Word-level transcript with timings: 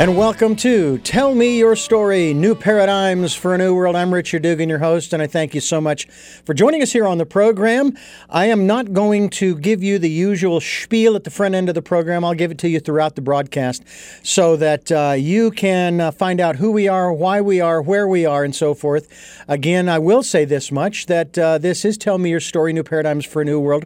And 0.00 0.16
welcome 0.16 0.56
to 0.56 0.96
Tell 0.96 1.34
Me 1.34 1.58
Your 1.58 1.76
Story 1.76 2.32
New 2.32 2.54
Paradigms 2.54 3.34
for 3.34 3.54
a 3.54 3.58
New 3.58 3.74
World. 3.74 3.94
I'm 3.94 4.14
Richard 4.14 4.40
Dugan, 4.40 4.66
your 4.66 4.78
host, 4.78 5.12
and 5.12 5.22
I 5.22 5.26
thank 5.26 5.54
you 5.54 5.60
so 5.60 5.78
much 5.78 6.06
for 6.06 6.54
joining 6.54 6.80
us 6.80 6.90
here 6.90 7.06
on 7.06 7.18
the 7.18 7.26
program. 7.26 7.94
I 8.30 8.46
am 8.46 8.66
not 8.66 8.94
going 8.94 9.28
to 9.28 9.56
give 9.56 9.82
you 9.82 9.98
the 9.98 10.08
usual 10.08 10.58
spiel 10.58 11.16
at 11.16 11.24
the 11.24 11.30
front 11.30 11.54
end 11.54 11.68
of 11.68 11.74
the 11.74 11.82
program. 11.82 12.24
I'll 12.24 12.32
give 12.32 12.50
it 12.50 12.56
to 12.60 12.68
you 12.70 12.80
throughout 12.80 13.14
the 13.14 13.20
broadcast 13.20 13.84
so 14.22 14.56
that 14.56 14.90
uh, 14.90 15.16
you 15.18 15.50
can 15.50 16.00
uh, 16.00 16.12
find 16.12 16.40
out 16.40 16.56
who 16.56 16.72
we 16.72 16.88
are, 16.88 17.12
why 17.12 17.42
we 17.42 17.60
are, 17.60 17.82
where 17.82 18.08
we 18.08 18.24
are, 18.24 18.42
and 18.42 18.54
so 18.54 18.72
forth. 18.72 19.44
Again, 19.48 19.86
I 19.90 19.98
will 19.98 20.22
say 20.22 20.46
this 20.46 20.72
much 20.72 21.06
that 21.08 21.38
uh, 21.38 21.58
this 21.58 21.84
is 21.84 21.98
Tell 21.98 22.16
Me 22.16 22.30
Your 22.30 22.40
Story 22.40 22.72
New 22.72 22.84
Paradigms 22.84 23.26
for 23.26 23.42
a 23.42 23.44
New 23.44 23.60
World. 23.60 23.84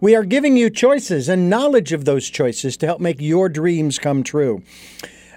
We 0.00 0.14
are 0.14 0.22
giving 0.22 0.56
you 0.56 0.70
choices 0.70 1.28
and 1.28 1.50
knowledge 1.50 1.92
of 1.92 2.04
those 2.04 2.30
choices 2.30 2.76
to 2.76 2.86
help 2.86 3.00
make 3.00 3.20
your 3.20 3.48
dreams 3.48 3.98
come 3.98 4.22
true. 4.22 4.62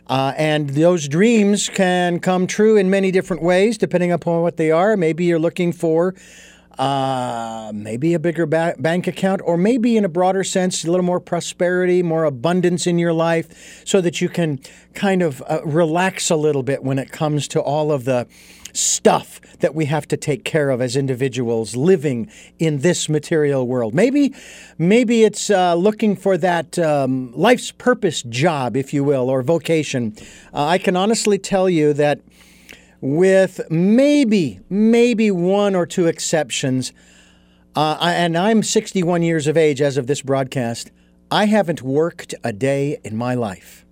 Uh, 0.09 0.34
and 0.38 0.72
those 0.72 1.08
dreams 1.08 1.70
can 1.70 2.20
come 2.20 2.48
true 2.48 2.76
in 2.76 2.90
many 2.90 3.12
different 3.12 3.44
ways, 3.44 3.77
depending 3.77 4.12
upon 4.12 4.41
what 4.41 4.58
they 4.58 4.72
are. 4.72 4.98
Maybe 4.98 5.26
you're 5.26 5.40
looking 5.40 5.72
for 5.72 6.16
uh, 6.80 7.72
maybe 7.76 8.13
a 8.13 8.20
bigger 8.20 8.45
ba- 8.45 8.76
bank 8.80 9.05
account, 9.05 9.41
or 9.44 9.58
maybe 9.58 9.98
in 9.98 10.05
a 10.05 10.09
broader 10.09 10.44
sense, 10.44 10.84
a 10.84 10.90
little 10.90 11.05
more 11.05 11.20
prosperity, 11.20 12.02
more 12.02 12.23
abundance 12.23 12.88
in 12.88 12.98
your 12.98 13.13
life, 13.13 13.84
so 13.85 14.02
that 14.02 14.22
you 14.22 14.30
can 14.30 14.59
kind 14.94 15.22
of 15.22 15.44
uh, 15.48 15.59
relax 15.66 16.30
a 16.30 16.35
little 16.35 16.63
bit 16.63 16.82
when 16.82 16.98
it 16.98 17.12
comes 17.12 17.48
to 17.49 17.60
all 17.60 17.91
of 17.91 18.05
the 18.05 18.26
stuff 18.73 19.39
that 19.59 19.75
we 19.75 19.85
have 19.85 20.07
to 20.07 20.17
take 20.17 20.43
care 20.43 20.69
of 20.69 20.81
as 20.81 20.95
individuals 20.95 21.75
living 21.75 22.29
in 22.57 22.79
this 22.79 23.09
material 23.09 23.67
world. 23.67 23.93
Maybe, 23.93 24.33
maybe 24.77 25.23
it's 25.23 25.49
uh, 25.49 25.76
looking 25.76 26.15
for 26.15 26.37
that 26.37 26.79
um, 26.79 27.31
life's 27.34 27.71
purpose 27.71 28.23
job, 28.23 28.76
if 28.76 28.93
you 28.93 29.03
will, 29.03 29.29
or 29.29 29.41
vocation. 29.41 30.15
Uh, 30.53 30.65
I 30.65 30.77
can 30.77 30.95
honestly 30.95 31.37
tell 31.37 31.70
you 31.70 31.93
that, 31.93 32.21
with 33.01 33.61
maybe, 33.70 34.59
maybe 34.70 35.31
one 35.31 35.76
or 35.76 35.85
two 35.85 36.07
exceptions, 36.07 36.91
uh, 37.76 37.98
and 38.01 38.37
I'm 38.37 38.61
61 38.61 39.23
years 39.23 39.48
of 39.48 39.55
age 39.55 39.81
as 39.81 39.95
of 39.95 40.07
this 40.07 40.21
broadcast. 40.21 40.91
I 41.31 41.45
haven't 41.45 41.81
worked 41.81 42.33
a 42.43 42.51
day 42.51 42.98
in 43.04 43.15
my 43.15 43.35
life 43.35 43.85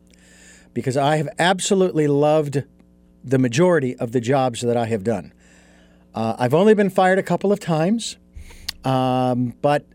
because 0.74 0.98
I 0.98 1.18
have 1.18 1.30
absolutely 1.40 2.08
loved 2.08 2.64
the 3.30 3.38
majority 3.38 3.96
of 3.98 4.12
the 4.14 4.22
jobs 4.22 4.62
that 4.62 4.78
I 4.78 4.86
have 4.86 5.04
done. 5.04 5.34
Uh, 6.16 6.36
I've 6.40 6.54
only 6.54 6.74
been 6.74 6.90
fired 6.90 7.20
a 7.20 7.24
couple 7.24 7.52
of 7.52 7.60
times, 7.60 8.18
um, 8.84 9.54
but 9.62 9.86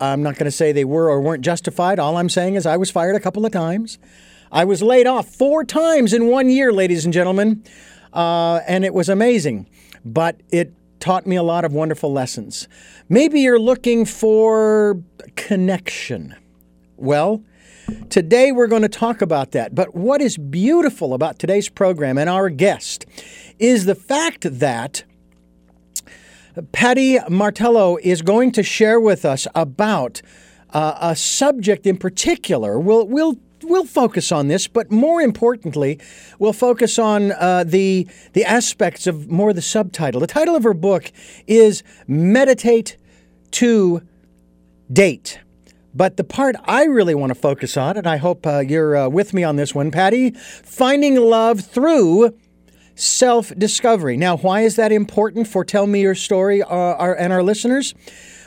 I'm 0.00 0.22
not 0.22 0.36
going 0.36 0.46
to 0.46 0.50
say 0.50 0.72
they 0.72 0.84
were 0.84 1.10
or 1.10 1.20
weren't 1.20 1.44
justified. 1.44 1.98
All 1.98 2.16
I'm 2.16 2.28
saying 2.28 2.54
is 2.54 2.66
I 2.66 2.76
was 2.76 2.90
fired 2.90 3.14
a 3.14 3.20
couple 3.20 3.44
of 3.44 3.52
times. 3.52 3.98
I 4.50 4.64
was 4.64 4.80
laid 4.80 5.06
off 5.06 5.28
four 5.28 5.64
times 5.64 6.14
in 6.14 6.28
one 6.28 6.48
year, 6.48 6.72
ladies 6.72 7.04
and 7.04 7.12
gentlemen, 7.12 7.62
uh, 8.14 8.60
and 8.66 8.84
it 8.84 8.94
was 8.94 9.08
amazing. 9.08 9.68
But 10.04 10.40
it 10.50 10.72
taught 11.00 11.26
me 11.26 11.36
a 11.36 11.42
lot 11.42 11.64
of 11.64 11.72
wonderful 11.72 12.10
lessons. 12.10 12.68
Maybe 13.08 13.40
you're 13.40 13.60
looking 13.60 14.06
for 14.06 15.02
connection. 15.36 16.34
Well, 16.96 17.44
Today 18.10 18.52
we're 18.52 18.66
going 18.66 18.82
to 18.82 18.88
talk 18.88 19.22
about 19.22 19.52
that. 19.52 19.74
But 19.74 19.94
what 19.94 20.20
is 20.20 20.36
beautiful 20.36 21.14
about 21.14 21.38
today's 21.38 21.68
program 21.68 22.18
and 22.18 22.28
our 22.28 22.50
guest 22.50 23.06
is 23.58 23.84
the 23.84 23.94
fact 23.94 24.46
that 24.58 25.04
Pattie 26.72 27.18
Martello 27.28 27.98
is 28.02 28.22
going 28.22 28.52
to 28.52 28.62
share 28.62 29.00
with 29.00 29.24
us 29.24 29.46
about 29.54 30.22
uh, 30.70 30.98
a 31.00 31.16
subject 31.16 31.86
in 31.86 31.96
particular. 31.96 32.78
We'll, 32.78 33.06
we'll 33.06 33.36
we'll 33.62 33.86
focus 33.86 34.32
on 34.32 34.48
this, 34.48 34.66
but 34.66 34.90
more 34.90 35.20
importantly, 35.20 35.98
we'll 36.38 36.52
focus 36.52 36.98
on 36.98 37.32
uh, 37.32 37.64
the 37.64 38.06
the 38.32 38.44
aspects 38.44 39.06
of 39.06 39.30
more 39.30 39.52
the 39.52 39.62
subtitle. 39.62 40.20
The 40.20 40.26
title 40.26 40.56
of 40.56 40.64
her 40.64 40.74
book 40.74 41.10
is 41.46 41.82
"Meditate 42.06 42.96
to 43.52 44.02
Date." 44.92 45.40
But 45.94 46.16
the 46.16 46.24
part 46.24 46.54
I 46.64 46.84
really 46.84 47.14
want 47.14 47.30
to 47.30 47.34
focus 47.34 47.76
on, 47.76 47.96
and 47.96 48.06
I 48.06 48.18
hope 48.18 48.46
uh, 48.46 48.60
you're 48.60 48.96
uh, 48.96 49.08
with 49.08 49.32
me 49.32 49.42
on 49.42 49.56
this 49.56 49.74
one, 49.74 49.90
Pattie, 49.90 50.30
finding 50.30 51.16
love 51.16 51.60
through 51.60 52.34
self 52.94 53.52
discovery. 53.56 54.16
Now, 54.16 54.36
why 54.36 54.62
is 54.62 54.76
that 54.76 54.92
important 54.92 55.48
for 55.48 55.64
Tell 55.64 55.86
Me 55.86 56.02
Your 56.02 56.14
Story 56.14 56.62
uh, 56.62 56.66
our, 56.68 57.14
and 57.14 57.32
our 57.32 57.42
listeners? 57.42 57.94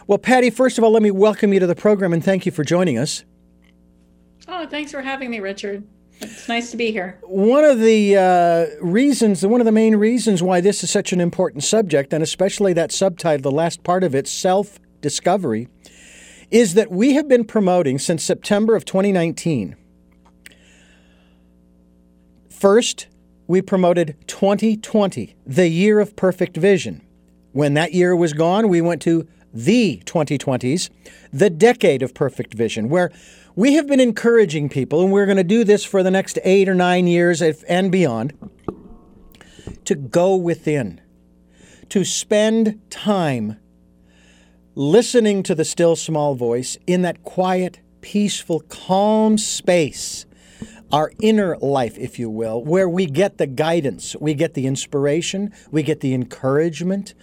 Well, 0.07 0.17
Pattie, 0.17 0.49
first 0.49 0.77
of 0.77 0.83
all, 0.83 0.91
let 0.91 1.01
me 1.01 1.11
welcome 1.11 1.53
you 1.53 1.59
to 1.59 1.67
the 1.67 1.75
program 1.75 2.13
and 2.13 2.23
thank 2.23 2.45
you 2.45 2.51
for 2.51 2.63
joining 2.63 2.97
us. 2.97 3.23
Oh, 4.47 4.67
thanks 4.67 4.91
for 4.91 5.01
having 5.01 5.29
me, 5.29 5.39
Richard. 5.39 5.83
It's 6.19 6.47
nice 6.47 6.69
to 6.71 6.77
be 6.77 6.91
here. 6.91 7.17
One 7.23 7.63
of 7.63 7.79
the 7.79 8.17
uh, 8.17 8.65
reasons, 8.85 9.45
one 9.45 9.61
of 9.61 9.65
the 9.65 9.71
main 9.71 9.95
reasons 9.95 10.43
why 10.43 10.61
this 10.61 10.83
is 10.83 10.91
such 10.91 11.13
an 11.13 11.21
important 11.21 11.63
subject, 11.63 12.13
and 12.13 12.21
especially 12.21 12.73
that 12.73 12.91
subtitle, 12.91 13.41
the 13.41 13.55
last 13.55 13.83
part 13.83 14.03
of 14.03 14.13
it, 14.13 14.27
self 14.27 14.79
discovery, 15.01 15.67
is 16.51 16.73
that 16.73 16.91
we 16.91 17.13
have 17.13 17.27
been 17.27 17.45
promoting 17.45 17.97
since 17.97 18.23
September 18.23 18.75
of 18.75 18.85
2019. 18.85 19.75
First, 22.49 23.07
we 23.47 23.61
promoted 23.61 24.15
2020, 24.27 25.35
the 25.45 25.67
year 25.67 25.99
of 25.99 26.15
perfect 26.15 26.57
vision. 26.57 27.01
When 27.53 27.73
that 27.73 27.93
year 27.93 28.15
was 28.15 28.33
gone, 28.33 28.69
we 28.69 28.81
went 28.81 29.01
to 29.03 29.27
the 29.53 30.01
2020s, 30.05 30.89
the 31.33 31.49
decade 31.49 32.01
of 32.01 32.13
perfect 32.13 32.53
vision, 32.53 32.89
where 32.89 33.11
we 33.55 33.73
have 33.73 33.87
been 33.87 33.99
encouraging 33.99 34.69
people, 34.69 35.01
and 35.01 35.11
we're 35.11 35.25
going 35.25 35.37
to 35.37 35.43
do 35.43 35.63
this 35.63 35.83
for 35.83 36.03
the 36.03 36.11
next 36.11 36.37
eight 36.43 36.69
or 36.69 36.75
nine 36.75 37.07
years 37.07 37.41
and 37.41 37.91
beyond, 37.91 38.33
to 39.85 39.95
go 39.95 40.35
within, 40.35 41.01
to 41.89 42.05
spend 42.05 42.79
time 42.89 43.57
listening 44.75 45.43
to 45.43 45.53
the 45.53 45.65
still 45.65 45.95
small 45.95 46.35
voice 46.35 46.77
in 46.87 47.01
that 47.01 47.23
quiet, 47.23 47.81
peaceful, 48.01 48.61
calm 48.69 49.37
space, 49.37 50.25
our 50.91 51.11
inner 51.21 51.57
life, 51.57 51.97
if 51.97 52.17
you 52.19 52.29
will, 52.29 52.63
where 52.63 52.87
we 52.87 53.05
get 53.05 53.37
the 53.37 53.47
guidance, 53.47 54.15
we 54.19 54.33
get 54.33 54.53
the 54.53 54.67
inspiration, 54.67 55.53
we 55.71 55.83
get 55.83 56.01
the 56.01 56.13
encouragement 56.13 57.13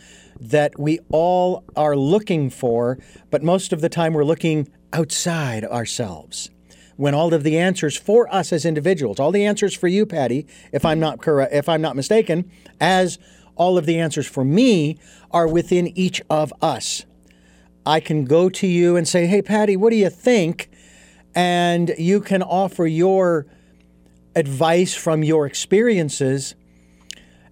that 0.41 0.79
we 0.79 0.99
all 1.11 1.65
are 1.77 1.97
looking 1.97 2.49
for, 2.51 2.99
but 3.31 3.43
most 3.43 3.73
of 3.73 3.81
the 3.81 3.89
time 3.89 4.13
we're 4.13 4.25
looking 4.25 4.69
outside 4.93 5.65
ourselves. 5.65 6.51
When 6.97 7.15
all 7.15 7.33
of 7.33 7.45
the 7.45 7.59
answers 7.59 7.97
for 7.97 8.33
us 8.35 8.53
as 8.53 8.65
individuals, 8.65 9.21
all 9.21 9.31
the 9.31 9.45
answers 9.45 9.75
for 9.75 9.89
you, 9.89 10.05
Pattie, 10.05 10.47
if 10.73 10.85
I'm 10.85 10.99
not 10.99 11.21
correct, 11.21 11.53
if 11.55 11.69
I'm 11.69 11.81
not 11.81 11.97
mistaken, 11.97 12.51
as 12.81 13.19
all 13.55 13.79
of 13.79 13.87
the 13.87 13.99
answers 13.99 14.27
for 14.27 14.45
me 14.45 14.99
are 15.31 15.47
within 15.47 15.97
each 15.99 16.21
of 16.29 16.53
us. 16.61 17.05
I 17.89 18.01
can 18.01 18.27
go 18.27 18.51
to 18.51 18.67
you 18.67 18.97
and 18.97 19.09
say, 19.09 19.25
hey, 19.25 19.41
Pattie, 19.41 19.75
what 19.75 19.89
do 19.89 19.97
you 19.97 20.11
think? 20.11 20.69
And 21.35 21.95
you 21.97 22.21
can 22.21 22.43
offer 22.43 22.87
your 22.87 23.47
advice 24.37 24.95
from 24.95 25.25
your 25.25 25.47
experiences, 25.47 26.55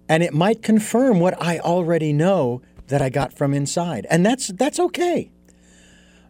and 0.07 0.21
it 0.21 0.35
might 0.35 0.61
confirm 0.61 1.19
what 1.19 1.41
I 1.41 1.57
already 1.57 2.13
know 2.13 2.61
that 2.85 3.01
I 3.01 3.09
got 3.09 3.33
from 3.33 3.51
inside. 3.51 4.05
And 4.11 4.23
that's, 4.23 4.49
that's 4.49 4.79
okay. 4.79 5.31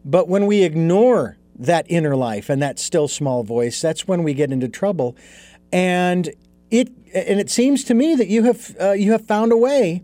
But 0.05 0.29
when 0.29 0.45
we 0.45 0.63
ignore 0.63 1.37
that 1.59 1.85
inner 1.89 2.15
life 2.15 2.49
and 2.49 2.61
that 2.61 2.79
still 2.79 3.09
small 3.09 3.43
voice, 3.43 3.81
that's 3.81 4.07
when 4.07 4.23
we 4.23 4.33
get 4.33 4.53
into 4.53 4.69
trouble. 4.69 5.17
And 5.73 6.29
it, 6.71 6.87
and 7.13 7.41
it 7.41 7.49
seems 7.49 7.83
to 7.83 7.93
me 7.93 8.15
that 8.15 8.29
you 8.29 8.43
have, 8.43 8.73
uh, 8.79 8.91
you 8.93 9.11
have 9.11 9.27
found 9.27 9.51
a 9.51 9.57
way 9.57 10.01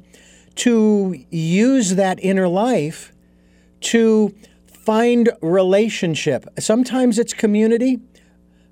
to 0.56 1.24
use 1.30 1.96
that 1.96 2.20
inner 2.22 2.50
life 2.50 3.13
to 3.84 4.34
find 4.86 5.30
relationship. 5.42 6.46
Sometimes 6.60 7.18
it's 7.18 7.34
community. 7.34 8.00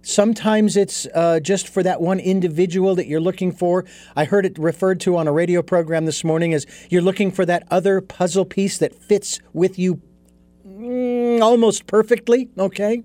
Sometimes 0.01 0.75
it's 0.75 1.07
uh, 1.13 1.39
just 1.39 1.69
for 1.69 1.83
that 1.83 2.01
one 2.01 2.19
individual 2.19 2.95
that 2.95 3.07
you're 3.07 3.21
looking 3.21 3.51
for. 3.51 3.85
I 4.15 4.25
heard 4.25 4.45
it 4.45 4.57
referred 4.57 4.99
to 5.01 5.15
on 5.15 5.27
a 5.27 5.31
radio 5.31 5.61
program 5.61 6.05
this 6.05 6.23
morning 6.23 6.53
as 6.53 6.65
you're 6.89 7.03
looking 7.03 7.31
for 7.31 7.45
that 7.45 7.63
other 7.69 8.01
puzzle 8.01 8.45
piece 8.45 8.77
that 8.79 8.95
fits 8.95 9.39
with 9.53 9.77
you 9.77 10.01
mm, 10.67 11.39
almost 11.39 11.85
perfectly. 11.85 12.49
Okay, 12.57 13.03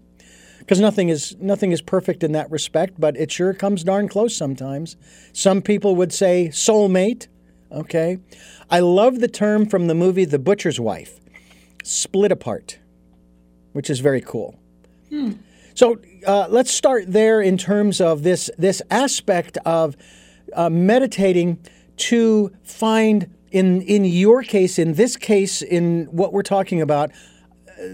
because 0.59 0.81
nothing 0.81 1.11
is 1.11 1.37
nothing 1.38 1.70
is 1.70 1.82
perfect 1.82 2.25
in 2.25 2.32
that 2.32 2.50
respect, 2.50 2.99
but 2.99 3.17
it 3.17 3.31
sure 3.31 3.52
comes 3.52 3.85
darn 3.85 4.09
close 4.09 4.35
sometimes. 4.35 4.97
Some 5.35 5.61
people 5.61 5.97
would 5.97 6.14
say 6.14 6.49
soulmate. 6.50 7.29
Okay, 7.70 8.19
I 8.70 8.81
love 8.81 9.20
the 9.20 9.29
term 9.29 9.67
from 9.67 9.87
the 9.87 9.94
movie 9.94 10.25
The 10.25 10.38
Butcher's 10.38 10.81
Wife 10.81 11.20
split 11.87 12.33
apart, 12.33 12.79
which 13.73 13.88
is 13.88 14.00
very 14.00 14.21
cool. 14.21 14.59
Hmm. 15.09 15.33
So 15.75 15.99
uh, 16.27 16.47
let's 16.49 16.73
start 16.73 17.05
there 17.12 17.41
in 17.41 17.56
terms 17.56 18.00
of 18.00 18.23
this 18.23 18.50
this 18.59 18.83
aspect 18.91 19.56
of 19.65 19.97
uh, 20.55 20.69
meditating 20.69 21.59
to 22.09 22.50
find 22.65 23.33
in 23.53 23.83
in 23.83 24.05
your 24.05 24.43
case, 24.43 24.79
in 24.79 24.94
this 24.94 25.17
case, 25.17 25.62
in 25.62 26.06
what 26.06 26.33
we're 26.33 26.43
talking 26.43 26.81
about, 26.81 27.12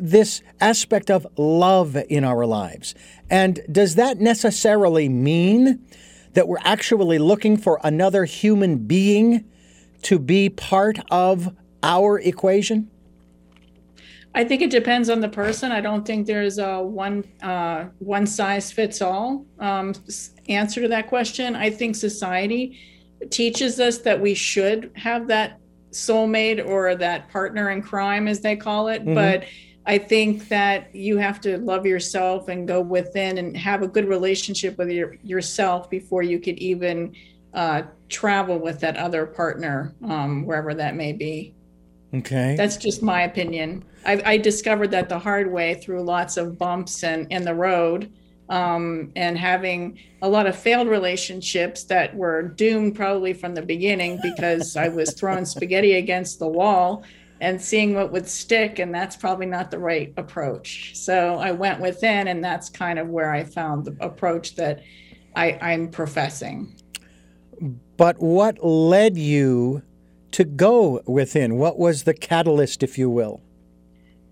this 0.00 0.42
aspect 0.60 1.10
of 1.10 1.26
love 1.36 1.96
in 2.08 2.24
our 2.24 2.46
lives. 2.46 2.94
And 3.28 3.60
does 3.70 3.96
that 3.96 4.20
necessarily 4.20 5.08
mean 5.08 5.84
that 6.32 6.48
we're 6.48 6.64
actually 6.64 7.18
looking 7.18 7.58
for 7.58 7.78
another 7.84 8.24
human 8.24 8.78
being 8.86 9.44
to 10.02 10.18
be 10.18 10.48
part 10.48 10.98
of 11.10 11.54
our 11.82 12.18
equation? 12.18 12.91
I 14.34 14.44
think 14.44 14.62
it 14.62 14.70
depends 14.70 15.10
on 15.10 15.20
the 15.20 15.28
person. 15.28 15.72
I 15.72 15.80
don't 15.80 16.06
think 16.06 16.26
there's 16.26 16.58
a 16.58 16.80
one 16.80 17.24
uh, 17.42 17.86
one 17.98 18.26
size 18.26 18.72
fits 18.72 19.02
all 19.02 19.44
um, 19.58 19.92
answer 20.48 20.80
to 20.80 20.88
that 20.88 21.08
question. 21.08 21.54
I 21.54 21.70
think 21.70 21.96
society 21.96 22.78
teaches 23.30 23.78
us 23.78 23.98
that 23.98 24.20
we 24.20 24.34
should 24.34 24.90
have 24.96 25.28
that 25.28 25.60
soulmate 25.90 26.66
or 26.66 26.94
that 26.94 27.28
partner 27.28 27.70
in 27.70 27.82
crime, 27.82 28.26
as 28.26 28.40
they 28.40 28.56
call 28.56 28.88
it. 28.88 29.02
Mm-hmm. 29.02 29.14
But 29.14 29.44
I 29.84 29.98
think 29.98 30.48
that 30.48 30.94
you 30.94 31.18
have 31.18 31.40
to 31.42 31.58
love 31.58 31.84
yourself 31.84 32.48
and 32.48 32.66
go 32.66 32.80
within 32.80 33.38
and 33.38 33.56
have 33.56 33.82
a 33.82 33.88
good 33.88 34.08
relationship 34.08 34.78
with 34.78 34.90
your, 34.90 35.16
yourself 35.22 35.90
before 35.90 36.22
you 36.22 36.38
could 36.40 36.58
even 36.58 37.14
uh, 37.52 37.82
travel 38.08 38.58
with 38.58 38.80
that 38.80 38.96
other 38.96 39.26
partner, 39.26 39.94
um, 40.04 40.46
wherever 40.46 40.72
that 40.72 40.94
may 40.94 41.12
be. 41.12 41.54
Okay. 42.14 42.54
That's 42.56 42.76
just 42.76 43.02
my 43.02 43.22
opinion. 43.22 43.84
I, 44.04 44.22
I 44.24 44.36
discovered 44.36 44.90
that 44.90 45.08
the 45.08 45.18
hard 45.18 45.50
way 45.50 45.74
through 45.74 46.02
lots 46.02 46.36
of 46.36 46.58
bumps 46.58 47.04
and 47.04 47.26
in 47.30 47.44
the 47.44 47.54
road 47.54 48.12
um, 48.48 49.12
and 49.16 49.38
having 49.38 49.98
a 50.20 50.28
lot 50.28 50.46
of 50.46 50.56
failed 50.56 50.88
relationships 50.88 51.84
that 51.84 52.14
were 52.14 52.42
doomed 52.42 52.94
probably 52.94 53.32
from 53.32 53.54
the 53.54 53.62
beginning 53.62 54.18
because 54.22 54.76
I 54.76 54.88
was 54.88 55.14
throwing 55.14 55.44
spaghetti 55.44 55.94
against 55.94 56.38
the 56.38 56.48
wall 56.48 57.04
and 57.40 57.60
seeing 57.60 57.94
what 57.94 58.12
would 58.12 58.28
stick. 58.28 58.78
And 58.78 58.94
that's 58.94 59.16
probably 59.16 59.46
not 59.46 59.70
the 59.70 59.78
right 59.78 60.12
approach. 60.16 60.92
So 60.94 61.36
I 61.36 61.52
went 61.52 61.80
within, 61.80 62.28
and 62.28 62.44
that's 62.44 62.68
kind 62.68 62.98
of 62.98 63.08
where 63.08 63.32
I 63.32 63.42
found 63.42 63.84
the 63.84 63.96
approach 64.00 64.54
that 64.56 64.82
I, 65.34 65.58
I'm 65.62 65.88
professing. 65.88 66.76
But 67.96 68.20
what 68.20 68.62
led 68.62 69.16
you 69.16 69.82
to 70.32 70.44
go 70.44 71.02
within? 71.06 71.56
What 71.56 71.78
was 71.78 72.04
the 72.04 72.14
catalyst, 72.14 72.82
if 72.82 72.98
you 72.98 73.08
will? 73.08 73.40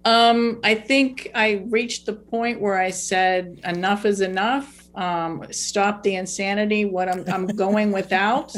Um, 0.05 0.61
I 0.65 0.75
think 0.75 1.31
I 1.35 1.65
reached 1.69 2.07
the 2.07 2.15
point 2.15 2.61
where 2.61 2.79
I 2.79 2.91
said, 2.91 3.61
enough 3.65 4.07
is 4.07 4.21
enough. 4.21 4.89
Um, 4.95 5.47
stop 5.51 6.03
the 6.03 6.15
insanity. 6.15 6.85
What 6.85 7.09
I'm, 7.09 7.25
I'm 7.29 7.47
going 7.47 7.93
without, 8.01 8.55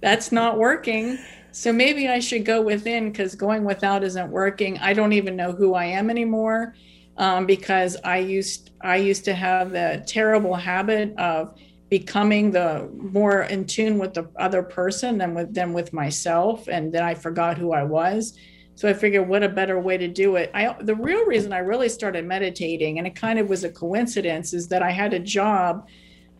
that's 0.00 0.32
not 0.32 0.58
working. 0.58 1.18
So 1.52 1.72
maybe 1.72 2.08
I 2.08 2.20
should 2.20 2.44
go 2.44 2.62
within 2.62 3.10
because 3.10 3.34
going 3.34 3.64
without 3.64 4.04
isn't 4.04 4.30
working. 4.30 4.78
I 4.78 4.92
don't 4.92 5.12
even 5.12 5.36
know 5.36 5.52
who 5.52 5.74
I 5.74 5.86
am 5.86 6.10
anymore 6.10 6.74
um, 7.16 7.46
because 7.46 7.96
I 8.04 8.18
used 8.18 8.70
I 8.80 8.96
used 8.96 9.24
to 9.24 9.34
have 9.34 9.72
the 9.72 10.04
terrible 10.06 10.54
habit 10.54 11.16
of 11.18 11.58
becoming 11.90 12.50
the 12.50 12.88
more 12.94 13.42
in 13.42 13.66
tune 13.66 13.98
with 13.98 14.14
the 14.14 14.28
other 14.36 14.62
person 14.62 15.18
than 15.18 15.34
with 15.34 15.52
than 15.52 15.72
with 15.72 15.92
myself, 15.92 16.68
and 16.68 16.92
then 16.92 17.02
I 17.02 17.14
forgot 17.14 17.58
who 17.58 17.72
I 17.72 17.82
was. 17.82 18.38
So 18.78 18.88
I 18.88 18.94
figured, 18.94 19.28
what 19.28 19.42
a 19.42 19.48
better 19.48 19.80
way 19.80 19.98
to 19.98 20.06
do 20.06 20.36
it. 20.36 20.52
I 20.54 20.76
the 20.80 20.94
real 20.94 21.26
reason 21.26 21.52
I 21.52 21.58
really 21.58 21.88
started 21.88 22.24
meditating, 22.24 22.98
and 22.98 23.08
it 23.08 23.16
kind 23.16 23.40
of 23.40 23.48
was 23.48 23.64
a 23.64 23.70
coincidence, 23.70 24.54
is 24.54 24.68
that 24.68 24.84
I 24.84 24.92
had 24.92 25.12
a 25.14 25.18
job 25.18 25.88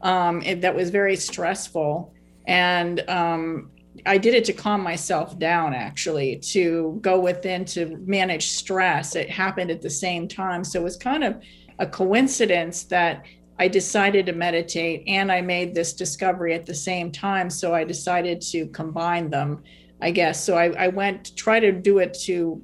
um, 0.03 0.45
that 0.61 0.73
was 0.73 0.91
very 0.91 1.17
stressful, 1.17 2.15
and 2.47 3.01
um, 3.11 3.73
I 4.07 4.19
did 4.19 4.35
it 4.35 4.45
to 4.45 4.53
calm 4.53 4.85
myself 4.85 5.37
down. 5.37 5.75
Actually, 5.75 6.37
to 6.55 7.01
go 7.03 7.19
within 7.19 7.65
to 7.75 7.97
manage 8.07 8.51
stress. 8.51 9.17
It 9.17 9.29
happened 9.29 9.73
at 9.73 9.83
the 9.83 9.91
same 9.91 10.29
time, 10.29 10.63
so 10.63 10.79
it 10.79 10.85
was 10.85 10.97
kind 10.97 11.25
of 11.25 11.43
a 11.81 11.89
coincidence 11.89 12.85
that 12.85 13.25
I 13.59 13.67
decided 13.67 14.27
to 14.27 14.33
meditate 14.33 15.03
and 15.09 15.33
I 15.33 15.41
made 15.41 15.75
this 15.75 15.93
discovery 15.93 16.55
at 16.55 16.67
the 16.67 16.75
same 16.75 17.11
time. 17.11 17.51
So 17.51 17.75
I 17.75 17.83
decided 17.83 18.41
to 18.53 18.69
combine 18.69 19.29
them 19.29 19.65
I 20.01 20.11
guess. 20.11 20.45
So 20.45 20.57
I, 20.57 20.71
I 20.85 20.89
went 20.89 21.25
to 21.27 21.35
try 21.35 21.61
to 21.61 21.73
do 21.73 21.99
it 21.99 22.15
to 22.25 22.63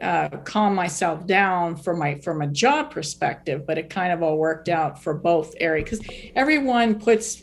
uh, 0.00 0.28
calm 0.44 0.74
myself 0.74 1.26
down 1.26 1.76
from 1.76 1.98
my 1.98 2.18
from 2.18 2.42
a 2.42 2.46
job 2.46 2.90
perspective, 2.90 3.66
but 3.66 3.78
it 3.78 3.90
kind 3.90 4.12
of 4.12 4.22
all 4.22 4.38
worked 4.38 4.68
out 4.68 5.02
for 5.02 5.14
both 5.14 5.54
areas 5.58 5.90
because 5.90 6.30
everyone 6.34 6.98
puts 6.98 7.42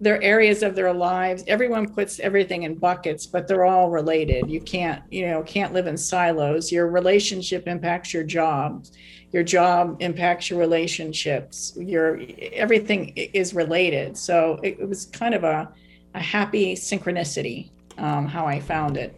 their 0.00 0.22
areas 0.22 0.62
of 0.62 0.74
their 0.74 0.92
lives. 0.92 1.44
Everyone 1.48 1.92
puts 1.92 2.20
everything 2.20 2.62
in 2.62 2.76
buckets, 2.76 3.26
but 3.26 3.48
they're 3.48 3.64
all 3.64 3.90
related. 3.90 4.48
You 4.50 4.60
can't 4.60 5.02
you 5.10 5.26
know 5.26 5.42
can't 5.42 5.72
live 5.72 5.86
in 5.86 5.96
silos. 5.96 6.72
Your 6.72 6.88
relationship 6.88 7.68
impacts 7.68 8.14
your 8.14 8.24
job. 8.24 8.86
Your 9.32 9.42
job 9.42 9.96
impacts 10.00 10.48
your 10.48 10.58
relationships. 10.58 11.74
Your 11.76 12.20
everything 12.52 13.08
is 13.16 13.52
related. 13.52 14.16
So 14.16 14.60
it, 14.62 14.78
it 14.80 14.88
was 14.88 15.06
kind 15.06 15.34
of 15.34 15.44
a 15.44 15.70
a 16.14 16.20
happy 16.20 16.74
synchronicity 16.74 17.70
um, 17.98 18.26
how 18.26 18.46
I 18.46 18.60
found 18.60 18.96
it. 18.96 19.14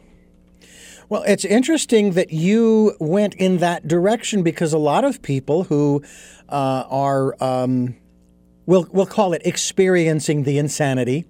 Well, 1.10 1.24
it's 1.26 1.44
interesting 1.44 2.12
that 2.12 2.32
you 2.32 2.94
went 3.00 3.34
in 3.34 3.58
that 3.58 3.88
direction 3.88 4.44
because 4.44 4.72
a 4.72 4.78
lot 4.78 5.04
of 5.04 5.22
people 5.22 5.64
who 5.64 6.04
uh, 6.48 6.84
are, 6.88 7.42
um, 7.42 7.96
we'll, 8.66 8.86
we'll 8.92 9.06
call 9.06 9.32
it 9.32 9.42
experiencing 9.44 10.44
the 10.44 10.56
insanity, 10.56 11.24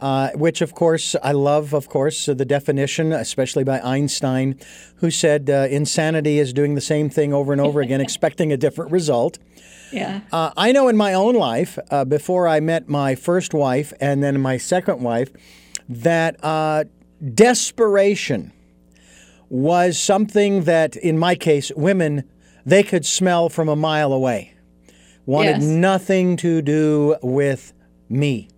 uh, 0.00 0.30
which, 0.30 0.62
of 0.62 0.74
course, 0.74 1.14
I 1.22 1.32
love, 1.32 1.74
of 1.74 1.90
course, 1.90 2.24
the 2.24 2.46
definition, 2.46 3.12
especially 3.12 3.64
by 3.64 3.80
Einstein, 3.80 4.58
who 4.96 5.10
said 5.10 5.50
uh, 5.50 5.66
insanity 5.70 6.38
is 6.38 6.54
doing 6.54 6.74
the 6.74 6.80
same 6.80 7.10
thing 7.10 7.34
over 7.34 7.52
and 7.52 7.60
over 7.60 7.82
again, 7.82 8.00
expecting 8.08 8.50
a 8.50 8.56
different 8.56 8.90
result. 8.90 9.38
Yeah. 9.92 10.22
Uh, 10.32 10.52
I 10.56 10.72
know 10.72 10.88
in 10.88 10.96
my 10.96 11.12
own 11.12 11.34
life, 11.34 11.78
uh, 11.90 12.06
before 12.06 12.48
I 12.48 12.60
met 12.60 12.88
my 12.88 13.14
first 13.14 13.52
wife 13.52 13.92
and 14.00 14.22
then 14.22 14.40
my 14.40 14.56
second 14.56 15.02
wife, 15.02 15.30
that 15.88 16.42
uh, 16.44 16.84
desperation 17.34 18.52
was 19.48 19.98
something 19.98 20.62
that, 20.62 20.96
in 20.96 21.18
my 21.18 21.34
case, 21.34 21.70
women 21.76 22.24
they 22.64 22.82
could 22.82 23.04
smell 23.04 23.48
from 23.48 23.68
a 23.68 23.76
mile 23.76 24.12
away. 24.12 24.54
Wanted 25.26 25.60
yes. 25.60 25.62
nothing 25.62 26.36
to 26.38 26.62
do 26.62 27.16
with 27.22 27.72
me. 28.08 28.48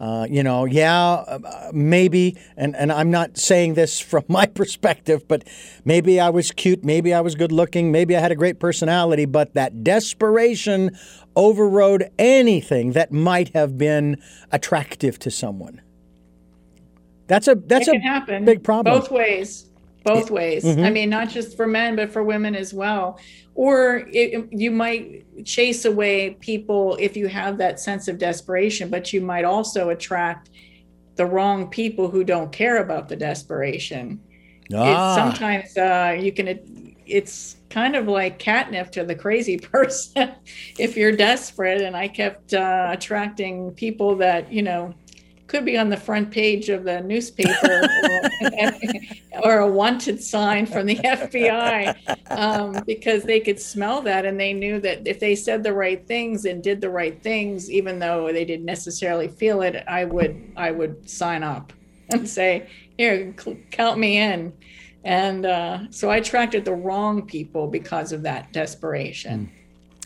Uh, 0.00 0.26
you 0.30 0.44
know, 0.44 0.64
yeah, 0.64 0.94
uh, 0.94 1.70
maybe, 1.72 2.38
and, 2.56 2.76
and 2.76 2.92
I'm 2.92 3.10
not 3.10 3.36
saying 3.36 3.74
this 3.74 3.98
from 4.12 4.24
my 4.28 4.46
perspective, 4.46 5.26
but 5.26 5.42
maybe 5.84 6.20
I 6.20 6.30
was 6.30 6.52
cute, 6.52 6.84
maybe 6.84 7.12
I 7.12 7.20
was 7.20 7.34
good 7.34 7.50
looking, 7.50 7.90
maybe 7.90 8.16
I 8.16 8.20
had 8.20 8.30
a 8.30 8.36
great 8.36 8.60
personality, 8.60 9.24
but 9.24 9.54
that 9.54 9.82
desperation 9.82 10.96
overrode 11.34 12.10
anything 12.18 12.92
that 12.92 13.10
might 13.10 13.48
have 13.54 13.76
been 13.76 14.22
attractive 14.52 15.18
to 15.20 15.30
someone. 15.30 15.80
That's 17.28 17.46
a 17.46 17.54
that's 17.54 17.86
it 17.86 17.96
a 17.96 17.98
happen 18.00 18.44
big 18.44 18.64
problem. 18.64 18.98
Both 18.98 19.10
ways. 19.10 19.66
Both 20.02 20.30
ways. 20.30 20.64
Mm-hmm. 20.64 20.84
I 20.84 20.90
mean, 20.90 21.10
not 21.10 21.28
just 21.28 21.56
for 21.56 21.66
men, 21.66 21.94
but 21.94 22.10
for 22.10 22.24
women 22.24 22.56
as 22.56 22.72
well. 22.72 23.20
Or 23.54 24.08
it, 24.08 24.48
you 24.50 24.70
might 24.70 25.44
chase 25.44 25.84
away 25.84 26.30
people 26.40 26.96
if 26.98 27.16
you 27.16 27.28
have 27.28 27.58
that 27.58 27.78
sense 27.78 28.08
of 28.08 28.16
desperation, 28.16 28.88
but 28.88 29.12
you 29.12 29.20
might 29.20 29.44
also 29.44 29.90
attract 29.90 30.50
the 31.16 31.26
wrong 31.26 31.68
people 31.68 32.08
who 32.08 32.24
don't 32.24 32.50
care 32.50 32.78
about 32.78 33.08
the 33.08 33.16
desperation. 33.16 34.20
Ah. 34.74 35.14
sometimes 35.14 35.76
uh, 35.76 36.16
you 36.18 36.32
can. 36.32 36.94
It's 37.06 37.56
kind 37.70 37.96
of 37.96 38.06
like 38.06 38.38
catnip 38.38 38.92
to 38.92 39.04
the 39.04 39.14
crazy 39.14 39.58
person 39.74 40.32
if 40.78 40.96
you're 40.96 41.12
desperate. 41.12 41.82
And 41.82 41.96
I 41.96 42.08
kept 42.08 42.54
uh, 42.54 42.88
attracting 42.90 43.72
people 43.72 44.16
that 44.16 44.50
you 44.50 44.62
know 44.62 44.94
could 45.48 45.64
be 45.64 45.76
on 45.76 45.88
the 45.88 45.96
front 45.96 46.30
page 46.30 46.68
of 46.68 46.84
the 46.84 47.00
newspaper 47.00 47.88
or, 49.42 49.42
or, 49.44 49.58
a 49.58 49.66
wanted 49.66 50.22
sign 50.22 50.66
from 50.66 50.86
the 50.86 50.96
FBI 50.96 52.30
um, 52.30 52.82
because 52.86 53.24
they 53.24 53.40
could 53.40 53.58
smell 53.58 54.02
that 54.02 54.26
and 54.26 54.38
they 54.38 54.52
knew 54.52 54.78
that 54.80 55.08
if 55.08 55.18
they 55.18 55.34
said 55.34 55.62
the 55.62 55.72
right 55.72 56.06
things 56.06 56.44
and 56.44 56.62
did 56.62 56.80
the 56.80 56.90
right 56.90 57.20
things, 57.22 57.70
even 57.70 57.98
though 57.98 58.30
they 58.32 58.44
didn't 58.44 58.66
necessarily 58.66 59.26
feel 59.26 59.62
it, 59.62 59.82
I 59.88 60.04
would 60.04 60.52
I 60.56 60.70
would 60.70 61.08
sign 61.08 61.42
up 61.42 61.72
and 62.10 62.28
say, 62.28 62.68
"Here, 62.96 63.34
count 63.70 63.98
me 63.98 64.18
in." 64.18 64.52
And 65.04 65.46
uh, 65.46 65.90
so 65.90 66.10
I 66.10 66.16
attracted 66.16 66.64
the 66.64 66.74
wrong 66.74 67.24
people 67.26 67.66
because 67.66 68.12
of 68.12 68.22
that 68.22 68.52
desperation. 68.52 69.46
Mm. 69.46 69.58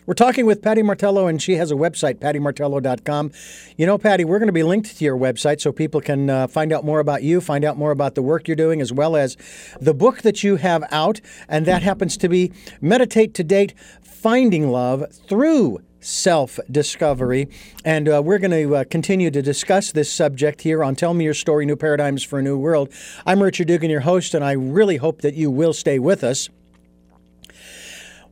We're 0.04 0.14
talking 0.14 0.47
with 0.47 0.62
Pattie 0.62 0.82
Martello, 0.82 1.28
and 1.28 1.40
she 1.40 1.54
has 1.54 1.71
a 1.71 1.76
website, 1.76 2.16
pattiemartello.com. 2.16 3.30
You 3.76 3.87
know, 3.87 3.99
Pattie, 3.99 4.25
we're 4.25 4.40
going 4.40 4.49
to 4.49 4.52
be 4.52 4.64
linked 4.64 4.97
to 4.97 5.04
your 5.04 5.16
website 5.16 5.61
so 5.61 5.71
people 5.71 6.00
can 6.00 6.28
uh, 6.28 6.49
find 6.49 6.73
out 6.73 6.85
more 6.85 6.99
about 6.99 7.23
you, 7.23 7.40
find 7.40 7.64
out 7.64 7.76
more 7.76 7.92
about 7.92 8.16
the 8.16 8.23
work 8.23 8.49
you're 8.49 8.56
doing, 8.56 8.80
as 8.80 8.92
well 8.92 9.14
as 9.14 9.37
the 9.80 9.94
book 9.94 10.23
that 10.23 10.42
you 10.42 10.56
have 10.56 10.82
out, 10.90 11.21
and 11.49 11.66
that 11.66 11.85
happens 11.85 12.16
to 12.16 12.28
be 12.28 12.50
Meditate 12.80 13.32
to 13.35 13.44
Date 13.44 13.75
Finding 14.02 14.73
Love 14.73 15.04
Through 15.28 15.78
self 16.00 16.59
discovery. 16.68 17.49
And 17.85 18.09
uh, 18.09 18.23
we're 18.25 18.40
going 18.40 18.50
to 18.50 18.75
uh, 18.75 18.85
continue 18.90 19.30
to 19.30 19.40
discuss 19.40 19.92
this 19.92 20.12
subject 20.12 20.62
here 20.62 20.82
on 20.82 20.97
Tell 20.97 21.14
Me 21.14 21.25
Your 21.25 21.35
Story 21.35 21.64
New 21.64 21.76
Paradigms 21.76 22.25
for 22.25 22.40
a 22.40 22.42
New 22.42 22.59
World. 22.59 22.92
I'm 23.25 23.40
Richard 23.40 23.68
Dugan, 23.68 23.88
your 23.88 24.00
host, 24.00 24.35
and 24.35 24.44
I 24.44 24.50
really 24.50 24.97
hope 24.97 25.23
that 25.23 25.35
you 25.35 25.49
will 25.49 25.73
stay 25.73 26.00
with 26.00 26.25
us. 26.25 26.49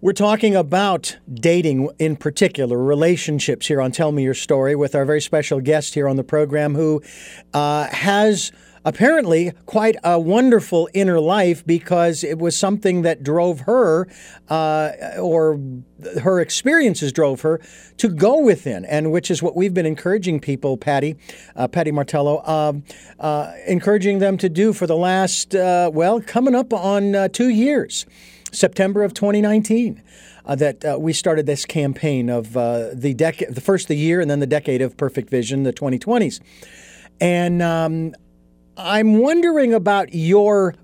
We're 0.03 0.13
talking 0.15 0.57
about 0.57 1.19
dating 1.31 1.91
in 1.99 2.17
particular, 2.17 2.79
relationships 2.79 3.67
here 3.67 3.83
on 3.83 3.93
Tell 3.93 4.13
Me 4.13 4.23
Your 4.23 4.33
Story 4.33 4.75
with 4.75 4.95
our 4.95 5.05
very 5.05 5.21
special 5.21 5.61
guest 5.61 5.93
here 5.93 6.09
on 6.09 6.17
the 6.17 6.25
program 6.25 6.75
who 6.75 7.03
uh, 7.53 7.87
has 7.89 8.51
apparently 8.87 9.53
quite 9.67 9.97
a 10.03 10.19
wonderful 10.19 10.89
inner 10.95 11.21
life 11.21 11.67
because 11.67 12.25
it 12.25 12.39
was 12.39 12.57
something 12.57 13.03
that 13.03 13.23
drove 13.23 13.61
her, 13.61 14.09
uh, 14.49 14.93
or 15.19 15.61
her 16.23 16.41
experiences 16.41 17.13
drove 17.13 17.43
her 17.43 17.61
to 17.99 18.09
go 18.09 18.41
within, 18.41 18.87
and 18.87 19.13
which 19.13 19.31
is 19.31 19.43
what 19.43 19.55
we've 19.55 19.75
been 19.75 19.85
encouraging 19.85 20.41
people, 20.41 20.79
Pattie, 20.79 21.19
uh, 21.57 21.69
Pattie 21.69 21.93
Martello, 21.93 22.43
um, 22.47 22.85
uh, 23.19 23.53
encouraging 23.67 24.19
them 24.19 24.39
to 24.39 24.49
do 24.49 24.73
for 24.73 24.87
the 24.87 24.97
last, 24.97 25.55
uh, 25.55 25.91
well, 25.93 26.23
coming 26.23 26.55
up 26.55 26.73
on 26.73 27.15
uh, 27.15 27.29
two 27.29 27.51
years. 27.51 28.07
September 28.53 29.03
of 29.03 29.15
2019. 29.15 30.03
Uh, 30.47 30.55
that 30.55 30.85
uh, 30.85 30.97
we 30.99 31.13
started 31.13 31.45
this 31.45 31.67
campaign 31.67 32.31
of 32.31 32.57
uh, 32.57 32.89
the 32.95 33.13
decade, 33.13 33.55
the 33.55 33.61
first 33.61 33.89
the 33.89 33.95
year, 33.95 34.21
and 34.21 34.31
then 34.31 34.41
the 34.41 34.47
decade 34.47 34.81
of 34.81 34.97
perfect 34.97 35.29
vision, 35.29 35.65
the 35.65 35.73
2020s. 35.73 36.41
And 37.21 37.63
um, 37.63 38.15
I'm 38.77 39.19
wondering 39.19 39.75
about 39.75 40.15
your 40.15 40.75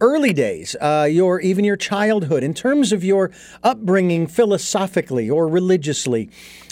early 0.00 0.32
days, 0.32 0.76
uh, 0.80 1.08
your 1.10 1.40
even 1.40 1.64
your 1.64 1.76
childhood, 1.76 2.44
in 2.44 2.54
terms 2.54 2.92
of 2.92 3.02
your 3.02 3.32
upbringing 3.64 4.28
philosophically 4.28 5.28
or 5.28 5.48
religiously. 5.48 6.30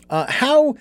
Uh, 0.08 0.30
how 0.30 0.76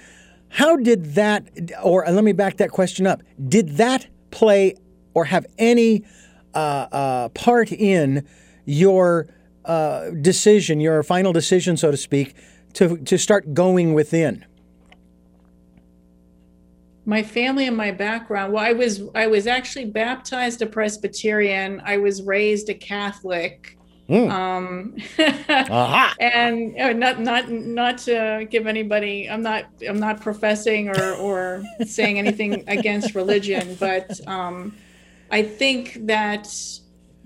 how 0.50 0.78
did 0.78 1.16
that, 1.16 1.46
or 1.84 2.06
let 2.08 2.24
me 2.24 2.32
back 2.32 2.58
that 2.58 2.70
question 2.70 3.08
up. 3.08 3.22
Did 3.50 3.78
that 3.78 4.08
play 4.32 4.76
or 5.14 5.26
have 5.26 5.46
any 5.58 6.06
uh, 6.54 7.30
part 7.30 7.72
in 7.72 8.26
your 8.66 9.28
uh, 9.68 10.12
decision, 10.22 10.80
your 10.80 11.04
final 11.04 11.34
decision, 11.34 11.78
so 11.78 11.92
to 11.92 11.98
speak, 11.98 12.34
to, 12.74 12.98
to 12.98 13.18
start 13.18 13.54
going 13.54 13.94
within? 13.94 14.46
My 17.06 17.22
family 17.22 17.68
and 17.68 17.78
my 17.78 17.92
background. 17.92 18.54
Well, 18.54 18.64
I 18.64 18.74
was 18.74 19.02
I 19.16 19.28
was 19.28 19.48
actually 19.48 19.86
baptized 19.86 20.62
a 20.62 20.66
Presbyterian. 20.66 21.82
I 21.86 21.98
was 21.98 22.22
raised 22.24 22.70
a 22.70 22.74
Catholic. 22.74 23.78
Mm. 24.10 24.30
Um, 24.30 24.96
uh-huh. 25.20 26.14
and 26.20 26.74
you 26.76 26.94
not 26.94 27.22
not 27.22 27.50
not 27.50 27.98
to 28.00 28.46
give 28.50 28.68
anybody. 28.68 29.30
I'm 29.30 29.42
not 29.42 29.66
I'm 29.88 30.00
not 30.00 30.20
professing 30.20 30.90
or 30.90 31.14
or 31.14 31.64
saying 31.86 32.20
anything 32.20 32.66
against 32.68 33.16
religion, 33.16 33.78
but 33.80 34.20
um, 34.28 34.76
I 35.32 35.44
think 35.44 36.08
that 36.08 36.48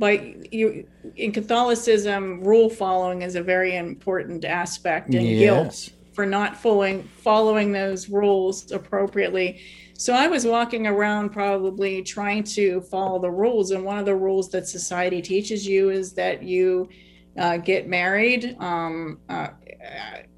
but 0.01 0.51
you 0.51 0.87
in 1.15 1.31
Catholicism, 1.31 2.43
rule 2.43 2.71
following 2.71 3.21
is 3.21 3.35
a 3.35 3.43
very 3.43 3.75
important 3.75 4.43
aspect, 4.43 5.13
and 5.13 5.23
yes. 5.23 5.39
guilt 5.39 5.89
for 6.13 6.25
not 6.25 6.57
following 6.57 7.03
following 7.03 7.71
those 7.71 8.09
rules 8.09 8.71
appropriately. 8.71 9.61
So 9.93 10.13
I 10.13 10.25
was 10.25 10.43
walking 10.43 10.87
around 10.87 11.29
probably 11.29 12.01
trying 12.01 12.43
to 12.55 12.81
follow 12.81 13.19
the 13.21 13.29
rules, 13.29 13.69
and 13.69 13.85
one 13.85 13.99
of 13.99 14.05
the 14.07 14.15
rules 14.15 14.49
that 14.49 14.67
society 14.67 15.21
teaches 15.21 15.67
you 15.67 15.91
is 15.91 16.13
that 16.13 16.41
you 16.41 16.89
uh, 17.37 17.57
get 17.57 17.87
married. 17.87 18.55
Um, 18.59 19.19
uh, 19.29 19.49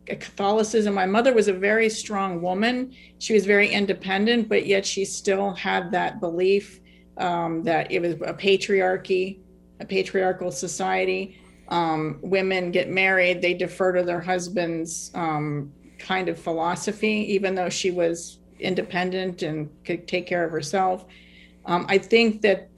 Catholicism. 0.05 0.93
My 0.93 1.05
mother 1.05 1.33
was 1.33 1.47
a 1.47 1.53
very 1.53 1.89
strong 1.89 2.41
woman. 2.41 2.93
She 3.19 3.33
was 3.33 3.45
very 3.45 3.69
independent, 3.69 4.49
but 4.49 4.65
yet 4.65 4.85
she 4.85 5.05
still 5.05 5.53
had 5.53 5.89
that 5.91 6.19
belief 6.19 6.81
um, 7.15 7.63
that 7.63 7.89
it 7.89 8.01
was 8.01 8.15
a 8.15 8.33
patriarchy 8.33 9.39
a 9.83 9.85
patriarchal 9.85 10.51
society. 10.51 11.37
Um, 11.67 12.19
women 12.21 12.71
get 12.71 12.89
married, 12.89 13.41
they 13.41 13.53
defer 13.53 13.91
to 13.93 14.03
their 14.03 14.21
husband's 14.21 15.11
um, 15.13 15.71
kind 15.99 16.29
of 16.29 16.39
philosophy, 16.39 17.33
even 17.33 17.53
though 17.53 17.69
she 17.69 17.91
was 17.91 18.39
independent 18.59 19.43
and 19.43 19.69
could 19.83 20.07
take 20.07 20.25
care 20.25 20.43
of 20.43 20.51
herself. 20.51 21.05
Um, 21.65 21.85
I 21.87 21.97
think 21.97 22.41
that 22.41 22.69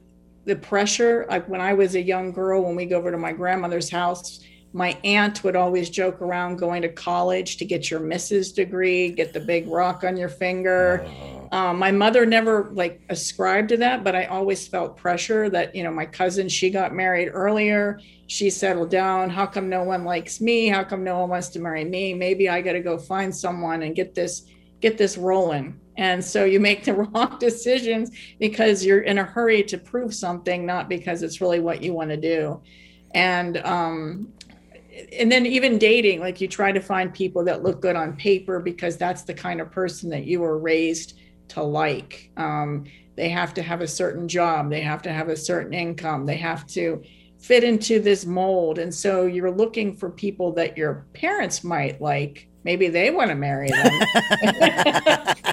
the 0.46 0.56
pressure, 0.56 1.26
like 1.30 1.48
when 1.48 1.62
I 1.62 1.74
was 1.74 1.96
a 1.96 2.02
young 2.02 2.32
girl, 2.32 2.64
when 2.64 2.76
we 2.76 2.86
go 2.86 2.98
over 2.98 3.12
to 3.12 3.18
my 3.18 3.34
grandmother's 3.34 3.90
house, 3.90 4.42
my 4.76 4.98
aunt 5.06 5.42
would 5.46 5.56
always 5.56 5.90
joke 5.90 6.22
around 6.22 6.58
going 6.58 6.82
to 6.82 6.90
college 6.90 7.56
to 7.56 7.64
get 7.64 7.90
your 7.90 8.02
Mrs. 8.02 8.54
degree, 8.54 9.10
get 9.10 9.32
the 9.32 9.40
big 9.40 9.70
rock 9.70 10.04
on 10.04 10.18
your 10.18 10.28
finger. 10.28 11.08
Um, 11.54 11.80
my 11.80 11.92
mother 11.92 12.26
never 12.26 12.70
like 12.74 13.02
ascribed 13.08 13.70
to 13.70 13.78
that, 13.78 14.04
but 14.04 14.18
I 14.18 14.26
always 14.26 14.68
felt 14.68 14.98
pressure 14.98 15.50
that, 15.50 15.74
you 15.74 15.84
know, 15.84 15.92
my 15.92 16.06
cousin, 16.06 16.50
she 16.50 16.70
got 16.70 16.94
married 16.94 17.30
earlier. 17.30 18.02
She 18.28 18.50
settled 18.50 18.90
down. 18.90 19.30
How 19.30 19.46
come 19.46 19.70
no 19.70 19.84
one 19.84 20.04
likes 20.04 20.42
me? 20.42 20.68
How 20.68 20.84
come 20.84 21.06
no 21.06 21.20
one 21.20 21.30
wants 21.30 21.48
to 21.50 21.60
marry 21.60 21.86
me? 21.86 22.14
Maybe 22.14 22.50
I 22.50 22.60
got 22.60 22.74
to 22.74 22.82
go 22.82 22.98
find 22.98 23.34
someone 23.34 23.84
and 23.84 23.96
get 23.96 24.14
this, 24.14 24.44
get 24.82 24.98
this 24.98 25.18
rolling. 25.18 25.80
And 25.96 26.22
so 26.22 26.44
you 26.44 26.60
make 26.60 26.84
the 26.84 26.94
wrong 26.96 27.38
decisions 27.40 28.12
because 28.42 28.86
you're 28.86 29.04
in 29.04 29.20
a 29.20 29.24
hurry 29.24 29.64
to 29.64 29.78
prove 29.78 30.14
something, 30.14 30.66
not 30.66 30.90
because 30.90 31.24
it's 31.24 31.40
really 31.40 31.62
what 31.62 31.82
you 31.82 31.94
want 31.94 32.10
to 32.10 32.18
do. 32.18 32.62
And 33.14 33.56
um, 33.64 34.34
and 35.18 35.32
then 35.32 35.46
even 35.46 35.78
dating 35.78 36.20
like 36.20 36.40
you 36.40 36.48
try 36.48 36.72
to 36.72 36.80
find 36.80 37.14
people 37.14 37.44
that 37.44 37.64
look 37.64 37.82
good 37.82 37.96
on 37.96 38.16
paper 38.16 38.60
because 38.60 38.98
that's 38.98 39.24
the 39.24 39.34
kind 39.34 39.60
of 39.60 39.72
person 39.72 40.10
that 40.10 40.26
you 40.26 40.40
were 40.40 40.58
raised 40.58 41.18
to 41.50 41.62
like. 41.62 42.32
Um, 42.38 42.86
they 43.16 43.30
have 43.30 43.54
to 43.54 43.62
have 43.62 43.82
a 43.82 43.88
certain 43.88 44.28
job 44.28 44.70
they 44.70 44.82
have 44.82 45.02
to 45.04 45.12
have 45.12 45.30
a 45.30 45.38
certain 45.38 45.74
income 45.74 46.26
they 46.26 46.36
have 46.36 46.68
to 46.68 47.02
fit 47.46 47.64
into 47.64 48.00
this 48.00 48.26
mold. 48.26 48.80
And 48.80 48.94
so 48.94 49.26
you're 49.28 49.52
looking 49.52 49.96
for 49.96 50.10
people 50.10 50.52
that 50.54 50.78
your 50.78 51.06
parents 51.14 51.64
might 51.64 52.02
like 52.02 52.48
maybe 52.66 52.90
they 52.90 53.12
want 53.12 53.30
to 53.30 53.36
marry 53.36 53.70
them. 53.70 54.02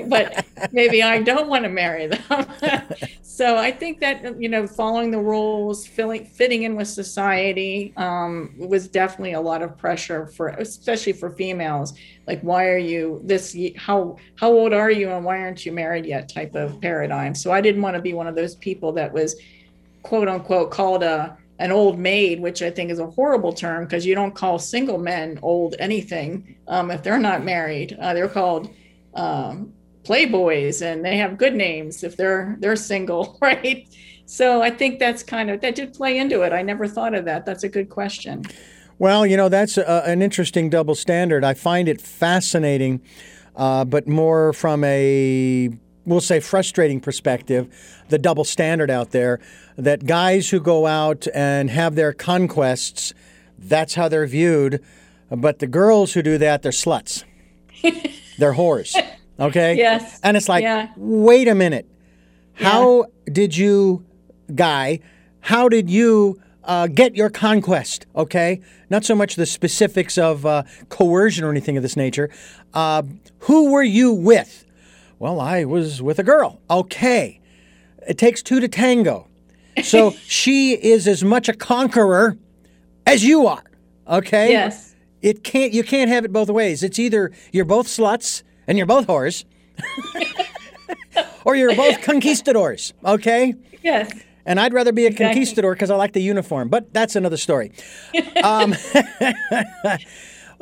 But 0.09 0.47
maybe 0.73 1.03
i 1.03 1.23
don't 1.23 1.49
want 1.49 1.65
to 1.65 1.69
marry 1.69 2.09
them. 2.09 2.47
So 3.23 3.57
i 3.57 3.71
think 3.71 3.99
that 4.01 4.41
you 4.41 4.49
know 4.49 4.67
following 4.67 5.11
the 5.11 5.19
rules 5.19 5.87
filling, 5.87 6.27
fitting 6.27 6.65
in 6.65 6.77
with 6.77 6.89
society 6.89 7.95
um, 7.97 8.55
was 8.59 8.89
definitely 8.89 9.33
a 9.33 9.41
lot 9.41 9.63
of 9.63 9.79
pressure 9.79 10.27
for 10.27 10.49
especially 10.49 11.15
for 11.15 11.31
females. 11.31 11.95
Like 12.27 12.41
why 12.43 12.67
are 12.69 12.85
you 12.93 13.21
this 13.25 13.57
how 13.77 14.17
how 14.37 14.51
old 14.51 14.73
are 14.73 14.91
you 14.91 15.11
and 15.11 15.25
why 15.25 15.39
aren't 15.39 15.65
you 15.65 15.73
married 15.73 16.05
yet 16.05 16.29
type 16.29 16.55
of 16.55 16.81
paradigm. 16.81 17.35
So 17.35 17.53
i 17.53 17.61
didn't 17.61 17.83
want 17.83 17.97
to 17.97 18.03
be 18.03 18.13
one 18.13 18.27
of 18.27 18.35
those 18.35 18.55
people 18.57 18.93
that 18.93 19.13
was 19.13 19.37
quote 20.03 20.29
unquote 20.29 20.71
called 20.71 21.03
a 21.03 21.37
an 21.63 21.71
old 21.71 21.97
maid, 21.97 22.41
which 22.41 22.61
I 22.61 22.71
think 22.71 22.91
is 22.91 22.99
a 22.99 23.07
horrible 23.07 23.53
term 23.53 23.85
because 23.85 24.05
you 24.05 24.17
don't 24.17 24.35
call 24.35 24.59
single 24.59 24.99
men 24.99 25.39
old 25.43 25.77
anything 25.79 26.57
um, 26.67 26.91
if 26.91 27.05
they're 27.05 27.21
not 27.21 27.45
married. 27.45 27.97
Uh, 28.01 28.13
they're 28.15 28.29
called 28.29 28.69
um, 29.15 29.73
playboys, 30.03 30.83
and 30.83 31.05
they 31.05 31.17
have 31.17 31.39
good 31.39 31.55
names 31.55 32.03
if 32.03 32.17
they're 32.17 32.57
they're 32.59 32.75
single, 32.75 33.39
right? 33.43 33.89
So 34.27 34.61
I 34.61 34.71
think 34.71 34.99
that's 34.99 35.23
kind 35.23 35.51
of 35.51 35.61
that 35.61 35.77
did 35.77 35.95
play 35.95 36.19
into 36.19 36.43
it. 36.43 36.53
I 36.53 36.63
never 36.63 36.89
thought 36.89 37.15
of 37.15 37.25
that. 37.27 37.47
That's 37.47 37.63
a 37.63 37.69
good 37.69 37.89
question. 37.89 38.43
Well, 38.99 39.25
you 39.25 39.37
know 39.37 39.49
that's 39.49 39.79
a, 39.79 40.03
an 40.05 40.21
interesting 40.21 40.69
double 40.69 40.97
standard. 40.97 41.45
I 41.45 41.55
find 41.55 41.89
it 41.89 42.01
fascinating, 42.01 43.03
uh, 43.55 43.85
but 43.85 44.09
more 44.09 44.53
from 44.53 44.83
a 44.83 45.71
we'll 46.05 46.21
say 46.21 46.41
frustrating 46.41 47.01
perspective, 47.01 47.69
the 48.09 48.19
double 48.19 48.45
standard 48.45 48.91
out 48.91 49.11
there 49.11 49.41
that 49.77 50.07
guys 50.07 50.51
who 50.51 50.61
go 50.61 50.87
out 50.87 51.27
and 51.35 51.71
have 51.71 51.95
their 51.95 52.13
conquests, 52.13 53.15
that's 53.59 53.95
how 53.95 54.09
they're 54.09 54.27
viewed. 54.27 54.83
But 55.31 55.61
the 55.61 55.67
girls 55.67 56.13
who 56.13 56.23
do 56.23 56.39
that, 56.39 56.63
they're 56.63 56.73
sluts. 56.73 57.25
they're 58.39 58.55
whores. 58.55 58.95
Okay? 59.41 59.77
Yes. 59.77 60.21
And 60.23 60.37
it's 60.37 60.49
like, 60.49 60.63
yeah. 60.63 60.91
wait 60.97 61.49
a 61.49 61.55
minute. 61.55 61.89
How 62.55 62.99
yeah. 63.01 63.33
did 63.33 63.57
you, 63.57 64.05
guy, 64.55 65.01
how 65.41 65.69
did 65.69 65.89
you 65.89 66.41
uh, 66.65 66.87
get 66.87 67.17
your 67.17 67.31
conquest? 67.31 68.07
Okay? 68.15 68.61
Not 68.91 69.05
so 69.05 69.15
much 69.15 69.37
the 69.37 69.47
specifics 69.47 70.19
of 70.19 70.45
uh, 70.45 70.65
coercion 70.91 71.45
or 71.45 71.51
anything 71.51 71.77
of 71.77 71.83
this 71.83 71.97
nature. 71.97 72.29
Uh, 72.75 73.03
who 73.41 73.73
were 73.73 73.83
you 73.83 74.13
with? 74.13 74.67
Well, 75.23 75.41
I 75.41 75.67
was 75.67 76.03
with 76.03 76.19
a 76.19 76.25
girl. 76.25 76.61
Okay. 76.69 77.39
It 78.09 78.19
takes 78.19 78.43
two 78.43 78.59
to 78.59 78.67
tango. 78.67 79.29
So 79.85 80.11
she 80.27 80.73
is 80.73 81.07
as 81.07 81.23
much 81.23 81.49
a 81.49 81.53
conqueror 81.53 82.37
as 83.07 83.25
you 83.25 83.47
are. 83.47 83.63
Okay? 84.09 84.51
Yes. 84.51 84.97
It 85.21 85.45
can't 85.45 85.73
you 85.73 85.85
can't 85.85 86.11
have 86.11 86.25
it 86.25 86.33
both 86.33 86.51
ways. 86.51 86.83
It's 86.83 86.99
either 86.99 87.31
you're 87.53 87.65
both 87.65 87.87
sluts 87.87 88.43
and 88.67 88.77
you're 88.77 88.87
both 88.89 89.07
whores. 89.07 89.45
or 91.45 91.55
you're 91.55 91.77
both 91.77 92.03
conquistadors, 92.03 92.93
okay? 93.05 93.55
Yes. 93.81 94.13
And 94.45 94.59
I'd 94.59 94.73
rather 94.73 94.91
be 94.91 95.05
a 95.05 95.07
exactly. 95.07 95.27
conquistador 95.27 95.75
because 95.75 95.93
I 95.93 95.95
like 95.95 96.15
the 96.15 96.23
uniform, 96.23 96.69
but 96.69 96.93
that's 96.93 97.15
another 97.15 97.37
story. 97.37 97.71
um, 98.43 98.75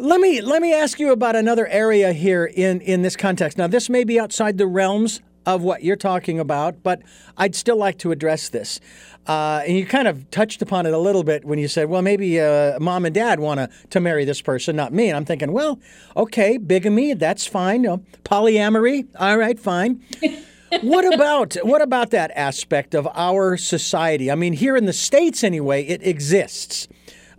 Let 0.01 0.19
me 0.19 0.41
let 0.41 0.63
me 0.63 0.73
ask 0.73 0.99
you 0.99 1.13
about 1.13 1.37
another 1.37 1.67
area 1.67 2.15
here 2.15 2.47
in 2.47 2.81
in 2.81 3.03
this 3.03 3.17
context. 3.17 3.59
Now, 3.59 3.67
this 3.67 3.91
may 3.91 4.03
be 4.03 4.19
outside 4.19 4.57
the 4.57 4.67
realms 4.67 5.21
of 5.45 5.63
what 5.63 5.85
you're 5.85 5.97
talking 5.97 6.39
about, 6.39 6.83
but 6.83 7.03
I'd 7.37 7.55
still 7.55 7.77
like 7.77 7.99
to 7.99 8.11
address 8.11 8.49
this. 8.49 8.81
Uh, 9.27 9.63
and 9.67 9.77
you 9.77 9.85
kind 9.85 10.09
of 10.09 10.31
touched 10.31 10.63
upon 10.63 10.87
it 10.87 10.95
a 10.95 10.99
little 10.99 11.23
bit 11.23 11.45
when 11.45 11.59
you 11.59 11.69
said, 11.69 11.91
well, 11.91 12.01
maybe 12.01 12.41
uh, 12.41 12.79
mom 12.81 13.05
and 13.05 13.15
dad 13.15 13.41
want 13.41 13.61
to 13.61 13.69
to 13.91 14.01
marry 14.01 14.25
this 14.25 14.41
person, 14.41 14.75
not 14.75 14.93
me. 14.93 15.09
And 15.09 15.19
I'm 15.19 15.27
thinking, 15.27 15.53
well, 15.53 15.79
okay, 16.17 16.57
bigamy, 16.57 17.13
that's 17.13 17.47
fine. 17.47 17.83
Know, 17.83 17.99
polyamory, 18.25 19.07
all 19.19 19.37
right, 19.37 19.61
fine. 19.61 20.03
what 20.81 21.13
about 21.13 21.57
what 21.63 21.83
about 21.83 22.11
that 22.13 22.31
aspect 22.35 22.95
of 22.95 23.07
our 23.15 23.59
society? 23.59 24.31
I 24.31 24.35
mean, 24.35 24.55
here 24.55 24.79
in 24.79 24.87
the 24.87 24.95
states, 24.95 25.45
anyway, 25.45 25.85
it 25.85 26.03
exists. 26.07 26.89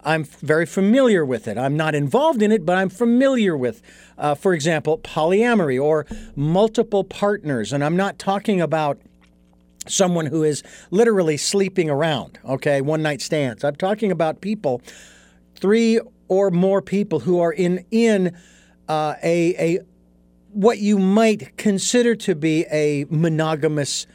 I'm 0.03 0.23
very 0.23 0.65
familiar 0.65 1.25
with 1.25 1.47
it. 1.47 1.57
I'm 1.57 1.77
not 1.77 1.95
involved 1.95 2.41
in 2.41 2.51
it, 2.51 2.65
but 2.65 2.77
I'm 2.77 2.89
familiar 2.89 3.55
with, 3.55 3.81
uh, 4.17 4.35
for 4.35 4.53
example, 4.53 4.97
polyamory 4.97 5.81
or 5.81 6.05
multiple 6.35 7.03
partners. 7.03 7.71
And 7.71 7.83
I'm 7.83 7.95
not 7.95 8.17
talking 8.17 8.61
about 8.61 8.99
someone 9.87 10.27
who 10.27 10.43
is 10.43 10.63
literally 10.91 11.37
sleeping 11.37 11.89
around, 11.89 12.39
okay, 12.45 12.81
one 12.81 13.01
night 13.01 13.21
stands. 13.21 13.63
I'm 13.63 13.75
talking 13.75 14.11
about 14.11 14.41
people, 14.41 14.81
three 15.55 15.99
or 16.27 16.51
more 16.51 16.81
people 16.81 17.19
who 17.19 17.39
are 17.39 17.51
in 17.51 17.85
in 17.91 18.35
uh, 18.87 19.15
a 19.23 19.55
a 19.57 19.79
what 20.53 20.79
you 20.79 20.97
might 20.97 21.57
consider 21.57 22.15
to 22.15 22.35
be 22.35 22.65
a 22.71 23.05
monogamous 23.09 24.05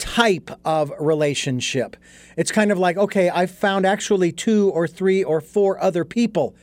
type 0.00 0.50
of 0.64 0.92
relationship. 0.98 1.96
It's 2.36 2.50
kind 2.50 2.72
of 2.72 2.78
like, 2.78 2.96
okay, 2.96 3.28
I've 3.30 3.50
found 3.52 3.86
actually 3.86 4.32
two 4.32 4.70
or 4.70 4.88
three 4.88 5.22
or 5.22 5.40
four 5.40 5.80
other 5.80 6.04
people 6.04 6.56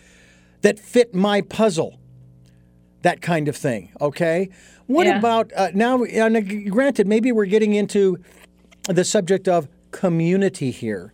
that 0.62 0.80
fit 0.80 1.14
my 1.14 1.42
puzzle. 1.42 2.00
That 3.04 3.22
kind 3.22 3.48
of 3.48 3.56
thing, 3.56 3.92
okay? 4.02 4.50
What 4.88 5.06
Yeah. 5.06 5.20
about 5.20 5.52
uh, 5.56 5.70
now? 5.74 6.04
Granted, 6.70 7.08
maybe 7.08 7.32
we're 7.32 7.46
getting 7.46 7.74
into 7.76 8.18
the 8.90 9.06
subject 9.06 9.48
of 9.48 9.68
community 9.92 10.72
here. 10.72 11.14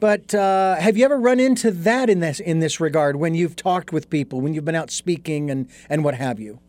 But 0.00 0.34
uh, 0.34 0.76
have 0.76 0.96
you 0.96 1.04
ever 1.04 1.18
run 1.18 1.38
into 1.38 1.70
that 1.70 2.08
in 2.08 2.20
this 2.20 2.40
in 2.40 2.60
this 2.60 2.80
regard 2.80 3.16
when 3.16 3.34
you've 3.34 3.56
talked 3.56 3.92
with 3.92 4.08
people, 4.08 4.40
when 4.40 4.54
you've 4.54 4.64
been 4.64 4.74
out 4.76 4.90
speaking 4.90 5.50
and 5.50 5.68
and 5.90 6.02
what 6.02 6.14
have 6.14 6.40
you? 6.40 6.60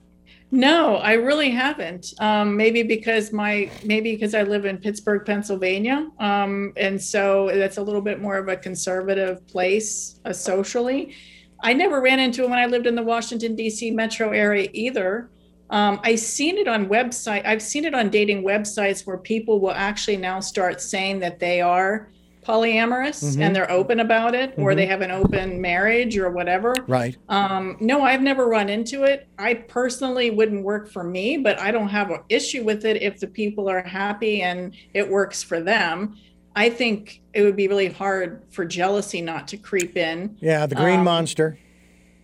No, 0.51 0.95
I 0.95 1.13
really 1.13 1.51
haven't. 1.51 2.13
Um, 2.19 2.57
maybe 2.57 2.81
because 2.81 3.31
my 3.31 3.69
maybe 3.83 4.15
because 4.15 4.33
I 4.33 4.41
live 4.41 4.65
in 4.65 4.77
Pittsburgh, 4.79 5.23
Pennsylvania, 5.25 6.09
um, 6.19 6.73
and 6.75 6.99
so 6.99 7.51
that's 7.53 7.77
a 7.77 7.83
little 7.83 8.01
bit 8.01 8.19
more 8.19 8.37
of 8.37 8.47
a 8.47 8.57
conservative 8.57 9.45
place 9.47 10.19
uh, 10.25 10.33
socially. 10.33 11.13
I 11.61 11.73
never 11.73 12.01
ran 12.01 12.19
into 12.19 12.43
it 12.43 12.49
when 12.49 12.57
I 12.57 12.65
lived 12.65 12.87
in 12.87 12.95
the 12.95 13.03
Washington 13.03 13.55
D.C. 13.55 13.91
metro 13.91 14.31
area 14.31 14.69
either. 14.73 15.29
Um, 15.69 15.99
I've 16.03 16.19
seen 16.19 16.57
it 16.57 16.67
on 16.67 16.87
website. 16.87 17.45
I've 17.45 17.61
seen 17.61 17.85
it 17.85 17.93
on 17.93 18.09
dating 18.09 18.43
websites 18.43 19.05
where 19.05 19.17
people 19.17 19.59
will 19.59 19.73
actually 19.73 20.17
now 20.17 20.39
start 20.39 20.81
saying 20.81 21.19
that 21.19 21.39
they 21.39 21.61
are 21.61 22.09
polyamorous 22.45 23.39
and 23.39 23.55
they're 23.55 23.69
open 23.71 23.99
about 23.99 24.33
it, 24.33 24.53
or 24.57 24.73
they 24.75 24.85
have 24.85 25.01
an 25.01 25.11
open 25.11 25.59
marriage 25.61 26.17
or 26.17 26.29
whatever. 26.29 26.73
Right. 26.87 27.15
Um, 27.27 27.77
no, 27.79 28.01
I've 28.01 28.21
never 28.21 28.47
run 28.47 28.69
into 28.69 29.03
it. 29.03 29.27
I 29.37 29.53
personally 29.53 30.31
wouldn't 30.31 30.63
work 30.63 30.89
for 30.89 31.03
me, 31.03 31.37
but 31.37 31.59
I 31.59 31.71
don't 31.71 31.89
have 31.89 32.09
an 32.11 32.21
issue 32.29 32.63
with 32.63 32.85
it 32.85 33.01
if 33.01 33.19
the 33.19 33.27
people 33.27 33.69
are 33.69 33.81
happy 33.81 34.41
and 34.41 34.73
it 34.93 35.07
works 35.09 35.43
for 35.43 35.59
them. 35.59 36.15
I 36.55 36.69
think 36.69 37.21
it 37.33 37.43
would 37.43 37.55
be 37.55 37.67
really 37.67 37.87
hard 37.89 38.43
for 38.49 38.65
jealousy 38.65 39.21
not 39.21 39.47
to 39.49 39.57
creep 39.57 39.95
in. 39.95 40.35
Yeah, 40.39 40.65
the 40.65 40.75
green 40.75 40.99
Um, 40.99 41.05
monster. 41.05 41.57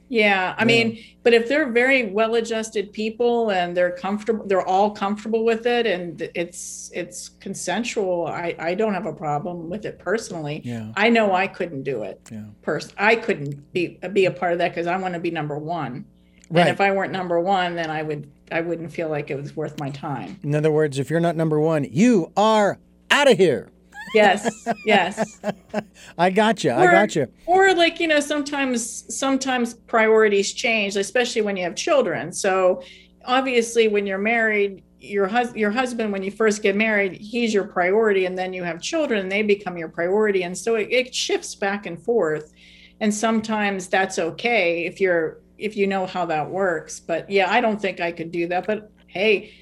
Yeah, 0.07 0.53
I 0.57 0.65
mean, 0.65 1.03
but 1.23 1.33
if 1.33 1.47
they're 1.47 1.71
very 1.71 2.11
well-adjusted 2.11 2.93
people 2.93 3.49
and 3.49 3.75
they're 3.75 3.91
comfortable, 3.91 4.45
they're 4.45 4.65
all 4.65 4.91
comfortable 4.91 5.43
with 5.43 5.65
it, 5.65 5.87
and 5.87 6.21
it's 6.35 6.91
it's 6.93 7.29
consensual. 7.29 8.27
I 8.27 8.55
I 8.59 8.75
don't 8.75 8.93
have 8.93 9.07
a 9.07 9.13
problem 9.13 9.69
with 9.69 9.85
it 9.85 9.97
personally. 9.97 10.61
Yeah. 10.63 10.91
I 10.95 11.09
know 11.09 11.33
I 11.33 11.47
couldn't 11.47 11.83
do 11.83 12.03
it. 12.03 12.21
Yeah. 12.31 12.43
Pers- 12.61 12.93
I 12.97 13.15
couldn't 13.15 13.73
be 13.73 13.99
be 14.13 14.25
a 14.25 14.31
part 14.31 14.53
of 14.53 14.59
that 14.59 14.69
because 14.69 14.87
I 14.87 14.97
want 14.97 15.15
to 15.15 15.19
be 15.19 15.31
number 15.31 15.57
one. 15.57 16.05
Right. 16.51 16.61
And 16.61 16.69
if 16.69 16.79
I 16.79 16.91
weren't 16.91 17.11
number 17.11 17.39
one, 17.39 17.75
then 17.75 17.89
I 17.89 18.03
would 18.03 18.29
I 18.51 18.61
wouldn't 18.61 18.91
feel 18.91 19.09
like 19.09 19.31
it 19.31 19.35
was 19.35 19.55
worth 19.55 19.79
my 19.79 19.89
time. 19.89 20.39
In 20.43 20.53
other 20.53 20.71
words, 20.71 20.99
if 20.99 21.09
you're 21.09 21.19
not 21.19 21.35
number 21.35 21.59
one, 21.59 21.83
you 21.85 22.31
are 22.37 22.77
out 23.09 23.31
of 23.31 23.37
here. 23.37 23.69
Yes, 24.15 24.67
yes. 24.85 25.41
I 26.17 26.29
got 26.29 26.63
you. 26.63 26.71
I 26.71 26.85
got 26.85 27.15
you. 27.15 27.27
Or 27.45 27.73
like 27.73 27.99
you 27.99 28.07
know, 28.07 28.19
sometimes 28.19 29.15
sometimes 29.15 29.73
priorities 29.73 30.53
change, 30.53 30.95
especially 30.95 31.41
when 31.41 31.57
you 31.57 31.63
have 31.63 31.75
children. 31.75 32.31
So 32.31 32.81
obviously, 33.25 33.87
when 33.87 34.07
you're 34.07 34.17
married, 34.17 34.83
your 34.99 35.27
hus- 35.27 35.55
your 35.55 35.71
husband 35.71 36.11
when 36.11 36.23
you 36.23 36.31
first 36.31 36.61
get 36.63 36.75
married, 36.75 37.13
he's 37.13 37.53
your 37.53 37.65
priority, 37.65 38.25
and 38.25 38.37
then 38.37 38.53
you 38.53 38.63
have 38.63 38.81
children, 38.81 39.19
and 39.19 39.31
they 39.31 39.41
become 39.41 39.77
your 39.77 39.89
priority, 39.89 40.43
and 40.43 40.57
so 40.57 40.75
it, 40.75 40.87
it 40.91 41.13
shifts 41.13 41.53
back 41.55 41.85
and 41.85 42.01
forth. 42.01 42.53
And 43.01 43.13
sometimes 43.13 43.87
that's 43.87 44.17
okay 44.19 44.85
if 44.85 45.01
you're 45.01 45.39
if 45.57 45.75
you 45.75 45.87
know 45.87 46.05
how 46.05 46.25
that 46.25 46.49
works. 46.49 46.99
But 46.99 47.29
yeah, 47.29 47.51
I 47.51 47.61
don't 47.61 47.81
think 47.81 47.99
I 47.99 48.11
could 48.11 48.31
do 48.31 48.47
that. 48.47 48.65
But 48.65 48.91
hey. 49.07 49.53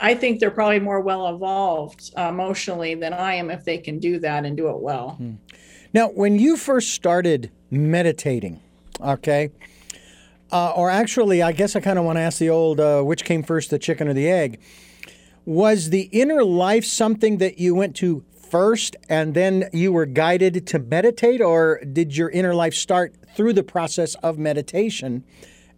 I 0.00 0.14
think 0.14 0.40
they're 0.40 0.50
probably 0.50 0.80
more 0.80 1.00
well 1.00 1.28
evolved 1.28 2.12
uh, 2.16 2.28
emotionally 2.28 2.94
than 2.94 3.12
I 3.12 3.34
am 3.34 3.50
if 3.50 3.64
they 3.64 3.78
can 3.78 3.98
do 3.98 4.18
that 4.20 4.46
and 4.46 4.56
do 4.56 4.68
it 4.70 4.80
well. 4.80 5.20
Now, 5.92 6.08
when 6.08 6.38
you 6.38 6.56
first 6.56 6.92
started 6.92 7.50
meditating, 7.70 8.60
okay, 9.00 9.50
uh, 10.50 10.72
or 10.74 10.90
actually, 10.90 11.42
I 11.42 11.52
guess 11.52 11.76
I 11.76 11.80
kind 11.80 11.98
of 11.98 12.04
want 12.04 12.16
to 12.16 12.22
ask 12.22 12.38
the 12.38 12.50
old 12.50 12.80
uh, 12.80 13.02
which 13.02 13.24
came 13.24 13.42
first, 13.42 13.70
the 13.70 13.78
chicken 13.78 14.08
or 14.08 14.14
the 14.14 14.28
egg? 14.28 14.60
Was 15.44 15.90
the 15.90 16.08
inner 16.12 16.44
life 16.44 16.84
something 16.84 17.38
that 17.38 17.58
you 17.58 17.74
went 17.74 17.94
to 17.96 18.24
first 18.50 18.96
and 19.08 19.34
then 19.34 19.68
you 19.72 19.92
were 19.92 20.06
guided 20.06 20.66
to 20.66 20.78
meditate, 20.78 21.40
or 21.40 21.80
did 21.92 22.16
your 22.16 22.30
inner 22.30 22.54
life 22.54 22.74
start 22.74 23.14
through 23.36 23.52
the 23.52 23.62
process 23.62 24.14
of 24.16 24.38
meditation? 24.38 25.24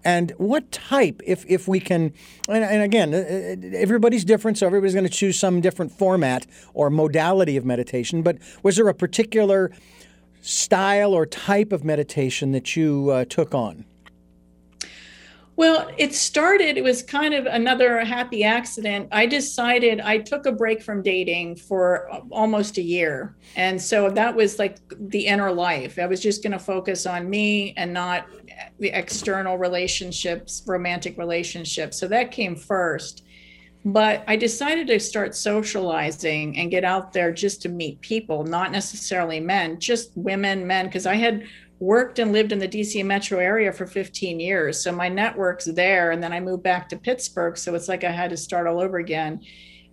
And 0.05 0.33
what 0.33 0.73
type, 0.73 1.23
if, 1.25 1.45
if 1.49 1.69
we 1.69 1.79
can, 1.79 2.13
and, 2.49 2.65
and 2.65 2.83
again, 2.83 3.15
uh, 3.15 3.19
uh, 3.19 3.77
everybody's 3.77 4.25
different, 4.25 4.59
so 4.59 4.67
everybody's 4.67 4.95
going 4.95 5.07
to 5.07 5.11
choose 5.11 5.39
some 5.39 5.61
different 5.61 5.93
format 5.93 6.47
or 6.75 6.91
modality 6.91 7.57
of 7.57 7.65
meditation, 7.65 8.23
but 8.23 8.39
was 8.63 8.77
there 8.77 8.89
a 8.89 8.95
particular 8.95 9.71
style 10.41 11.15
or 11.15 11.25
type 11.25 11.73
of 11.73 11.85
meditation 11.85 12.53
that 12.53 12.75
you 12.75 13.11
uh, 13.11 13.25
took 13.25 13.55
on? 13.55 13.85
Well, 15.55 15.91
it 15.99 16.15
started, 16.15 16.79
it 16.79 16.83
was 16.83 17.03
kind 17.03 17.35
of 17.35 17.45
another 17.45 18.05
happy 18.05 18.43
accident. 18.43 19.09
I 19.13 19.27
decided 19.27 20.01
I 20.01 20.19
took 20.19 20.47
a 20.47 20.53
break 20.53 20.83
from 20.83 21.03
dating 21.03 21.57
for 21.57 22.09
almost 22.31 22.79
a 22.79 22.83
year. 22.83 23.37
And 23.55 23.81
so 23.81 24.09
that 24.11 24.35
was 24.35 24.59
like 24.59 24.79
the 24.91 25.27
inner 25.27 25.53
life. 25.53 25.99
I 25.99 26.07
was 26.07 26.21
just 26.21 26.43
going 26.43 26.53
to 26.53 26.59
focus 26.59 27.05
on 27.05 27.29
me 27.29 27.75
and 27.77 27.93
not 27.93 28.29
the 28.79 28.89
external 28.89 29.59
relationships, 29.59 30.63
romantic 30.67 31.19
relationships. 31.19 31.99
So 31.99 32.09
that 32.09 32.31
came 32.31 32.57
first. 32.57 33.25
But 33.85 34.23
I 34.29 34.37
decided 34.37 34.87
to 34.87 35.01
start 35.01 35.35
socializing 35.35 36.57
and 36.57 36.71
get 36.71 36.85
out 36.85 37.13
there 37.13 37.33
just 37.33 37.63
to 37.63 37.69
meet 37.69 38.01
people, 38.01 38.45
not 38.45 38.71
necessarily 38.71 39.41
men, 39.41 39.81
just 39.81 40.13
women, 40.15 40.67
men, 40.67 40.87
because 40.87 41.05
I 41.05 41.17
had 41.17 41.45
worked 41.83 42.21
and 42.21 42.33
lived 42.33 42.53
in 42.53 42.61
the 42.61 42.69
DC 42.69 43.05
metro 43.05 43.41
area 43.41 43.73
for 43.73 43.87
15 43.87 44.39
years. 44.39 44.81
So 44.81 44.93
my 44.93 45.09
network's 45.09 45.65
there. 45.65 46.13
And 46.13 46.23
then 46.23 46.33
I 46.33 46.39
moved 46.39 46.63
back 46.63 46.89
to 46.91 46.97
Pittsburgh. 46.97 47.59
So 47.59 47.75
it's 47.75 47.89
like 47.89 48.05
I 48.05 48.11
had 48.11 48.31
to 48.31 48.37
start 48.37 48.69
all 48.69 48.81
over 48.81 48.99
again. 48.99 49.41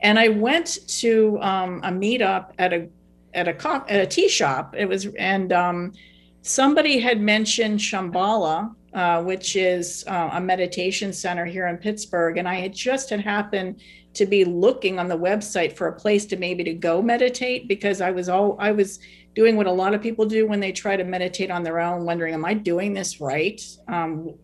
And 0.02 0.19
I 0.19 0.30
went 0.30 0.88
to 0.99 1.39
um, 1.41 1.82
a 1.84 1.89
meetup 1.89 2.52
at 2.60 2.73
a 2.73 2.88
at 3.34 3.47
a 3.47 3.54
co- 3.54 3.86
at 3.89 3.99
a 3.99 4.06
tea 4.06 4.30
shop. 4.30 4.75
It 4.78 4.88
was 4.88 5.08
and 5.17 5.52
um, 5.52 5.93
somebody 6.41 6.99
had 6.99 7.19
mentioned 7.19 7.80
Shambhala, 7.80 8.73
uh, 8.93 9.23
which 9.23 9.56
is 9.56 10.06
uh, 10.08 10.30
a 10.34 10.39
meditation 10.41 11.12
center 11.12 11.45
here 11.45 11.67
in 11.67 11.78
Pittsburgh, 11.78 12.38
and 12.38 12.47
I 12.47 12.56
had 12.56 12.73
just 12.73 13.10
had 13.10 13.19
happened 13.19 13.82
to 14.13 14.25
be 14.25 14.45
looking 14.45 14.99
on 14.99 15.08
the 15.08 15.17
website 15.17 15.73
for 15.73 15.88
a 15.88 15.93
place 15.93 16.25
to 16.28 16.38
maybe 16.38 16.63
to 16.63 16.73
go 16.73 17.02
meditate 17.02 17.67
because 17.67 17.99
I 18.02 18.12
was 18.12 18.30
all 18.30 18.56
I 18.60 18.71
was 18.71 18.99
doing 19.39 19.56
what 19.56 19.67
a 19.67 19.71
lot 19.71 19.93
of 19.93 20.02
people 20.02 20.25
do 20.25 20.45
when 20.45 20.60
they 20.60 20.73
try 20.73 20.97
to 20.97 21.06
meditate 21.06 21.49
on 21.49 21.63
their 21.63 21.80
own, 21.80 22.04
wondering, 22.04 22.34
am 22.34 22.43
I 22.43 22.54
doing 22.54 22.93
this 22.93 23.21
right? 23.21 23.62
Um, 23.88 24.36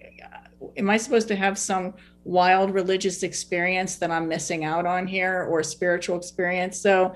am 0.77 0.89
I 0.89 0.95
supposed 0.95 1.27
to 1.27 1.35
have 1.35 1.57
some 1.59 1.95
wild 2.23 2.73
religious 2.73 3.21
experience 3.21 3.97
that 3.97 4.09
I'm 4.09 4.29
missing 4.29 4.63
out 4.63 4.85
on 4.85 5.05
here 5.05 5.43
or 5.51 5.63
spiritual 5.63 6.15
experience? 6.15 6.79
So 6.79 7.13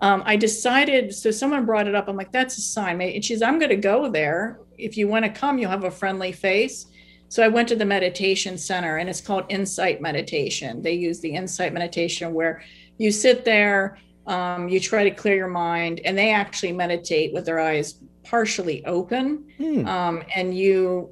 um, 0.00 0.24
I 0.26 0.34
decided, 0.34 1.14
so 1.14 1.30
someone 1.30 1.64
brought 1.66 1.86
it 1.86 1.94
up. 1.94 2.08
I'm 2.08 2.16
like, 2.16 2.32
that's 2.32 2.58
a 2.58 2.62
sign. 2.62 3.00
And 3.00 3.24
she's, 3.24 3.42
I'm 3.42 3.60
going 3.60 3.70
to 3.70 3.76
go 3.76 4.10
there. 4.10 4.58
If 4.76 4.96
you 4.96 5.06
want 5.06 5.24
to 5.24 5.30
come, 5.30 5.56
you'll 5.56 5.70
have 5.70 5.84
a 5.84 5.90
friendly 6.02 6.32
face. 6.32 6.86
So 7.28 7.44
I 7.44 7.48
went 7.48 7.68
to 7.68 7.76
the 7.76 7.84
meditation 7.84 8.58
center 8.58 8.96
and 8.96 9.08
it's 9.08 9.20
called 9.20 9.44
Insight 9.50 10.00
Meditation. 10.00 10.82
They 10.82 10.94
use 10.94 11.20
the 11.20 11.32
Insight 11.32 11.72
Meditation 11.72 12.34
where 12.34 12.64
you 12.98 13.12
sit 13.12 13.44
there, 13.44 13.98
um, 14.26 14.68
you 14.68 14.80
try 14.80 15.04
to 15.04 15.10
clear 15.10 15.34
your 15.34 15.48
mind, 15.48 16.00
and 16.04 16.16
they 16.16 16.32
actually 16.32 16.72
meditate 16.72 17.32
with 17.32 17.44
their 17.44 17.60
eyes 17.60 18.00
partially 18.24 18.84
open. 18.84 19.44
Hmm. 19.56 19.86
Um, 19.86 20.22
and 20.34 20.56
you 20.56 21.10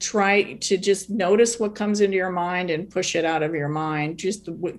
try 0.00 0.54
to 0.54 0.76
just 0.76 1.10
notice 1.10 1.58
what 1.58 1.74
comes 1.74 2.00
into 2.00 2.16
your 2.16 2.30
mind 2.30 2.70
and 2.70 2.88
push 2.90 3.16
it 3.16 3.24
out 3.24 3.42
of 3.42 3.54
your 3.54 3.68
mind. 3.68 4.18
Just 4.18 4.46
w- 4.46 4.78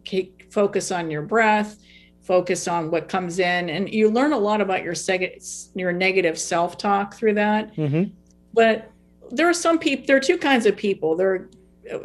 focus 0.51 0.91
on 0.91 1.11
your 1.11 1.21
breath, 1.21 1.77
focus 2.21 2.67
on 2.67 2.91
what 2.91 3.09
comes 3.09 3.39
in, 3.39 3.69
and 3.69 3.91
you 3.93 4.09
learn 4.09 4.33
a 4.33 4.37
lot 4.37 4.61
about 4.61 4.83
your 4.83 4.93
seg- 4.93 5.69
your 5.75 5.91
negative 5.91 6.37
self 6.37 6.77
talk 6.77 7.15
through 7.15 7.33
that. 7.35 7.75
Mm-hmm. 7.75 8.11
But 8.53 8.91
there 9.31 9.47
are 9.49 9.53
some 9.53 9.79
people. 9.79 10.05
There 10.05 10.17
are 10.17 10.21
two 10.21 10.37
kinds 10.37 10.65
of 10.65 10.75
people. 10.75 11.15
There 11.15 11.33
are 11.33 11.49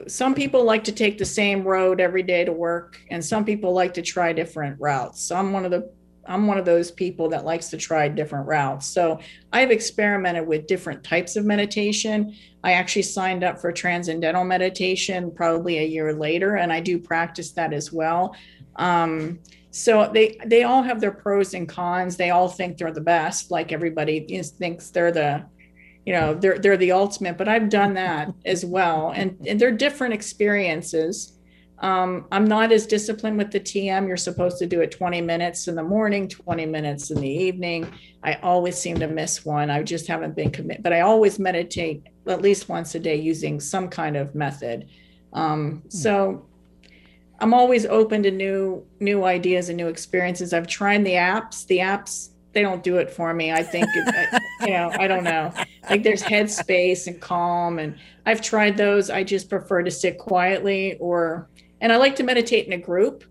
some 0.07 0.35
people 0.35 0.65
like 0.65 0.85
to 0.85 0.93
take 0.93 1.19
the 1.19 1.25
same 1.25 1.65
road 1.65 2.01
every 2.01 2.23
day 2.23 2.45
to 2.45 2.53
work 2.53 3.01
and 3.11 3.25
some 3.25 3.45
people 3.45 3.73
like 3.73 3.95
to 3.95 4.03
try 4.03 4.33
different 4.33 4.81
routes. 4.81 5.21
So 5.23 5.37
i'm 5.37 5.53
one 5.53 5.65
of 5.65 5.71
the 5.71 5.91
i'm 6.27 6.47
one 6.47 6.57
of 6.57 6.65
those 6.65 6.91
people 6.91 7.29
that 7.29 7.45
likes 7.45 7.69
to 7.69 7.77
try 7.77 8.09
different 8.09 8.47
routes. 8.47 8.87
So 8.87 9.21
i've 9.53 9.71
experimented 9.71 10.47
with 10.47 10.67
different 10.67 11.05
types 11.05 11.37
of 11.37 11.45
meditation. 11.45 12.35
I 12.63 12.73
actually 12.73 13.03
signed 13.03 13.45
up 13.45 13.61
for 13.61 13.73
transcendental 13.73 14.45
meditation 14.45 15.31
probably 15.31 15.79
a 15.79 15.87
year 15.87 16.15
later 16.15 16.57
and 16.57 16.73
i 16.73 16.81
do 16.81 16.99
practice 16.99 17.53
that 17.53 17.73
as 17.73 17.93
well. 17.93 18.35
Um, 18.77 19.41
so 19.71 20.09
they 20.13 20.39
they 20.47 20.63
all 20.63 20.83
have 20.83 21.01
their 21.01 21.11
pros 21.11 21.53
and 21.53 21.69
cons. 21.69 22.17
They 22.17 22.31
all 22.31 22.49
think 22.49 22.79
they're 22.79 22.93
the 22.93 23.01
best 23.01 23.51
like 23.51 23.73
everybody 23.73 24.21
thinks 24.21 24.91
they're 24.91 25.11
the 25.11 25.45
you 26.05 26.13
know 26.13 26.35
they're 26.35 26.59
they're 26.59 26.77
the 26.77 26.93
ultimate 26.93 27.39
but 27.39 27.49
i've 27.49 27.69
done 27.69 27.95
that 27.95 28.33
as 28.45 28.65
well. 28.65 29.13
And, 29.15 29.37
and 29.47 29.61
they're 29.61 29.73
different 29.73 30.15
experiences. 30.15 31.33
Um, 31.81 32.27
i'm 32.31 32.45
not 32.45 32.71
as 32.71 32.87
disciplined 32.87 33.37
with 33.37 33.51
the 33.51 33.59
tm 33.59 34.07
you're 34.07 34.17
supposed 34.17 34.59
to 34.59 34.67
do 34.67 34.81
it 34.81 34.93
20 34.93 35.21
minutes 35.21 35.67
in 35.67 35.75
the 35.75 35.83
morning 35.83 36.29
20 36.29 36.67
minutes 36.67 37.11
in 37.11 37.21
the 37.21 37.29
evening. 37.29 37.93
I 38.23 38.35
always 38.35 38.79
seem 38.79 38.97
to 39.01 39.09
miss 39.09 39.45
one. 39.45 39.71
I 39.71 39.83
just 39.83 40.07
haven't 40.07 40.37
been 40.37 40.51
committed 40.51 40.83
but 40.83 40.93
i 40.93 41.01
always 41.01 41.39
meditate 41.39 42.07
at 42.27 42.41
least 42.41 42.69
once 42.69 42.95
a 42.95 43.01
day 43.01 43.17
using 43.17 43.61
some 43.61 43.89
kind 43.89 44.17
of 44.17 44.35
method. 44.35 44.89
Um, 45.33 45.83
hmm. 45.83 45.89
so 45.89 46.47
i'm 47.41 47.53
always 47.53 47.87
open 47.87 48.23
to 48.23 48.31
new 48.31 48.87
new 49.01 49.25
ideas 49.25 49.69
and 49.69 49.77
new 49.77 49.89
experiences. 49.89 50.53
I've 50.53 50.69
tried 50.69 51.05
the 51.05 51.15
apps. 51.15 51.67
The 51.67 51.79
apps 51.79 52.31
they 52.55 52.63
don't 52.63 52.83
do 52.83 52.97
it 52.97 53.11
for 53.11 53.35
me. 53.35 53.53
I 53.53 53.63
think, 53.63 53.87
it, 53.95 54.43
you 54.63 54.71
know, 54.71 54.91
I 54.99 55.07
don't 55.07 55.25
know. 55.25 55.53
Like 55.89 56.03
there's 56.03 56.23
headspace 56.23 57.07
and 57.07 57.21
calm, 57.21 57.79
and 57.79 57.97
I've 58.27 58.41
tried 58.41 58.77
those. 58.77 59.11
I 59.11 59.23
just 59.25 59.49
prefer 59.49 59.83
to 59.83 59.91
sit 59.91 60.19
quietly, 60.19 60.97
or 60.99 61.49
and 61.81 61.93
I 61.93 61.97
like 61.97 62.17
to 62.17 62.23
meditate 62.23 62.67
in 62.67 62.73
a 62.73 62.79
group. 62.79 63.25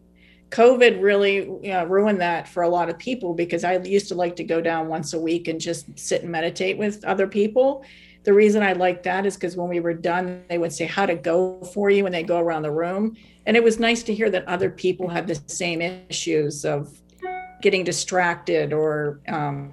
COVID 0.49 1.01
really 1.01 1.37
you 1.37 1.59
know, 1.63 1.83
ruined 1.85 2.21
that 2.21 2.47
for 2.47 2.61
a 2.61 2.69
lot 2.69 2.87
of 2.87 2.99
people 2.99 3.33
because 3.33 3.63
I 3.63 3.79
used 3.79 4.07
to 4.09 4.15
like 4.15 4.35
to 4.35 4.43
go 4.43 4.61
down 4.61 4.87
once 4.87 5.13
a 5.13 5.19
week 5.19 5.47
and 5.47 5.59
just 5.59 5.87
sit 5.97 6.21
and 6.21 6.31
meditate 6.31 6.77
with 6.77 7.03
other 7.05 7.27
people. 7.27 7.83
The 8.23 8.33
reason 8.33 8.61
I 8.61 8.73
like 8.73 9.01
that 9.03 9.25
is 9.25 9.35
because 9.35 9.57
when 9.57 9.67
we 9.67 9.79
were 9.79 9.95
done, 9.95 10.43
they 10.49 10.59
would 10.59 10.71
say 10.71 10.85
how 10.85 11.07
to 11.07 11.15
go 11.15 11.59
for 11.73 11.89
you 11.89 12.03
when 12.03 12.11
they 12.11 12.21
go 12.21 12.39
around 12.39 12.61
the 12.61 12.71
room. 12.71 13.17
And 13.47 13.57
it 13.57 13.63
was 13.63 13.79
nice 13.79 14.03
to 14.03 14.13
hear 14.13 14.29
that 14.29 14.47
other 14.47 14.69
people 14.69 15.09
had 15.09 15.27
the 15.27 15.41
same 15.47 15.81
issues 15.81 16.63
of 16.63 16.95
getting 17.61 17.83
distracted 17.83 18.73
or 18.73 19.19
um, 19.27 19.71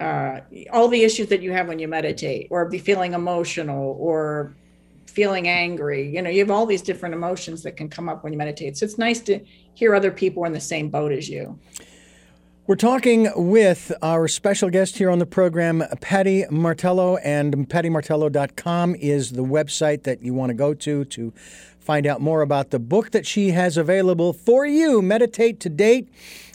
uh, 0.00 0.40
all 0.72 0.88
the 0.88 1.02
issues 1.02 1.28
that 1.28 1.42
you 1.42 1.52
have 1.52 1.68
when 1.68 1.78
you 1.78 1.86
meditate 1.88 2.48
or 2.50 2.68
be 2.68 2.78
feeling 2.78 3.12
emotional 3.12 3.96
or 4.00 4.54
feeling 5.06 5.48
angry 5.48 6.08
you 6.08 6.22
know 6.22 6.30
you 6.30 6.38
have 6.38 6.50
all 6.50 6.66
these 6.66 6.82
different 6.82 7.14
emotions 7.14 7.62
that 7.62 7.76
can 7.76 7.88
come 7.88 8.08
up 8.08 8.22
when 8.24 8.32
you 8.32 8.38
meditate. 8.38 8.76
So 8.76 8.84
it's 8.84 8.98
nice 8.98 9.20
to 9.22 9.40
hear 9.74 9.94
other 9.94 10.10
people 10.10 10.44
in 10.44 10.52
the 10.52 10.60
same 10.60 10.88
boat 10.88 11.12
as 11.12 11.28
you. 11.28 11.58
We're 12.66 12.76
talking 12.76 13.28
with 13.34 13.90
our 14.00 14.28
special 14.28 14.70
guest 14.70 14.96
here 14.96 15.10
on 15.10 15.18
the 15.18 15.26
program, 15.26 15.82
Pattie 16.00 16.44
Martello, 16.52 17.16
and 17.16 17.68
pattiemartello.com 17.68 18.94
is 18.94 19.32
the 19.32 19.42
website 19.42 20.04
that 20.04 20.22
you 20.22 20.34
want 20.34 20.50
to 20.50 20.54
go 20.54 20.74
to 20.74 21.04
to 21.06 21.32
find 21.80 22.06
out 22.06 22.20
more 22.20 22.42
about 22.42 22.70
the 22.70 22.78
book 22.78 23.10
that 23.10 23.26
she 23.26 23.50
has 23.50 23.76
available 23.76 24.32
for 24.32 24.66
you, 24.66 25.02
Meditate 25.02 25.58
to 25.60 25.68
Date. 25.68 26.08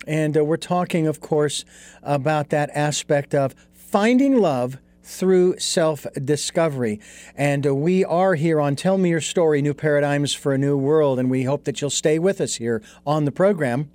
And 0.08 0.38
uh, 0.38 0.46
we're 0.46 0.58
talking, 0.58 1.08
of 1.08 1.20
course, 1.20 1.66
about 2.04 2.50
that 2.50 2.70
aspect 2.74 3.34
of 3.34 3.56
finding 3.74 4.38
love 4.38 4.78
through 5.04 5.58
self 5.60 6.06
discovery. 6.24 7.00
And 7.36 7.66
uh, 7.68 7.76
we 7.76 8.04
are 8.06 8.36
here 8.36 8.60
on 8.60 8.76
Tell 8.76 8.98
Me 8.98 9.10
Your 9.10 9.22
Story 9.22 9.62
New 9.62 9.74
Paradigms 9.74 10.34
for 10.34 10.54
a 10.54 10.58
New 10.58 10.78
World, 10.78 11.20
and 11.20 11.30
we 11.30 11.44
hope 11.44 11.64
that 11.66 11.82
you'll 11.82 11.90
stay 11.90 12.20
with 12.20 12.42
us 12.42 12.56
here 12.56 12.82
on 13.06 13.26
the 13.26 13.32
program. 13.32 13.92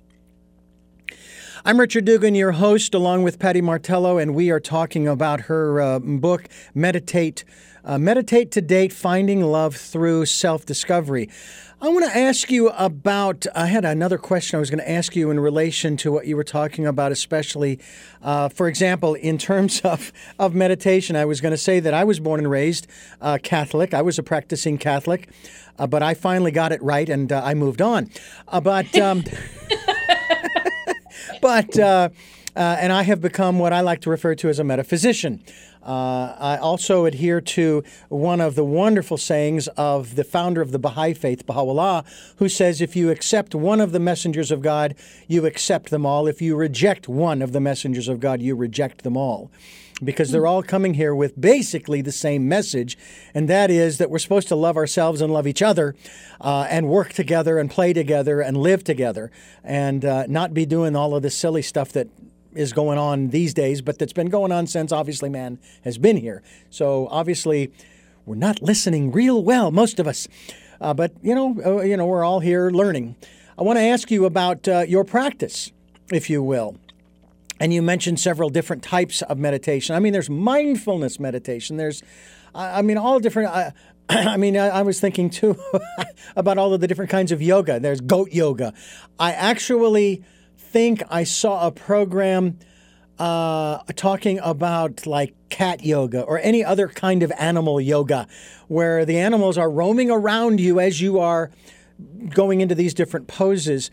I'm 1.63 1.79
Richard 1.79 2.05
Dugan, 2.05 2.33
your 2.33 2.53
host, 2.53 2.95
along 2.95 3.21
with 3.21 3.37
Pattie 3.37 3.61
Martello, 3.61 4.17
and 4.17 4.33
we 4.33 4.49
are 4.49 4.59
talking 4.59 5.07
about 5.07 5.41
her 5.41 5.79
uh, 5.79 5.99
book, 5.99 6.49
Meditate. 6.73 7.43
Uh, 7.83 7.97
Meditate 7.97 8.51
to 8.51 8.61
Date 8.61 8.93
Finding 8.93 9.41
Love 9.41 9.75
Through 9.75 10.27
Self 10.27 10.67
Discovery. 10.67 11.29
I 11.81 11.89
want 11.89 12.05
to 12.05 12.15
ask 12.15 12.51
you 12.51 12.69
about. 12.69 13.47
I 13.55 13.65
had 13.65 13.85
another 13.85 14.19
question 14.19 14.57
I 14.57 14.59
was 14.59 14.69
going 14.69 14.83
to 14.83 14.89
ask 14.89 15.15
you 15.15 15.31
in 15.31 15.39
relation 15.39 15.97
to 15.97 16.11
what 16.11 16.27
you 16.27 16.35
were 16.35 16.43
talking 16.43 16.85
about, 16.85 17.11
especially, 17.11 17.79
uh, 18.21 18.49
for 18.49 18.67
example, 18.67 19.15
in 19.15 19.39
terms 19.39 19.81
of, 19.83 20.13
of 20.37 20.53
meditation. 20.53 21.15
I 21.15 21.25
was 21.25 21.41
going 21.41 21.53
to 21.53 21.57
say 21.57 21.79
that 21.79 21.95
I 21.95 22.03
was 22.03 22.19
born 22.19 22.39
and 22.39 22.51
raised 22.51 22.85
uh, 23.19 23.39
Catholic. 23.41 23.95
I 23.95 24.03
was 24.03 24.19
a 24.19 24.23
practicing 24.23 24.77
Catholic, 24.77 25.29
uh, 25.79 25.87
but 25.87 26.03
I 26.03 26.13
finally 26.13 26.51
got 26.51 26.71
it 26.71 26.83
right 26.83 27.09
and 27.09 27.31
uh, 27.31 27.41
I 27.43 27.55
moved 27.55 27.81
on. 27.81 28.11
Uh, 28.47 28.61
but. 28.61 28.95
Um, 28.99 29.23
but. 31.41 32.11
Uh, 32.55 32.77
and 32.79 32.91
I 32.91 33.03
have 33.03 33.21
become 33.21 33.59
what 33.59 33.71
I 33.71 33.81
like 33.81 34.01
to 34.01 34.09
refer 34.09 34.35
to 34.35 34.49
as 34.49 34.59
a 34.59 34.63
metaphysician. 34.63 35.41
Uh, 35.83 36.35
I 36.37 36.57
also 36.57 37.05
adhere 37.05 37.41
to 37.41 37.83
one 38.09 38.39
of 38.39 38.55
the 38.55 38.63
wonderful 38.63 39.17
sayings 39.17 39.67
of 39.69 40.15
the 40.15 40.23
founder 40.23 40.61
of 40.61 40.71
the 40.71 40.77
Baha'i 40.77 41.13
faith, 41.13 41.45
Baha'u'llah, 41.45 42.03
who 42.37 42.49
says, 42.49 42.81
If 42.81 42.95
you 42.95 43.09
accept 43.09 43.55
one 43.55 43.79
of 43.79 43.91
the 43.91 43.99
messengers 43.99 44.51
of 44.51 44.61
God, 44.61 44.95
you 45.27 45.45
accept 45.45 45.89
them 45.89 46.05
all. 46.05 46.27
If 46.27 46.41
you 46.41 46.55
reject 46.55 47.07
one 47.07 47.41
of 47.41 47.51
the 47.51 47.59
messengers 47.59 48.07
of 48.07 48.19
God, 48.19 48.41
you 48.41 48.55
reject 48.55 49.03
them 49.03 49.17
all. 49.17 49.49
Because 50.03 50.31
they're 50.31 50.47
all 50.47 50.63
coming 50.63 50.95
here 50.95 51.13
with 51.13 51.39
basically 51.39 52.01
the 52.01 52.11
same 52.11 52.47
message, 52.47 52.97
and 53.35 53.47
that 53.47 53.69
is 53.69 53.99
that 53.99 54.09
we're 54.09 54.17
supposed 54.19 54.47
to 54.47 54.55
love 54.55 54.75
ourselves 54.75 55.21
and 55.21 55.31
love 55.31 55.45
each 55.45 55.61
other, 55.61 55.95
uh, 56.39 56.65
and 56.69 56.89
work 56.89 57.13
together 57.13 57.59
and 57.59 57.69
play 57.69 57.93
together 57.93 58.41
and 58.41 58.57
live 58.57 58.83
together, 58.83 59.31
and 59.63 60.03
uh, 60.03 60.25
not 60.27 60.55
be 60.55 60.65
doing 60.65 60.95
all 60.95 61.15
of 61.15 61.21
this 61.21 61.37
silly 61.37 61.61
stuff 61.61 61.91
that 61.91 62.07
is 62.53 62.73
going 62.73 62.97
on 62.97 63.29
these 63.29 63.53
days, 63.53 63.81
but 63.81 63.97
that's 63.99 64.13
been 64.13 64.29
going 64.29 64.51
on 64.51 64.67
since 64.67 64.91
obviously 64.91 65.29
man 65.29 65.59
has 65.83 65.97
been 65.97 66.17
here. 66.17 66.41
So 66.69 67.07
obviously, 67.09 67.71
we're 68.25 68.35
not 68.35 68.61
listening 68.61 69.11
real 69.11 69.43
well, 69.43 69.71
most 69.71 69.99
of 69.99 70.07
us. 70.07 70.27
Uh, 70.79 70.93
but 70.93 71.13
you 71.21 71.35
know, 71.35 71.55
uh, 71.63 71.81
you 71.81 71.95
know, 71.95 72.05
we're 72.05 72.23
all 72.23 72.39
here 72.39 72.69
learning. 72.69 73.15
I 73.57 73.63
want 73.63 73.77
to 73.77 73.83
ask 73.83 74.09
you 74.09 74.25
about 74.25 74.67
uh, 74.67 74.85
your 74.87 75.03
practice, 75.03 75.71
if 76.11 76.29
you 76.29 76.41
will. 76.41 76.77
And 77.59 77.71
you 77.71 77.83
mentioned 77.83 78.19
several 78.19 78.49
different 78.49 78.81
types 78.81 79.21
of 79.21 79.37
meditation. 79.37 79.95
I 79.95 79.99
mean, 79.99 80.13
there's 80.13 80.31
mindfulness 80.31 81.19
meditation. 81.19 81.77
There's, 81.77 82.01
I 82.55 82.81
mean, 82.81 82.97
all 82.97 83.19
different. 83.19 83.49
I, 83.49 83.73
I 84.09 84.37
mean, 84.37 84.57
I 84.57 84.81
was 84.81 84.99
thinking 84.99 85.29
too 85.29 85.55
about 86.35 86.57
all 86.57 86.73
of 86.73 86.81
the 86.81 86.87
different 86.87 87.11
kinds 87.11 87.31
of 87.31 87.39
yoga. 87.39 87.79
There's 87.79 88.01
goat 88.01 88.31
yoga. 88.31 88.73
I 89.19 89.33
actually 89.33 90.23
think 90.71 91.03
I 91.09 91.25
saw 91.25 91.67
a 91.67 91.71
program 91.71 92.57
uh, 93.19 93.79
talking 93.95 94.39
about 94.39 95.05
like 95.05 95.35
cat 95.49 95.83
yoga 95.83 96.21
or 96.21 96.39
any 96.39 96.63
other 96.63 96.87
kind 96.87 97.23
of 97.23 97.31
animal 97.37 97.81
yoga 97.81 98.27
where 98.67 99.05
the 99.05 99.19
animals 99.19 99.57
are 99.57 99.69
roaming 99.69 100.09
around 100.09 100.59
you 100.59 100.79
as 100.79 101.01
you 101.01 101.19
are 101.19 101.51
going 102.29 102.61
into 102.61 102.73
these 102.73 102.93
different 102.93 103.27
poses. 103.27 103.91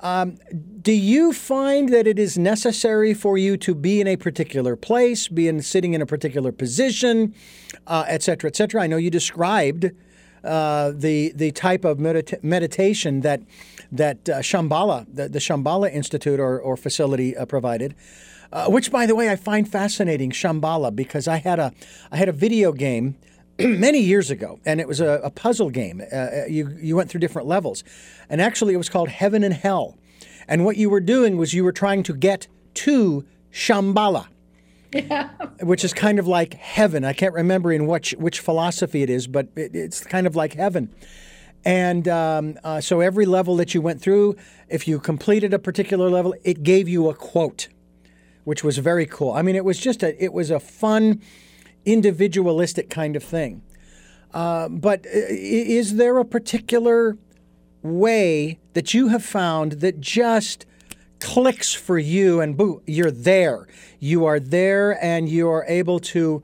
Um, 0.00 0.38
do 0.80 0.92
you 0.92 1.32
find 1.32 1.90
that 1.90 2.06
it 2.06 2.18
is 2.18 2.38
necessary 2.38 3.14
for 3.14 3.36
you 3.36 3.56
to 3.58 3.74
be 3.74 4.00
in 4.00 4.06
a 4.06 4.16
particular 4.16 4.74
place, 4.74 5.28
be 5.28 5.48
in 5.48 5.60
sitting 5.62 5.94
in 5.94 6.02
a 6.02 6.06
particular 6.06 6.50
position, 6.50 7.34
uh, 7.86 8.04
et 8.08 8.22
cetera, 8.22 8.48
et 8.48 8.56
cetera? 8.56 8.82
I 8.82 8.86
know 8.86 8.96
you 8.96 9.10
described 9.10 9.90
uh, 10.42 10.92
the 10.94 11.32
the 11.36 11.52
type 11.52 11.84
of 11.84 11.98
medita- 11.98 12.42
meditation 12.42 13.20
that 13.20 13.42
that 13.92 14.28
uh, 14.28 14.38
Shambhala, 14.38 15.06
the, 15.12 15.28
the 15.28 15.38
Shambhala 15.38 15.92
Institute 15.92 16.40
or, 16.40 16.58
or 16.58 16.76
facility 16.76 17.36
uh, 17.36 17.46
provided. 17.46 17.94
Uh, 18.52 18.66
which, 18.66 18.90
by 18.90 19.06
the 19.06 19.14
way, 19.14 19.30
I 19.30 19.36
find 19.36 19.66
fascinating, 19.66 20.30
Shambhala, 20.30 20.94
because 20.94 21.26
I 21.26 21.36
had 21.36 21.58
a 21.58 21.72
I 22.10 22.18
had 22.18 22.28
a 22.28 22.32
video 22.32 22.72
game 22.72 23.16
many 23.58 24.00
years 24.00 24.30
ago, 24.30 24.60
and 24.66 24.78
it 24.78 24.86
was 24.86 25.00
a, 25.00 25.20
a 25.24 25.30
puzzle 25.30 25.70
game. 25.70 26.02
Uh, 26.12 26.16
uh, 26.16 26.44
you 26.48 26.76
you 26.80 26.96
went 26.96 27.08
through 27.08 27.20
different 27.20 27.48
levels, 27.48 27.82
and 28.28 28.42
actually, 28.42 28.74
it 28.74 28.78
was 28.78 28.90
called 28.90 29.08
Heaven 29.08 29.42
and 29.42 29.54
Hell. 29.54 29.96
And 30.48 30.64
what 30.64 30.76
you 30.76 30.90
were 30.90 31.00
doing 31.00 31.38
was 31.38 31.54
you 31.54 31.64
were 31.64 31.72
trying 31.72 32.02
to 32.02 32.14
get 32.14 32.46
to 32.74 33.24
Shambhala. 33.52 34.26
Yeah. 34.92 35.30
Which 35.62 35.84
is 35.84 35.94
kind 35.94 36.18
of 36.18 36.26
like 36.26 36.52
heaven. 36.54 37.02
I 37.04 37.14
can't 37.14 37.32
remember 37.32 37.72
in 37.72 37.86
which 37.86 38.12
which 38.18 38.40
philosophy 38.40 39.02
it 39.02 39.08
is, 39.08 39.26
but 39.26 39.48
it, 39.56 39.74
it's 39.74 40.04
kind 40.04 40.26
of 40.26 40.36
like 40.36 40.52
heaven. 40.52 40.94
And 41.64 42.08
um, 42.08 42.58
uh, 42.64 42.80
so 42.80 43.00
every 43.00 43.26
level 43.26 43.56
that 43.56 43.74
you 43.74 43.80
went 43.80 44.00
through, 44.00 44.36
if 44.68 44.88
you 44.88 44.98
completed 44.98 45.54
a 45.54 45.58
particular 45.58 46.10
level, 46.10 46.34
it 46.44 46.62
gave 46.62 46.88
you 46.88 47.08
a 47.08 47.14
quote, 47.14 47.68
which 48.44 48.64
was 48.64 48.78
very 48.78 49.06
cool. 49.06 49.32
I 49.32 49.42
mean, 49.42 49.54
it 49.54 49.64
was 49.64 49.78
just 49.78 50.02
a 50.02 50.22
it 50.22 50.32
was 50.32 50.50
a 50.50 50.58
fun, 50.58 51.22
individualistic 51.84 52.90
kind 52.90 53.14
of 53.14 53.22
thing. 53.22 53.62
Uh, 54.34 54.68
but 54.68 55.06
uh, 55.06 55.10
is 55.12 55.96
there 55.96 56.18
a 56.18 56.24
particular 56.24 57.16
way 57.82 58.58
that 58.72 58.94
you 58.94 59.08
have 59.08 59.24
found 59.24 59.72
that 59.72 60.00
just 60.00 60.66
clicks 61.20 61.72
for 61.72 61.98
you 61.98 62.40
and 62.40 62.56
boo, 62.56 62.82
you're 62.86 63.10
there. 63.10 63.66
You 64.00 64.24
are 64.24 64.40
there 64.40 65.02
and 65.04 65.28
you 65.28 65.48
are 65.48 65.64
able 65.68 66.00
to. 66.00 66.42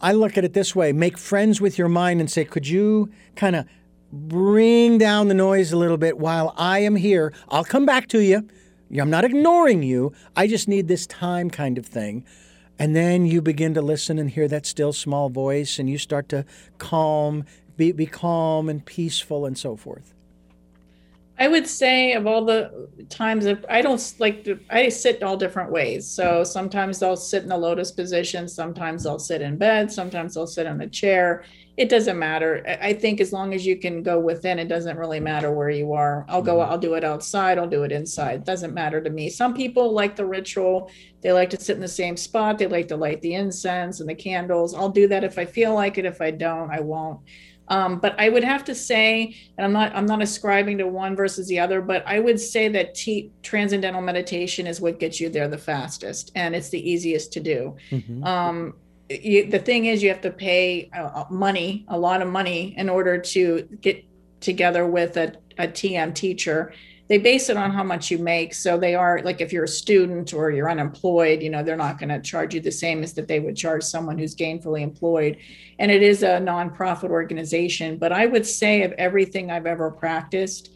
I 0.00 0.12
look 0.12 0.36
at 0.36 0.44
it 0.44 0.52
this 0.52 0.74
way 0.74 0.92
make 0.92 1.16
friends 1.16 1.60
with 1.60 1.78
your 1.78 1.88
mind 1.88 2.20
and 2.20 2.30
say, 2.30 2.44
could 2.44 2.66
you 2.66 3.10
kind 3.36 3.56
of 3.56 3.66
bring 4.12 4.98
down 4.98 5.28
the 5.28 5.34
noise 5.34 5.72
a 5.72 5.76
little 5.76 5.96
bit 5.96 6.18
while 6.18 6.54
I 6.56 6.80
am 6.80 6.96
here? 6.96 7.32
I'll 7.48 7.64
come 7.64 7.86
back 7.86 8.08
to 8.08 8.20
you. 8.20 8.46
I'm 9.00 9.10
not 9.10 9.24
ignoring 9.24 9.82
you. 9.82 10.12
I 10.36 10.46
just 10.46 10.68
need 10.68 10.86
this 10.86 11.06
time 11.06 11.48
kind 11.48 11.78
of 11.78 11.86
thing. 11.86 12.24
And 12.78 12.94
then 12.96 13.26
you 13.26 13.40
begin 13.40 13.74
to 13.74 13.82
listen 13.82 14.18
and 14.18 14.30
hear 14.30 14.48
that 14.48 14.66
still 14.66 14.92
small 14.92 15.28
voice, 15.28 15.78
and 15.78 15.88
you 15.88 15.98
start 15.98 16.28
to 16.30 16.44
calm, 16.78 17.44
be, 17.76 17.92
be 17.92 18.06
calm 18.06 18.68
and 18.68 18.84
peaceful, 18.84 19.46
and 19.46 19.56
so 19.56 19.76
forth. 19.76 20.11
I 21.42 21.48
would 21.48 21.66
say 21.66 22.12
of 22.12 22.24
all 22.28 22.44
the 22.44 22.88
times 23.08 23.46
that 23.46 23.64
I 23.68 23.82
don't 23.82 24.14
like 24.20 24.44
to, 24.44 24.60
I 24.70 24.88
sit 24.90 25.24
all 25.24 25.36
different 25.36 25.72
ways. 25.72 26.06
So 26.06 26.44
sometimes 26.44 27.02
I'll 27.02 27.16
sit 27.16 27.42
in 27.42 27.48
the 27.48 27.58
lotus 27.58 27.90
position, 27.90 28.46
sometimes 28.46 29.06
I'll 29.06 29.18
sit 29.18 29.42
in 29.42 29.56
bed, 29.56 29.90
sometimes 29.90 30.36
I'll 30.36 30.46
sit 30.46 30.68
on 30.68 30.80
a 30.82 30.88
chair. 30.88 31.42
It 31.76 31.88
doesn't 31.88 32.16
matter. 32.16 32.62
I 32.80 32.92
think 32.92 33.20
as 33.20 33.32
long 33.32 33.54
as 33.54 33.66
you 33.66 33.76
can 33.76 34.04
go 34.04 34.20
within, 34.20 34.60
it 34.60 34.68
doesn't 34.68 34.96
really 34.96 35.18
matter 35.18 35.50
where 35.50 35.70
you 35.70 35.94
are. 35.94 36.24
I'll 36.28 36.42
go, 36.42 36.58
mm-hmm. 36.58 36.70
I'll 36.70 36.78
do 36.78 36.94
it 36.94 37.02
outside, 37.02 37.58
I'll 37.58 37.68
do 37.68 37.82
it 37.82 37.90
inside. 37.90 38.42
It 38.42 38.44
doesn't 38.44 38.72
matter 38.72 39.00
to 39.00 39.10
me. 39.10 39.28
Some 39.28 39.52
people 39.52 39.92
like 39.92 40.14
the 40.14 40.26
ritual. 40.26 40.92
They 41.22 41.32
like 41.32 41.50
to 41.50 41.60
sit 41.60 41.74
in 41.74 41.82
the 41.82 41.88
same 41.88 42.16
spot. 42.16 42.58
They 42.58 42.68
like 42.68 42.86
to 42.88 42.96
light 42.96 43.20
the 43.20 43.34
incense 43.34 43.98
and 43.98 44.08
the 44.08 44.14
candles. 44.14 44.74
I'll 44.74 44.90
do 44.90 45.08
that 45.08 45.24
if 45.24 45.38
I 45.38 45.44
feel 45.46 45.74
like 45.74 45.98
it. 45.98 46.04
If 46.04 46.20
I 46.20 46.30
don't, 46.30 46.70
I 46.70 46.78
won't. 46.78 47.18
Um, 47.72 48.00
but 48.00 48.14
I 48.20 48.28
would 48.28 48.44
have 48.44 48.64
to 48.64 48.74
say, 48.74 49.34
and 49.56 49.64
I'm 49.64 49.72
not 49.72 49.96
I'm 49.96 50.04
not 50.04 50.20
ascribing 50.20 50.76
to 50.78 50.86
one 50.86 51.16
versus 51.16 51.48
the 51.48 51.58
other, 51.58 51.80
but 51.80 52.06
I 52.06 52.20
would 52.20 52.38
say 52.38 52.68
that 52.68 52.94
t- 52.94 53.32
transcendental 53.42 54.02
meditation 54.02 54.66
is 54.66 54.78
what 54.78 55.00
gets 55.00 55.18
you 55.18 55.30
there 55.30 55.48
the 55.48 55.56
fastest, 55.56 56.32
and 56.34 56.54
it's 56.54 56.68
the 56.68 56.90
easiest 56.90 57.32
to 57.32 57.40
do. 57.40 57.76
Mm-hmm. 57.90 58.24
Um, 58.24 58.74
you, 59.08 59.50
the 59.50 59.58
thing 59.58 59.86
is, 59.86 60.02
you 60.02 60.10
have 60.10 60.20
to 60.20 60.30
pay 60.30 60.90
uh, 60.92 61.24
money, 61.30 61.86
a 61.88 61.98
lot 61.98 62.20
of 62.20 62.28
money, 62.28 62.74
in 62.76 62.90
order 62.90 63.16
to 63.16 63.66
get 63.80 64.04
together 64.40 64.86
with 64.86 65.16
a, 65.16 65.34
a 65.56 65.66
TM 65.66 66.14
teacher 66.14 66.74
they 67.12 67.18
base 67.18 67.50
it 67.50 67.58
on 67.58 67.70
how 67.70 67.82
much 67.82 68.10
you 68.10 68.16
make. 68.16 68.54
So 68.54 68.78
they 68.78 68.94
are 68.94 69.20
like 69.22 69.42
if 69.42 69.52
you're 69.52 69.64
a 69.64 69.68
student 69.68 70.32
or 70.32 70.50
you're 70.50 70.70
unemployed, 70.70 71.42
you 71.42 71.50
know, 71.50 71.62
they're 71.62 71.76
not 71.76 71.98
going 71.98 72.08
to 72.08 72.18
charge 72.22 72.54
you 72.54 72.60
the 72.62 72.72
same 72.72 73.02
as 73.02 73.12
that 73.12 73.28
they 73.28 73.38
would 73.38 73.54
charge 73.54 73.82
someone 73.82 74.16
who's 74.16 74.34
gainfully 74.34 74.80
employed. 74.80 75.36
And 75.78 75.90
it 75.90 76.02
is 76.02 76.22
a 76.22 76.40
nonprofit 76.40 77.10
organization. 77.10 77.98
But 77.98 78.12
I 78.12 78.24
would 78.24 78.46
say 78.46 78.82
of 78.84 78.92
everything 78.92 79.50
I've 79.50 79.66
ever 79.66 79.90
practiced, 79.90 80.70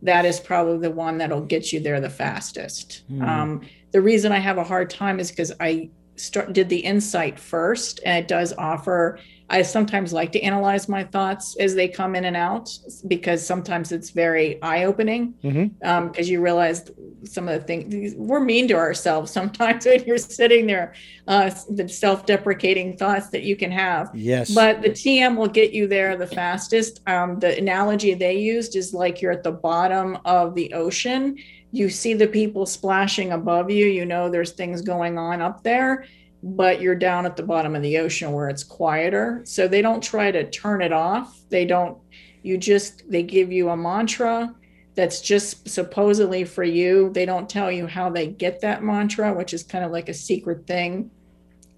that 0.00 0.24
is 0.24 0.40
probably 0.40 0.78
the 0.78 0.90
one 0.90 1.18
that'll 1.18 1.42
get 1.42 1.70
you 1.70 1.80
there 1.80 2.00
the 2.00 2.08
fastest. 2.08 3.02
Mm. 3.12 3.28
Um, 3.28 3.60
the 3.92 4.00
reason 4.00 4.32
I 4.32 4.38
have 4.38 4.56
a 4.56 4.64
hard 4.64 4.88
time 4.88 5.20
is 5.20 5.28
because 5.28 5.52
I 5.60 5.90
start, 6.16 6.54
did 6.54 6.70
the 6.70 6.78
insight 6.78 7.38
first, 7.38 8.00
and 8.06 8.16
it 8.16 8.26
does 8.26 8.54
offer 8.56 9.18
I 9.50 9.60
sometimes 9.62 10.12
like 10.12 10.32
to 10.32 10.40
analyze 10.40 10.88
my 10.88 11.04
thoughts 11.04 11.56
as 11.60 11.74
they 11.74 11.86
come 11.86 12.16
in 12.16 12.24
and 12.24 12.36
out 12.36 12.70
because 13.06 13.46
sometimes 13.46 13.92
it's 13.92 14.10
very 14.10 14.60
eye 14.62 14.84
opening 14.84 15.34
because 15.42 15.54
mm-hmm. 15.54 15.86
um, 15.86 16.12
you 16.16 16.40
realize 16.40 16.90
some 17.24 17.48
of 17.48 17.60
the 17.60 17.66
things 17.66 18.14
we're 18.16 18.40
mean 18.40 18.68
to 18.68 18.74
ourselves 18.74 19.30
sometimes 19.30 19.84
when 19.86 20.02
you're 20.04 20.16
sitting 20.16 20.66
there, 20.66 20.94
uh, 21.28 21.50
the 21.70 21.86
self 21.88 22.24
deprecating 22.24 22.96
thoughts 22.96 23.28
that 23.28 23.42
you 23.42 23.54
can 23.54 23.70
have. 23.70 24.10
Yes. 24.14 24.54
But 24.54 24.80
the 24.80 24.90
TM 24.90 25.36
will 25.36 25.48
get 25.48 25.72
you 25.72 25.86
there 25.86 26.16
the 26.16 26.26
fastest. 26.26 27.02
Um, 27.06 27.38
the 27.38 27.58
analogy 27.58 28.14
they 28.14 28.38
used 28.38 28.76
is 28.76 28.94
like 28.94 29.20
you're 29.20 29.32
at 29.32 29.42
the 29.42 29.52
bottom 29.52 30.18
of 30.24 30.54
the 30.54 30.72
ocean. 30.72 31.36
You 31.70 31.90
see 31.90 32.14
the 32.14 32.28
people 32.28 32.66
splashing 32.66 33.32
above 33.32 33.70
you, 33.70 33.86
you 33.86 34.06
know 34.06 34.30
there's 34.30 34.52
things 34.52 34.80
going 34.80 35.18
on 35.18 35.42
up 35.42 35.62
there 35.64 36.06
but 36.44 36.78
you're 36.78 36.94
down 36.94 37.24
at 37.24 37.36
the 37.36 37.42
bottom 37.42 37.74
of 37.74 37.80
the 37.80 37.96
ocean 37.96 38.30
where 38.32 38.50
it's 38.50 38.62
quieter. 38.62 39.40
So 39.44 39.66
they 39.66 39.80
don't 39.80 40.02
try 40.02 40.30
to 40.30 40.48
turn 40.50 40.82
it 40.82 40.92
off. 40.92 41.40
They 41.48 41.64
don't, 41.64 41.96
you 42.42 42.58
just, 42.58 43.10
they 43.10 43.22
give 43.22 43.50
you 43.50 43.70
a 43.70 43.76
mantra 43.76 44.54
that's 44.94 45.22
just 45.22 45.66
supposedly 45.66 46.44
for 46.44 46.62
you. 46.62 47.10
They 47.14 47.24
don't 47.24 47.48
tell 47.48 47.72
you 47.72 47.86
how 47.86 48.10
they 48.10 48.26
get 48.26 48.60
that 48.60 48.82
mantra, 48.84 49.32
which 49.32 49.54
is 49.54 49.62
kind 49.62 49.86
of 49.86 49.90
like 49.90 50.10
a 50.10 50.14
secret 50.14 50.66
thing, 50.66 51.10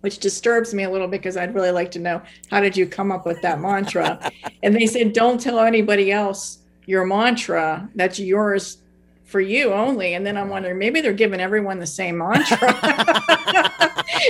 which 0.00 0.18
disturbs 0.18 0.74
me 0.74 0.82
a 0.82 0.90
little 0.90 1.06
because 1.06 1.36
I'd 1.36 1.54
really 1.54 1.70
like 1.70 1.92
to 1.92 2.00
know 2.00 2.20
how 2.50 2.60
did 2.60 2.76
you 2.76 2.86
come 2.88 3.12
up 3.12 3.24
with 3.24 3.40
that 3.42 3.60
mantra? 3.60 4.32
and 4.64 4.74
they 4.74 4.88
said, 4.88 5.12
don't 5.12 5.40
tell 5.40 5.60
anybody 5.60 6.10
else 6.10 6.58
your 6.86 7.06
mantra. 7.06 7.88
That's 7.94 8.18
yours 8.18 8.78
for 9.26 9.40
you 9.40 9.72
only. 9.72 10.14
And 10.14 10.26
then 10.26 10.36
I'm 10.36 10.48
wondering, 10.48 10.78
maybe 10.78 11.00
they're 11.00 11.12
giving 11.12 11.40
everyone 11.40 11.78
the 11.78 11.86
same 11.86 12.18
mantra. 12.18 13.35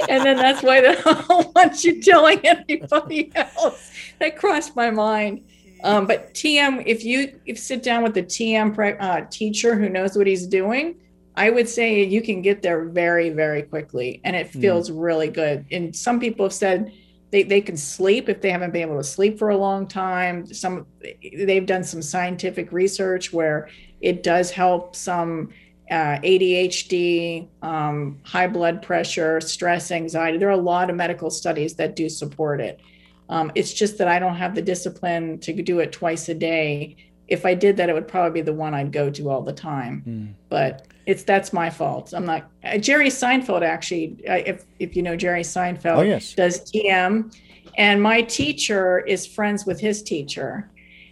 And 0.09 0.25
then 0.25 0.37
that's 0.37 0.63
why 0.63 0.81
they 0.81 0.95
don't 0.95 1.29
want 1.55 1.85
you 1.85 2.03
telling 2.03 2.41
anybody 2.45 3.33
else. 3.35 3.91
That 4.19 4.37
crossed 4.37 4.77
my 4.77 4.91
mind. 4.91 5.45
Um, 5.85 6.07
but 6.07 6.35
TM, 6.35 6.83
if 6.87 7.05
you 7.05 7.39
if 7.47 7.59
sit 7.59 7.83
down 7.83 8.03
with 8.03 8.15
the 8.15 8.23
TM 8.23 8.97
uh, 9.01 9.27
teacher 9.31 9.77
who 9.77 9.89
knows 9.89 10.17
what 10.17 10.27
he's 10.27 10.47
doing, 10.47 10.97
I 11.37 11.51
would 11.51 11.69
say 11.69 12.03
you 12.03 12.23
can 12.23 12.41
get 12.41 12.63
there 12.63 12.87
very, 12.87 13.31
very 13.31 13.63
quickly, 13.63 14.21
and 14.25 14.35
it 14.35 14.51
hmm. 14.51 14.61
feels 14.61 14.91
mm. 14.91 15.03
really 15.03 15.29
good. 15.29 15.67
And 15.71 15.95
some 15.95 16.19
people 16.19 16.47
have 16.47 16.53
said 16.53 16.93
they, 17.31 17.43
they 17.43 17.61
can 17.61 17.77
sleep 17.77 18.29
if 18.29 18.41
they 18.41 18.51
haven't 18.51 18.73
been 18.73 18.83
able 18.83 18.97
to 18.97 19.05
sleep 19.05 19.39
for 19.39 19.51
a 19.51 19.57
long 19.57 19.87
time. 19.87 20.47
Some 20.47 20.87
they've 21.23 21.67
done 21.67 21.85
some 21.85 22.01
scientific 22.01 22.73
research 22.73 23.33
where 23.33 23.69
it 24.01 24.23
does 24.23 24.51
help 24.51 24.97
some 24.97 25.51
uh, 25.91 26.19
ADHD, 26.21 27.49
um, 27.63 28.19
high 28.25 28.49
blood 28.49 28.83
pressure, 28.83 29.41
stress, 29.41 29.91
anxiety. 29.91 30.39
There 30.39 30.49
are 30.49 30.53
a 30.53 30.57
lot 30.57 30.91
of 30.91 30.97
medical 30.97 31.31
studies 31.31 31.75
that 31.75 31.95
do 31.95 32.09
support 32.09 32.61
it. 32.61 32.81
Um, 33.29 33.53
it's 33.55 33.73
just 33.73 33.99
that 33.99 34.09
I 34.09 34.19
don't 34.19 34.37
have 34.37 34.55
the 34.55 34.63
discipline 34.63 35.39
to 35.41 35.53
do 35.53 35.81
it 35.81 35.93
twice 35.93 36.29
a 36.29 36.35
day. 36.35 36.97
If 37.29 37.45
I 37.45 37.55
did 37.55 37.77
that, 37.77 37.89
it 37.89 37.93
would 37.93 38.09
probably 38.09 38.41
be 38.41 38.45
the 38.45 38.53
one 38.53 38.75
I'd 38.75 38.93
go 38.93 39.11
to 39.11 39.31
all 39.31 39.43
the 39.43 39.53
time. 39.53 40.03
Mm. 40.07 40.35
But 40.49 40.87
it's 41.07 41.23
that's 41.23 41.53
my 41.53 41.71
fault. 41.71 42.13
I'm 42.13 42.25
not. 42.25 42.51
Uh, 42.65 42.79
Jerry 42.79 43.09
Seinfeld 43.09 43.63
actually, 43.63 44.17
uh, 44.29 44.43
if 44.45 44.65
if 44.79 44.97
you 44.97 45.03
know 45.03 45.17
Jerry 45.17 45.43
Seinfeld, 45.43 45.99
oh, 45.99 46.03
yes. 46.03 46.35
does 46.35 46.61
TM, 46.71 47.35
and 47.77 48.03
my 48.03 48.23
teacher 48.23 49.01
is 49.01 49.27
friends 49.27 49.67
with 49.67 49.81
his 49.81 50.03
teacher, 50.03 50.71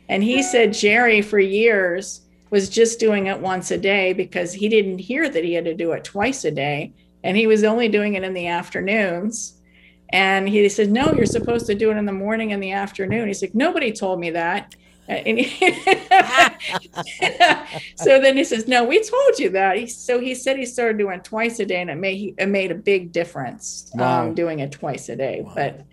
and 0.08 0.22
he 0.22 0.42
said 0.42 0.72
Jerry 0.72 1.22
for 1.22 1.38
years 1.38 2.23
was 2.54 2.68
just 2.68 3.00
doing 3.00 3.26
it 3.26 3.40
once 3.40 3.72
a 3.72 3.76
day 3.76 4.12
because 4.12 4.52
he 4.52 4.68
didn't 4.68 5.00
hear 5.00 5.28
that 5.28 5.42
he 5.42 5.54
had 5.54 5.64
to 5.64 5.74
do 5.74 5.90
it 5.90 6.04
twice 6.04 6.44
a 6.44 6.52
day 6.52 6.92
and 7.24 7.36
he 7.36 7.48
was 7.48 7.64
only 7.64 7.88
doing 7.88 8.14
it 8.14 8.22
in 8.22 8.32
the 8.32 8.46
afternoons 8.46 9.60
and 10.10 10.48
he 10.48 10.68
said 10.68 10.88
no 10.88 11.12
you're 11.14 11.26
supposed 11.26 11.66
to 11.66 11.74
do 11.74 11.90
it 11.90 11.96
in 11.96 12.06
the 12.06 12.12
morning 12.12 12.52
and 12.52 12.62
the 12.62 12.70
afternoon 12.70 13.26
he's 13.26 13.42
like 13.42 13.56
nobody 13.56 13.90
told 13.90 14.20
me 14.20 14.30
that 14.30 14.76
so 17.96 18.20
then 18.20 18.36
he 18.36 18.44
says 18.44 18.68
no 18.68 18.84
we 18.84 19.02
told 19.02 19.36
you 19.40 19.50
that 19.50 19.76
he, 19.76 19.88
so 19.88 20.20
he 20.20 20.32
said 20.32 20.56
he 20.56 20.64
started 20.64 20.96
doing 20.96 21.18
it 21.18 21.24
twice 21.24 21.58
a 21.58 21.66
day 21.66 21.80
and 21.80 21.90
it 21.90 21.96
made 21.96 22.36
it 22.38 22.46
made 22.46 22.70
a 22.70 22.76
big 22.76 23.10
difference 23.10 23.90
wow. 23.94 24.22
um, 24.22 24.32
doing 24.32 24.60
it 24.60 24.70
twice 24.70 25.08
a 25.08 25.16
day 25.16 25.42
wow. 25.42 25.54
but 25.56 25.84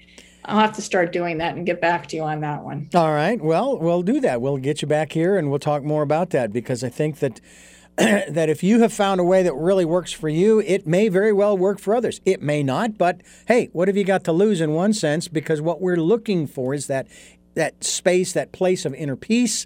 I'll 0.46 0.60
have 0.60 0.74
to 0.74 0.82
start 0.82 1.12
doing 1.12 1.38
that 1.38 1.56
and 1.56 1.66
get 1.66 1.82
back 1.82 2.08
to 2.08 2.16
you 2.16 2.24
on 2.24 2.42
that 2.42 2.64
one. 2.64 2.90
All 2.94 3.12
right. 3.12 3.40
Well, 3.42 3.78
we'll 3.78 4.02
do 4.02 4.20
that. 4.22 4.42
We'll 4.42 4.58
get 4.58 4.82
you 4.82 4.88
back 4.88 5.12
here 5.12 5.38
and 5.38 5.50
we'll 5.50 5.60
talk 5.60 5.84
more 5.84 6.02
about 6.02 6.32
that 6.32 6.52
because 6.52 6.84
I 6.84 6.90
think 6.90 7.20
that 7.20 7.40
that 7.98 8.50
if 8.50 8.64
you 8.64 8.80
have 8.80 8.94
found 8.94 9.20
a 9.20 9.24
way 9.24 9.44
that 9.44 9.54
really 9.54 9.86
works 9.86 10.12
for 10.12 10.30
you, 10.30 10.60
it 10.62 10.88
may 10.88 11.10
very 11.10 11.34
well 11.34 11.58
work 11.58 11.80
for 11.80 11.94
others. 11.94 12.22
It 12.26 12.42
may 12.42 12.64
not, 12.64 12.98
but 12.98 13.22
hey, 13.48 13.70
what 13.74 13.88
have 13.88 13.98
you 13.98 14.04
got 14.04 14.24
to 14.24 14.32
lose 14.32 14.62
in 14.62 14.74
one 14.74 14.94
sense 14.94 15.28
because 15.28 15.62
what 15.62 15.82
we're 15.82 15.98
looking 15.98 16.48
for 16.48 16.74
is 16.74 16.88
that 16.88 17.08
that 17.54 17.84
space, 17.84 18.34
that 18.34 18.52
place 18.52 18.86
of 18.86 18.94
inner 18.94 19.18
peace, 19.18 19.66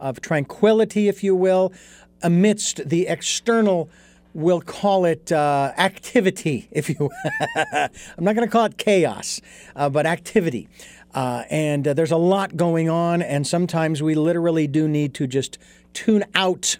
of 0.00 0.20
tranquility 0.20 1.08
if 1.08 1.22
you 1.22 1.36
will, 1.36 1.72
amidst 2.22 2.88
the 2.88 3.06
external 3.06 3.88
we'll 4.34 4.60
call 4.60 5.04
it 5.04 5.30
uh, 5.32 5.72
activity, 5.76 6.68
if 6.70 6.88
you. 6.88 7.10
I'm 7.74 8.24
not 8.24 8.34
going 8.34 8.46
to 8.46 8.52
call 8.52 8.64
it 8.64 8.78
chaos, 8.78 9.40
uh, 9.76 9.88
but 9.88 10.06
activity. 10.06 10.68
Uh, 11.14 11.44
and 11.50 11.86
uh, 11.86 11.94
there's 11.94 12.12
a 12.12 12.16
lot 12.16 12.56
going 12.56 12.88
on, 12.88 13.20
and 13.20 13.46
sometimes 13.46 14.02
we 14.02 14.14
literally 14.14 14.66
do 14.66 14.88
need 14.88 15.14
to 15.14 15.26
just 15.26 15.58
tune 15.92 16.24
out 16.34 16.78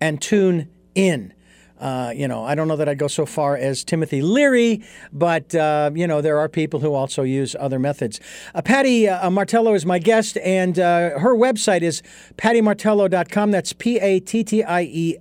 and 0.00 0.20
tune 0.22 0.68
in. 0.94 1.34
Uh, 1.80 2.12
you 2.14 2.28
know, 2.28 2.44
I 2.44 2.54
don't 2.54 2.68
know 2.68 2.76
that 2.76 2.88
I'd 2.88 2.98
go 2.98 3.08
so 3.08 3.26
far 3.26 3.56
as 3.56 3.82
Timothy 3.82 4.22
Leary, 4.22 4.84
but, 5.12 5.52
uh, 5.52 5.90
you 5.92 6.06
know, 6.06 6.20
there 6.20 6.38
are 6.38 6.48
people 6.48 6.78
who 6.78 6.94
also 6.94 7.24
use 7.24 7.56
other 7.58 7.80
methods. 7.80 8.20
Pattie 8.64 9.08
Martello 9.08 9.74
is 9.74 9.84
my 9.84 9.98
guest, 9.98 10.38
and 10.38 10.76
her 10.76 11.34
website 11.34 11.82
is 11.82 12.00
pattiemartello.com. 12.36 13.50
That's 13.50 13.72
P 13.72 13.98
A 13.98 14.20
T 14.20 14.44
T 14.44 14.62
I 14.62 14.82
E 14.82 15.16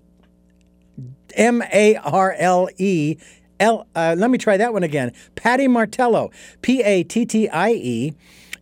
M 1.36 1.62
A 1.74 1.96
R 1.98 2.36
L 2.38 2.70
E. 2.78 3.18
L, 3.60 3.88
uh, 3.96 4.16
let 4.18 4.32
me 4.32 4.38
try 4.38 4.58
that 4.58 4.74
one 4.74 4.84
again. 4.84 5.14
Pattie 5.36 5.68
Martello, 5.68 6.32
P 6.62 6.82
A 6.82 7.04
T 7.04 7.26
T 7.26 7.48
I 7.50 7.72
E 7.72 8.14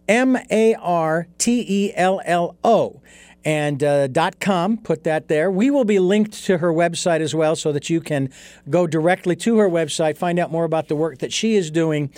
M 0.07 0.37
A 0.49 0.75
R 0.75 1.27
T 1.37 1.65
E 1.67 1.93
L 1.95 2.21
L 2.25 2.55
O. 2.63 3.01
and 3.45 3.83
uh, 3.83 4.07
.com. 4.39 4.77
Put 4.77 5.03
that 5.05 5.27
there. 5.27 5.49
We 5.49 5.71
will 5.71 5.85
be 5.85 5.99
linked 5.99 6.33
to 6.45 6.57
her 6.57 6.73
website 6.73 7.21
as 7.21 7.33
well, 7.33 7.55
so 7.55 7.71
that 7.71 7.89
you 7.89 8.01
can 8.01 8.29
go 8.69 8.85
directly 8.87 9.35
to 9.37 9.57
her 9.59 9.69
website, 9.69 10.17
find 10.17 10.39
out 10.39 10.51
more 10.51 10.65
about 10.65 10.87
the 10.87 10.95
work 10.95 11.19
that 11.19 11.31
she 11.31 11.55
is 11.55 11.71
doing. 11.71 12.11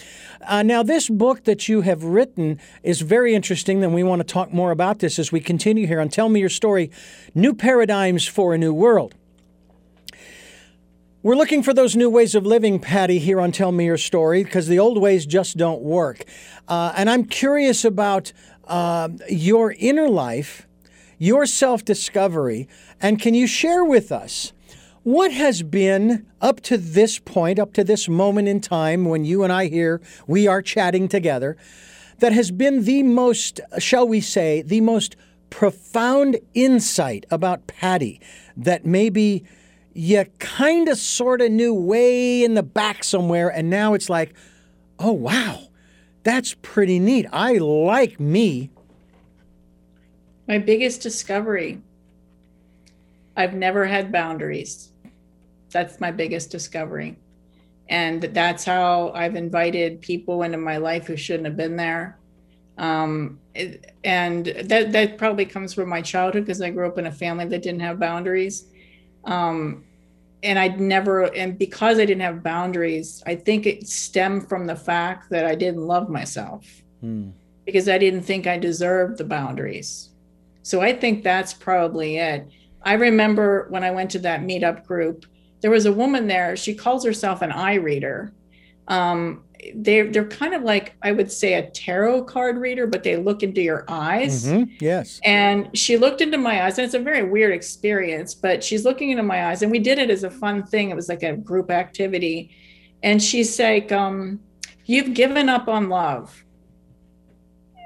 Uh, 0.48 0.64
now, 0.64 0.84
this 0.84 1.10
book 1.10 1.44
that 1.44 1.70
you 1.70 1.82
have 1.82 2.04
written 2.04 2.60
is 2.84 3.02
very 3.02 3.36
interesting, 3.36 3.84
and 3.84 3.94
we 3.94 4.04
want 4.04 4.20
to 4.20 4.34
talk 4.34 4.52
more 4.52 4.72
about 4.72 5.00
this 5.00 5.20
as 5.20 5.32
we 5.32 5.40
continue 5.40 5.86
here 5.88 6.02
on 6.02 6.10
Tell 6.10 6.30
Me 6.30 6.40
Your 6.40 6.50
Story: 6.50 6.90
New 7.36 7.54
Paradigms 7.54 8.28
for 8.28 8.54
a 8.54 8.58
New 8.58 8.74
World. 8.74 9.14
We're 11.24 11.36
looking 11.36 11.62
for 11.62 11.72
those 11.72 11.96
new 11.96 12.10
ways 12.10 12.34
of 12.34 12.48
living, 12.48 12.80
Pattie, 12.80 13.20
here 13.20 13.40
on 13.40 13.52
Tell 13.52 13.72
Me 13.72 13.86
Your 13.86 14.00
Story, 14.00 14.44
because 14.44 14.68
the 14.68 14.80
old 14.80 15.00
ways 15.00 15.28
just 15.28 15.56
don't 15.56 15.84
work. 15.84 16.24
Uh, 16.68 16.94
and 16.98 17.08
I'm 17.12 17.26
curious 17.26 17.86
about 17.86 18.34
uh, 18.68 19.10
your 19.30 19.76
inner 19.78 20.10
life, 20.10 20.68
your 21.20 21.46
self 21.46 21.86
discovery, 21.86 22.68
and 23.00 23.22
can 23.22 23.36
you 23.36 23.46
share 23.46 23.86
with 23.86 24.12
us 24.12 24.52
what 25.04 25.32
has 25.32 25.62
been 25.62 26.26
up 26.42 26.60
to 26.62 26.76
this 26.76 27.20
point, 27.20 27.60
up 27.60 27.74
to 27.74 27.84
this 27.84 28.10
moment 28.10 28.48
in 28.48 28.60
time 28.60 29.06
when 29.06 29.24
you 29.24 29.44
and 29.44 29.54
I 29.54 29.68
here, 29.68 30.02
we 30.26 30.48
are 30.48 30.64
chatting 30.64 31.08
together, 31.08 31.56
that 32.18 32.34
has 32.34 32.50
been 32.50 32.86
the 32.86 33.04
most, 33.04 33.60
shall 33.78 34.08
we 34.08 34.22
say, 34.22 34.64
the 34.64 34.82
most 34.82 35.16
profound 35.52 36.40
insight 36.56 37.28
about 37.30 37.68
Pattie 37.68 38.20
that 38.58 38.88
maybe 38.88 39.46
you 39.94 40.26
kind 40.40 40.88
of 40.88 40.98
sort 40.98 41.42
of 41.42 41.52
knew 41.52 41.74
way 41.74 42.44
in 42.44 42.54
the 42.54 42.64
back 42.64 43.04
somewhere, 43.04 43.50
and 43.50 43.70
now 43.70 43.94
it's 43.94 44.10
like, 44.10 44.34
oh, 45.00 45.12
wow, 45.12 45.68
that's 46.24 46.56
pretty 46.62 47.00
neat. 47.00 47.26
I 47.32 47.54
like 47.54 48.20
me. 48.20 48.70
My 50.48 50.58
biggest 50.58 51.02
discovery 51.02 51.82
I've 53.36 53.54
never 53.54 53.86
had 53.86 54.12
boundaries. 54.12 54.92
That's 55.72 56.00
my 56.00 56.12
biggest 56.12 56.52
discovery. 56.52 57.18
And 57.90 58.22
that's 58.22 58.66
how 58.66 59.12
I've 59.16 59.36
invited 59.36 60.02
people 60.02 60.44
into 60.44 60.58
my 60.58 60.78
life 60.78 61.08
who 61.08 61.18
shouldn't 61.18 61.46
have 61.46 61.58
been 61.58 61.76
there. 61.76 62.18
Um, 62.78 63.40
and 64.04 64.46
that, 64.46 64.92
that 64.92 65.18
probably 65.18 65.46
comes 65.46 65.74
from 65.74 65.90
my 65.90 66.02
childhood 66.02 66.46
because 66.46 66.62
I 66.62 66.70
grew 66.70 66.88
up 66.88 66.98
in 66.98 67.08
a 67.08 67.12
family 67.12 67.46
that 67.46 67.62
didn't 67.62 67.82
have 67.82 68.00
boundaries 68.00 68.66
um, 69.26 69.84
and 70.44 70.58
I'd 70.58 70.80
never, 70.80 71.24
and 71.36 71.58
because 71.58 72.00
I 72.00 72.06
didn't 72.06 72.22
have 72.22 72.44
boundaries, 72.44 73.22
I 73.26 73.36
think 73.36 73.66
it 73.66 73.88
stemmed 73.88 74.50
from 74.50 74.66
the 74.66 74.76
fact 74.76 75.30
that 75.30 75.46
I 75.46 75.56
didn't 75.56 75.86
love 75.86 76.10
myself 76.10 76.66
hmm. 77.00 77.30
because 77.66 77.88
I 77.88 77.98
didn't 77.98 78.24
think 78.24 78.48
I 78.48 78.58
deserved 78.58 79.18
the 79.18 79.24
boundaries. 79.24 80.10
So 80.64 80.82
I 80.82 80.94
think 80.94 81.24
that's 81.24 81.54
probably 81.54 82.18
it. 82.18 82.48
I 82.84 82.94
remember 82.94 83.68
when 83.70 83.84
I 83.84 83.92
went 83.92 84.12
to 84.12 84.20
that 84.20 84.42
meetup 84.42 84.86
group, 84.86 85.26
there 85.62 85.72
was 85.72 85.86
a 85.86 85.94
woman 85.94 86.28
there. 86.28 86.56
She 86.56 86.74
calls 86.74 87.06
herself 87.06 87.42
an 87.42 87.52
eye 87.52 87.76
reader. 87.76 88.34
Um, 88.88 89.44
they're 89.76 90.12
they're 90.12 90.28
kind 90.28 90.54
of 90.54 90.64
like 90.64 90.96
I 91.02 91.12
would 91.12 91.32
say 91.32 91.54
a 91.56 91.70
tarot 91.70 92.24
card 92.24 92.58
reader, 92.58 92.88
but 92.88 93.04
they 93.04 93.18
look 93.18 93.44
into 93.44 93.62
your 93.62 93.86
eyes. 93.88 94.46
Mm-hmm. 94.46 94.74
Yes. 94.80 95.20
And 95.24 95.76
she 95.78 95.98
looked 95.98 96.22
into 96.22 96.38
my 96.38 96.64
eyes, 96.66 96.78
and 96.78 96.86
it's 96.86 96.94
a 96.94 97.00
very 97.00 97.24
weird 97.24 97.54
experience. 97.54 98.34
But 98.34 98.64
she's 98.64 98.86
looking 98.86 99.12
into 99.12 99.24
my 99.24 99.48
eyes, 99.48 99.62
and 99.62 99.72
we 99.72 99.80
did 99.80 100.00
it 100.00 100.10
as 100.10 100.24
a 100.24 100.32
fun 100.32 100.64
thing. 100.64 100.90
It 100.90 100.96
was 100.96 101.10
like 101.10 101.24
a 101.24 101.36
group 101.36 101.70
activity, 101.70 102.52
and 103.04 103.22
she's 103.22 103.60
like, 103.60 103.92
um, 103.92 104.40
"You've 104.86 105.14
given 105.14 105.50
up 105.50 105.68
on 105.68 105.90
love." 105.90 106.44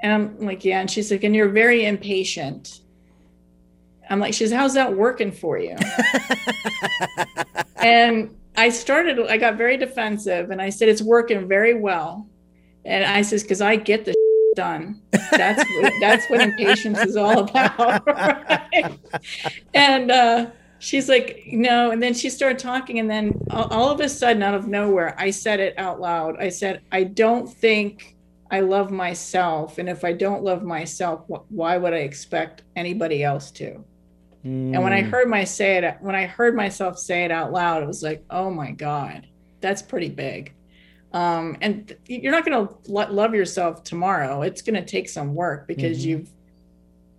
And 0.02 0.12
I'm 0.12 0.46
like, 0.46 0.64
"Yeah." 0.64 0.80
And 0.80 0.90
she's 0.90 1.10
like, 1.10 1.24
"And 1.24 1.34
you're 1.34 1.48
very 1.48 1.84
impatient." 1.84 2.80
I'm 4.08 4.20
like, 4.20 4.34
"She's 4.34 4.52
how's 4.52 4.74
that 4.74 4.96
working 4.96 5.32
for 5.32 5.58
you?" 5.58 5.76
and 7.76 8.30
I 8.56 8.70
started, 8.70 9.18
I 9.28 9.36
got 9.36 9.56
very 9.56 9.76
defensive 9.76 10.50
and 10.50 10.60
I 10.60 10.70
said, 10.70 10.88
it's 10.88 11.02
working 11.02 11.46
very 11.46 11.74
well. 11.74 12.26
And 12.84 13.04
I 13.04 13.22
says, 13.22 13.42
because 13.42 13.60
I 13.60 13.76
get 13.76 14.04
the 14.04 14.14
done. 14.56 15.02
That's 15.30 15.62
what, 15.70 15.92
that's 16.00 16.30
what 16.30 16.40
impatience 16.40 16.98
is 17.00 17.16
all 17.16 17.40
about. 17.40 18.06
Right? 18.06 18.98
And 19.74 20.10
uh, 20.10 20.46
she's 20.78 21.08
like, 21.08 21.44
no. 21.48 21.90
And 21.90 22.02
then 22.02 22.14
she 22.14 22.30
started 22.30 22.58
talking. 22.58 22.98
And 22.98 23.10
then 23.10 23.38
all, 23.50 23.68
all 23.68 23.90
of 23.90 24.00
a 24.00 24.08
sudden, 24.08 24.42
out 24.42 24.54
of 24.54 24.66
nowhere, 24.66 25.14
I 25.18 25.30
said 25.30 25.60
it 25.60 25.74
out 25.78 26.00
loud. 26.00 26.36
I 26.40 26.48
said, 26.48 26.80
I 26.90 27.04
don't 27.04 27.52
think 27.52 28.16
I 28.50 28.60
love 28.60 28.90
myself. 28.90 29.78
And 29.78 29.88
if 29.88 30.04
I 30.04 30.12
don't 30.12 30.42
love 30.42 30.62
myself, 30.62 31.24
why 31.26 31.76
would 31.76 31.92
I 31.92 31.98
expect 31.98 32.62
anybody 32.76 33.22
else 33.22 33.50
to? 33.52 33.84
Mm. 34.46 34.74
And 34.74 34.82
when 34.82 34.92
I 34.92 35.02
mm. 35.02 35.10
heard 35.10 35.28
my 35.28 35.44
say 35.44 35.78
it, 35.78 35.96
when 36.00 36.14
I 36.14 36.26
heard 36.26 36.54
myself 36.54 36.98
say 36.98 37.24
it 37.24 37.32
out 37.32 37.52
loud, 37.52 37.82
it 37.82 37.86
was 37.86 38.02
like, 38.02 38.24
oh 38.30 38.50
my 38.50 38.70
God, 38.70 39.26
that's 39.60 39.82
pretty 39.82 40.08
big. 40.08 40.52
Um, 41.12 41.56
and 41.60 41.88
th- 41.88 42.22
you're 42.22 42.32
not 42.32 42.44
going 42.44 42.68
to 42.68 42.74
lo- 42.88 43.10
love 43.10 43.34
yourself 43.34 43.82
tomorrow. 43.82 44.42
It's 44.42 44.62
going 44.62 44.74
to 44.76 44.84
take 44.84 45.08
some 45.08 45.34
work 45.34 45.66
because 45.66 46.00
mm-hmm. 46.00 46.10
you've 46.10 46.30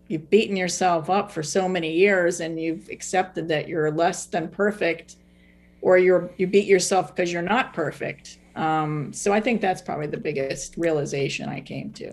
you've 0.08 0.30
beaten 0.30 0.56
yourself 0.56 1.10
up 1.10 1.32
for 1.32 1.44
so 1.44 1.68
many 1.68 1.94
years 1.94 2.40
and 2.40 2.60
you've 2.60 2.88
accepted 2.90 3.48
that 3.50 3.68
you're 3.68 3.92
less 3.92 4.26
than 4.26 4.48
perfect 4.48 5.18
or 5.82 5.98
you're 5.98 6.32
you 6.38 6.48
beat 6.48 6.66
yourself 6.66 7.14
because 7.14 7.32
you're 7.32 7.42
not 7.42 7.74
perfect 7.74 8.40
um, 8.56 9.12
so 9.12 9.34
i 9.34 9.42
think 9.42 9.60
that's 9.60 9.82
probably 9.82 10.08
the 10.08 10.18
biggest 10.18 10.76
realization 10.78 11.50
i 11.50 11.60
came 11.60 11.92
to 11.92 12.10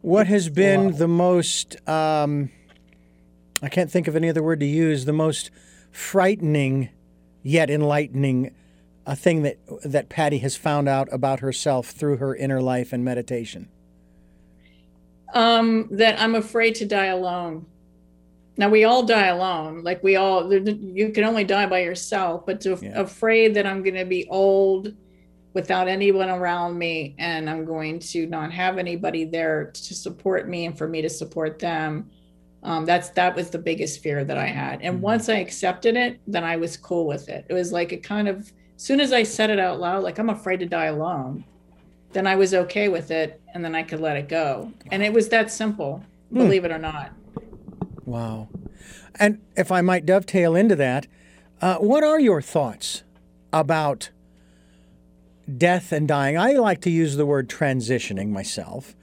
what 0.00 0.26
has 0.26 0.48
been 0.48 0.96
the 0.96 1.08
most 1.08 1.76
um, 1.88 2.50
I 3.62 3.68
can't 3.68 3.90
think 3.90 4.08
of 4.08 4.16
any 4.16 4.28
other 4.28 4.42
word 4.42 4.60
to 4.60 4.66
use, 4.66 5.04
the 5.04 5.12
most 5.12 5.50
frightening 5.90 6.90
yet 7.42 7.70
enlightening 7.70 8.52
a 9.06 9.14
thing 9.14 9.42
that 9.42 9.58
that 9.84 10.08
Pattie 10.08 10.38
has 10.38 10.56
found 10.56 10.88
out 10.88 11.08
about 11.12 11.40
herself 11.40 11.90
through 11.90 12.16
her 12.16 12.34
inner 12.34 12.60
life 12.60 12.92
and 12.92 13.04
meditation? 13.04 13.68
Um, 15.34 15.88
that 15.90 16.20
I'm 16.20 16.34
afraid 16.34 16.74
to 16.76 16.86
die 16.86 17.06
alone. 17.06 17.66
Now 18.56 18.68
we 18.68 18.84
all 18.84 19.02
die 19.02 19.26
alone. 19.26 19.82
Like 19.82 20.02
we 20.02 20.16
all, 20.16 20.52
you 20.52 21.10
can 21.10 21.24
only 21.24 21.44
die 21.44 21.66
by 21.66 21.80
yourself. 21.80 22.46
But 22.46 22.60
to, 22.62 22.78
yeah. 22.80 23.00
afraid 23.00 23.54
that 23.54 23.66
I'm 23.66 23.82
going 23.82 23.96
to 23.96 24.04
be 24.04 24.28
old 24.28 24.94
without 25.54 25.88
anyone 25.88 26.30
around 26.30 26.78
me, 26.78 27.16
and 27.18 27.50
I'm 27.50 27.64
going 27.64 27.98
to 27.98 28.26
not 28.26 28.52
have 28.52 28.78
anybody 28.78 29.24
there 29.24 29.70
to 29.72 29.94
support 29.94 30.48
me 30.48 30.66
and 30.66 30.78
for 30.78 30.88
me 30.88 31.02
to 31.02 31.10
support 31.10 31.58
them 31.58 32.10
um, 32.64 32.86
that's 32.86 33.10
that 33.10 33.36
was 33.36 33.50
the 33.50 33.58
biggest 33.58 34.00
fear 34.00 34.24
that 34.24 34.38
I 34.38 34.46
had. 34.46 34.80
And 34.82 34.96
mm-hmm. 34.96 35.02
once 35.02 35.28
I 35.28 35.34
accepted 35.34 35.96
it, 35.96 36.18
then 36.26 36.44
I 36.44 36.56
was 36.56 36.76
cool 36.76 37.06
with 37.06 37.28
it. 37.28 37.44
It 37.48 37.54
was 37.54 37.72
like 37.72 37.92
it 37.92 38.02
kind 38.02 38.26
of 38.26 38.52
as 38.76 38.82
soon 38.82 39.00
as 39.00 39.12
I 39.12 39.22
said 39.22 39.50
it 39.50 39.60
out 39.60 39.78
loud, 39.78 40.02
like 40.02 40.18
I'm 40.18 40.30
afraid 40.30 40.60
to 40.60 40.66
die 40.66 40.86
alone, 40.86 41.44
then 42.12 42.26
I 42.26 42.36
was 42.36 42.54
okay 42.54 42.88
with 42.88 43.10
it 43.10 43.40
and 43.52 43.64
then 43.64 43.74
I 43.74 43.82
could 43.82 44.00
let 44.00 44.16
it 44.16 44.28
go. 44.28 44.72
And 44.90 45.02
it 45.02 45.12
was 45.12 45.28
that 45.28 45.52
simple, 45.52 46.02
hmm. 46.30 46.38
believe 46.38 46.64
it 46.64 46.72
or 46.72 46.78
not. 46.78 47.12
Wow. 48.04 48.48
And 49.16 49.40
if 49.56 49.70
I 49.70 49.80
might 49.80 50.06
dovetail 50.06 50.56
into 50.56 50.74
that, 50.76 51.06
uh, 51.60 51.76
what 51.76 52.02
are 52.02 52.18
your 52.18 52.42
thoughts 52.42 53.04
about 53.52 54.10
death 55.56 55.92
and 55.92 56.08
dying? 56.08 56.36
I 56.36 56.52
like 56.52 56.80
to 56.82 56.90
use 56.90 57.16
the 57.16 57.26
word 57.26 57.48
transitioning 57.48 58.30
myself. 58.30 58.96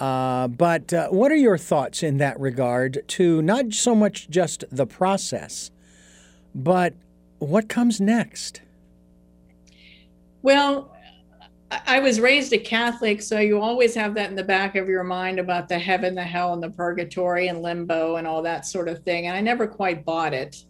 Uh, 0.00 0.48
but 0.48 0.92
uh, 0.92 1.08
what 1.08 1.32
are 1.32 1.36
your 1.36 1.58
thoughts 1.58 2.02
in 2.02 2.18
that 2.18 2.38
regard 2.38 3.02
to 3.08 3.42
not 3.42 3.72
so 3.72 3.94
much 3.94 4.28
just 4.30 4.64
the 4.70 4.86
process, 4.86 5.70
but 6.54 6.94
what 7.38 7.68
comes 7.68 8.00
next? 8.00 8.62
Well, 10.42 10.94
I 11.70 12.00
was 12.00 12.20
raised 12.20 12.52
a 12.52 12.58
Catholic, 12.58 13.20
so 13.20 13.40
you 13.40 13.60
always 13.60 13.94
have 13.94 14.14
that 14.14 14.30
in 14.30 14.36
the 14.36 14.44
back 14.44 14.76
of 14.76 14.88
your 14.88 15.04
mind 15.04 15.38
about 15.38 15.68
the 15.68 15.78
heaven, 15.78 16.14
the 16.14 16.22
hell, 16.22 16.54
and 16.54 16.62
the 16.62 16.70
purgatory 16.70 17.48
and 17.48 17.60
limbo 17.60 18.16
and 18.16 18.26
all 18.26 18.40
that 18.42 18.64
sort 18.64 18.88
of 18.88 19.02
thing. 19.02 19.26
And 19.26 19.36
I 19.36 19.40
never 19.40 19.66
quite 19.66 20.04
bought 20.04 20.32
it. 20.32 20.64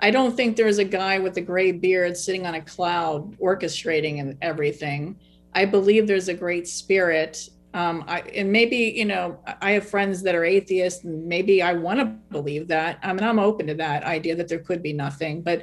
I 0.00 0.10
don't 0.10 0.36
think 0.36 0.56
there's 0.56 0.78
a 0.78 0.84
guy 0.84 1.18
with 1.18 1.36
a 1.36 1.40
gray 1.40 1.70
beard 1.70 2.16
sitting 2.16 2.46
on 2.46 2.54
a 2.54 2.62
cloud 2.62 3.38
orchestrating 3.38 4.18
and 4.18 4.36
everything. 4.42 5.16
I 5.54 5.66
believe 5.66 6.06
there's 6.06 6.28
a 6.28 6.34
great 6.34 6.66
spirit 6.66 7.48
um, 7.72 8.04
I, 8.08 8.20
and 8.20 8.50
maybe 8.50 8.76
you 8.76 9.04
know 9.04 9.38
i 9.60 9.72
have 9.72 9.88
friends 9.88 10.22
that 10.22 10.34
are 10.34 10.44
atheists 10.44 11.04
and 11.04 11.26
maybe 11.26 11.62
i 11.62 11.72
want 11.72 12.00
to 12.00 12.06
believe 12.30 12.68
that. 12.68 12.98
I 13.02 13.12
mean 13.12 13.22
i'm 13.22 13.38
open 13.38 13.66
to 13.68 13.74
that 13.74 14.04
idea 14.04 14.34
that 14.36 14.48
there 14.48 14.58
could 14.58 14.82
be 14.82 14.92
nothing 14.92 15.42
but 15.42 15.62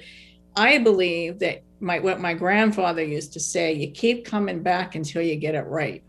i 0.56 0.78
believe 0.78 1.40
that 1.40 1.64
my 1.80 2.00
what 2.00 2.20
my 2.20 2.34
grandfather 2.34 3.04
used 3.04 3.34
to 3.34 3.40
say 3.40 3.74
you 3.74 3.92
keep 3.92 4.26
coming 4.26 4.64
back 4.64 4.96
until 4.96 5.22
you 5.22 5.36
get 5.36 5.56
it 5.56 5.66
right. 5.68 6.04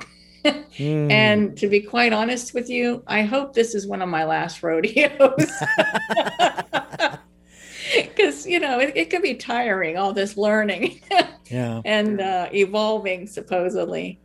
Mm. 0.45 1.11
and 1.11 1.59
to 1.59 1.69
be 1.69 1.81
quite 1.81 2.13
honest 2.13 2.55
with 2.55 2.71
you 2.71 3.03
i 3.09 3.23
hope 3.23 3.53
this 3.53 3.75
is 3.75 3.87
one 3.87 4.01
of 4.01 4.09
my 4.09 4.25
last 4.25 4.63
rodeos. 4.63 5.51
Because 7.97 8.47
you 8.47 8.61
know 8.61 8.79
it, 8.81 8.97
it 8.97 9.11
could 9.11 9.23
be 9.23 9.35
tiring 9.35 9.97
all 9.97 10.13
this 10.13 10.37
learning 10.37 11.01
yeah. 11.47 11.81
and 11.85 12.21
uh, 12.21 12.49
evolving 12.53 13.27
supposedly 13.27 14.21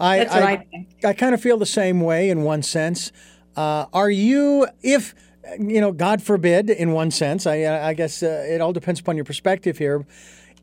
I, 0.00 0.18
That's 0.18 0.34
I, 0.34 0.40
I, 0.50 0.86
I 1.04 1.12
kind 1.12 1.34
of 1.34 1.40
feel 1.40 1.58
the 1.58 1.66
same 1.66 2.00
way 2.00 2.30
in 2.30 2.42
one 2.42 2.62
sense. 2.62 3.12
Uh, 3.56 3.86
are 3.92 4.10
you, 4.10 4.66
if 4.82 5.14
you 5.58 5.80
know, 5.80 5.92
God 5.92 6.22
forbid, 6.22 6.70
in 6.70 6.92
one 6.92 7.10
sense, 7.10 7.46
I, 7.46 7.88
I 7.88 7.94
guess 7.94 8.22
uh, 8.22 8.46
it 8.48 8.60
all 8.60 8.72
depends 8.72 9.00
upon 9.00 9.16
your 9.16 9.24
perspective 9.24 9.78
here. 9.78 10.06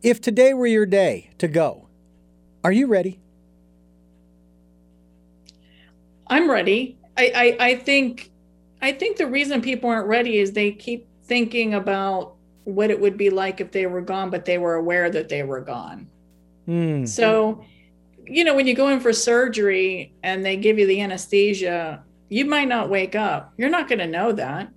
If 0.02 0.22
today 0.22 0.54
were 0.54 0.68
your 0.68 0.86
day 0.86 1.30
to 1.38 1.48
go, 1.48 1.88
are 2.64 2.72
you 2.72 2.88
ready? 2.88 3.20
I'm 6.28 6.50
ready. 6.50 6.98
I, 7.18 7.58
I, 7.60 7.68
I 7.70 7.76
think 7.76 8.32
I 8.82 8.92
think 8.92 9.18
the 9.18 9.28
reason 9.28 9.62
people 9.62 9.90
aren't 9.90 10.08
ready 10.08 10.38
is 10.40 10.52
they 10.52 10.72
keep 10.72 11.08
thinking 11.24 11.74
about 11.74 12.36
what 12.64 12.92
it 12.92 13.00
would 13.00 13.18
be 13.18 13.30
like 13.30 13.62
if 13.62 13.72
they 13.72 13.88
were 13.88 14.02
gone, 14.02 14.30
but 14.30 14.46
they 14.46 14.58
were 14.58 14.76
aware 14.76 15.10
that 15.10 15.30
they 15.30 15.44
were 15.44 15.62
gone. 15.62 16.08
Mm. 16.68 17.08
So, 17.08 17.64
you 18.30 18.44
know, 18.44 18.56
when 18.56 18.68
you 18.68 18.74
go 18.74 18.90
in 18.90 19.00
for 19.00 19.14
surgery 19.14 20.14
and 20.24 20.46
they 20.46 20.58
give 20.58 20.78
you 20.78 20.86
the 20.88 21.02
anesthesia, 21.02 22.04
you 22.30 22.46
might 22.46 22.68
not 22.68 22.90
wake 22.90 23.16
up. 23.16 23.54
You're 23.58 23.70
not 23.70 23.88
going 23.88 24.00
to 24.00 24.08
know 24.08 24.32
that, 24.34 24.70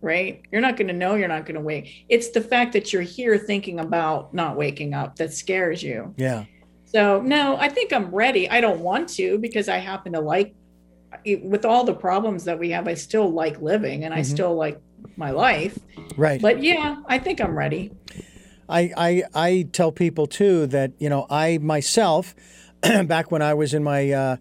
right? 0.00 0.42
You're 0.52 0.60
not 0.60 0.76
going 0.76 0.88
to 0.88 0.94
know 0.94 1.14
you're 1.14 1.28
not 1.28 1.46
going 1.46 1.54
to 1.54 1.60
wake. 1.60 2.04
It's 2.08 2.30
the 2.30 2.40
fact 2.40 2.72
that 2.74 2.92
you're 2.92 3.02
here 3.02 3.38
thinking 3.38 3.80
about 3.80 4.34
not 4.34 4.56
waking 4.56 4.94
up 4.94 5.16
that 5.16 5.32
scares 5.32 5.82
you. 5.82 6.14
Yeah. 6.16 6.44
So, 6.84 7.20
no, 7.20 7.56
I 7.56 7.68
think 7.68 7.92
I'm 7.92 8.14
ready. 8.14 8.48
I 8.48 8.60
don't 8.60 8.80
want 8.80 9.08
to 9.10 9.38
because 9.38 9.68
I 9.68 9.78
happen 9.78 10.12
to 10.12 10.20
like 10.20 10.54
with 11.42 11.64
all 11.64 11.84
the 11.84 11.94
problems 11.94 12.44
that 12.44 12.58
we 12.58 12.70
have, 12.70 12.86
I 12.86 12.94
still 12.94 13.30
like 13.30 13.60
living 13.60 14.04
and 14.04 14.12
I 14.12 14.20
Mhm. 14.20 14.26
still 14.26 14.54
like 14.54 14.78
my 15.16 15.30
life. 15.30 15.78
Right. 16.16 16.40
But 16.40 16.62
yeah, 16.62 16.96
I 17.06 17.18
think 17.18 17.40
I'm 17.40 17.56
ready. 17.56 17.90
I, 18.68 18.92
I, 18.96 19.22
I 19.34 19.68
tell 19.72 19.92
people 19.92 20.26
too 20.26 20.66
that, 20.66 20.92
you 20.98 21.08
know, 21.08 21.26
I 21.30 21.58
myself, 21.58 22.34
back 23.04 23.30
when 23.30 23.42
I 23.42 23.54
was 23.54 23.74
in 23.74 23.82
my 23.82 24.10
uh, 24.10 24.36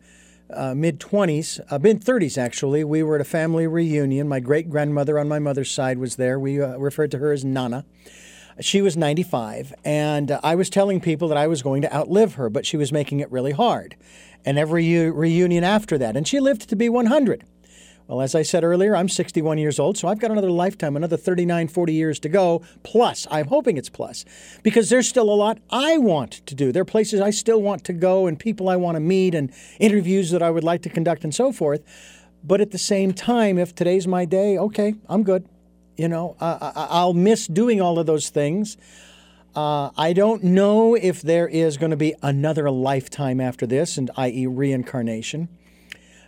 uh, 0.54 0.74
mid 0.76 1.00
20s, 1.00 1.60
uh, 1.70 1.80
mid 1.80 2.04
30s 2.04 2.38
actually, 2.38 2.84
we 2.84 3.04
were 3.04 3.16
at 3.16 3.22
a 3.22 3.26
family 3.26 3.68
reunion. 3.68 4.28
My 4.28 4.40
great 4.40 4.70
grandmother 4.70 5.18
on 5.18 5.28
my 5.28 5.40
mother's 5.40 5.72
side 5.72 5.98
was 5.98 6.16
there. 6.16 6.40
We 6.40 6.62
uh, 6.62 6.78
referred 6.78 7.12
to 7.12 7.18
her 7.20 7.32
as 7.32 7.46
Nana. 7.46 7.86
She 8.62 8.82
was 8.82 8.96
95, 8.96 9.74
and 9.84 10.32
uh, 10.32 10.40
I 10.42 10.56
was 10.56 10.70
telling 10.70 11.02
people 11.02 11.28
that 11.28 11.38
I 11.38 11.48
was 11.48 11.62
going 11.62 11.82
to 11.82 11.94
outlive 11.94 12.36
her, 12.36 12.50
but 12.50 12.66
she 12.66 12.78
was 12.78 12.90
making 12.92 13.20
it 13.20 13.30
really 13.30 13.52
hard. 13.52 13.98
And 14.46 14.58
every 14.58 15.10
reunion 15.10 15.66
after 15.66 15.98
that, 15.98 16.16
and 16.16 16.26
she 16.26 16.40
lived 16.40 16.70
to 16.70 16.76
be 16.76 16.88
100. 16.88 17.44
Well, 18.08 18.22
as 18.22 18.36
I 18.36 18.44
said 18.44 18.64
earlier, 18.64 18.96
I'm 18.96 19.10
61 19.10 19.58
years 19.58 19.80
old, 19.80 19.98
so 19.98 20.08
I've 20.08 20.20
got 20.20 20.30
another 20.30 20.52
lifetime, 20.52 20.96
another 20.96 21.18
39, 21.18 21.68
40 21.70 21.94
years 21.94 22.20
to 22.20 22.30
go. 22.30 22.62
Plus, 22.84 23.26
I'm 23.32 23.48
hoping 23.48 23.78
it's 23.78 23.90
plus, 23.90 24.26
because 24.62 24.90
there's 24.90 25.10
still 25.10 25.28
a 25.28 25.34
lot 25.34 25.58
I 25.72 25.98
want 25.98 26.34
to 26.46 26.54
do. 26.54 26.72
There 26.72 26.84
are 26.84 26.86
places 26.86 27.20
I 27.20 27.32
still 27.32 27.62
want 27.62 27.84
to 27.86 27.94
go, 27.94 28.28
and 28.28 28.38
people 28.38 28.70
I 28.70 28.76
want 28.76 28.96
to 28.96 29.00
meet, 29.00 29.34
and 29.34 29.52
interviews 29.80 30.30
that 30.32 30.44
I 30.44 30.52
would 30.52 30.64
like 30.64 30.84
to 30.84 30.90
conduct, 30.90 31.24
and 31.24 31.34
so 31.34 31.52
forth. 31.52 31.82
But 32.44 32.62
at 32.62 32.70
the 32.70 32.78
same 32.78 33.12
time, 33.12 33.58
if 33.58 33.74
today's 33.74 34.08
my 34.08 34.26
day, 34.26 34.56
okay, 34.56 34.94
I'm 35.10 35.24
good. 35.24 35.50
You 35.98 36.08
know, 36.08 36.36
I, 36.40 36.72
I, 36.76 36.88
I'll 36.92 37.14
miss 37.16 37.48
doing 37.48 37.82
all 37.82 37.98
of 37.98 38.06
those 38.06 38.30
things. 38.30 38.78
Uh, 39.56 39.90
I 39.98 40.14
don't 40.14 40.44
know 40.44 40.94
if 40.94 41.24
there 41.24 41.48
is 41.48 41.78
going 41.78 41.92
to 41.92 41.98
be 41.98 42.14
another 42.22 42.70
lifetime 42.70 43.42
after 43.42 43.66
this, 43.66 43.98
and 43.98 44.12
i.e., 44.16 44.46
reincarnation. 44.46 45.48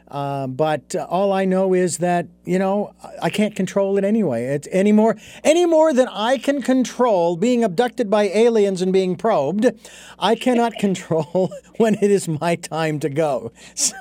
Uh, 0.09 0.47
but 0.47 0.95
uh, 0.95 1.05
all 1.09 1.33
I 1.33 1.43
know 1.43 1.73
is 1.73 1.97
that 1.97 2.27
you 2.45 2.57
know 2.57 2.93
I 3.21 3.29
can't 3.29 3.55
control 3.55 3.97
it 3.97 4.05
anyway. 4.05 4.45
It's 4.45 4.67
any 4.71 4.93
more 4.93 5.17
any 5.43 5.65
more 5.65 5.91
than 5.93 6.07
I 6.07 6.37
can 6.37 6.61
control 6.61 7.35
being 7.35 7.61
abducted 7.63 8.09
by 8.09 8.23
aliens 8.29 8.81
and 8.81 8.93
being 8.93 9.17
probed. 9.17 9.65
I 10.17 10.35
cannot 10.35 10.73
control 10.79 11.51
when 11.77 11.95
it 11.95 12.09
is 12.09 12.27
my 12.27 12.55
time 12.55 12.99
to 13.01 13.09
go. 13.09 13.51
So, 13.75 13.95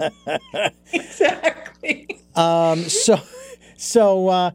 Exactly. 0.92 2.20
um, 2.34 2.80
so, 2.82 3.18
so 3.76 4.28
uh, 4.28 4.50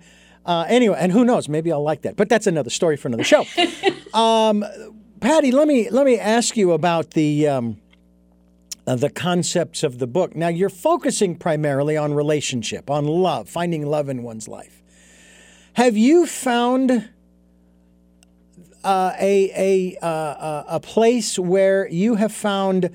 uh, 0.46 0.66
anyway, 0.68 0.98
and 1.00 1.12
who 1.12 1.24
knows? 1.24 1.48
Maybe 1.48 1.72
I'll 1.72 1.84
like 1.84 2.02
that. 2.02 2.16
But 2.18 2.28
that's 2.30 2.48
another 2.48 2.70
story 2.70 2.98
for 2.98 3.08
another 3.08 3.24
show. 3.24 3.46
um, 4.14 4.66
Pattie, 5.22 5.52
let 5.52 5.68
me 5.68 5.90
let 5.90 6.06
me 6.06 6.18
ask 6.20 6.58
you 6.58 6.72
about 6.74 7.12
the. 7.12 7.48
Uh, 8.90 8.96
the 8.96 9.10
concepts 9.12 9.84
of 9.84 10.00
the 10.00 10.08
book. 10.08 10.36
Now, 10.36 10.48
you're 10.48 10.68
focusing 10.68 11.36
primarily 11.36 11.96
on 11.96 12.16
relationship, 12.16 12.90
on 12.90 13.06
love, 13.06 13.48
finding 13.48 13.86
love 13.86 14.10
in 14.10 14.24
one's 14.24 14.48
life. 14.48 14.82
Have 15.74 15.96
you 15.96 16.26
found 16.26 17.08
uh, 18.84 19.14
a, 19.20 19.52
a, 19.56 20.04
uh, 20.04 20.64
a 20.68 20.80
place 20.80 21.38
where 21.38 21.88
you 21.88 22.16
have 22.16 22.32
found 22.32 22.90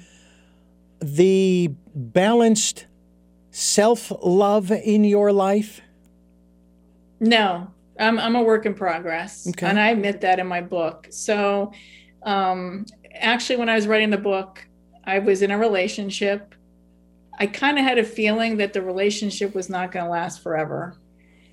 the 0.99 1.71
balanced 1.95 2.87
self 3.53 4.11
love 4.21 4.73
in 4.73 5.05
your 5.05 5.31
life? 5.33 5.81
No, 7.21 7.71
I'm 8.01 8.19
I'm 8.19 8.35
a 8.35 8.43
work 8.43 8.67
in 8.67 8.75
progress, 8.75 9.47
Okay. 9.49 9.69
and 9.69 9.79
I 9.79 9.91
admit 9.91 10.23
that 10.23 10.41
in 10.41 10.49
my 10.49 10.61
book. 10.61 11.07
So, 11.11 11.71
um, 12.25 12.85
actually, 13.15 13.59
when 13.59 13.69
I 13.69 13.77
was 13.77 13.87
writing 13.87 14.11
the 14.11 14.19
book, 14.19 14.67
I 15.07 15.19
was 15.19 15.43
in 15.43 15.51
a 15.51 15.59
relationship. 15.59 16.55
I 17.39 17.47
kind 17.47 17.79
of 17.79 17.85
had 17.85 17.99
a 17.99 18.05
feeling 18.05 18.57
that 18.59 18.73
the 18.73 18.83
relationship 18.83 19.55
was 19.55 19.69
not 19.69 19.93
going 19.93 20.05
to 20.05 20.11
last 20.11 20.43
forever. 20.43 20.97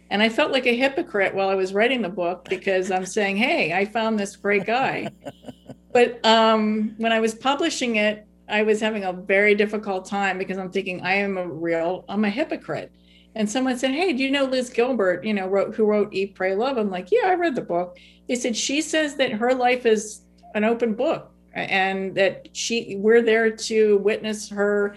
And 0.10 0.22
I 0.22 0.30
felt 0.30 0.52
like 0.52 0.68
a 0.68 0.76
hypocrite 0.76 1.34
while 1.34 1.50
I 1.50 1.56
was 1.56 1.74
writing 1.74 2.02
the 2.02 2.10
book 2.10 2.48
because 2.50 2.92
I'm 2.92 3.06
saying, 3.06 3.38
"Hey, 3.38 3.74
I 3.74 3.86
found 3.86 4.20
this 4.20 4.36
great 4.36 4.66
guy." 4.66 5.10
but 5.94 6.24
um, 6.26 6.94
when 6.98 7.14
I 7.14 7.22
was 7.22 7.34
publishing 7.34 7.96
it, 7.96 8.28
I 8.50 8.64
was 8.64 8.82
having 8.82 9.06
a 9.06 9.14
very 9.14 9.56
difficult 9.56 10.06
time 10.06 10.38
because 10.38 10.58
I'm 10.58 10.70
thinking 10.70 11.02
I 11.02 11.14
am 11.16 11.38
a 11.38 11.48
real, 11.48 12.04
I'm 12.10 12.26
a 12.26 12.30
hypocrite. 12.30 12.92
And 13.36 13.50
someone 13.50 13.78
said, 13.78 13.92
"Hey, 13.92 14.12
do 14.12 14.22
you 14.22 14.32
know 14.32 14.44
Liz 14.44 14.70
Gilbert? 14.70 15.24
You 15.24 15.34
know, 15.34 15.48
wrote 15.48 15.74
who 15.74 15.86
wrote 15.86 16.14
Eat, 16.14 16.36
Pray, 16.36 16.56
Love?" 16.56 16.78
I'm 16.78 16.92
like, 16.92 17.10
"Yeah, 17.10 17.28
I 17.28 17.36
read 17.36 17.56
the 17.56 17.62
book." 17.62 17.98
They 18.28 18.36
said 18.36 18.58
she 18.58 18.82
says 18.82 19.16
that 19.16 19.32
her 19.32 19.54
life 19.54 19.86
is 19.86 20.24
an 20.54 20.66
open 20.66 20.94
book, 20.94 21.31
and 21.54 22.16
that 22.16 22.48
she 22.54 22.96
we're 22.98 23.22
there 23.22 23.50
to 23.52 23.98
witness 23.98 24.50
her 24.50 24.96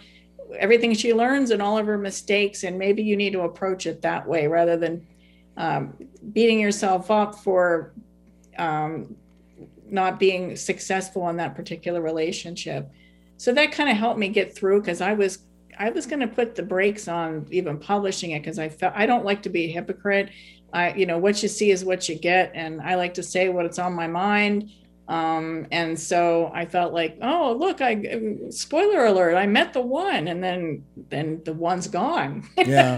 everything 0.59 0.95
she 0.95 1.13
learns 1.13 1.51
and 1.51 1.61
all 1.61 1.79
of 1.79 1.87
her 1.87 1.99
mistakes, 1.99 2.65
and 2.65 2.79
maybe 2.79 3.03
you 3.03 3.17
need 3.17 3.33
to 3.33 3.41
approach 3.41 3.87
it 3.87 4.03
that 4.03 4.27
way 4.27 4.47
rather 4.47 4.77
than 4.77 5.07
um, 5.57 5.97
beating 6.33 6.61
yourself 6.61 7.11
up 7.11 7.35
for 7.37 7.93
um, 8.59 9.17
not 9.89 10.19
being 10.19 10.57
successful 10.57 11.29
in 11.29 11.37
that 11.37 11.55
particular 11.55 12.01
relationship. 12.01 12.91
So 13.37 13.53
that 13.53 13.73
kind 13.73 13.91
of 13.91 13.97
helped 13.97 14.19
me 14.19 14.29
get 14.29 14.55
through 14.55 14.81
because 14.81 15.01
I 15.01 15.15
was 15.15 15.41
I 15.77 15.91
was 15.91 16.07
going 16.07 16.21
to 16.21 16.29
put 16.29 16.55
the 16.55 16.63
brakes 16.63 17.09
on 17.09 17.47
even 17.51 17.79
publishing 17.79 18.31
it 18.31 18.41
because 18.41 18.59
I 18.59 18.69
felt 18.69 18.95
I 18.97 19.07
don't 19.07 19.25
like 19.25 19.43
to 19.43 19.49
be 19.49 19.65
a 19.65 19.73
hypocrite. 19.73 20.31
I 20.73 20.95
you 20.95 21.07
know 21.07 21.19
what 21.19 21.43
you 21.43 21.49
see 21.49 21.71
is 21.71 21.85
what 21.85 22.09
you 22.09 22.15
get, 22.15 22.53
and 22.55 22.81
I 22.81 22.95
like 22.95 23.15
to 23.15 23.23
say 23.23 23.49
what's 23.49 23.79
on 23.79 23.93
my 23.93 24.07
mind. 24.07 24.71
Um, 25.07 25.67
and 25.71 25.99
so 26.01 26.51
I 26.55 26.65
felt 26.65 26.95
like, 26.95 27.19
oh 27.21 27.57
look, 27.59 27.81
I 27.83 28.03
spoiler 28.49 29.05
alert, 29.05 29.35
I 29.37 29.47
met 29.47 29.73
the 29.75 29.83
one, 29.83 30.29
and 30.29 30.43
then 30.43 30.83
then 31.11 31.43
the 31.45 31.53
one's 31.53 31.89
gone. 31.89 32.49
Yeah. 32.57 32.97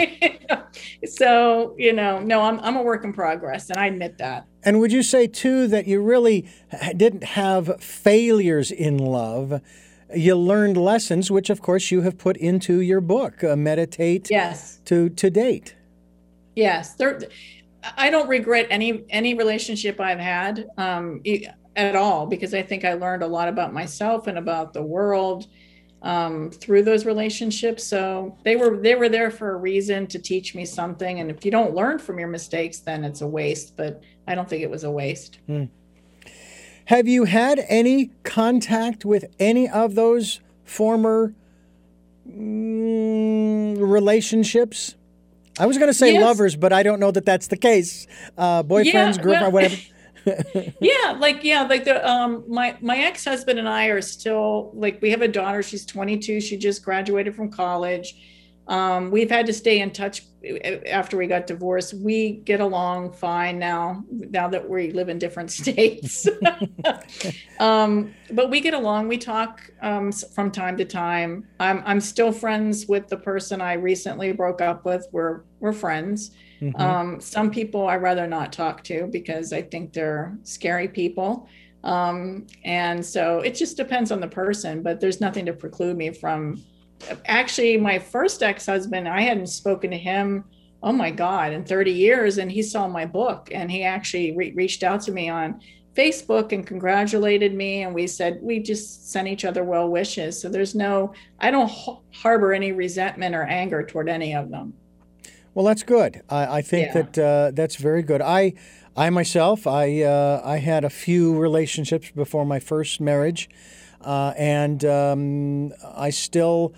so 1.07 1.75
you 1.79 1.93
know, 1.93 2.21
no, 2.21 2.43
I'm 2.43 2.61
I'm 2.61 2.77
a 2.77 2.83
work 2.83 3.05
in 3.05 3.13
progress, 3.13 3.71
and 3.71 3.79
I 3.79 3.87
admit 3.87 4.19
that. 4.19 4.47
And 4.63 4.81
would 4.81 4.93
you 4.93 5.03
say, 5.03 5.27
too, 5.29 5.69
that 5.69 5.87
you 5.87 6.01
really 6.03 6.49
didn't 6.97 7.23
have 7.23 7.81
failures 7.83 8.71
in 8.73 8.99
love? 8.99 9.61
You 10.15 10.37
learned 10.37 10.77
lessons, 10.77 11.31
which, 11.31 11.51
of 11.51 11.63
course, 11.63 11.93
you 11.93 12.01
have 12.03 12.19
put 12.19 12.37
into 12.37 12.81
your 12.81 13.01
book, 13.01 13.45
uh, 13.45 13.55
Meditate 13.55 14.29
Yes. 14.29 14.81
to, 14.87 15.09
to 15.11 15.31
Date. 15.31 15.77
Yes, 16.57 16.95
there. 16.95 17.21
I 17.97 18.11
don't 18.11 18.29
regret 18.29 18.67
any 18.71 19.05
any 19.11 19.35
relationship 19.35 20.01
I've 20.01 20.19
had 20.19 20.67
um, 20.79 21.21
e- 21.25 21.47
at 21.77 21.95
all 21.95 22.27
because 22.27 22.55
I 22.55 22.63
think 22.63 22.85
I 22.85 22.95
learned 22.95 23.23
a 23.23 23.27
lot 23.27 23.49
about 23.49 23.73
myself 23.73 24.27
and 24.27 24.39
about 24.39 24.73
the 24.73 24.83
world 24.83 25.47
um, 26.03 26.51
through 26.51 26.83
those 26.83 27.05
relationships. 27.07 27.85
So 27.85 28.37
they 28.43 28.57
were 28.57 28.77
they 28.79 28.95
were 28.95 29.09
there 29.09 29.31
for 29.31 29.53
a 29.53 29.57
reason 29.57 30.07
to 30.09 30.19
teach 30.19 30.55
me 30.55 30.65
something. 30.65 31.21
And 31.21 31.31
if 31.31 31.45
you 31.45 31.51
don't 31.51 31.75
learn 31.75 31.99
from 31.99 32.19
your 32.19 32.29
mistakes, 32.29 32.79
then 32.81 33.05
it's 33.05 33.21
a 33.21 33.27
waste. 33.27 33.77
But 33.77 34.03
I 34.27 34.35
don't 34.35 34.49
think 34.49 34.63
it 34.63 34.71
was 34.71 34.85
a 34.85 34.91
waste. 34.91 35.39
Have 36.87 37.09
you 37.09 37.25
had 37.25 37.65
any 37.69 38.11
contact 38.23 39.05
with 39.05 39.25
any 39.39 39.69
of 39.69 39.95
those 39.97 40.41
former 40.65 41.35
mm, 42.29 43.77
relationships? 43.79 44.95
I 45.59 45.67
was 45.67 45.79
going 45.79 45.89
to 45.89 45.95
say 45.95 46.13
Yes. 46.13 46.23
lovers, 46.23 46.55
but 46.55 46.73
I 46.73 46.83
don't 46.83 47.01
know 47.01 47.11
that 47.11 47.25
that's 47.25 47.47
the 47.49 47.57
case. 47.57 48.07
Uh, 48.37 48.63
boyfriends, 48.63 49.17
Yeah, 49.17 49.23
girlfriend, 49.23 49.41
well- 49.43 49.51
whatever. 49.53 49.77
yeah 50.81 51.13
like 51.19 51.45
yeah 51.45 51.63
like 51.63 51.85
the 51.85 52.07
um 52.09 52.45
my 52.49 52.77
my 52.81 52.99
ex-husband 52.99 53.59
and 53.59 53.69
i 53.69 53.87
are 53.87 54.03
still 54.03 54.73
like 54.75 55.01
we 55.01 55.11
have 55.11 55.23
a 55.23 55.29
daughter 55.29 55.63
she's 55.63 55.87
22 55.87 56.41
she 56.41 56.57
just 56.57 56.83
graduated 56.85 57.35
from 57.35 57.51
college 57.51 58.15
Um, 58.69 59.13
we've 59.13 59.31
had 59.31 59.47
to 59.47 59.53
stay 59.53 59.79
in 59.81 59.93
touch 59.93 60.23
after 60.91 61.17
we 61.17 61.29
got 61.29 61.47
divorced. 61.47 61.95
We 61.95 62.43
get 62.45 62.61
along 62.61 63.13
fine 63.13 63.61
now, 63.61 64.03
now 64.11 64.49
that 64.49 64.69
we 64.69 64.91
live 64.91 65.09
in 65.09 65.19
different 65.21 65.51
states. 65.61 66.27
um, 67.61 68.15
but 68.33 68.51
we 68.51 68.61
get 68.61 68.75
along. 68.75 69.09
We 69.09 69.19
talk 69.19 69.61
um, 69.83 70.11
from 70.13 70.51
time 70.51 70.77
to 70.79 70.85
time. 70.85 71.47
I'm 71.61 71.83
I'm 71.87 72.01
still 72.01 72.33
friends 72.33 72.87
with 72.89 73.09
the 73.09 73.17
person 73.17 73.61
I 73.61 73.75
recently 73.75 74.33
broke 74.33 74.61
up 74.61 74.85
with. 74.85 75.07
We're 75.13 75.43
we're 75.61 75.73
friends. 75.73 76.33
Mm-hmm. 76.61 76.81
Um, 76.81 77.21
some 77.21 77.51
people 77.51 77.87
I 77.89 77.97
rather 77.97 78.27
not 78.27 78.53
talk 78.53 78.83
to 78.85 79.07
because 79.07 79.53
I 79.53 79.63
think 79.63 79.93
they're 79.93 80.37
scary 80.43 80.89
people. 80.89 81.49
Um, 81.85 82.47
and 82.65 83.05
so 83.05 83.41
it 83.41 83.55
just 83.55 83.77
depends 83.77 84.11
on 84.11 84.21
the 84.21 84.29
person, 84.29 84.83
but 84.83 85.01
there's 85.01 85.21
nothing 85.21 85.47
to 85.47 85.53
preclude 85.53 85.97
me 85.97 86.11
from 86.11 86.65
actually 87.27 87.77
my 87.77 87.99
first 87.99 88.43
ex-husband 88.43 89.09
i 89.09 89.21
hadn't 89.21 89.47
spoken 89.47 89.91
to 89.91 89.97
him 89.97 90.45
oh 90.83 90.93
my 90.93 91.11
god 91.11 91.53
in 91.53 91.65
30 91.65 91.93
years 91.93 92.39
and 92.39 92.51
he 92.51 92.63
saw 92.63 92.89
my 92.89 93.05
book 93.05 93.49
and 93.53 93.71
he 93.71 93.83
actually 93.83 94.37
re- 94.37 94.53
reached 94.53 94.83
out 94.83 95.01
to 95.01 95.13
me 95.13 95.29
on 95.29 95.61
facebook 95.95 96.53
and 96.53 96.67
congratulated 96.67 97.55
me 97.55 97.83
and 97.83 97.95
we 97.95 98.07
said 98.07 98.39
we 98.43 98.61
just 98.61 99.11
sent 99.11 99.29
each 99.29 99.45
other 99.45 99.65
well 99.65 99.89
wishes 99.89 100.41
so 100.41 100.49
there's 100.49 100.75
no 100.75 101.13
i 101.41 101.51
don't 101.51 101.71
harbor 102.13 102.53
any 102.53 102.73
resentment 102.73 103.35
or 103.35 103.45
anger 103.45 103.85
toward 103.85 104.09
any 104.09 104.35
of 104.35 104.51
them 104.51 104.73
well 105.57 105.65
that's 105.65 105.83
good 105.83 106.23
i, 106.29 106.59
I 106.59 106.63
think 106.63 106.95
yeah. 106.95 107.03
that 107.03 107.19
uh, 107.19 107.51
that's 107.53 107.77
very 107.77 108.03
good 108.03 108.21
i 108.21 108.53
i 108.97 109.11
myself 109.11 109.67
i 109.67 110.03
uh, 110.03 110.41
i 110.45 110.59
had 110.59 110.85
a 110.85 110.91
few 110.91 111.37
relationships 111.37 112.13
before 112.15 112.45
my 112.45 112.61
first 112.61 113.01
marriage 113.01 113.49
uh, 114.07 114.33
and 114.37 114.85
um, 114.85 115.73
I 115.83 116.11
still, 116.11 116.75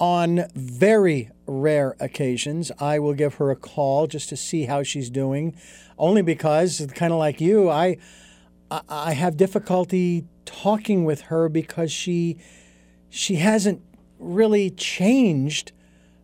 on 0.00 0.46
very 0.56 1.30
rare 1.46 1.94
occasions, 2.00 2.72
I 2.80 2.98
will 2.98 3.14
give 3.14 3.34
her 3.34 3.52
a 3.52 3.56
call 3.56 4.08
just 4.08 4.28
to 4.30 4.36
see 4.36 4.64
how 4.64 4.82
she's 4.82 5.08
doing, 5.08 5.56
only 5.98 6.20
because, 6.20 6.84
kind 6.96 7.12
of 7.12 7.20
like 7.20 7.40
you, 7.40 7.70
I, 7.70 7.98
I 8.88 9.12
have 9.12 9.36
difficulty 9.36 10.24
talking 10.44 11.04
with 11.04 11.22
her 11.22 11.48
because 11.48 11.92
she, 11.92 12.38
she 13.08 13.36
hasn't 13.36 13.80
really 14.18 14.70
changed 14.70 15.70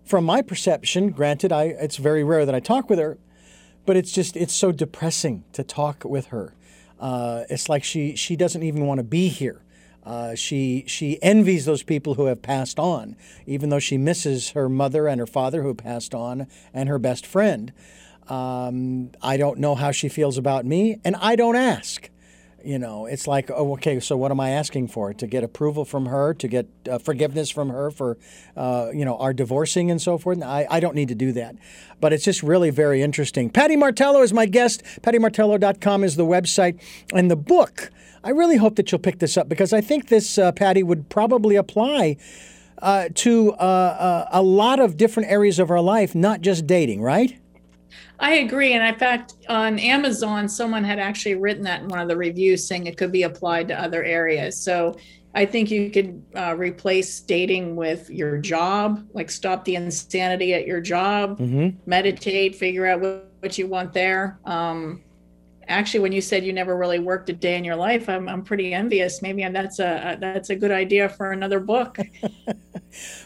from 0.05 0.24
my 0.24 0.42
perception. 0.42 1.11
Granted, 1.11 1.53
I 1.53 1.64
it's 1.64 1.96
very 1.96 2.24
rare 2.24 2.46
that 2.46 2.55
I 2.55 2.61
talk 2.61 2.90
with 2.90 2.98
her, 2.98 3.18
but 3.86 3.96
it's 3.96 4.12
just 4.12 4.36
it's 4.36 4.55
so 4.55 4.72
depressing 4.72 5.44
to 5.53 5.62
talk 5.62 6.05
with 6.05 6.26
her. 6.26 6.55
Uh, 6.98 7.44
it's 7.48 7.68
like 7.68 7.84
she 7.84 8.14
she 8.16 8.36
doesn't 8.36 8.62
even 8.62 8.86
want 8.86 8.98
to 8.98 9.05
be 9.05 9.28
here. 9.28 9.62
Uh, 10.05 10.34
she 10.34 10.84
she 10.86 11.22
envies 11.22 11.66
those 11.66 11.82
people 11.82 12.14
who 12.14 12.26
have 12.26 12.42
passed 12.42 12.78
on, 12.78 13.16
even 13.46 13.68
though 13.68 13.78
she 13.78 13.98
misses 13.98 14.51
her 14.51 14.68
mother 14.68 15.07
and 15.07 15.20
her 15.20 15.26
father 15.26 15.62
who 15.62 15.74
passed 15.74 16.14
on 16.14 16.46
and 16.72 16.88
her 16.88 16.98
best 16.98 17.26
friend. 17.26 17.72
Um, 18.28 19.11
I 19.22 19.36
don't 19.36 19.59
know 19.59 19.74
how 19.74 19.90
she 19.90 20.09
feels 20.09 20.38
about 20.38 20.64
me, 20.64 21.01
and 21.05 21.16
I 21.16 21.36
don't 21.36 21.57
ask. 21.57 22.09
You 22.64 22.78
know, 22.78 23.06
it's 23.06 23.26
like, 23.26 23.50
oh, 23.50 23.72
okay, 23.74 24.00
so 24.00 24.16
what 24.16 24.30
am 24.30 24.40
I 24.40 24.50
asking 24.50 24.88
for? 24.88 25.12
To 25.14 25.26
get 25.26 25.42
approval 25.42 25.84
from 25.84 26.06
her, 26.06 26.34
to 26.34 26.48
get 26.48 26.68
uh, 26.90 26.98
forgiveness 26.98 27.50
from 27.50 27.70
her 27.70 27.90
for, 27.90 28.18
uh, 28.56 28.90
you 28.92 29.04
know, 29.04 29.16
our 29.18 29.32
divorcing 29.32 29.90
and 29.90 30.00
so 30.00 30.18
forth. 30.18 30.42
I, 30.42 30.66
I 30.70 30.80
don't 30.80 30.94
need 30.94 31.08
to 31.08 31.14
do 31.14 31.32
that. 31.32 31.56
But 32.00 32.12
it's 32.12 32.24
just 32.24 32.42
really 32.42 32.70
very 32.70 33.02
interesting. 33.02 33.50
Pattie 33.50 33.76
Martello 33.76 34.22
is 34.22 34.32
my 34.32 34.46
guest. 34.46 34.82
PattieMartello.com 35.02 36.04
is 36.04 36.16
the 36.16 36.26
website. 36.26 36.80
And 37.12 37.30
the 37.30 37.36
book, 37.36 37.90
I 38.22 38.30
really 38.30 38.56
hope 38.56 38.76
that 38.76 38.90
you'll 38.92 39.00
pick 39.00 39.18
this 39.18 39.36
up 39.36 39.48
because 39.48 39.72
I 39.72 39.80
think 39.80 40.08
this, 40.08 40.38
uh, 40.38 40.52
Pattie, 40.52 40.82
would 40.82 41.08
probably 41.08 41.56
apply 41.56 42.16
uh, 42.82 43.08
to 43.14 43.52
uh, 43.52 43.54
uh, 43.54 44.28
a 44.32 44.42
lot 44.42 44.80
of 44.80 44.96
different 44.96 45.30
areas 45.30 45.58
of 45.58 45.70
our 45.70 45.80
life, 45.80 46.14
not 46.14 46.40
just 46.40 46.66
dating, 46.66 47.02
right? 47.02 47.38
I 48.18 48.34
agree. 48.34 48.72
And 48.72 48.86
in 48.86 48.99
fact, 48.99 49.34
on 49.49 49.78
Amazon, 49.78 50.49
someone 50.49 50.84
had 50.84 50.99
actually 50.99 51.36
written 51.36 51.64
that 51.64 51.82
in 51.82 51.88
one 51.88 51.99
of 51.99 52.09
the 52.09 52.16
reviews 52.16 52.66
saying 52.66 52.86
it 52.86 52.97
could 52.97 53.12
be 53.12 53.22
applied 53.22 53.68
to 53.68 53.80
other 53.80 54.05
areas. 54.05 54.59
So 54.59 54.97
I 55.34 55.47
think 55.47 55.70
you 55.70 55.91
could 55.91 56.22
uh, 56.36 56.57
replace 56.57 57.20
dating 57.20 57.76
with 57.76 58.11
your 58.11 58.38
job, 58.38 59.07
like 59.12 59.30
stop 59.30 59.64
the 59.64 59.76
insanity 59.76 60.55
at 60.55 60.66
your 60.66 60.80
job, 60.80 61.38
mm-hmm. 61.38 61.78
meditate, 61.86 62.57
figure 62.57 62.86
out 62.86 63.01
what, 63.01 63.32
what 63.41 63.59
you 63.59 63.66
want 63.66 63.93
there. 63.93 64.41
Um, 64.45 65.03
actually 65.70 66.01
when 66.01 66.12
you 66.12 66.20
said 66.20 66.45
you 66.45 66.53
never 66.53 66.76
really 66.76 66.99
worked 66.99 67.28
a 67.30 67.32
day 67.32 67.57
in 67.57 67.64
your 67.64 67.76
life 67.76 68.09
i'm, 68.09 68.28
I'm 68.28 68.43
pretty 68.43 68.74
envious 68.74 69.22
maybe 69.22 69.47
that's 69.49 69.78
a, 69.78 70.18
that's 70.20 70.51
a 70.51 70.57
good 70.57 70.72
idea 70.72 71.09
for 71.09 71.30
another 71.30 71.61
book 71.61 71.97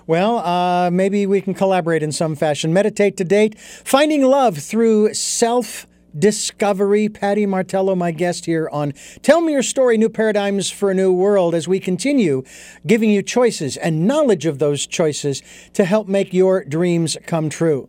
well 0.07 0.39
uh, 0.39 0.91
maybe 0.91 1.27
we 1.27 1.41
can 1.41 1.55
collaborate 1.55 2.03
in 2.03 2.13
some 2.13 2.35
fashion 2.35 2.73
meditate 2.73 3.17
to 3.17 3.25
date 3.25 3.59
finding 3.59 4.23
love 4.23 4.59
through 4.59 5.13
self 5.15 5.87
discovery. 6.17 7.09
Pattie 7.09 7.47
Martello, 7.47 7.95
my 7.95 8.13
guest 8.13 8.47
here 8.47 8.69
on 8.71 8.93
Tell 9.23 9.41
Me 9.41 9.53
Your 9.53 9.63
Story 9.63 9.99
New 9.99 10.09
Paradigms 10.09 10.71
for 10.71 10.91
a 10.91 10.95
New 10.95 11.13
World, 11.13 11.55
as 11.55 11.67
we 11.67 11.81
continue 11.81 12.43
giving 12.87 13.11
you 13.11 13.23
choices 13.23 13.77
and 13.77 14.07
knowledge 14.07 14.47
of 14.47 14.59
those 14.59 14.87
choices 14.87 15.43
to 15.73 15.85
help 15.85 16.09
make 16.09 16.33
your 16.33 16.65
dreams 16.65 17.17
come 17.27 17.49
true. 17.49 17.89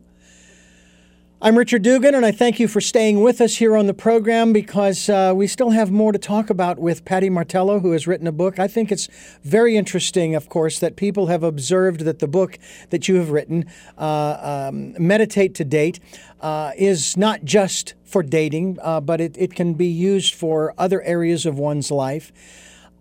I'm 1.46 1.56
Richard 1.56 1.82
Dugan, 1.82 2.16
and 2.16 2.26
I 2.26 2.32
thank 2.32 2.58
you 2.58 2.66
for 2.66 2.80
staying 2.80 3.20
with 3.20 3.40
us 3.40 3.54
here 3.54 3.76
on 3.76 3.86
the 3.86 3.94
program 3.94 4.52
because 4.52 5.08
uh, 5.08 5.32
we 5.32 5.46
still 5.46 5.70
have 5.70 5.92
more 5.92 6.10
to 6.10 6.18
talk 6.18 6.50
about 6.50 6.80
with 6.80 7.04
Pattie 7.04 7.30
Martello, 7.30 7.78
who 7.78 7.92
has 7.92 8.08
written 8.08 8.26
a 8.26 8.32
book. 8.32 8.58
I 8.58 8.66
think 8.66 8.90
it's 8.90 9.06
very 9.44 9.76
interesting, 9.76 10.34
of 10.34 10.48
course, 10.48 10.80
that 10.80 10.96
people 10.96 11.28
have 11.28 11.44
observed 11.44 12.00
that 12.00 12.18
the 12.18 12.26
book 12.26 12.58
that 12.90 13.06
you 13.06 13.14
have 13.14 13.30
written, 13.30 13.64
uh, 13.96 14.70
um, 14.72 14.96
Meditate 14.98 15.54
to 15.54 15.64
Date, 15.64 16.00
uh, 16.40 16.72
is 16.76 17.16
not 17.16 17.44
just 17.44 17.94
for 18.02 18.24
dating, 18.24 18.80
uh, 18.82 19.00
but 19.00 19.20
it, 19.20 19.36
it 19.38 19.54
can 19.54 19.74
be 19.74 19.86
used 19.86 20.34
for 20.34 20.74
other 20.76 21.00
areas 21.02 21.46
of 21.46 21.60
one's 21.60 21.92
life. 21.92 22.32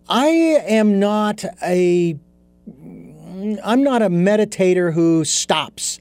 I 0.07 0.27
am 0.27 0.99
not 0.99 1.43
a 1.63 2.19
I'm 3.63 3.83
not 3.83 4.03
a 4.03 4.09
meditator 4.09 4.93
who 4.93 5.25
stops 5.25 5.99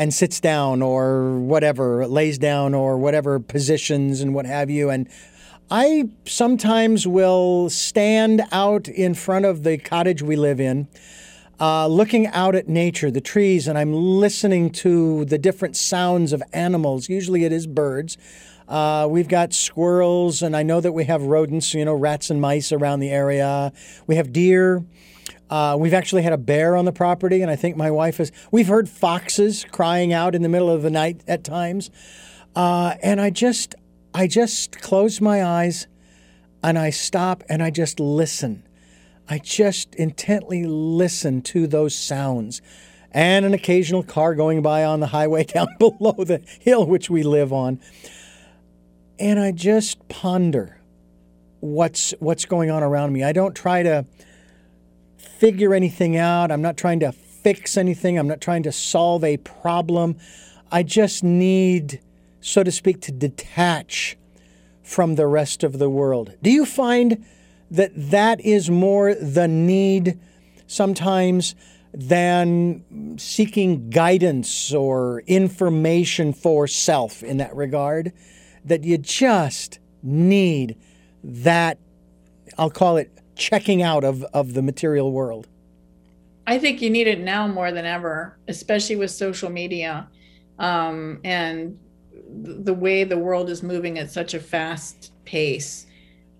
and 0.00 0.14
sits 0.14 0.40
down 0.40 0.80
or 0.80 1.38
whatever, 1.40 2.06
lays 2.06 2.38
down 2.38 2.72
or 2.72 2.96
whatever 2.96 3.38
positions 3.38 4.22
and 4.22 4.34
what 4.34 4.46
have 4.46 4.70
you. 4.70 4.88
And 4.88 5.06
I 5.70 6.08
sometimes 6.24 7.06
will 7.06 7.68
stand 7.68 8.40
out 8.50 8.88
in 8.88 9.12
front 9.12 9.44
of 9.44 9.62
the 9.62 9.76
cottage 9.76 10.22
we 10.22 10.36
live 10.36 10.58
in. 10.58 10.88
Uh, 11.60 11.86
looking 11.86 12.26
out 12.28 12.54
at 12.54 12.66
nature, 12.66 13.10
the 13.10 13.20
trees, 13.20 13.68
and 13.68 13.76
I'm 13.76 13.92
listening 13.92 14.70
to 14.70 15.26
the 15.26 15.36
different 15.36 15.76
sounds 15.76 16.32
of 16.32 16.42
animals. 16.54 17.10
Usually 17.10 17.44
it 17.44 17.52
is 17.52 17.66
birds. 17.66 18.16
Uh, 18.66 19.06
we've 19.10 19.28
got 19.28 19.52
squirrels, 19.52 20.40
and 20.40 20.56
I 20.56 20.62
know 20.62 20.80
that 20.80 20.92
we 20.92 21.04
have 21.04 21.20
rodents, 21.24 21.74
you 21.74 21.84
know, 21.84 21.92
rats 21.92 22.30
and 22.30 22.40
mice 22.40 22.72
around 22.72 23.00
the 23.00 23.10
area. 23.10 23.70
We 24.06 24.16
have 24.16 24.32
deer. 24.32 24.82
Uh, 25.50 25.76
we've 25.76 25.94
actually 25.94 26.22
had 26.22 26.32
a 26.32 26.38
bear 26.38 26.76
on 26.76 26.84
the 26.84 26.92
property, 26.92 27.42
and 27.42 27.50
I 27.50 27.56
think 27.56 27.76
my 27.76 27.90
wife 27.90 28.18
has. 28.18 28.30
We've 28.52 28.68
heard 28.68 28.88
foxes 28.88 29.66
crying 29.72 30.12
out 30.12 30.36
in 30.36 30.42
the 30.42 30.48
middle 30.48 30.70
of 30.70 30.82
the 30.82 30.90
night 30.90 31.22
at 31.26 31.42
times, 31.42 31.90
uh, 32.54 32.94
and 33.02 33.20
I 33.20 33.30
just, 33.30 33.74
I 34.14 34.28
just 34.28 34.80
close 34.80 35.20
my 35.20 35.44
eyes, 35.44 35.88
and 36.62 36.78
I 36.78 36.90
stop 36.90 37.42
and 37.48 37.62
I 37.64 37.70
just 37.70 37.98
listen. 37.98 38.62
I 39.28 39.38
just 39.38 39.94
intently 39.96 40.66
listen 40.66 41.42
to 41.42 41.66
those 41.66 41.96
sounds, 41.96 42.62
and 43.10 43.44
an 43.44 43.52
occasional 43.52 44.04
car 44.04 44.36
going 44.36 44.62
by 44.62 44.84
on 44.84 45.00
the 45.00 45.08
highway 45.08 45.42
down 45.44 45.68
below 45.80 46.14
the 46.24 46.42
hill 46.60 46.86
which 46.86 47.10
we 47.10 47.24
live 47.24 47.52
on, 47.52 47.80
and 49.18 49.40
I 49.40 49.50
just 49.50 50.08
ponder 50.08 50.80
what's 51.58 52.12
what's 52.20 52.44
going 52.44 52.70
on 52.70 52.84
around 52.84 53.12
me. 53.12 53.24
I 53.24 53.32
don't 53.32 53.54
try 53.54 53.82
to 53.82 54.06
figure 55.38 55.74
anything 55.74 56.16
out. 56.16 56.50
I'm 56.50 56.62
not 56.62 56.76
trying 56.76 57.00
to 57.00 57.12
fix 57.12 57.76
anything. 57.76 58.18
I'm 58.18 58.28
not 58.28 58.40
trying 58.40 58.62
to 58.64 58.72
solve 58.72 59.24
a 59.24 59.36
problem. 59.38 60.16
I 60.70 60.82
just 60.82 61.24
need, 61.24 62.00
so 62.40 62.62
to 62.62 62.70
speak, 62.70 63.00
to 63.02 63.12
detach 63.12 64.16
from 64.82 65.14
the 65.14 65.26
rest 65.26 65.62
of 65.62 65.78
the 65.78 65.88
world. 65.88 66.34
Do 66.42 66.50
you 66.50 66.66
find 66.66 67.24
that 67.70 67.92
that 67.94 68.40
is 68.40 68.70
more 68.70 69.14
the 69.14 69.48
need 69.48 70.18
sometimes 70.66 71.54
than 71.92 73.16
seeking 73.18 73.90
guidance 73.90 74.72
or 74.74 75.22
information 75.26 76.32
for 76.32 76.66
self 76.66 77.22
in 77.22 77.38
that 77.38 77.54
regard? 77.54 78.12
That 78.64 78.84
you 78.84 78.98
just 78.98 79.78
need 80.02 80.76
that, 81.24 81.78
I'll 82.58 82.70
call 82.70 82.96
it 82.96 83.10
checking 83.40 83.82
out 83.82 84.04
of, 84.04 84.22
of 84.34 84.54
the 84.54 84.62
material 84.62 85.10
world? 85.10 85.48
I 86.46 86.58
think 86.58 86.80
you 86.82 86.90
need 86.90 87.06
it 87.06 87.20
now 87.20 87.48
more 87.48 87.72
than 87.72 87.86
ever, 87.86 88.38
especially 88.48 88.96
with 88.96 89.10
social 89.10 89.50
media 89.50 90.08
um, 90.58 91.20
and 91.24 91.78
the 92.28 92.74
way 92.74 93.02
the 93.02 93.18
world 93.18 93.50
is 93.50 93.62
moving 93.62 93.98
at 93.98 94.10
such 94.10 94.34
a 94.34 94.40
fast 94.40 95.12
pace. 95.24 95.86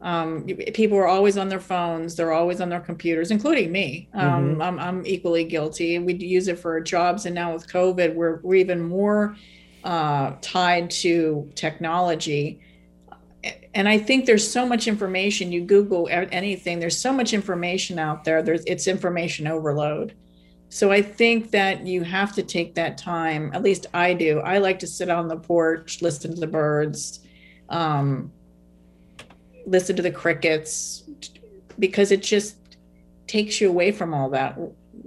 Um, 0.02 0.46
people 0.74 0.96
are 0.96 1.06
always 1.06 1.36
on 1.36 1.48
their 1.48 1.60
phones. 1.60 2.16
They're 2.16 2.32
always 2.32 2.60
on 2.60 2.68
their 2.68 2.80
computers, 2.80 3.30
including 3.30 3.70
me. 3.70 4.08
Um, 4.14 4.52
mm-hmm. 4.52 4.62
I'm, 4.62 4.78
I'm 4.78 5.06
equally 5.06 5.44
guilty. 5.44 5.98
We 5.98 6.14
use 6.14 6.48
it 6.48 6.58
for 6.58 6.80
jobs, 6.80 7.26
and 7.26 7.34
now 7.34 7.52
with 7.52 7.68
COVID, 7.68 8.14
we're 8.14 8.40
we're 8.42 8.54
even 8.54 8.80
more 8.80 9.36
uh, 9.84 10.34
tied 10.40 10.90
to 10.90 11.50
technology. 11.54 12.60
And 13.74 13.88
I 13.88 13.98
think 13.98 14.26
there's 14.26 14.50
so 14.50 14.66
much 14.66 14.86
information. 14.86 15.52
You 15.52 15.62
Google 15.62 16.08
anything. 16.10 16.78
There's 16.78 16.98
so 16.98 17.12
much 17.12 17.32
information 17.32 17.98
out 17.98 18.24
there. 18.24 18.42
There's 18.42 18.64
it's 18.66 18.86
information 18.86 19.46
overload. 19.46 20.14
So 20.68 20.92
I 20.92 21.02
think 21.02 21.50
that 21.50 21.86
you 21.86 22.02
have 22.04 22.34
to 22.34 22.42
take 22.42 22.74
that 22.74 22.96
time. 22.96 23.50
At 23.54 23.62
least 23.62 23.86
I 23.92 24.14
do. 24.14 24.40
I 24.40 24.58
like 24.58 24.78
to 24.80 24.86
sit 24.86 25.10
on 25.10 25.26
the 25.26 25.36
porch, 25.36 26.00
listen 26.00 26.34
to 26.34 26.40
the 26.40 26.46
birds. 26.46 27.20
Um, 27.68 28.30
listen 29.66 29.96
to 29.96 30.02
the 30.02 30.10
crickets 30.10 31.04
because 31.78 32.12
it 32.12 32.22
just 32.22 32.56
takes 33.26 33.60
you 33.60 33.68
away 33.68 33.92
from 33.92 34.12
all 34.12 34.30
that 34.30 34.58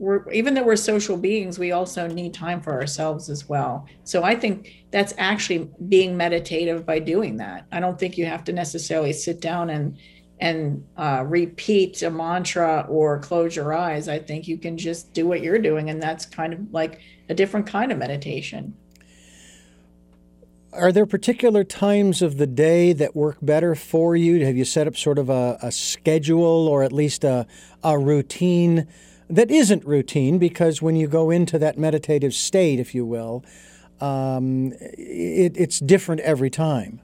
we're 0.04 0.30
even 0.32 0.54
though 0.54 0.64
we're 0.64 0.76
social 0.76 1.16
beings 1.16 1.58
we 1.58 1.72
also 1.72 2.08
need 2.08 2.34
time 2.34 2.62
for 2.62 2.74
ourselves 2.74 3.30
as 3.30 3.48
well. 3.48 3.88
So 4.04 4.24
i 4.24 4.36
think 4.36 4.86
that's 4.92 5.14
actually 5.18 5.70
being 5.88 6.18
meditative 6.18 6.86
by 6.86 7.00
doing 7.00 7.38
that. 7.38 7.66
I 7.72 7.80
don't 7.80 7.98
think 7.98 8.18
you 8.18 8.26
have 8.26 8.44
to 8.46 8.54
necessarily 8.54 9.14
sit 9.14 9.40
down 9.40 9.70
and 9.70 9.98
and 10.40 10.86
uh, 10.98 11.24
repeat 11.26 12.02
a 12.02 12.10
mantra 12.10 12.86
or 12.90 13.20
close 13.20 13.56
your 13.56 13.74
eyes. 13.74 14.10
I 14.10 14.20
think 14.20 14.46
you 14.46 14.58
can 14.58 14.78
just 14.78 15.14
do 15.14 15.26
what 15.26 15.42
you're 15.42 15.58
doing 15.58 15.90
and 15.90 16.04
that's 16.04 16.26
kind 16.26 16.54
of 16.54 16.60
like 16.74 17.00
a 17.30 17.34
different 17.34 17.66
kind 17.66 17.92
of 17.92 17.98
meditation. 17.98 18.76
Are 20.74 20.92
there 20.92 21.06
particular 21.06 21.64
times 21.64 22.22
of 22.22 22.38
the 22.38 22.48
day 22.48 22.92
that 22.94 23.16
work 23.16 23.38
better 23.42 23.74
for 23.74 24.18
you? 24.18 24.44
Have 24.46 24.58
you 24.58 24.66
set 24.66 24.86
up 24.88 24.98
sort 24.98 25.18
of 25.18 25.30
a, 25.30 25.58
a 25.62 25.72
schedule 25.72 26.68
or 26.68 26.84
at 26.84 26.92
least 26.92 27.24
a, 27.24 27.48
a 27.84 27.98
routine 27.98 28.88
that 29.34 29.52
isn't 29.52 29.86
routine? 29.86 30.38
Because 30.38 30.82
when 30.82 30.96
you 30.96 31.08
go 31.08 31.30
into 31.30 31.58
that 31.60 31.78
meditative 31.78 32.34
state, 32.34 32.80
if 32.80 32.94
you 32.94 33.06
will, 33.06 33.44
um, 34.00 34.74
it, 34.80 35.58
it's 35.58 35.80
different 35.80 36.22
every 36.22 36.50
time. 36.50 37.02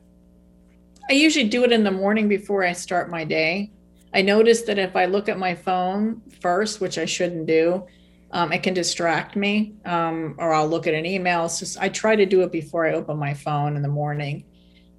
I 1.09 1.13
usually 1.13 1.47
do 1.47 1.63
it 1.63 1.71
in 1.71 1.83
the 1.83 1.91
morning 1.91 2.27
before 2.27 2.63
I 2.63 2.73
start 2.73 3.09
my 3.09 3.23
day. 3.23 3.71
I 4.13 4.21
notice 4.21 4.63
that 4.63 4.77
if 4.77 4.95
I 4.95 5.05
look 5.05 5.27
at 5.29 5.39
my 5.39 5.55
phone 5.55 6.21
first, 6.41 6.81
which 6.81 6.97
I 6.97 7.05
shouldn't 7.05 7.47
do, 7.47 7.85
um, 8.31 8.51
it 8.51 8.61
can 8.61 8.73
distract 8.73 9.35
me, 9.35 9.73
um, 9.85 10.35
or 10.37 10.53
I'll 10.53 10.67
look 10.67 10.85
at 10.85 10.93
an 10.93 11.05
email. 11.05 11.49
So 11.49 11.79
I 11.81 11.89
try 11.89 12.15
to 12.15 12.25
do 12.25 12.41
it 12.41 12.51
before 12.51 12.85
I 12.85 12.93
open 12.93 13.17
my 13.17 13.33
phone 13.33 13.75
in 13.75 13.81
the 13.81 13.89
morning. 13.89 14.45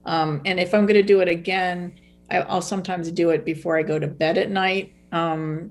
Um, 0.05 0.41
and 0.45 0.59
if 0.59 0.75
I'm 0.75 0.87
going 0.87 1.01
to 1.01 1.03
do 1.03 1.21
it 1.21 1.29
again, 1.29 1.95
I, 2.29 2.41
will 2.41 2.63
sometimes 2.63 3.11
do 3.13 3.31
it 3.31 3.45
before 3.45 3.79
I 3.79 3.83
go 3.83 3.99
to 3.99 4.07
bed 4.07 4.39
at 4.39 4.51
night. 4.51 4.95
Um, 5.13 5.71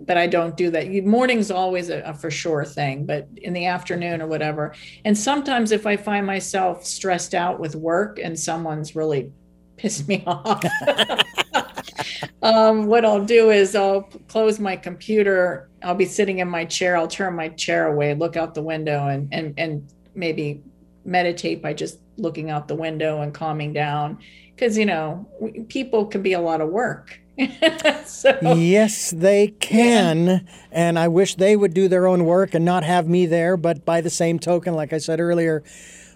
but 0.00 0.16
I 0.16 0.26
don't 0.26 0.56
do 0.56 0.70
that. 0.70 0.92
Morning's 1.04 1.50
always 1.50 1.90
a, 1.90 2.00
a, 2.00 2.14
for 2.14 2.30
sure 2.30 2.64
thing, 2.64 3.06
but 3.06 3.28
in 3.36 3.52
the 3.52 3.66
afternoon 3.66 4.20
or 4.20 4.26
whatever. 4.26 4.74
And 5.04 5.16
sometimes 5.16 5.72
if 5.72 5.86
I 5.86 5.96
find 5.96 6.26
myself 6.26 6.84
stressed 6.84 7.34
out 7.34 7.60
with 7.60 7.74
work 7.74 8.18
and 8.18 8.38
someone's 8.38 8.94
really 8.94 9.32
pissed 9.76 10.08
me 10.08 10.22
off. 10.26 10.64
um, 12.42 12.86
what 12.86 13.04
I'll 13.04 13.24
do 13.24 13.50
is 13.50 13.74
I'll 13.74 14.02
close 14.28 14.60
my 14.60 14.76
computer. 14.76 15.68
I'll 15.82 15.94
be 15.94 16.04
sitting 16.04 16.38
in 16.38 16.48
my 16.48 16.64
chair. 16.64 16.96
I'll 16.96 17.08
turn 17.08 17.34
my 17.34 17.48
chair 17.48 17.92
away, 17.92 18.14
look 18.14 18.36
out 18.36 18.54
the 18.54 18.62
window, 18.62 19.08
and 19.08 19.28
and 19.32 19.54
and 19.58 19.92
maybe 20.14 20.62
meditate 21.04 21.60
by 21.60 21.74
just 21.74 21.98
looking 22.16 22.50
out 22.50 22.68
the 22.68 22.74
window 22.74 23.20
and 23.22 23.34
calming 23.34 23.72
down. 23.72 24.18
Because 24.54 24.78
you 24.78 24.86
know, 24.86 25.26
people 25.68 26.06
can 26.06 26.22
be 26.22 26.34
a 26.34 26.40
lot 26.40 26.60
of 26.60 26.68
work. 26.68 27.18
so, 28.06 28.38
yes, 28.42 29.10
they 29.10 29.48
can. 29.48 30.26
Yeah. 30.26 30.38
And 30.70 30.98
I 30.98 31.08
wish 31.08 31.34
they 31.34 31.56
would 31.56 31.74
do 31.74 31.88
their 31.88 32.06
own 32.06 32.24
work 32.24 32.54
and 32.54 32.64
not 32.64 32.84
have 32.84 33.08
me 33.08 33.26
there. 33.26 33.56
But 33.56 33.84
by 33.84 34.00
the 34.00 34.10
same 34.10 34.38
token, 34.38 34.74
like 34.74 34.92
I 34.92 34.98
said 34.98 35.20
earlier, 35.20 35.62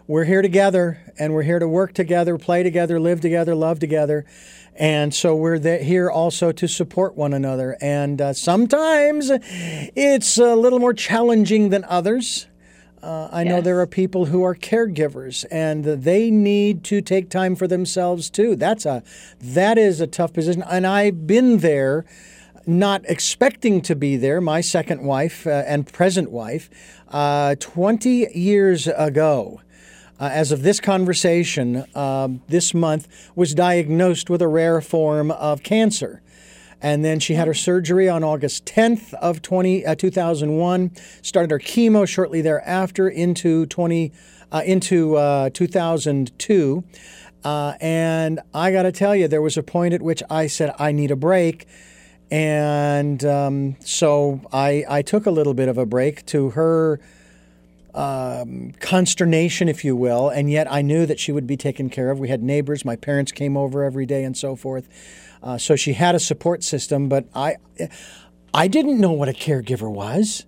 we're 0.07 0.25
here 0.25 0.43
together 0.43 1.13
and 1.19 1.35
we're 1.35 1.43
here 1.43 1.59
to 1.59 1.69
work 1.69 1.93
together, 1.93 2.39
play 2.39 2.63
together, 2.63 3.01
live 3.01 3.21
together, 3.21 3.55
love 3.55 3.79
together. 3.79 4.25
And 4.75 5.13
so 5.13 5.35
we're 5.35 5.59
here 5.59 6.09
also 6.09 6.53
to 6.53 6.69
support 6.69 7.17
one 7.17 7.35
another. 7.35 7.77
And 7.81 8.21
uh, 8.21 8.33
sometimes 8.33 9.31
it's 9.33 10.39
a 10.39 10.55
little 10.55 10.79
more 10.79 10.95
challenging 10.95 11.71
than 11.71 11.85
others. 11.85 12.47
Uh, 13.03 13.29
I 13.31 13.43
yes. 13.43 13.51
know 13.51 13.61
there 13.61 13.79
are 13.81 13.87
people 13.87 14.27
who 14.27 14.43
are 14.43 14.55
caregivers 14.55 15.45
and 15.51 15.85
they 15.85 16.31
need 16.31 16.83
to 16.85 17.01
take 17.01 17.31
time 17.31 17.55
for 17.55 17.69
themselves 17.69 18.29
too. 18.29 18.57
That's 18.57 18.85
a 18.85 19.03
that 19.41 19.79
is 19.79 20.01
a 20.01 20.07
tough 20.07 20.33
position, 20.33 20.65
and 20.69 20.87
I've 20.87 21.27
been 21.27 21.59
there, 21.59 22.05
not 22.67 23.03
expecting 23.05 23.81
to 23.83 23.95
be 23.95 24.17
there. 24.17 24.41
My 24.41 24.61
second 24.61 25.03
wife 25.03 25.47
uh, 25.47 25.63
and 25.67 25.87
present 25.93 26.31
wife, 26.33 26.69
uh, 27.09 27.55
twenty 27.61 28.27
years 28.35 28.89
ago, 28.89 29.61
uh, 30.19 30.31
as 30.33 30.51
of 30.51 30.63
this 30.63 30.81
conversation 30.81 31.85
um, 31.95 32.43
this 32.49 32.75
month, 32.75 33.07
was 33.37 33.55
diagnosed 33.55 34.29
with 34.29 34.43
a 34.43 34.49
rare 34.49 34.81
form 34.81 35.31
of 35.31 35.63
cancer. 35.63 36.21
And 36.81 37.05
then 37.05 37.19
she 37.19 37.35
had 37.35 37.49
her 37.49 37.55
surgery 37.55 38.09
on 38.09 38.23
August 38.23 38.65
10th 38.67 39.13
of 39.15 39.43
20, 39.43 39.85
uh, 39.85 39.95
2001, 39.95 40.93
started 41.23 41.51
her 41.51 41.59
chemo 41.59 42.07
shortly 42.07 42.41
thereafter 42.41 43.09
into, 43.09 43.67
20, 43.67 44.13
uh, 44.53 44.63
into 44.65 45.17
uh, 45.17 45.51
2002. 45.51 46.85
Uh, 47.45 47.75
and 47.81 48.41
I 48.55 48.73
got 48.73 48.83
to 48.83 48.93
tell 48.93 49.15
you, 49.17 49.29
there 49.29 49.43
was 49.43 49.57
a 49.57 49.63
point 49.63 49.95
at 49.95 50.03
which 50.03 50.23
I 50.31 50.47
said, 50.47 50.75
I 50.79 50.93
need 50.93 51.11
a 51.11 51.17
break. 51.17 51.67
And 52.31 53.25
um, 53.25 53.77
so 53.81 54.41
I, 54.53 54.85
I 54.89 55.03
took 55.03 55.27
a 55.27 55.31
little 55.31 55.55
bit 55.55 55.69
of 55.69 55.79
a 55.79 55.87
break 55.87 56.27
to 56.27 56.51
her 56.51 57.01
um, 57.99 58.71
consternation, 58.79 59.69
if 59.69 59.85
you 59.85 59.97
will, 59.97 60.29
and 60.29 60.49
yet 60.49 60.71
I 60.71 60.83
knew 60.83 61.05
that 61.05 61.19
she 61.19 61.33
would 61.33 61.49
be 61.49 61.57
taken 61.57 61.91
care 61.91 62.13
of. 62.13 62.21
We 62.21 62.29
had 62.29 62.45
neighbors, 62.45 62.85
my 62.85 62.95
parents 62.95 63.33
came 63.33 63.57
over 63.57 63.83
every 63.83 64.07
day, 64.07 64.23
and 64.23 64.37
so 64.37 64.55
forth. 64.55 64.89
Uh, 65.43 65.59
so 65.59 65.75
she 65.75 65.95
had 65.95 66.15
a 66.15 66.21
support 66.21 66.63
system, 66.63 67.09
but 67.09 67.27
I, 67.35 67.57
I 68.55 68.69
didn't 68.69 69.01
know 69.01 69.11
what 69.11 69.29
a 69.29 69.33
caregiver 69.33 69.91
was. 69.91 70.47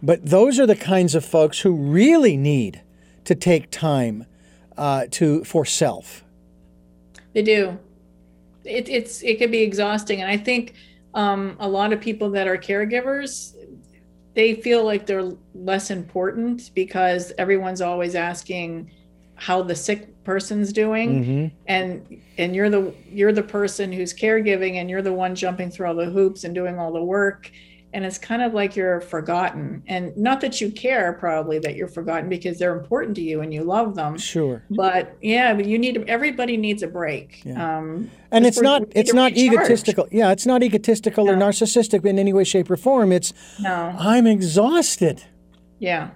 But 0.00 0.26
those 0.26 0.60
are 0.60 0.66
the 0.66 0.76
kinds 0.76 1.16
of 1.16 1.24
folks 1.24 1.58
who 1.60 1.72
really 1.72 2.36
need 2.36 2.82
to 3.24 3.34
take 3.34 3.72
time 3.72 4.24
uh, 4.76 5.06
to 5.10 5.42
for 5.42 5.64
self. 5.64 6.22
They 7.34 7.42
do. 7.42 7.80
It, 8.64 8.88
it's 8.88 9.24
it 9.24 9.38
can 9.38 9.50
be 9.50 9.62
exhausting, 9.62 10.22
and 10.22 10.30
I 10.30 10.36
think 10.36 10.74
um, 11.14 11.56
a 11.58 11.68
lot 11.68 11.92
of 11.92 12.00
people 12.00 12.30
that 12.30 12.46
are 12.46 12.56
caregivers 12.56 13.57
they 14.38 14.54
feel 14.54 14.84
like 14.84 15.04
they're 15.04 15.32
less 15.52 15.90
important 15.90 16.70
because 16.72 17.32
everyone's 17.38 17.80
always 17.80 18.14
asking 18.14 18.88
how 19.34 19.60
the 19.60 19.74
sick 19.74 20.22
person's 20.22 20.72
doing 20.72 21.24
mm-hmm. 21.24 21.56
and 21.66 22.22
and 22.38 22.54
you're 22.54 22.70
the 22.70 22.94
you're 23.10 23.32
the 23.32 23.42
person 23.42 23.90
who's 23.90 24.14
caregiving 24.14 24.74
and 24.74 24.88
you're 24.88 25.02
the 25.02 25.12
one 25.12 25.34
jumping 25.34 25.68
through 25.68 25.88
all 25.88 25.94
the 25.96 26.04
hoops 26.04 26.44
and 26.44 26.54
doing 26.54 26.78
all 26.78 26.92
the 26.92 27.02
work 27.02 27.50
and 27.92 28.04
it's 28.04 28.18
kind 28.18 28.42
of 28.42 28.52
like 28.54 28.76
you're 28.76 29.00
forgotten 29.00 29.82
and 29.86 30.16
not 30.16 30.40
that 30.40 30.60
you 30.60 30.70
care 30.70 31.14
probably 31.14 31.58
that 31.58 31.74
you're 31.74 31.88
forgotten 31.88 32.28
because 32.28 32.58
they're 32.58 32.76
important 32.76 33.14
to 33.16 33.22
you 33.22 33.40
and 33.40 33.52
you 33.52 33.62
love 33.62 33.94
them 33.94 34.16
sure 34.18 34.62
but 34.70 35.16
yeah 35.22 35.54
but 35.54 35.64
you 35.64 35.78
need 35.78 36.04
everybody 36.08 36.56
needs 36.56 36.82
a 36.82 36.88
break 36.88 37.42
yeah. 37.44 37.78
um, 37.78 38.10
and 38.30 38.46
it's 38.46 38.60
not 38.60 38.82
it's 38.94 39.14
not 39.14 39.32
recharge. 39.32 39.58
egotistical 39.58 40.08
yeah 40.10 40.30
it's 40.30 40.46
not 40.46 40.62
egotistical 40.62 41.24
no. 41.24 41.32
or 41.32 41.36
narcissistic 41.36 42.04
in 42.04 42.18
any 42.18 42.32
way 42.32 42.44
shape 42.44 42.70
or 42.70 42.76
form 42.76 43.12
it's 43.12 43.32
no 43.60 43.94
i'm 43.98 44.26
exhausted 44.26 45.24
yeah 45.78 46.10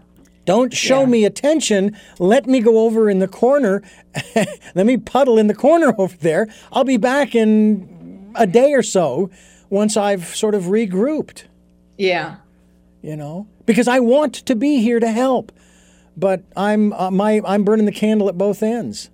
don't 0.44 0.74
show 0.74 1.00
yeah. 1.00 1.06
me 1.06 1.24
attention. 1.24 1.96
Let 2.18 2.46
me 2.46 2.60
go 2.60 2.80
over 2.80 3.08
in 3.08 3.20
the 3.20 3.28
corner. 3.28 3.82
Let 4.74 4.86
me 4.86 4.96
puddle 4.96 5.38
in 5.38 5.46
the 5.46 5.54
corner 5.54 5.94
over 5.98 6.16
there. 6.16 6.48
I'll 6.72 6.84
be 6.84 6.96
back 6.96 7.34
in 7.34 8.32
a 8.34 8.46
day 8.46 8.72
or 8.72 8.82
so 8.82 9.30
once 9.70 9.96
I've 9.96 10.24
sort 10.24 10.54
of 10.54 10.64
regrouped. 10.64 11.44
Yeah. 12.02 12.38
You 13.00 13.16
know, 13.16 13.46
because 13.64 13.86
I 13.86 14.00
want 14.00 14.34
to 14.34 14.56
be 14.56 14.80
here 14.80 14.98
to 14.98 15.12
help, 15.12 15.52
but 16.16 16.42
I'm 16.56 16.92
uh, 16.94 17.12
my 17.12 17.40
I'm 17.46 17.62
burning 17.62 17.86
the 17.86 17.92
candle 17.92 18.28
at 18.28 18.36
both 18.36 18.60
ends. 18.60 19.08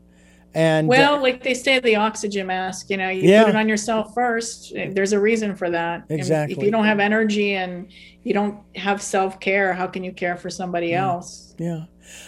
And 0.55 0.89
well, 0.89 1.17
uh, 1.17 1.21
like 1.21 1.43
they 1.43 1.55
say, 1.55 1.79
the 1.79 1.97
oxygen 1.97 2.47
mask. 2.47 2.91
You 2.91 2.97
know, 2.97 3.09
you 3.09 3.29
yeah. 3.29 3.45
put 3.45 3.51
it 3.51 3.57
on 3.57 3.69
yourself 3.69 4.15
first. 4.15 4.73
There's 4.75 5.13
a 5.13 5.21
reason 5.21 5.55
for 5.55 5.71
that. 5.71 6.05
Exactly. 6.09 6.57
if 6.57 6.63
you 6.63 6.71
don't 6.71 6.85
have 6.85 7.01
energy 7.01 7.55
and 7.55 7.89
you 8.25 8.35
don't 8.35 8.59
have 8.77 9.03
self 9.03 9.41
care, 9.41 9.73
how 9.75 9.87
can 9.87 10.03
you 10.05 10.13
care 10.13 10.37
for 10.37 10.51
somebody 10.51 10.89
yeah. 10.89 11.07
else? 11.07 11.55
Yeah. 11.59 11.85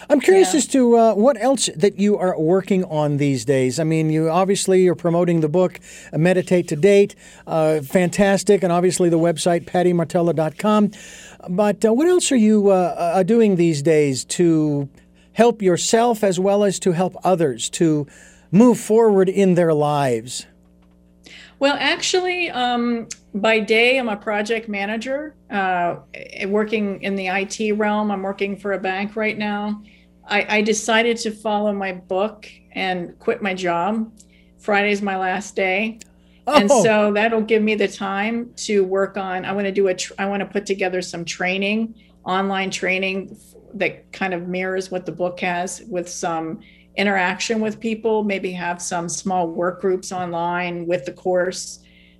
I'm 0.09 0.19
curious 0.19 0.53
yeah. 0.53 0.57
as 0.57 0.67
to 0.67 0.97
uh, 0.97 1.13
what 1.13 1.41
else 1.41 1.69
that 1.75 1.97
you 1.97 2.17
are 2.17 2.37
working 2.39 2.83
on 2.85 3.17
these 3.17 3.45
days. 3.45 3.79
I 3.79 3.83
mean, 3.83 4.09
you 4.09 4.29
obviously 4.29 4.83
you're 4.83 4.95
promoting 4.95 5.41
the 5.41 5.49
book 5.49 5.79
uh, 6.13 6.17
Meditate 6.17 6.67
to 6.69 6.75
Date, 6.75 7.15
uh, 7.47 7.81
fantastic, 7.81 8.63
and 8.63 8.71
obviously 8.71 9.09
the 9.09 9.19
website 9.19 9.65
pattiemartello.com. 9.65 10.91
But 11.49 11.85
uh, 11.85 11.93
what 11.93 12.07
else 12.07 12.31
are 12.31 12.37
you 12.37 12.69
uh, 12.69 12.95
uh, 12.97 13.23
doing 13.23 13.55
these 13.55 13.81
days 13.81 14.23
to 14.25 14.89
help 15.33 15.61
yourself 15.61 16.23
as 16.23 16.39
well 16.39 16.63
as 16.63 16.79
to 16.79 16.91
help 16.91 17.15
others 17.23 17.69
to 17.71 18.07
move 18.51 18.79
forward 18.79 19.29
in 19.29 19.55
their 19.55 19.73
lives? 19.73 20.45
Well, 21.59 21.77
actually, 21.79 22.49
um, 22.49 23.07
by 23.35 23.59
day, 23.59 23.99
I'm 23.99 24.09
a 24.09 24.17
project 24.17 24.67
manager 24.67 25.35
uh, 25.51 25.97
working 26.47 27.03
in 27.03 27.15
the 27.15 27.27
IT 27.27 27.73
realm. 27.73 28.09
I'm 28.09 28.23
working 28.23 28.57
for 28.57 28.73
a 28.73 28.79
bank 28.79 29.15
right 29.15 29.37
now. 29.37 29.83
I, 30.27 30.57
I 30.57 30.61
decided 30.61 31.17
to 31.17 31.31
follow 31.31 31.71
my 31.71 31.91
book 31.91 32.49
and 32.71 33.17
quit 33.19 33.41
my 33.41 33.53
job. 33.53 34.11
Friday's 34.57 35.01
my 35.01 35.17
last 35.17 35.55
day. 35.55 35.99
Oh. 36.47 36.59
And 36.59 36.69
so 36.69 37.13
that'll 37.13 37.41
give 37.41 37.61
me 37.61 37.75
the 37.75 37.87
time 37.87 38.51
to 38.57 38.83
work 38.83 39.15
on. 39.15 39.45
I 39.45 39.51
want 39.51 39.65
to 39.65 39.71
do 39.71 39.87
a. 39.87 39.93
Tr- 39.93 40.13
I 40.17 40.25
want 40.25 40.39
to 40.39 40.47
put 40.47 40.65
together 40.65 41.01
some 41.01 41.23
training, 41.25 41.93
online 42.25 42.71
training 42.71 43.37
that 43.75 44.11
kind 44.11 44.33
of 44.33 44.47
mirrors 44.47 44.91
what 44.91 45.05
the 45.05 45.11
book 45.11 45.39
has, 45.39 45.83
with 45.87 46.09
some 46.09 46.59
interaction 46.95 47.59
with 47.59 47.79
people. 47.79 48.23
Maybe 48.23 48.51
have 48.51 48.81
some 48.81 49.07
small 49.09 49.47
work 49.47 49.81
groups 49.81 50.11
online 50.11 50.85
with 50.87 51.05
the 51.05 51.13
course. 51.13 51.79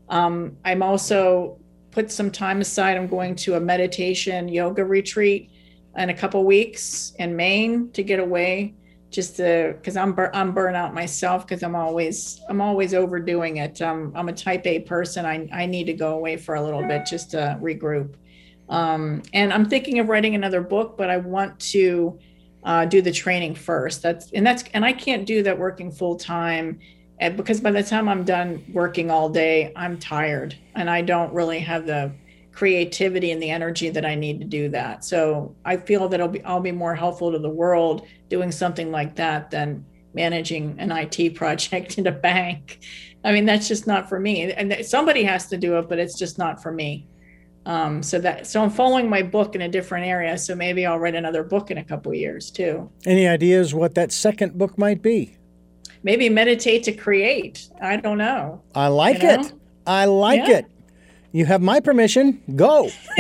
Um, 0.10 0.58
I'm 0.66 0.84
also 0.84 1.60
put 1.91 2.12
some 2.12 2.32
time 2.32 2.62
aside. 2.62 2.97
I'm 2.97 3.08
going 3.08 3.36
to 3.36 3.56
a 3.56 3.60
meditation 3.60 4.47
yoga 4.47 4.84
retreat 4.84 5.52
in 5.97 6.10
a 6.10 6.14
couple 6.14 6.43
weeks 6.45 7.14
in 7.20 7.36
Maine 7.36 7.91
to 7.91 8.04
get 8.04 8.20
away 8.20 8.76
just 9.10 9.36
to 9.36 9.74
because 9.76 9.97
I'm 9.97 10.14
bur- 10.14 10.32
I'm 10.34 10.54
burnout 10.54 10.93
myself 10.93 11.45
because 11.45 11.64
I'm 11.64 11.76
always 11.76 12.41
I'm 12.49 12.62
always 12.62 12.93
overdoing 12.93 13.58
it. 13.58 13.82
Um, 13.82 14.14
I'm 14.16 14.30
a 14.30 14.34
type 14.34 14.66
A 14.66 14.80
person. 14.80 15.26
I 15.26 15.47
I 15.52 15.66
need 15.66 15.86
to 15.86 15.93
go 15.93 16.16
away 16.16 16.38
for 16.38 16.56
a 16.56 16.62
little 16.64 16.86
bit 16.88 17.06
just 17.06 17.32
to 17.32 17.60
regroup. 17.62 18.16
Um, 18.72 19.22
and 19.34 19.51
I'm 19.53 19.69
thinking 19.69 19.99
of 19.99 20.07
writing 20.07 20.34
another 20.34 20.61
book, 20.61 20.97
but 20.97 21.09
I 21.09 21.17
want 21.17 21.59
to 21.72 22.17
uh, 22.63 22.86
do 22.86 23.01
the 23.01 23.11
training 23.11 23.53
first. 23.53 24.01
That's 24.01 24.32
and 24.32 24.47
that's 24.47 24.63
and 24.74 24.86
I 24.86 24.93
can't 24.93 25.26
do 25.26 25.43
that 25.43 25.59
working 25.59 25.91
full 25.91 26.15
time. 26.15 26.80
Because 27.36 27.61
by 27.61 27.69
the 27.69 27.84
time 27.84 28.09
I'm 28.09 28.24
done 28.24 28.65
working 28.74 29.11
all 29.11 29.30
day, 29.30 29.72
I'm 29.76 29.99
tired 29.99 30.55
and 30.74 30.89
I 30.89 31.01
don't 31.01 31.32
really 31.32 31.59
have 31.59 31.86
the 31.86 32.11
creativity 32.51 33.30
and 33.30 33.39
the 33.39 33.51
energy 33.51 33.89
that 33.89 34.05
I 34.05 34.15
need 34.15 34.39
to 34.39 34.45
do 34.45 34.69
that. 34.69 35.05
So 35.05 35.55
I 35.63 35.78
feel 35.78 36.09
that 36.09 36.19
I'll 36.19 36.28
be 36.28 36.43
I'll 36.43 36.61
be 36.61 36.72
more 36.72 36.95
helpful 36.95 37.32
to 37.32 37.38
the 37.39 37.49
world 37.49 38.07
doing 38.30 38.51
something 38.51 38.89
like 38.89 39.15
that 39.17 39.51
than 39.51 39.86
managing 40.13 40.76
an 40.80 40.91
IT 40.91 41.36
project 41.36 41.97
in 41.97 42.07
a 42.07 42.11
bank. 42.11 42.80
I 43.24 43.34
mean, 43.34 43.45
that's 43.45 43.67
just 43.67 43.86
not 43.86 44.09
for 44.09 44.19
me. 44.19 44.51
And 44.51 44.84
somebody 44.84 45.24
has 45.24 45.47
to 45.47 45.57
do 45.57 45.78
it, 45.78 45.88
but 45.88 45.99
it's 45.99 46.17
just 46.17 46.38
not 46.39 46.63
for 46.63 46.72
me. 46.72 47.07
Um, 47.66 48.01
so 48.01 48.18
that 48.20 48.47
so 48.47 48.64
I'm 48.64 48.72
following 48.72 49.07
my 49.07 49.22
book 49.22 49.53
in 49.53 49.62
a 49.62 49.70
different 49.70 50.07
area. 50.07 50.38
So 50.38 50.55
maybe 50.55 50.86
I'll 50.86 50.97
write 50.97 51.16
another 51.16 51.43
book 51.43 51.70
in 51.70 51.78
a 51.78 51.84
couple 51.84 52.14
years 52.14 52.49
too. 52.49 52.89
Any 53.05 53.28
ideas 53.28 53.74
what 53.74 53.93
that 53.95 54.12
second 54.12 54.57
book 54.57 54.78
might 54.78 55.01
be? 55.01 55.38
Maybe 56.03 56.30
meditate 56.30 56.84
to 56.84 56.91
create. 56.91 57.70
I 57.80 57.97
don't 57.97 58.18
know. 58.18 58.62
I 58.74 58.88
like 58.88 59.22
you 59.22 59.28
know? 59.28 59.41
it. 59.41 59.53
I 59.86 60.05
like 60.05 60.47
yeah. 60.47 60.57
it. 60.57 60.66
You 61.32 61.45
have 61.45 61.62
my 61.62 61.80
permission. 61.80 62.41
Go. 62.55 62.89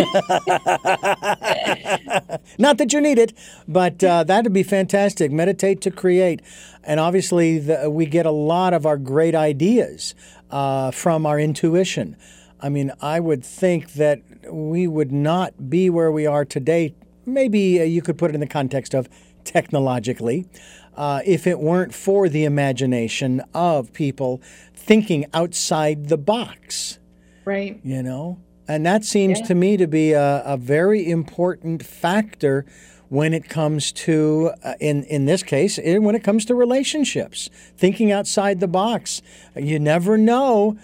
Not 2.57 2.77
that 2.77 2.91
you 2.91 2.99
need 2.99 3.17
it, 3.17 3.33
but 3.67 4.03
uh, 4.03 4.25
that'd 4.25 4.51
be 4.51 4.63
fantastic. 4.63 5.31
Meditate 5.31 5.79
to 5.81 5.91
create. 5.91 6.41
And 6.83 6.99
obviously, 6.99 7.59
the, 7.59 7.89
we 7.89 8.05
get 8.05 8.25
a 8.25 8.31
lot 8.31 8.73
of 8.73 8.85
our 8.85 8.97
great 8.97 9.33
ideas 9.33 10.13
uh, 10.49 10.91
from 10.91 11.25
our 11.25 11.39
intuition. 11.39 12.17
I 12.59 12.67
mean, 12.69 12.91
I 13.01 13.21
would 13.21 13.45
think 13.45 13.93
that 13.93 14.21
we 14.49 14.87
would 14.87 15.11
not 15.11 15.69
be 15.69 15.89
where 15.89 16.11
we 16.11 16.25
are 16.25 16.45
today. 16.45 16.95
Maybe 17.25 17.79
uh, 17.79 17.83
you 17.83 18.01
could 18.01 18.17
put 18.17 18.31
it 18.31 18.35
in 18.35 18.41
the 18.41 18.47
context 18.47 18.93
of 18.93 19.09
technologically. 19.43 20.47
Uh, 20.95 21.21
if 21.25 21.47
it 21.47 21.59
weren't 21.59 21.93
for 21.93 22.27
the 22.27 22.43
imagination 22.43 23.41
of 23.53 23.93
people 23.93 24.41
thinking 24.75 25.25
outside 25.33 26.09
the 26.09 26.17
box. 26.17 26.99
Right. 27.45 27.79
You 27.83 28.03
know? 28.03 28.39
And 28.67 28.85
that 28.85 29.03
seems 29.03 29.39
yeah. 29.39 29.45
to 29.47 29.55
me 29.55 29.77
to 29.77 29.87
be 29.87 30.13
a, 30.13 30.43
a, 30.45 30.57
very 30.57 31.09
important 31.09 31.83
factor 31.83 32.65
when 33.09 33.33
it 33.33 33.49
comes 33.49 33.91
to, 33.91 34.51
uh, 34.63 34.75
in, 34.79 35.03
in 35.05 35.25
this 35.25 35.43
case, 35.43 35.77
eh, 35.83 35.97
when 35.97 36.15
it 36.15 36.23
comes 36.23 36.45
to 36.45 36.55
relationships, 36.55 37.49
thinking 37.75 38.11
outside 38.11 38.59
the 38.59 38.67
box. 38.67 39.21
You 39.55 39.79
never 39.79 40.17
know 40.17 40.77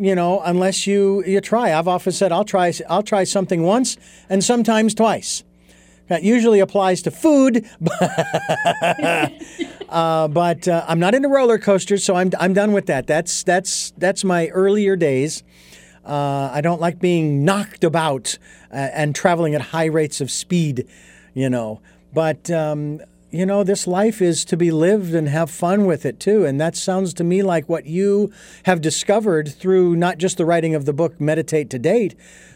you 0.00 0.14
know, 0.14 0.40
unless 0.40 0.86
you 0.86 1.24
you 1.24 1.40
try. 1.40 1.72
I've 1.72 1.88
often 1.88 2.12
said 2.12 2.32
I'll 2.32 2.44
try 2.44 2.72
I'll 2.88 3.02
try 3.02 3.24
something 3.24 3.62
once 3.62 3.96
and 4.28 4.42
sometimes 4.42 4.94
twice. 4.94 5.44
That 6.08 6.24
usually 6.24 6.58
applies 6.58 7.02
to 7.02 7.12
food, 7.12 7.64
uh, 9.88 10.26
but 10.26 10.66
uh, 10.66 10.84
I'm 10.88 10.98
not 10.98 11.14
into 11.14 11.28
roller 11.28 11.56
coasters, 11.56 12.02
so 12.02 12.16
I'm 12.16 12.32
I'm 12.40 12.52
done 12.52 12.72
with 12.72 12.86
that. 12.86 13.06
That's 13.06 13.44
that's 13.44 13.92
that's 13.96 14.24
my 14.24 14.48
earlier 14.48 14.96
days. 14.96 15.44
Uh, 16.04 16.50
I 16.52 16.62
don't 16.62 16.80
like 16.80 16.98
being 16.98 17.44
knocked 17.44 17.84
about 17.84 18.38
uh, 18.72 18.76
and 18.76 19.14
traveling 19.14 19.54
at 19.54 19.60
high 19.60 19.84
rates 19.84 20.20
of 20.20 20.32
speed, 20.32 20.88
you 21.34 21.48
know. 21.48 21.80
But 22.12 22.50
um, 22.50 23.00
you 23.30 23.46
know, 23.46 23.62
this 23.62 23.86
life 23.86 24.20
is 24.20 24.44
to 24.46 24.56
be 24.56 24.70
lived 24.70 25.14
and 25.14 25.28
have 25.28 25.50
fun 25.50 25.86
with 25.86 26.04
it 26.04 26.18
too. 26.18 26.44
And 26.44 26.60
that 26.60 26.76
sounds 26.76 27.14
to 27.14 27.24
me 27.24 27.42
like 27.42 27.68
what 27.68 27.86
you 27.86 28.32
have 28.64 28.80
discovered 28.80 29.48
through 29.48 29.96
not 29.96 30.18
just 30.18 30.36
the 30.36 30.44
writing 30.44 30.74
of 30.74 30.84
the 30.84 30.92
book 30.92 31.20
Meditate 31.20 31.70
to 31.70 31.78
Date, 31.78 32.14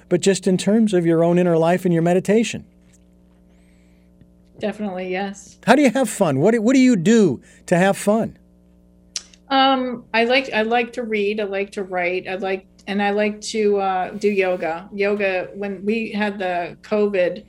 but 0.09 0.21
just 0.21 0.47
in 0.47 0.59
terms 0.59 0.93
of 0.93 1.07
your 1.07 1.23
own 1.23 1.39
inner 1.39 1.57
life 1.57 1.85
and 1.85 1.95
your 1.95 2.03
meditation. 2.03 2.65
Definitely, 4.59 5.11
yes. 5.11 5.59
How 5.67 5.75
do 5.75 5.83
you 5.83 5.91
have 5.91 6.09
fun? 6.09 6.41
What 6.41 6.53
do, 6.53 6.63
what 6.63 6.75
do 6.75 6.81
you 6.81 6.97
do 6.97 7.43
to 7.67 7.77
have 7.77 7.97
fun? 7.97 8.39
Um, 9.49 10.05
I 10.15 10.25
like 10.25 10.53
I 10.53 10.63
like 10.63 10.95
to 10.95 11.03
read. 11.03 11.41
I 11.41 11.45
like 11.45 11.73
to 11.73 11.83
write. 11.83 12.27
I 12.27 12.37
like 12.37 12.67
and 12.87 13.03
I 13.03 13.11
like 13.11 13.41
to 13.43 13.79
uh, 13.79 14.11
do 14.11 14.29
yoga. 14.29 14.89
Yoga. 14.93 15.51
When 15.55 15.85
we 15.85 16.13
had 16.13 16.39
the 16.39 16.77
COVID, 16.83 17.45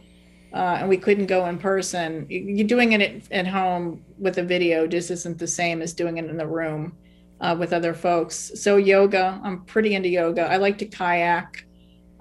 uh, 0.56 0.78
and 0.80 0.88
we 0.88 0.96
couldn't 0.96 1.26
go 1.26 1.46
in 1.48 1.58
person. 1.58 2.26
You're 2.30 2.66
doing 2.66 2.94
it 2.94 3.02
at, 3.02 3.32
at, 3.32 3.48
home 3.48 4.06
with 4.18 4.38
a 4.38 4.44
video 4.44 4.88
just 4.88 5.12
isn't 5.12 5.38
the 5.38 5.48
same 5.48 5.82
as 5.82 5.94
doing 5.94 6.18
it 6.18 6.26
in 6.26 6.38
the 6.38 6.48
room 6.48 6.96
uh, 7.42 7.58
with 7.60 7.74
other 7.74 7.94
folks. 7.94 8.52
So 8.56 8.78
yoga, 8.78 9.42
I'm 9.44 9.66
pretty 9.66 9.96
into 9.96 10.08
yoga. 10.08 10.44
I 10.50 10.56
like 10.56 10.78
to 10.78 10.86
kayak, 10.86 11.66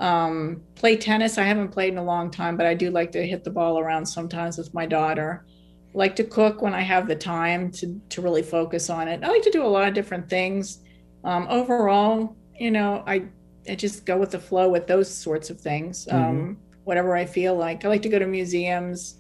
um, 0.01 0.63
play 0.75 0.97
tennis. 0.97 1.39
I 1.39 1.45
haven't 1.45 1.69
played 1.69 1.93
in 1.93 1.99
a 1.99 2.05
long 2.05 2.29
time, 2.29 2.57
but 2.57 2.67
I 2.67 2.75
do 2.75 2.91
like 2.91 3.13
to 3.13 3.25
hit 3.25 3.45
the 3.45 3.51
ball 3.51 3.79
around 3.79 4.05
sometimes 4.05 4.59
with 4.59 4.75
my 4.75 4.85
daughter. 4.85 5.47
I 5.95 5.97
like 5.97 6.17
to 6.17 6.25
cook 6.25 6.61
when 6.61 6.75
I 6.75 6.81
have 6.81 7.07
the 7.07 7.15
time 7.15 7.71
to 7.73 8.01
to 8.09 8.21
really 8.21 8.43
focus 8.43 8.91
on 8.91 9.07
it. 9.07 9.23
I 9.23 9.29
like 9.29 9.43
to 9.43 9.51
do 9.51 9.65
a 9.65 9.69
lot 9.69 9.87
of 9.87 9.95
different 9.95 10.29
things. 10.29 10.81
Um, 11.23 11.47
overall, 11.49 12.37
you 12.59 12.73
know, 12.73 13.05
I 13.07 13.27
I 13.71 13.77
just 13.77 14.05
go 14.05 14.19
with 14.19 14.33
the 14.33 14.41
flow 14.41 14.69
with 14.69 14.89
those 14.89 15.09
sorts 15.09 15.51
of 15.51 15.61
things. 15.61 16.07
Mm-hmm. 16.07 16.17
Um, 16.17 16.59
whatever 16.85 17.17
I 17.17 17.25
feel 17.25 17.55
like. 17.55 17.85
I 17.85 17.89
like 17.89 18.03
to 18.03 18.09
go 18.09 18.19
to 18.19 18.27
museums. 18.27 19.17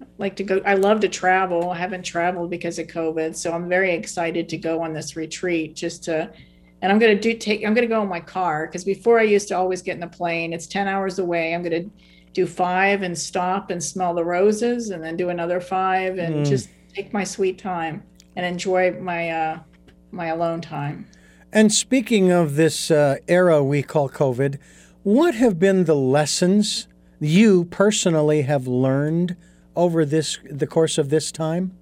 I 0.00 0.06
like 0.18 0.36
to 0.36 0.44
go 0.44 0.60
I 0.64 0.74
love 0.74 1.00
to 1.00 1.08
travel. 1.08 1.70
I 1.70 1.78
haven't 1.78 2.02
traveled 2.02 2.50
because 2.50 2.78
of 2.78 2.86
COVID, 2.86 3.34
so 3.34 3.52
I'm 3.52 3.68
very 3.68 3.92
excited 3.92 4.48
to 4.50 4.58
go 4.58 4.82
on 4.82 4.92
this 4.92 5.16
retreat 5.16 5.74
just 5.74 6.04
to 6.04 6.30
and 6.82 6.90
I'm 6.90 6.98
going 6.98 7.14
to 7.14 7.20
do 7.20 7.36
take 7.36 7.64
I'm 7.64 7.74
going 7.74 7.88
to 7.88 7.94
go 7.94 8.02
in 8.02 8.08
my 8.08 8.20
car 8.20 8.66
because 8.66 8.84
before 8.84 9.18
I 9.18 9.24
used 9.24 9.48
to 9.48 9.56
always 9.56 9.82
get 9.82 9.94
in 9.94 10.00
the 10.00 10.08
plane. 10.08 10.52
It's 10.52 10.66
10 10.66 10.88
hours 10.88 11.18
away. 11.18 11.54
I'm 11.54 11.62
going 11.62 11.84
to 11.84 11.90
do 12.32 12.46
5 12.46 13.02
and 13.02 13.18
stop 13.18 13.70
and 13.70 13.82
smell 13.82 14.14
the 14.14 14.24
roses 14.24 14.90
and 14.90 15.02
then 15.02 15.16
do 15.16 15.30
another 15.30 15.60
5 15.60 16.18
and 16.18 16.34
mm. 16.36 16.48
just 16.48 16.68
take 16.94 17.12
my 17.12 17.24
sweet 17.24 17.58
time 17.58 18.02
and 18.36 18.46
enjoy 18.46 18.92
my 19.00 19.30
uh 19.30 19.58
my 20.12 20.26
alone 20.26 20.60
time. 20.60 21.06
And 21.52 21.72
speaking 21.72 22.30
of 22.30 22.54
this 22.54 22.90
uh, 22.90 23.16
era 23.26 23.62
we 23.62 23.82
call 23.82 24.08
COVID, 24.08 24.58
what 25.02 25.34
have 25.34 25.58
been 25.58 25.84
the 25.84 25.96
lessons 25.96 26.86
you 27.20 27.64
personally 27.66 28.42
have 28.42 28.66
learned 28.66 29.36
over 29.76 30.04
this 30.04 30.38
the 30.50 30.66
course 30.66 30.98
of 30.98 31.08
this 31.08 31.30
time? 31.32 31.76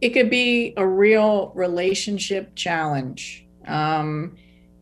It 0.00 0.10
could 0.10 0.30
be 0.30 0.72
a 0.76 0.86
real 0.86 1.52
relationship 1.54 2.54
challenge 2.54 3.46
um, 3.66 4.36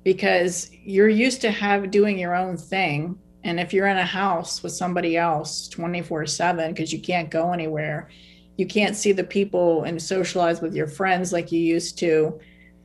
because 0.05 0.71
you're 0.85 1.09
used 1.09 1.41
to 1.41 1.51
have 1.51 1.91
doing 1.91 2.19
your 2.19 2.35
own 2.35 2.57
thing, 2.57 3.19
and 3.43 3.59
if 3.59 3.73
you're 3.73 3.89
in 3.89 3.99
a 3.99 4.07
house 4.07 4.63
with 4.63 4.73
somebody 4.73 5.17
else 5.17 5.69
24 5.69 6.27
seven 6.27 6.73
because 6.73 6.93
you 6.93 7.01
can't 7.01 7.31
go 7.31 7.53
anywhere, 7.53 8.09
you 8.57 8.67
can't 8.67 8.97
see 8.97 9.13
the 9.13 9.25
people 9.25 9.85
and 9.85 10.01
socialize 10.01 10.61
with 10.61 10.75
your 10.75 10.87
friends 10.87 11.33
like 11.33 11.53
you 11.53 11.61
used 11.61 11.99
to 11.99 12.39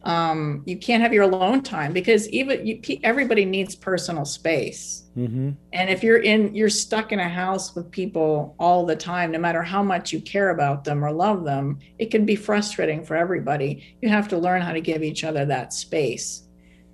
um, 0.05 0.63
you 0.65 0.77
can't 0.77 1.01
have 1.01 1.13
your 1.13 1.23
alone 1.23 1.61
time 1.61 1.93
because 1.93 2.27
even 2.29 2.67
you, 2.67 2.81
everybody 3.03 3.45
needs 3.45 3.73
personal 3.75 4.25
space. 4.25 5.03
Mm-hmm. 5.17 5.51
And 5.71 5.89
if 5.89 6.03
you're 6.03 6.21
in, 6.21 6.53
you're 6.53 6.69
stuck 6.69 7.11
in 7.13 7.19
a 7.19 7.29
house 7.29 7.73
with 7.73 7.89
people 7.89 8.55
all 8.59 8.85
the 8.85 8.95
time, 8.97 9.31
no 9.31 9.39
matter 9.39 9.63
how 9.63 9.81
much 9.81 10.11
you 10.11 10.19
care 10.19 10.49
about 10.49 10.83
them 10.83 11.05
or 11.05 11.11
love 11.11 11.45
them, 11.45 11.79
it 11.99 12.11
can 12.11 12.25
be 12.25 12.35
frustrating 12.35 13.05
for 13.05 13.15
everybody. 13.15 13.95
You 14.01 14.09
have 14.09 14.27
to 14.29 14.37
learn 14.37 14.61
how 14.61 14.73
to 14.73 14.81
give 14.81 15.03
each 15.03 15.23
other 15.23 15.45
that 15.45 15.71
space. 15.71 16.43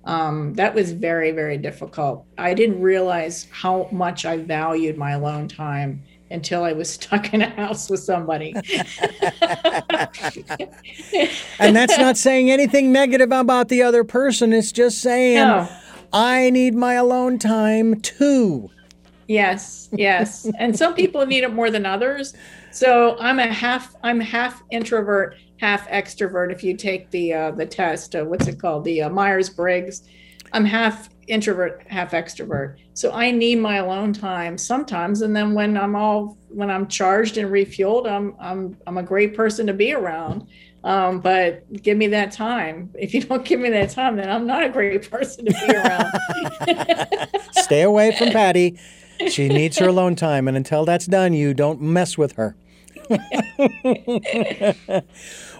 um, 0.04 0.54
that 0.54 0.74
was 0.74 0.92
very, 0.92 1.30
very 1.30 1.58
difficult. 1.58 2.26
I 2.38 2.54
didn't 2.54 2.80
realize 2.80 3.46
how 3.50 3.88
much 3.92 4.24
I 4.24 4.38
valued 4.38 4.96
my 4.96 5.12
alone 5.12 5.48
time 5.48 6.02
until 6.30 6.64
I 6.64 6.72
was 6.72 6.90
stuck 6.94 7.32
in 7.34 7.42
a 7.42 7.50
house 7.50 7.90
with 7.90 8.00
somebody. 8.00 8.54
and 11.58 11.76
that's 11.76 11.98
not 11.98 12.16
saying 12.16 12.50
anything 12.50 12.92
negative 12.92 13.32
about 13.32 13.68
the 13.68 13.82
other 13.82 14.04
person. 14.04 14.52
It's 14.52 14.72
just 14.72 15.00
saying, 15.00 15.36
no. 15.36 15.68
I 16.12 16.50
need 16.50 16.74
my 16.74 16.94
alone 16.94 17.38
time 17.38 18.00
too. 18.00 18.70
Yes, 19.28 19.88
yes. 19.92 20.50
and 20.58 20.76
some 20.76 20.94
people 20.94 21.24
need 21.24 21.44
it 21.44 21.52
more 21.52 21.70
than 21.70 21.86
others. 21.86 22.34
So 22.72 23.16
I'm 23.18 23.38
a 23.38 23.46
half 23.46 23.94
I'm 24.02 24.20
half 24.20 24.62
introvert, 24.70 25.36
half 25.58 25.88
extrovert. 25.88 26.52
If 26.52 26.62
you 26.62 26.76
take 26.76 27.10
the 27.10 27.34
uh, 27.34 27.50
the 27.52 27.66
test, 27.66 28.14
uh, 28.14 28.24
what's 28.24 28.46
it 28.46 28.60
called, 28.60 28.84
the 28.84 29.02
uh, 29.02 29.10
Myers 29.10 29.50
Briggs, 29.50 30.02
I'm 30.52 30.64
half 30.64 31.09
introvert, 31.30 31.82
half 31.86 32.10
extrovert. 32.10 32.76
So 32.94 33.12
I 33.12 33.30
need 33.30 33.56
my 33.56 33.76
alone 33.76 34.12
time 34.12 34.58
sometimes, 34.58 35.22
and 35.22 35.34
then 35.34 35.54
when 35.54 35.76
I'm 35.76 35.94
all 35.94 36.36
when 36.48 36.70
I'm 36.70 36.88
charged 36.88 37.38
and 37.38 37.50
refueled, 37.50 38.10
I'm 38.10 38.34
I'm 38.40 38.76
I'm 38.86 38.98
a 38.98 39.02
great 39.02 39.34
person 39.34 39.66
to 39.68 39.72
be 39.72 39.92
around. 39.92 40.46
Um, 40.82 41.20
but 41.20 41.70
give 41.82 41.96
me 41.98 42.08
that 42.08 42.32
time. 42.32 42.90
If 42.98 43.14
you 43.14 43.22
don't 43.22 43.44
give 43.44 43.60
me 43.60 43.70
that 43.70 43.90
time, 43.90 44.16
then 44.16 44.28
I'm 44.30 44.46
not 44.46 44.64
a 44.64 44.68
great 44.68 45.10
person 45.10 45.46
to 45.46 45.52
be 45.52 45.74
around. 45.74 47.28
Stay 47.52 47.82
away 47.82 48.16
from 48.16 48.30
Pattie. 48.30 48.78
She 49.28 49.48
needs 49.48 49.78
her 49.78 49.88
alone 49.88 50.16
time, 50.16 50.48
and 50.48 50.56
until 50.56 50.84
that's 50.84 51.06
done, 51.06 51.32
you 51.34 51.54
don't 51.54 51.80
mess 51.80 52.16
with 52.16 52.32
her. 52.32 52.56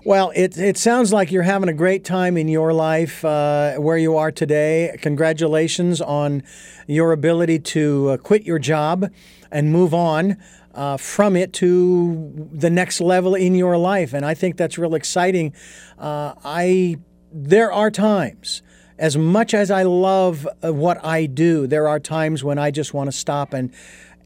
well, 0.04 0.30
it, 0.36 0.56
it 0.56 0.78
sounds 0.78 1.12
like 1.12 1.32
you're 1.32 1.42
having 1.42 1.68
a 1.68 1.74
great 1.74 2.04
time 2.04 2.36
in 2.36 2.46
your 2.46 2.72
life 2.72 3.24
uh, 3.24 3.74
where 3.74 3.98
you 3.98 4.16
are 4.16 4.30
today. 4.30 4.96
Congratulations 5.00 6.00
on 6.00 6.44
your 6.86 7.10
ability 7.12 7.58
to 7.58 8.10
uh, 8.10 8.16
quit 8.18 8.44
your 8.44 8.60
job 8.60 9.10
and 9.50 9.72
move 9.72 9.92
on 9.92 10.36
uh, 10.74 10.96
from 10.96 11.34
it 11.34 11.52
to 11.54 12.48
the 12.52 12.70
next 12.70 13.00
level 13.00 13.34
in 13.34 13.56
your 13.56 13.76
life. 13.76 14.12
And 14.12 14.24
I 14.24 14.34
think 14.34 14.56
that's 14.56 14.78
real 14.78 14.94
exciting. 14.94 15.52
Uh, 15.98 16.34
I 16.44 16.98
there 17.32 17.72
are 17.72 17.90
times 17.90 18.62
as 18.98 19.16
much 19.16 19.54
as 19.54 19.70
I 19.70 19.82
love 19.82 20.46
uh, 20.62 20.72
what 20.72 21.02
I 21.04 21.26
do, 21.26 21.66
there 21.66 21.88
are 21.88 21.98
times 21.98 22.44
when 22.44 22.58
I 22.58 22.70
just 22.70 22.92
want 22.94 23.08
to 23.10 23.16
stop 23.16 23.52
and 23.52 23.72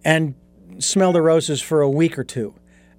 and 0.04 0.34
smell 0.78 1.12
the 1.12 1.22
roses 1.22 1.62
for 1.62 1.80
a 1.80 1.88
week 1.88 2.18
or 2.18 2.24
two. 2.24 2.54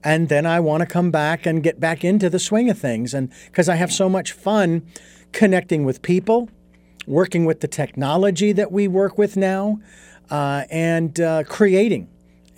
And 0.06 0.30
then 0.30 0.46
I 0.46 0.60
want 0.60 0.82
to 0.82 0.86
come 0.86 1.10
back 1.10 1.48
and 1.48 1.64
get 1.64 1.80
back 1.80 2.06
into 2.06 2.30
the 2.30 2.40
swing 2.40 2.70
of 2.70 2.78
things. 2.78 3.14
And 3.14 3.32
because 3.48 3.68
I 3.68 3.76
have 3.76 3.92
so 3.92 4.08
much 4.08 4.32
fun 4.32 4.86
connecting 5.32 5.84
with 5.84 6.04
people, 6.04 6.48
working 7.08 7.44
with 7.44 7.62
the 7.62 7.68
technology 7.68 8.52
that 8.54 8.72
we 8.72 8.88
work 8.88 9.18
with 9.18 9.36
now, 9.36 9.80
uh, 10.30 10.64
and 10.70 11.20
uh, 11.20 11.44
creating 11.44 12.08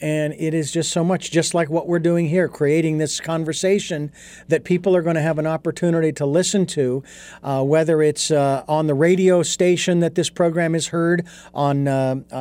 and 0.01 0.33
it 0.33 0.53
is 0.53 0.71
just 0.71 0.91
so 0.91 1.03
much, 1.03 1.31
just 1.31 1.53
like 1.53 1.69
what 1.69 1.87
we're 1.87 1.99
doing 1.99 2.27
here, 2.27 2.47
creating 2.47 2.97
this 2.97 3.19
conversation 3.19 4.11
that 4.47 4.63
people 4.63 4.95
are 4.95 5.01
going 5.01 5.15
to 5.15 5.21
have 5.21 5.39
an 5.39 5.47
opportunity 5.47 6.11
to 6.13 6.25
listen 6.25 6.65
to, 6.67 7.03
uh, 7.43 7.63
whether 7.63 8.01
it's 8.01 8.29
uh, 8.29 8.63
on 8.67 8.87
the 8.87 8.93
radio 8.93 9.41
station 9.43 9.99
that 9.99 10.15
this 10.15 10.29
program 10.29 10.75
is 10.75 10.87
heard 10.87 11.25
on 11.53 11.87
uh, 11.87 12.15
uh, 12.31 12.35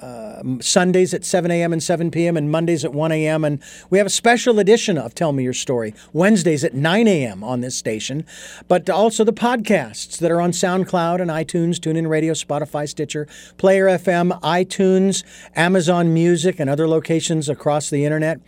uh 0.00 0.42
Sundays 0.60 1.14
at 1.14 1.24
7 1.24 1.50
a.m. 1.50 1.72
and 1.72 1.82
7 1.82 2.10
p.m. 2.10 2.36
and 2.36 2.50
Mondays 2.50 2.84
at 2.84 2.92
1 2.92 3.12
a.m. 3.12 3.44
And 3.44 3.62
we 3.88 3.98
have 3.98 4.06
a 4.06 4.10
special 4.10 4.58
edition 4.58 4.98
of 4.98 5.14
Tell 5.14 5.32
Me 5.32 5.42
Your 5.42 5.52
Story, 5.52 5.94
Wednesdays 6.12 6.64
at 6.64 6.74
9 6.74 7.08
a.m. 7.08 7.42
on 7.44 7.60
this 7.60 7.76
station, 7.76 8.26
but 8.68 8.88
also 8.90 9.24
the 9.24 9.32
podcasts 9.32 10.18
that 10.18 10.30
are 10.30 10.40
on 10.40 10.52
SoundCloud 10.52 11.20
and 11.20 11.30
iTunes, 11.30 11.76
TuneIn 11.76 12.08
Radio, 12.08 12.32
Spotify, 12.34 12.88
Stitcher, 12.88 13.26
Player 13.56 13.86
FM, 13.86 14.38
iTunes, 14.40 15.22
Amazon 15.54 16.12
Music, 16.12 16.60
and 16.60 16.68
other 16.68 16.88
locations 16.90 17.48
across 17.48 17.88
the 17.88 18.04
internet. 18.04 18.40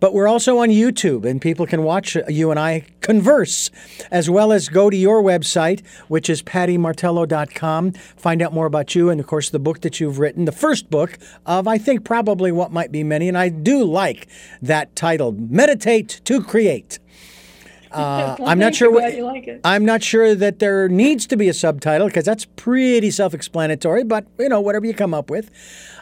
But 0.00 0.14
we're 0.14 0.28
also 0.28 0.58
on 0.58 0.68
YouTube, 0.68 1.26
and 1.26 1.42
people 1.42 1.66
can 1.66 1.82
watch 1.82 2.16
you 2.28 2.50
and 2.50 2.58
I 2.58 2.86
converse, 3.00 3.70
as 4.10 4.30
well 4.30 4.52
as 4.52 4.68
go 4.68 4.88
to 4.88 4.96
your 4.96 5.22
website, 5.22 5.84
which 6.08 6.30
is 6.30 6.42
pattiemartello.com. 6.42 7.92
Find 7.92 8.40
out 8.42 8.54
more 8.54 8.66
about 8.66 8.94
you 8.94 9.10
and, 9.10 9.20
of 9.20 9.26
course, 9.26 9.50
the 9.50 9.58
book 9.58 9.80
that 9.82 10.00
you've 10.00 10.18
written, 10.18 10.44
the 10.46 10.52
first 10.52 10.88
book 10.90 11.18
of, 11.44 11.68
I 11.68 11.78
think, 11.78 12.04
probably 12.04 12.52
what 12.52 12.72
might 12.72 12.92
be 12.92 13.04
many. 13.04 13.28
And 13.28 13.36
I 13.36 13.48
do 13.48 13.84
like 13.84 14.28
that 14.62 14.96
title 14.96 15.32
Meditate 15.32 16.20
to 16.24 16.42
Create. 16.42 16.98
Uh, 17.90 18.36
well, 18.38 18.48
I'm 18.50 18.58
not 18.58 18.74
sure 18.74 18.90
what 18.90 19.14
like 19.14 19.60
I'm 19.64 19.86
not 19.86 20.02
sure 20.02 20.34
that 20.34 20.58
there 20.58 20.90
needs 20.90 21.26
to 21.28 21.38
be 21.38 21.48
a 21.48 21.54
subtitle 21.54 22.06
because 22.06 22.26
that's 22.26 22.44
pretty 22.44 23.10
self-explanatory. 23.10 24.04
But 24.04 24.26
you 24.38 24.50
know, 24.50 24.60
whatever 24.60 24.84
you 24.84 24.92
come 24.92 25.14
up 25.14 25.30
with, 25.30 25.50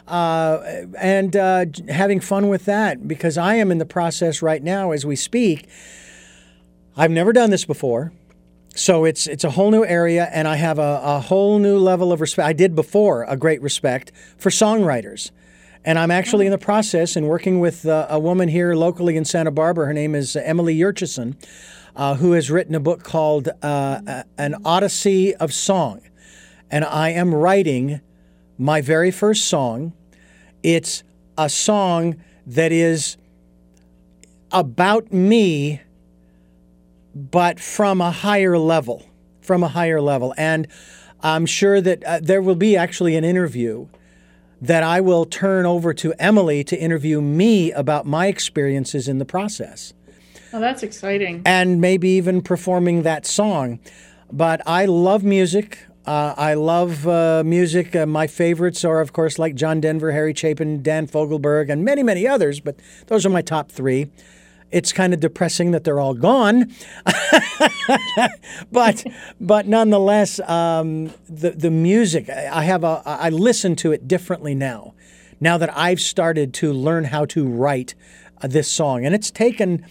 uh, 0.07 0.85
and 0.97 1.35
uh, 1.35 1.65
having 1.89 2.19
fun 2.19 2.47
with 2.47 2.65
that 2.65 3.07
because 3.07 3.37
I 3.37 3.55
am 3.55 3.71
in 3.71 3.77
the 3.77 3.85
process 3.85 4.41
right 4.41 4.63
now 4.63 4.91
as 4.91 5.05
we 5.05 5.15
speak. 5.15 5.67
I've 6.95 7.11
never 7.11 7.33
done 7.33 7.49
this 7.49 7.65
before. 7.65 8.11
So 8.75 9.05
it's 9.05 9.25
it's 9.25 9.43
a 9.43 9.49
whole 9.49 9.71
new 9.71 9.83
area, 9.83 10.29
and 10.31 10.47
I 10.47 10.55
have 10.55 10.77
a, 10.77 11.01
a 11.03 11.19
whole 11.19 11.57
new 11.57 11.79
level 11.79 12.11
of 12.11 12.21
respect. 12.21 12.47
I 12.47 12.53
did 12.53 12.75
before 12.75 13.23
a 13.23 13.35
great 13.35 13.59
respect 13.61 14.11
for 14.37 14.51
songwriters, 14.51 15.31
and 15.83 15.97
I'm 15.97 16.11
actually 16.11 16.45
in 16.45 16.51
the 16.51 16.59
process 16.59 17.15
and 17.15 17.27
working 17.27 17.59
with 17.59 17.87
uh, 17.87 18.05
a 18.07 18.19
woman 18.19 18.49
here 18.49 18.75
locally 18.75 19.17
in 19.17 19.25
Santa 19.25 19.49
Barbara. 19.49 19.87
Her 19.87 19.93
name 19.93 20.13
is 20.13 20.35
Emily 20.35 20.77
Yurchison, 20.77 21.35
uh, 21.95 22.15
who 22.15 22.33
has 22.33 22.51
written 22.51 22.75
a 22.75 22.79
book 22.79 23.03
called 23.03 23.49
uh, 23.63 24.23
An 24.37 24.55
Odyssey 24.63 25.33
of 25.35 25.53
Song. 25.53 26.01
And 26.69 26.85
I 26.85 27.09
am 27.09 27.33
writing 27.33 28.01
my 28.57 28.81
very 28.81 29.11
first 29.11 29.45
song. 29.45 29.93
It's 30.63 31.03
a 31.37 31.49
song 31.49 32.15
that 32.45 32.71
is 32.71 33.17
about 34.51 35.11
me, 35.11 35.81
but 37.13 37.59
from 37.59 38.01
a 38.01 38.11
higher 38.11 38.57
level. 38.57 39.05
From 39.41 39.63
a 39.63 39.67
higher 39.67 40.01
level. 40.01 40.33
And 40.37 40.67
I'm 41.21 41.45
sure 41.45 41.81
that 41.81 42.03
uh, 42.03 42.19
there 42.21 42.41
will 42.41 42.55
be 42.55 42.75
actually 42.75 43.15
an 43.15 43.23
interview 43.23 43.87
that 44.61 44.83
I 44.83 45.01
will 45.01 45.25
turn 45.25 45.65
over 45.65 45.93
to 45.93 46.13
Emily 46.19 46.63
to 46.63 46.77
interview 46.79 47.21
me 47.21 47.71
about 47.71 48.05
my 48.05 48.27
experiences 48.27 49.07
in 49.07 49.19
the 49.19 49.25
process. 49.25 49.93
Oh, 50.53 50.59
that's 50.59 50.83
exciting. 50.83 51.43
And 51.45 51.79
maybe 51.79 52.09
even 52.09 52.41
performing 52.41 53.03
that 53.03 53.25
song. 53.25 53.79
But 54.31 54.61
I 54.65 54.85
love 54.85 55.23
music. 55.23 55.86
Uh, 56.07 56.33
I 56.37 56.53
love 56.53 57.05
uh, 57.05 57.43
music. 57.45 57.93
Uh, 57.93 58.05
my 58.05 58.27
favorites 58.27 58.85
are, 58.85 59.01
of 59.01 59.11
course, 59.11 59.37
like 59.37 59.55
John 59.55 59.81
Denver, 59.81 60.13
Harry 60.13 60.33
Chapin, 60.33 60.81
Dan 60.81 61.05
Fogelberg, 61.05 61.69
and 61.69 61.83
many, 61.83 62.01
many 62.01 62.25
others, 62.25 62.61
but 62.61 62.79
those 63.07 63.25
are 63.25 63.29
my 63.29 63.41
top 63.41 63.69
three. 63.69 64.09
It's 64.71 64.93
kind 64.93 65.13
of 65.13 65.19
depressing 65.19 65.71
that 65.71 65.83
they're 65.83 65.99
all 65.99 66.13
gone, 66.13 66.73
but 68.71 69.05
but 69.39 69.67
nonetheless, 69.67 70.39
um, 70.41 71.13
the 71.29 71.51
the 71.51 71.71
music 71.71 72.29
I 72.29 72.63
have 72.63 72.83
a 72.83 73.01
I 73.05 73.29
listen 73.29 73.77
to 73.77 73.93
it 73.93 74.09
differently 74.09 74.55
now. 74.55 74.93
Now 75.39 75.57
that 75.57 75.75
I've 75.77 76.01
started 76.01 76.53
to 76.55 76.73
learn 76.73 77.05
how 77.05 77.23
to 77.25 77.47
write 77.47 77.95
uh, 78.41 78.47
this 78.47 78.69
song, 78.69 79.05
and 79.05 79.15
it's 79.15 79.31
taken 79.31 79.85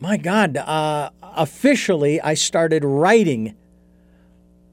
my 0.00 0.16
God, 0.16 0.56
uh, 0.56 1.10
officially, 1.22 2.20
I 2.20 2.34
started 2.34 2.84
writing 2.84 3.54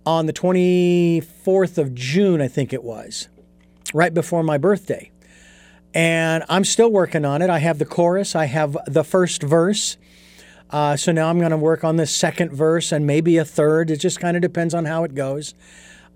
on 0.10 0.26
the 0.26 0.34
24th 0.34 1.78
of 1.78 1.94
June, 1.94 2.42
I 2.42 2.48
think 2.48 2.74
it 2.74 2.84
was, 2.84 3.28
right 3.94 4.12
before 4.12 4.42
my 4.42 4.58
birthday. 4.58 5.12
And 5.94 6.44
I'm 6.50 6.64
still 6.64 6.92
working 6.92 7.26
on 7.26 7.44
it. 7.44 7.52
I 7.52 7.60
have 7.60 7.78
the 7.78 7.86
chorus, 7.86 8.36
I 8.36 8.46
have 8.46 8.76
the 8.88 9.04
first 9.04 9.44
verse. 9.44 9.98
Uh, 10.72 10.98
so 10.98 11.12
now 11.12 11.30
I'm 11.30 11.38
going 11.38 11.52
to 11.52 11.58
work 11.58 11.84
on 11.84 11.98
the 11.98 12.08
second 12.08 12.52
verse 12.52 12.92
and 12.92 13.06
maybe 13.06 13.38
a 13.38 13.46
third. 13.46 13.92
It 13.92 13.98
just 13.98 14.20
kind 14.20 14.36
of 14.36 14.42
depends 14.42 14.74
on 14.74 14.86
how 14.86 15.04
it 15.04 15.14
goes. 15.14 15.54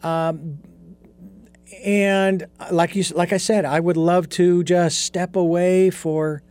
Um, 0.02 0.58
and 1.86 2.48
like 2.72 2.96
you, 2.96 3.04
like 3.14 3.32
I 3.32 3.38
said, 3.38 3.64
I 3.64 3.80
would 3.80 3.98
love 3.98 4.28
to 4.30 4.64
just 4.64 5.02
step 5.02 5.36
away 5.36 5.92
for 5.92 6.42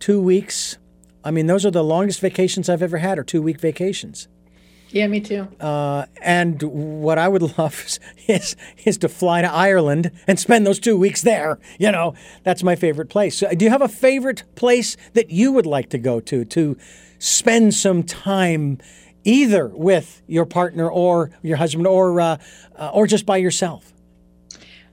two 0.00 0.20
weeks 0.20 0.76
I 1.24 1.30
mean, 1.30 1.46
those 1.46 1.66
are 1.66 1.70
the 1.70 1.84
longest 1.84 2.20
vacations 2.20 2.68
I've 2.68 2.82
ever 2.82 2.98
had, 2.98 3.18
or 3.18 3.22
two 3.24 3.42
week 3.42 3.60
vacations. 3.60 4.28
Yeah, 4.90 5.06
me 5.06 5.20
too. 5.20 5.46
Uh, 5.60 6.06
and 6.22 6.62
what 6.62 7.18
I 7.18 7.28
would 7.28 7.42
love 7.58 7.84
is, 7.84 8.00
is, 8.26 8.56
is 8.84 8.98
to 8.98 9.08
fly 9.08 9.42
to 9.42 9.52
Ireland 9.52 10.10
and 10.26 10.38
spend 10.38 10.66
those 10.66 10.78
two 10.78 10.96
weeks 10.96 11.22
there. 11.22 11.58
You 11.78 11.92
know, 11.92 12.14
that's 12.42 12.62
my 12.62 12.76
favorite 12.76 13.10
place. 13.10 13.36
So 13.36 13.50
do 13.50 13.64
you 13.64 13.70
have 13.70 13.82
a 13.82 13.88
favorite 13.88 14.44
place 14.54 14.96
that 15.12 15.30
you 15.30 15.52
would 15.52 15.66
like 15.66 15.90
to 15.90 15.98
go 15.98 16.20
to 16.20 16.44
to 16.46 16.76
spend 17.18 17.74
some 17.74 18.02
time, 18.02 18.78
either 19.24 19.68
with 19.68 20.22
your 20.26 20.46
partner 20.46 20.88
or 20.88 21.30
your 21.42 21.58
husband, 21.58 21.86
or 21.86 22.20
uh, 22.20 22.38
uh, 22.76 22.90
or 22.92 23.06
just 23.06 23.26
by 23.26 23.36
yourself? 23.36 23.92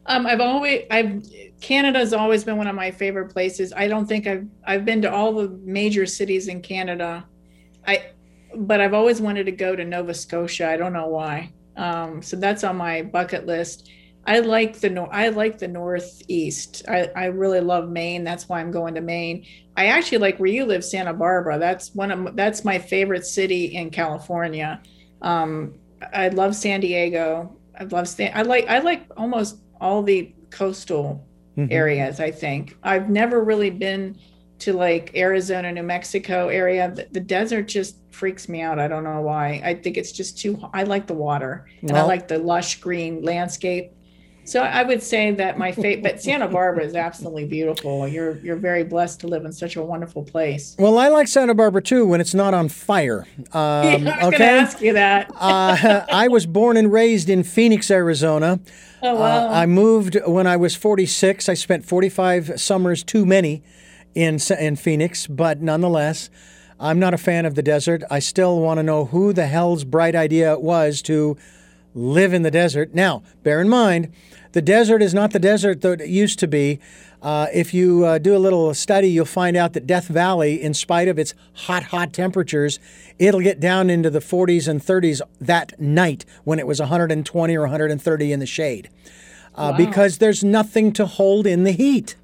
Um, 0.07 0.27
I've 0.27 0.41
always 0.41 0.85
I've 0.91 1.25
Canada's 1.61 2.13
always 2.13 2.43
been 2.43 2.57
one 2.57 2.67
of 2.67 2.75
my 2.75 2.91
favorite 2.91 3.29
places. 3.29 3.73
I 3.75 3.87
don't 3.87 4.05
think 4.05 4.27
I've 4.27 4.47
I've 4.65 4.85
been 4.85 5.01
to 5.03 5.11
all 5.11 5.33
the 5.33 5.49
major 5.63 6.05
cities 6.05 6.47
in 6.47 6.61
Canada. 6.61 7.25
I 7.87 8.11
but 8.58 8.82
I've 8.82 8.93
always 8.93 9.22
wanted 9.22 9.45
to 9.45 9.51
go 9.51 9.76
to 9.76 9.84
Nova 9.84 10.14
Scotia. 10.14 10.70
I 10.70 10.78
don't 10.78 10.93
know 10.93 11.08
why. 11.08 11.51
Um, 11.76 12.22
so 12.22 12.38
that's 12.38 12.64
on 12.64 12.78
my 12.78 13.01
bucket 13.01 13.45
list. 13.45 13.89
I 14.28 14.39
like 14.39 14.80
the 14.80 14.89
nor- 14.89 15.14
I 15.14 15.30
like 15.30 15.60
the 15.60 15.68
Northeast. 15.68 16.84
I, 16.88 17.10
I 17.16 17.26
really 17.26 17.60
love 17.60 17.89
Maine. 17.89 18.24
That's 18.24 18.49
why 18.49 18.60
I'm 18.60 18.72
going 18.72 18.95
to 18.95 19.01
Maine. 19.01 19.45
I 19.78 19.88
actually 19.88 20.18
like 20.20 20.39
where 20.39 20.49
you 20.49 20.66
live, 20.66 20.84
Santa 20.84 21.14
Barbara. 21.14 21.60
That's 21.60 21.93
one 21.93 22.12
of 22.12 22.36
that's 22.36 22.66
my 22.66 22.80
favorite 22.80 23.26
city 23.26 23.76
in 23.76 23.91
California. 23.91 24.82
Um, 25.22 25.76
I 26.14 26.30
love 26.30 26.56
San 26.56 26.80
Diego. 26.80 27.56
I 27.80 27.84
love 27.84 28.08
San. 28.08 28.32
I 28.34 28.41
like 28.41 28.68
I 28.68 28.80
like 28.80 29.06
almost 29.16 29.60
all 29.80 30.01
the 30.01 30.34
coastal 30.49 31.24
mm-hmm. 31.58 31.72
areas. 31.72 32.20
I 32.20 32.32
think 32.32 32.78
I've 32.82 33.10
never 33.10 33.43
really 33.43 33.70
been 33.70 34.18
to 34.60 34.74
like 34.74 35.16
Arizona, 35.16 35.72
New 35.72 35.84
Mexico 35.84 36.47
area. 36.47 36.91
The, 36.91 37.08
the, 37.12 37.20
desert 37.20 37.64
just 37.64 37.97
freaks 38.12 38.47
me 38.47 38.62
out. 38.62 38.80
I 38.80 38.88
don't 38.88 39.03
know 39.03 39.22
why. 39.22 39.62
I 39.64 39.76
think 39.76 39.97
it's 39.97 40.12
just 40.12 40.38
too. 40.38 40.60
I 40.74 40.84
like 40.84 41.08
the 41.08 41.14
water 41.14 41.68
and 41.82 41.91
well, 41.91 42.03
I 42.03 42.08
like 42.08 42.28
the 42.28 42.39
lush 42.39 42.80
green 42.80 43.24
landscape. 43.24 43.91
So 44.45 44.62
I 44.62 44.84
would 44.84 45.01
say 45.01 45.32
that 45.32 45.58
my 45.58 45.72
fate, 45.72 46.03
but 46.03 46.22
Santa 46.22 46.47
Barbara 46.47 46.86
is 46.86 46.95
absolutely 46.95 47.45
beautiful. 47.45 48.08
You're 48.08 48.38
you're 48.38 48.56
very 48.56 48.84
blessed 48.84 49.20
to 49.22 49.28
live 49.28 49.43
in 49.43 49.51
such 49.51 49.76
a 49.76 49.84
wonderful 49.84 50.24
place. 50.24 50.76
Well, 50.78 50.97
I 50.99 51.10
like 51.10 51.28
Santa 51.28 51.56
Barbara 51.56 51.82
too 51.82 52.06
when 52.06 52.22
it's 52.22 52.34
not 52.34 52.53
on 52.53 52.70
fire. 52.70 53.28
Um, 53.56 54.06
yeah, 54.06 54.18
I 54.22 54.26
was 54.26 54.34
okay, 54.36 54.60
ask 54.60 54.82
you 54.82 54.93
that. 54.93 55.32
uh, 55.39 56.06
I 56.12 56.28
was 56.28 56.45
born 56.45 56.76
and 56.76 56.91
raised 56.91 57.30
in 57.30 57.43
Phoenix, 57.43 57.89
Arizona. 57.89 58.60
Oh 59.01 59.16
wow! 59.16 59.47
Uh, 59.47 59.49
I 59.49 59.66
moved 59.66 60.18
when 60.26 60.45
I 60.45 60.58
was 60.58 60.76
46. 60.76 61.47
I 61.47 61.53
spent 61.53 61.86
45 61.86 62.60
summers 62.60 63.01
too 63.01 63.26
many 63.26 63.64
in 64.16 64.39
in 64.59 64.76
Phoenix, 64.76 65.28
but 65.28 65.61
nonetheless. 65.61 66.30
I'm 66.78 66.99
not 66.99 67.13
a 67.13 67.18
fan 67.18 67.45
of 67.45 67.55
the 67.55 67.63
desert. 67.63 68.03
I 68.11 68.20
still 68.20 68.59
want 68.59 68.80
to 68.80 68.84
know 68.84 69.05
who 69.05 69.32
the 69.32 69.47
hell's 69.47 69.86
bright 69.86 70.13
idea 70.13 70.51
it 70.51 70.61
was 70.61 71.01
to 71.03 71.38
live 71.93 72.34
in 72.34 72.41
the 72.41 72.51
desert. 72.51 72.93
Now, 72.93 73.24
bear 73.43 73.61
in 73.61 73.70
mind, 73.70 74.11
the 74.51 74.61
desert 74.61 75.01
is 75.01 75.13
not 75.13 75.32
the 75.32 75.39
desert 75.39 75.82
that 75.82 76.01
it 76.01 76.09
used 76.09 76.38
to 76.39 76.47
be. 76.47 76.80
Uh, 77.22 77.47
if 77.53 77.74
you 77.74 78.05
uh, 78.05 78.18
do 78.18 78.36
a 78.36 78.38
little 78.38 78.74
study, 78.74 79.07
you'll 79.09 79.26
find 79.26 79.57
out 79.57 79.74
that 79.74 79.88
Death 79.88 80.07
Valley, 80.07 80.61
in 80.61 80.74
spite 80.74 81.07
of 81.07 81.18
its 81.18 81.34
hot, 81.53 81.84
hot 81.84 82.13
temperatures, 82.13 82.80
it'll 83.18 83.41
get 83.41 83.59
down 83.59 83.89
into 83.89 84.09
the 84.09 84.20
40s 84.20 84.68
and 84.68 84.82
30s 84.82 85.22
that 85.41 85.80
night 85.80 86.26
when 86.43 86.59
it 86.59 86.68
was 86.68 86.80
120 86.80 87.55
or 87.55 87.61
130 87.61 88.32
in 88.32 88.39
the 88.39 88.45
shade. 88.45 88.89
Uh, 89.55 89.72
wow. 89.72 89.78
Because 89.78 90.18
there's 90.20 90.43
nothing 90.43 90.91
to 90.93 91.05
hold 91.05 91.47
in 91.47 91.63
the 91.63 91.72
heat. 91.72 92.16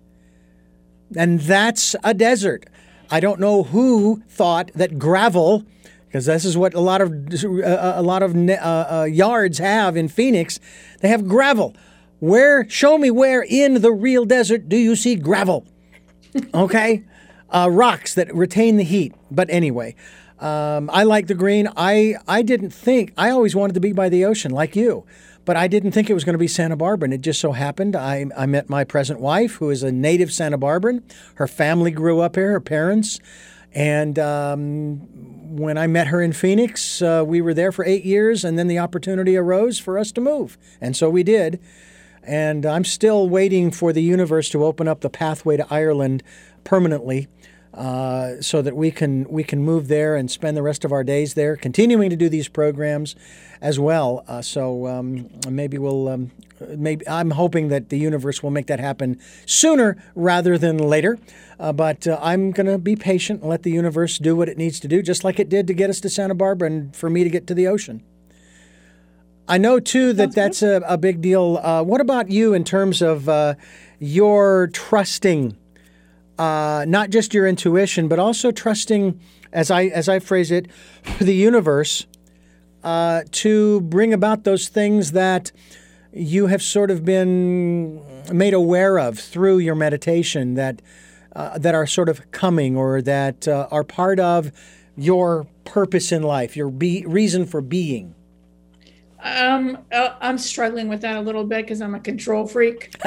And 1.16 1.40
that's 1.42 1.96
a 2.04 2.14
desert. 2.14 2.66
I 3.10 3.20
don't 3.20 3.40
know 3.40 3.64
who 3.64 4.24
thought 4.30 4.72
that 4.76 4.98
gravel 4.98 5.66
because 6.08 6.26
this 6.26 6.46
is 6.46 6.58
what 6.58 6.74
a 6.74 6.80
lot 6.80 7.02
of 7.02 7.12
uh, 7.12 7.94
a 7.96 8.02
lot 8.02 8.24
of 8.24 8.36
uh, 8.36 8.52
uh, 8.52 9.04
yards 9.10 9.58
have 9.60 9.98
in 9.98 10.08
Phoenix. 10.08 10.60
They 11.00 11.10
have 11.10 11.28
gravel. 11.28 11.76
Where, 12.20 12.70
show 12.70 12.98
me 12.98 13.10
where 13.10 13.42
in 13.42 13.82
the 13.82 13.92
real 13.92 14.26
desert 14.26 14.70
do 14.70 14.78
you 14.78 14.96
see 14.96 15.16
gravel? 15.16 15.66
Okay? 16.54 17.04
uh, 17.52 17.70
rocks 17.70 18.16
that 18.16 18.34
retain 18.34 18.78
the 18.78 18.84
heat. 18.84 19.14
But 19.30 19.50
anyway, 19.50 19.96
um, 20.40 20.90
I 20.92 21.04
like 21.04 21.28
the 21.28 21.36
green. 21.36 21.68
I, 21.76 22.16
I 22.28 22.42
didn't 22.42 22.72
think, 22.72 23.14
I 23.18 23.30
always 23.30 23.56
wanted 23.56 23.74
to 23.74 23.80
be 23.80 23.94
by 23.94 24.10
the 24.10 24.26
ocean 24.26 24.52
like 24.52 24.76
you, 24.76 25.06
but 25.46 25.58
I 25.58 25.68
didn't 25.68 25.92
think 25.92 26.10
it 26.10 26.14
was 26.14 26.24
going 26.24 26.34
to 26.34 26.40
be 26.40 26.48
Santa 26.48 26.76
Barbara. 26.76 27.08
And 27.08 27.14
it 27.14 27.22
just 27.22 27.40
so 27.40 27.52
happened 27.52 27.96
I, 27.96 28.26
I 28.38 28.46
met 28.46 28.70
my 28.70 28.84
present 28.84 29.20
wife, 29.20 29.56
who 29.56 29.70
is 29.70 29.84
a 29.84 29.92
native 29.92 30.32
Santa 30.32 30.58
Barbaran. 30.58 31.04
Her 31.36 31.48
family 31.48 31.92
grew 31.92 32.20
up 32.20 32.36
here, 32.36 32.52
her 32.52 32.60
parents. 32.60 33.20
And 33.74 34.20
um, 34.20 34.98
when 35.56 35.78
I 35.78 35.88
met 35.88 36.08
her 36.08 36.22
in 36.22 36.34
Phoenix, 36.34 37.02
uh, 37.02 37.24
we 37.26 37.42
were 37.42 37.54
there 37.54 37.72
for 37.72 37.86
eight 37.86 38.04
years, 38.04 38.44
and 38.44 38.60
then 38.60 38.68
the 38.68 38.80
opportunity 38.80 39.38
arose 39.38 39.80
for 39.80 39.98
us 39.98 40.12
to 40.14 40.22
move. 40.22 40.58
And 40.82 40.96
so 40.96 41.10
we 41.10 41.24
did. 41.24 41.60
And 42.24 42.66
I'm 42.66 42.86
still 42.86 43.30
waiting 43.30 43.72
for 43.72 43.94
the 43.94 44.04
universe 44.04 44.50
to 44.50 44.64
open 44.64 44.88
up 44.88 45.02
the 45.02 45.10
pathway 45.10 45.58
to 45.58 45.66
Ireland 45.70 46.22
permanently. 46.64 47.28
Uh, 47.74 48.42
so 48.42 48.62
that 48.62 48.76
we 48.76 48.92
can 48.92 49.24
we 49.30 49.46
can 49.46 49.64
move 49.64 49.88
there 49.88 50.18
and 50.18 50.30
spend 50.30 50.58
the 50.58 50.62
rest 50.62 50.84
of 50.84 50.92
our 50.92 51.06
days 51.06 51.36
there, 51.36 51.56
continuing 51.56 52.10
to 52.10 52.18
do 52.18 52.28
these 52.28 52.50
programs 52.50 53.16
as 53.62 53.80
well. 53.80 54.26
Uh, 54.28 54.42
so 54.42 54.88
um, 54.88 55.30
maybe 55.48 55.78
we'll 55.78 56.10
um, 56.10 56.32
maybe 56.76 57.08
I'm 57.08 57.32
hoping 57.32 57.70
that 57.70 57.88
the 57.88 57.98
universe 57.98 58.44
will 58.44 58.52
make 58.52 58.68
that 58.68 58.82
happen 58.82 59.20
sooner 59.46 59.96
rather 60.16 60.58
than 60.58 60.78
later. 60.78 61.18
Uh, 61.60 61.72
but 61.72 62.08
uh, 62.08 62.20
I'm 62.22 62.52
going 62.52 62.66
to 62.66 62.78
be 62.78 62.96
patient 62.98 63.42
and 63.42 63.50
let 63.50 63.64
the 63.64 63.72
universe 63.72 64.18
do 64.18 64.36
what 64.36 64.50
it 64.50 64.58
needs 64.58 64.80
to 64.82 64.88
do, 64.88 65.02
just 65.02 65.24
like 65.24 65.40
it 65.40 65.48
did 65.48 65.66
to 65.68 65.74
get 65.74 65.90
us 65.90 66.02
to 66.02 66.10
Santa 66.10 66.36
Barbara 66.36 66.68
and 66.68 66.96
for 66.96 67.10
me 67.10 67.24
to 67.24 67.30
get 67.30 67.48
to 67.48 67.54
the 67.54 67.68
ocean. 67.68 68.04
I 69.48 69.58
know 69.58 69.80
too 69.80 70.14
that 70.14 70.34
that's 70.34 70.62
a, 70.62 70.82
a 70.88 70.98
big 70.98 71.22
deal. 71.22 71.60
Uh, 71.62 71.84
what 71.84 72.02
about 72.02 72.30
you 72.30 72.54
in 72.54 72.64
terms 72.64 73.02
of 73.02 73.28
uh, 73.28 73.56
your 74.00 74.68
trusting, 74.74 75.58
uh, 76.38 76.86
not 76.88 77.10
just 77.10 77.34
your 77.34 77.48
intuition, 77.48 78.08
but 78.08 78.20
also 78.20 78.52
trusting, 78.52 79.20
as 79.52 79.70
I 79.72 79.86
as 79.86 80.10
I 80.10 80.20
phrase 80.20 80.52
it, 80.52 80.68
the 81.20 81.36
universe 81.36 82.06
uh, 82.84 83.24
to 83.32 83.82
bring 83.82 84.14
about 84.14 84.44
those 84.44 84.68
things 84.68 85.12
that 85.12 85.52
you 86.14 86.48
have 86.48 86.62
sort 86.62 86.92
of 86.92 87.06
been 87.06 88.02
made 88.34 88.54
aware 88.54 89.00
of 89.00 89.20
through 89.20 89.60
your 89.60 89.76
meditation 89.76 90.56
that 90.56 90.82
uh, 91.36 91.58
that 91.58 91.76
are 91.76 91.88
sort 91.88 92.10
of 92.10 92.32
coming 92.32 92.76
or 92.76 93.02
that 93.02 93.48
uh, 93.48 93.68
are 93.72 93.84
part 93.84 94.20
of 94.20 94.52
your 94.98 95.48
purpose 95.64 96.12
in 96.12 96.22
life, 96.24 96.58
your 96.58 96.70
be- 96.70 97.06
reason 97.08 97.46
for 97.46 97.62
being. 97.62 98.14
Um, 99.24 99.78
uh, 99.92 100.16
I'm 100.20 100.38
struggling 100.38 100.90
with 100.90 101.02
that 101.02 101.16
a 101.16 101.22
little 101.22 101.44
bit 101.44 101.66
because 101.66 101.82
I'm 101.82 101.96
a 101.96 102.00
control 102.00 102.48
freak. 102.48 102.96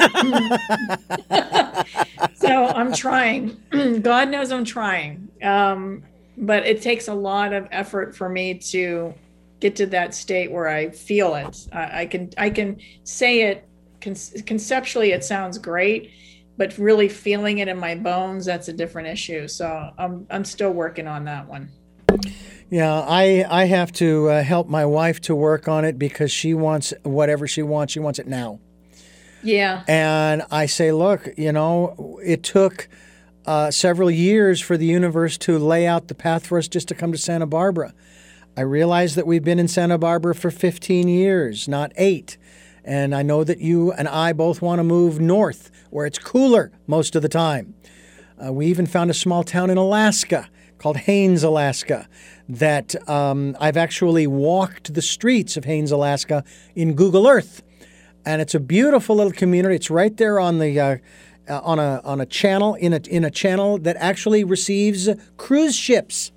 so 2.35 2.65
I'm 2.67 2.93
trying. 2.93 3.57
God 4.01 4.29
knows 4.29 4.51
I'm 4.51 4.65
trying. 4.65 5.27
Um, 5.41 6.03
but 6.37 6.65
it 6.65 6.81
takes 6.81 7.07
a 7.07 7.13
lot 7.13 7.53
of 7.53 7.67
effort 7.71 8.15
for 8.15 8.29
me 8.29 8.55
to 8.55 9.13
get 9.59 9.75
to 9.77 9.85
that 9.87 10.13
state 10.13 10.51
where 10.51 10.67
I 10.67 10.89
feel 10.89 11.35
it. 11.35 11.67
I, 11.71 12.01
I 12.01 12.05
can 12.05 12.29
I 12.37 12.49
can 12.49 12.79
say 13.03 13.43
it 13.43 13.67
con- 14.01 14.15
conceptually. 14.45 15.11
It 15.11 15.23
sounds 15.23 15.57
great, 15.57 16.11
but 16.57 16.77
really 16.77 17.09
feeling 17.09 17.59
it 17.59 17.67
in 17.67 17.77
my 17.77 17.95
bones 17.95 18.45
that's 18.45 18.67
a 18.67 18.73
different 18.73 19.07
issue. 19.07 19.47
So 19.47 19.91
I'm 19.97 20.27
I'm 20.29 20.45
still 20.45 20.71
working 20.71 21.07
on 21.07 21.25
that 21.25 21.47
one. 21.47 21.69
Yeah, 22.75 22.99
I 23.07 23.45
I 23.49 23.65
have 23.67 23.93
to 23.93 24.27
uh, 24.27 24.43
help 24.43 24.67
my 24.67 24.85
wife 24.85 25.21
to 25.21 25.33
work 25.33 25.69
on 25.69 25.85
it 25.85 25.97
because 25.97 26.29
she 26.29 26.53
wants 26.53 26.93
whatever 27.03 27.47
she 27.47 27.61
wants. 27.61 27.93
She 27.93 28.01
wants 28.01 28.19
it 28.19 28.27
now. 28.27 28.59
Yeah. 29.43 29.83
And 29.87 30.43
I 30.51 30.65
say, 30.65 30.91
look, 30.91 31.29
you 31.37 31.53
know, 31.53 32.19
it 32.21 32.43
took 32.43 32.89
uh, 33.45 33.71
several 33.71 34.11
years 34.11 34.59
for 34.59 34.75
the 34.75 34.85
universe 34.85 35.37
to 35.37 35.57
lay 35.57 35.87
out 35.87 36.09
the 36.09 36.15
path 36.15 36.47
for 36.47 36.57
us 36.57 36.67
just 36.67 36.89
to 36.89 36.95
come 36.95 37.13
to 37.13 37.17
Santa 37.17 37.45
Barbara. 37.45 37.93
I 38.57 38.61
realize 38.61 39.15
that 39.15 39.25
we've 39.25 39.45
been 39.45 39.57
in 39.57 39.69
Santa 39.69 39.97
Barbara 39.97 40.35
for 40.35 40.51
15 40.51 41.07
years, 41.07 41.69
not 41.69 41.93
eight. 41.95 42.37
And 42.83 43.15
I 43.15 43.21
know 43.21 43.45
that 43.45 43.59
you 43.59 43.93
and 43.93 44.09
I 44.09 44.33
both 44.33 44.61
want 44.61 44.79
to 44.79 44.83
move 44.83 45.21
north 45.21 45.71
where 45.91 46.05
it's 46.05 46.19
cooler 46.19 46.73
most 46.87 47.15
of 47.15 47.21
the 47.21 47.29
time. 47.29 47.73
Uh, 48.45 48.51
we 48.51 48.65
even 48.65 48.85
found 48.85 49.09
a 49.09 49.13
small 49.13 49.45
town 49.45 49.69
in 49.69 49.77
Alaska 49.77 50.49
called 50.77 50.97
Haines, 50.97 51.41
Alaska 51.41 52.09
that 52.47 52.95
um, 53.09 53.55
I've 53.59 53.77
actually 53.77 54.27
walked 54.27 54.93
the 54.93 55.01
streets 55.01 55.57
of 55.57 55.65
Haines, 55.65 55.91
Alaska 55.91 56.43
in 56.75 56.93
Google 56.93 57.27
Earth. 57.27 57.63
And 58.25 58.41
it's 58.41 58.55
a 58.55 58.59
beautiful 58.59 59.15
little 59.15 59.31
community. 59.31 59.75
It's 59.75 59.89
right 59.89 60.15
there 60.17 60.39
on 60.39 60.59
the 60.59 60.79
uh, 60.79 60.97
uh, 61.47 61.59
on 61.63 61.77
a 61.77 62.01
on 62.03 62.21
a 62.21 62.25
channel 62.25 62.73
in 62.75 62.93
a 62.93 63.01
in 63.09 63.23
a 63.23 63.29
channel 63.29 63.77
that 63.79 63.95
actually 63.97 64.43
receives 64.43 65.09
cruise 65.37 65.75
ships. 65.75 66.31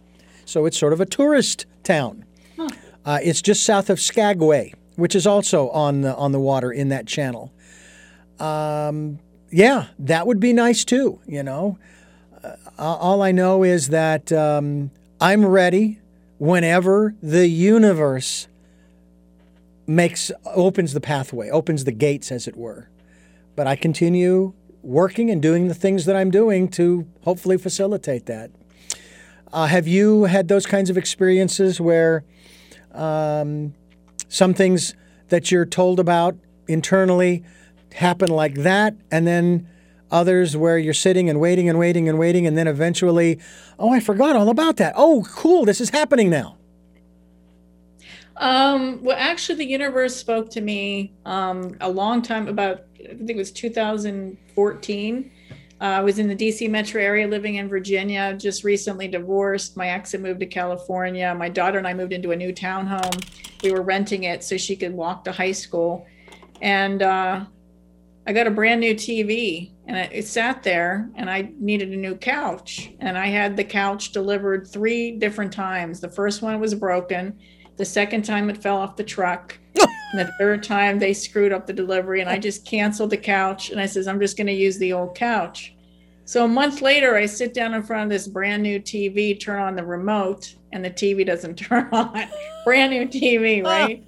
So 0.44 0.66
it's 0.66 0.78
sort 0.78 0.92
of 0.92 1.00
a 1.00 1.06
tourist 1.06 1.66
town. 1.82 2.24
Huh. 2.56 2.68
Uh, 3.04 3.18
it's 3.22 3.40
just 3.40 3.64
south 3.64 3.88
of 3.88 4.00
Skagway, 4.00 4.74
which 4.96 5.14
is 5.14 5.26
also 5.26 5.70
on 5.70 6.02
the 6.02 6.14
on 6.14 6.32
the 6.32 6.40
water 6.40 6.70
in 6.70 6.90
that 6.90 7.06
channel. 7.06 7.52
Um, 8.38 9.18
yeah, 9.50 9.86
that 9.98 10.26
would 10.26 10.40
be 10.40 10.52
nice 10.52 10.84
too. 10.84 11.20
You 11.26 11.42
know, 11.42 11.78
uh, 12.44 12.54
all 12.78 13.22
I 13.22 13.32
know 13.32 13.62
is 13.62 13.88
that 13.88 14.30
um, 14.30 14.90
I'm 15.20 15.44
ready 15.44 15.98
whenever 16.38 17.14
the 17.20 17.48
universe 17.48 18.46
makes 19.84 20.30
opens 20.44 20.92
the 20.92 21.00
pathway, 21.00 21.50
opens 21.50 21.84
the 21.84 21.92
gates 21.92 22.30
as 22.30 22.46
it 22.46 22.56
were. 22.56 22.88
But 23.56 23.66
I 23.66 23.74
continue 23.74 24.52
working 24.82 25.28
and 25.28 25.42
doing 25.42 25.66
the 25.66 25.74
things 25.74 26.04
that 26.04 26.14
I'm 26.14 26.30
doing 26.30 26.68
to 26.68 27.08
hopefully 27.22 27.58
facilitate 27.58 28.26
that. 28.26 28.52
Uh, 29.52 29.66
have 29.66 29.88
you 29.88 30.24
had 30.24 30.46
those 30.46 30.66
kinds 30.66 30.88
of 30.88 30.96
experiences 30.96 31.80
where 31.80 32.24
um, 32.92 33.74
some 34.28 34.54
things 34.54 34.94
that 35.30 35.50
you're 35.50 35.66
told 35.66 35.98
about 35.98 36.36
internally 36.68 37.42
happen 37.94 38.28
like 38.28 38.54
that, 38.56 38.94
and 39.10 39.26
then 39.26 39.66
others 40.10 40.56
where 40.56 40.78
you're 40.78 40.94
sitting 40.94 41.28
and 41.28 41.40
waiting 41.40 41.68
and 41.68 41.78
waiting 41.78 42.08
and 42.08 42.18
waiting, 42.18 42.46
and 42.46 42.56
then 42.56 42.66
eventually, 42.66 43.38
oh, 43.78 43.92
I 43.92 44.00
forgot 44.00 44.36
all 44.36 44.48
about 44.48 44.76
that. 44.76 44.94
Oh, 44.96 45.26
cool, 45.30 45.64
this 45.64 45.80
is 45.80 45.90
happening 45.90 46.30
now. 46.30 46.56
Um, 48.38 49.02
well, 49.02 49.16
actually, 49.18 49.56
the 49.56 49.66
universe 49.66 50.14
spoke 50.14 50.48
to 50.50 50.60
me 50.60 51.12
um, 51.26 51.76
a 51.80 51.90
long 51.90 52.22
time 52.22 52.46
about, 52.46 52.84
I 53.00 53.14
think 53.14 53.30
it 53.30 53.36
was 53.36 53.50
2014. 53.50 55.30
Uh, 55.80 55.84
I 55.84 56.00
was 56.00 56.18
in 56.18 56.26
the 56.26 56.34
DC 56.34 56.68
metro 56.68 57.00
area 57.00 57.26
living 57.28 57.56
in 57.56 57.68
Virginia, 57.68 58.34
just 58.36 58.64
recently 58.64 59.06
divorced. 59.06 59.76
My 59.76 59.88
ex 59.88 60.12
had 60.12 60.20
moved 60.20 60.40
to 60.40 60.46
California. 60.46 61.32
My 61.34 61.48
daughter 61.48 61.78
and 61.78 61.86
I 61.86 61.94
moved 61.94 62.12
into 62.12 62.32
a 62.32 62.36
new 62.36 62.52
townhome. 62.52 63.24
We 63.62 63.72
were 63.72 63.82
renting 63.82 64.24
it 64.24 64.42
so 64.42 64.56
she 64.56 64.74
could 64.74 64.92
walk 64.92 65.24
to 65.24 65.32
high 65.32 65.52
school. 65.52 66.06
And 66.60 67.02
uh, 67.02 67.44
I 68.26 68.32
got 68.32 68.48
a 68.48 68.50
brand 68.50 68.80
new 68.80 68.94
TV 68.94 69.70
and 69.88 69.96
it 69.96 70.26
sat 70.26 70.62
there 70.62 71.08
and 71.16 71.30
I 71.30 71.50
needed 71.58 71.92
a 71.92 71.96
new 71.96 72.14
couch. 72.14 72.92
And 73.00 73.16
I 73.16 73.28
had 73.28 73.56
the 73.56 73.64
couch 73.64 74.12
delivered 74.12 74.68
three 74.68 75.12
different 75.12 75.50
times. 75.50 75.98
The 75.98 76.10
first 76.10 76.42
one 76.42 76.60
was 76.60 76.74
broken, 76.74 77.38
the 77.78 77.86
second 77.86 78.22
time 78.22 78.50
it 78.50 78.58
fell 78.58 78.76
off 78.76 78.96
the 78.96 79.04
truck. 79.04 79.58
and 79.74 79.88
the 80.18 80.30
third 80.38 80.62
time 80.62 80.98
they 80.98 81.14
screwed 81.14 81.52
up 81.52 81.66
the 81.66 81.72
delivery 81.72 82.20
and 82.20 82.28
I 82.28 82.38
just 82.38 82.66
canceled 82.66 83.10
the 83.10 83.16
couch 83.16 83.70
and 83.70 83.80
I 83.80 83.86
says, 83.86 84.06
I'm 84.06 84.20
just 84.20 84.36
going 84.36 84.48
to 84.48 84.52
use 84.52 84.76
the 84.76 84.92
old 84.92 85.16
couch. 85.16 85.74
So 86.26 86.44
a 86.44 86.48
month 86.48 86.82
later, 86.82 87.16
I 87.16 87.24
sit 87.24 87.54
down 87.54 87.72
in 87.72 87.82
front 87.82 88.02
of 88.02 88.10
this 88.10 88.28
brand 88.28 88.62
new 88.62 88.78
TV, 88.78 89.40
turn 89.40 89.62
on 89.62 89.74
the 89.74 89.84
remote, 89.84 90.54
and 90.72 90.84
the 90.84 90.90
TV 90.90 91.24
doesn't 91.24 91.54
turn 91.56 91.88
on. 91.92 92.28
brand 92.66 92.92
new 92.92 93.06
TV, 93.06 93.62
oh. 93.64 93.70
right? 93.70 94.04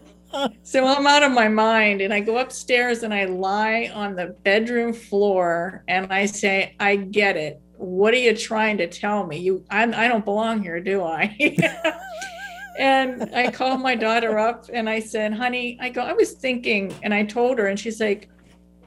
So 0.62 0.86
I'm 0.86 1.06
out 1.06 1.22
of 1.22 1.32
my 1.32 1.48
mind 1.48 2.00
and 2.00 2.12
I 2.12 2.20
go 2.20 2.38
upstairs 2.38 3.02
and 3.02 3.12
I 3.12 3.24
lie 3.24 3.90
on 3.92 4.14
the 4.16 4.36
bedroom 4.44 4.92
floor 4.92 5.84
and 5.88 6.12
I 6.12 6.26
say, 6.26 6.74
I 6.78 6.96
get 6.96 7.36
it. 7.36 7.60
What 7.76 8.14
are 8.14 8.18
you 8.18 8.36
trying 8.36 8.78
to 8.78 8.86
tell 8.86 9.26
me? 9.26 9.38
You, 9.38 9.64
I'm, 9.70 9.94
I 9.94 10.08
don't 10.08 10.24
belong 10.24 10.62
here, 10.62 10.80
do 10.80 11.02
I? 11.02 11.36
and 12.78 13.34
I 13.34 13.50
called 13.50 13.80
my 13.80 13.94
daughter 13.94 14.38
up 14.38 14.66
and 14.72 14.88
I 14.88 15.00
said, 15.00 15.32
honey, 15.32 15.78
I 15.80 15.88
go, 15.88 16.02
I 16.02 16.12
was 16.12 16.32
thinking, 16.32 16.94
and 17.02 17.14
I 17.14 17.24
told 17.24 17.58
her, 17.58 17.66
and 17.66 17.78
she's 17.78 18.00
like, 18.00 18.28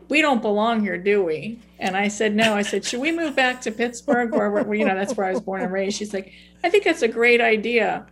we 0.10 0.22
don't 0.22 0.41
belong 0.41 0.82
here, 0.82 0.98
do 0.98 1.24
we? 1.24 1.60
And 1.80 1.98
I 1.98 2.08
said, 2.08 2.36
no. 2.36 2.54
I 2.54 2.62
said, 2.62 2.86
should 2.86 3.00
we 3.00 3.12
move 3.12 3.36
back 3.36 3.62
to 3.62 3.72
Pittsburgh, 3.72 4.32
where, 4.32 4.52
we're, 4.52 4.76
you 4.76 4.86
know, 4.86 4.96
that's 4.96 5.16
where 5.18 5.26
I 5.26 5.32
was 5.32 5.41
born 5.41 5.64
and 5.64 5.72
raised. 5.72 5.98
She's 5.98 6.14
like, 6.14 6.32
I 6.64 6.70
think 6.70 6.84
that's 6.84 7.02
a 7.02 7.08
great 7.08 7.41
idea 7.41 8.06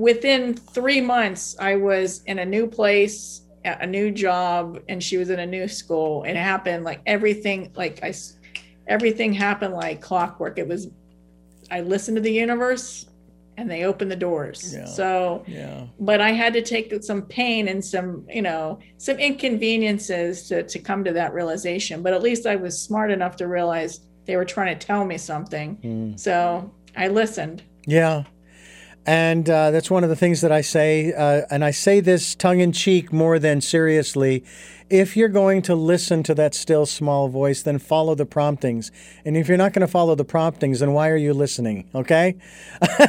within 0.00 0.54
three 0.54 1.00
months, 1.00 1.56
I 1.60 1.76
was 1.76 2.22
in 2.24 2.38
a 2.38 2.44
new 2.44 2.66
place, 2.66 3.42
a 3.64 3.86
new 3.86 4.10
job, 4.10 4.80
and 4.88 5.02
she 5.02 5.18
was 5.18 5.28
in 5.28 5.40
a 5.40 5.46
new 5.46 5.68
school. 5.68 6.24
It 6.24 6.36
happened 6.36 6.84
like 6.84 7.02
everything, 7.04 7.70
like 7.74 8.02
I, 8.02 8.14
everything 8.88 9.34
happened 9.34 9.74
like 9.74 10.00
clockwork. 10.00 10.58
It 10.58 10.66
was, 10.66 10.88
I 11.70 11.82
listened 11.82 12.16
to 12.16 12.22
the 12.22 12.32
universe 12.32 13.06
and 13.58 13.70
they 13.70 13.84
opened 13.84 14.10
the 14.10 14.16
doors. 14.16 14.72
Yeah. 14.74 14.86
So, 14.86 15.44
yeah. 15.46 15.84
but 15.98 16.22
I 16.22 16.30
had 16.30 16.54
to 16.54 16.62
take 16.62 16.94
some 17.04 17.20
pain 17.22 17.68
and 17.68 17.84
some, 17.84 18.26
you 18.30 18.40
know, 18.40 18.78
some 18.96 19.18
inconveniences 19.18 20.48
to, 20.48 20.62
to 20.62 20.78
come 20.78 21.04
to 21.04 21.12
that 21.12 21.34
realization. 21.34 22.02
But 22.02 22.14
at 22.14 22.22
least 22.22 22.46
I 22.46 22.56
was 22.56 22.80
smart 22.80 23.10
enough 23.10 23.36
to 23.36 23.48
realize 23.48 24.00
they 24.24 24.36
were 24.36 24.46
trying 24.46 24.78
to 24.78 24.86
tell 24.86 25.04
me 25.04 25.18
something. 25.18 25.76
Mm. 25.84 26.18
So 26.18 26.72
I 26.96 27.08
listened. 27.08 27.62
Yeah. 27.86 28.24
And 29.06 29.48
uh, 29.48 29.70
that's 29.70 29.90
one 29.90 30.04
of 30.04 30.10
the 30.10 30.16
things 30.16 30.42
that 30.42 30.52
I 30.52 30.60
say, 30.60 31.12
uh, 31.12 31.42
and 31.50 31.64
I 31.64 31.70
say 31.70 32.00
this 32.00 32.34
tongue 32.34 32.60
in 32.60 32.72
cheek 32.72 33.12
more 33.12 33.38
than 33.38 33.60
seriously. 33.60 34.44
If 34.90 35.16
you're 35.16 35.28
going 35.28 35.62
to 35.62 35.74
listen 35.74 36.22
to 36.24 36.34
that 36.34 36.54
still 36.54 36.84
small 36.84 37.28
voice, 37.28 37.62
then 37.62 37.78
follow 37.78 38.14
the 38.14 38.26
promptings. 38.26 38.90
And 39.24 39.36
if 39.36 39.48
you're 39.48 39.56
not 39.56 39.72
going 39.72 39.86
to 39.86 39.90
follow 39.90 40.16
the 40.16 40.24
promptings, 40.24 40.80
then 40.80 40.92
why 40.92 41.08
are 41.08 41.16
you 41.16 41.32
listening? 41.32 41.88
Okay? 41.94 42.36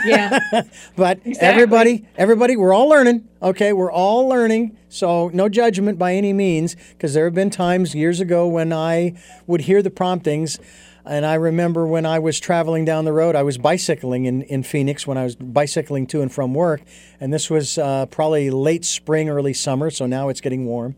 Yeah. 0.06 0.40
but 0.96 1.18
exactly. 1.26 1.40
everybody, 1.40 2.08
everybody, 2.16 2.56
we're 2.56 2.74
all 2.74 2.88
learning. 2.88 3.28
Okay? 3.42 3.74
We're 3.74 3.92
all 3.92 4.28
learning. 4.28 4.78
So 4.90 5.30
no 5.34 5.50
judgment 5.50 5.98
by 5.98 6.14
any 6.14 6.34
means, 6.34 6.76
because 6.92 7.16
there 7.16 7.26
have 7.26 7.34
been 7.34 7.50
times 7.50 7.96
years 7.96 8.20
ago 8.20 8.48
when 8.48 8.72
I 8.72 9.16
would 9.48 9.62
hear 9.62 9.82
the 9.82 9.90
promptings. 9.90 10.60
And 11.06 11.26
I 11.26 11.36
remember 11.36 11.86
when 11.86 12.06
I 12.06 12.20
was 12.20 12.40
traveling 12.40 12.86
down 12.86 13.06
the 13.06 13.14
road, 13.14 13.36
I 13.36 13.44
was 13.44 13.58
bicycling 13.58 14.26
in, 14.26 14.44
in 14.44 14.64
Phoenix 14.64 15.08
when 15.08 15.18
I 15.18 15.24
was 15.24 15.36
bicycling 15.36 16.08
to 16.08 16.22
and 16.22 16.32
from 16.32 16.54
work. 16.54 16.82
And 17.20 17.34
this 17.34 17.50
was 17.50 17.78
uh, 17.78 18.06
probably 18.08 18.50
late 18.50 18.86
spring, 18.86 19.30
early 19.30 19.54
summer, 19.54 19.90
so 19.90 20.06
now 20.06 20.30
it's 20.30 20.42
getting 20.42 20.66
warm. 20.66 20.96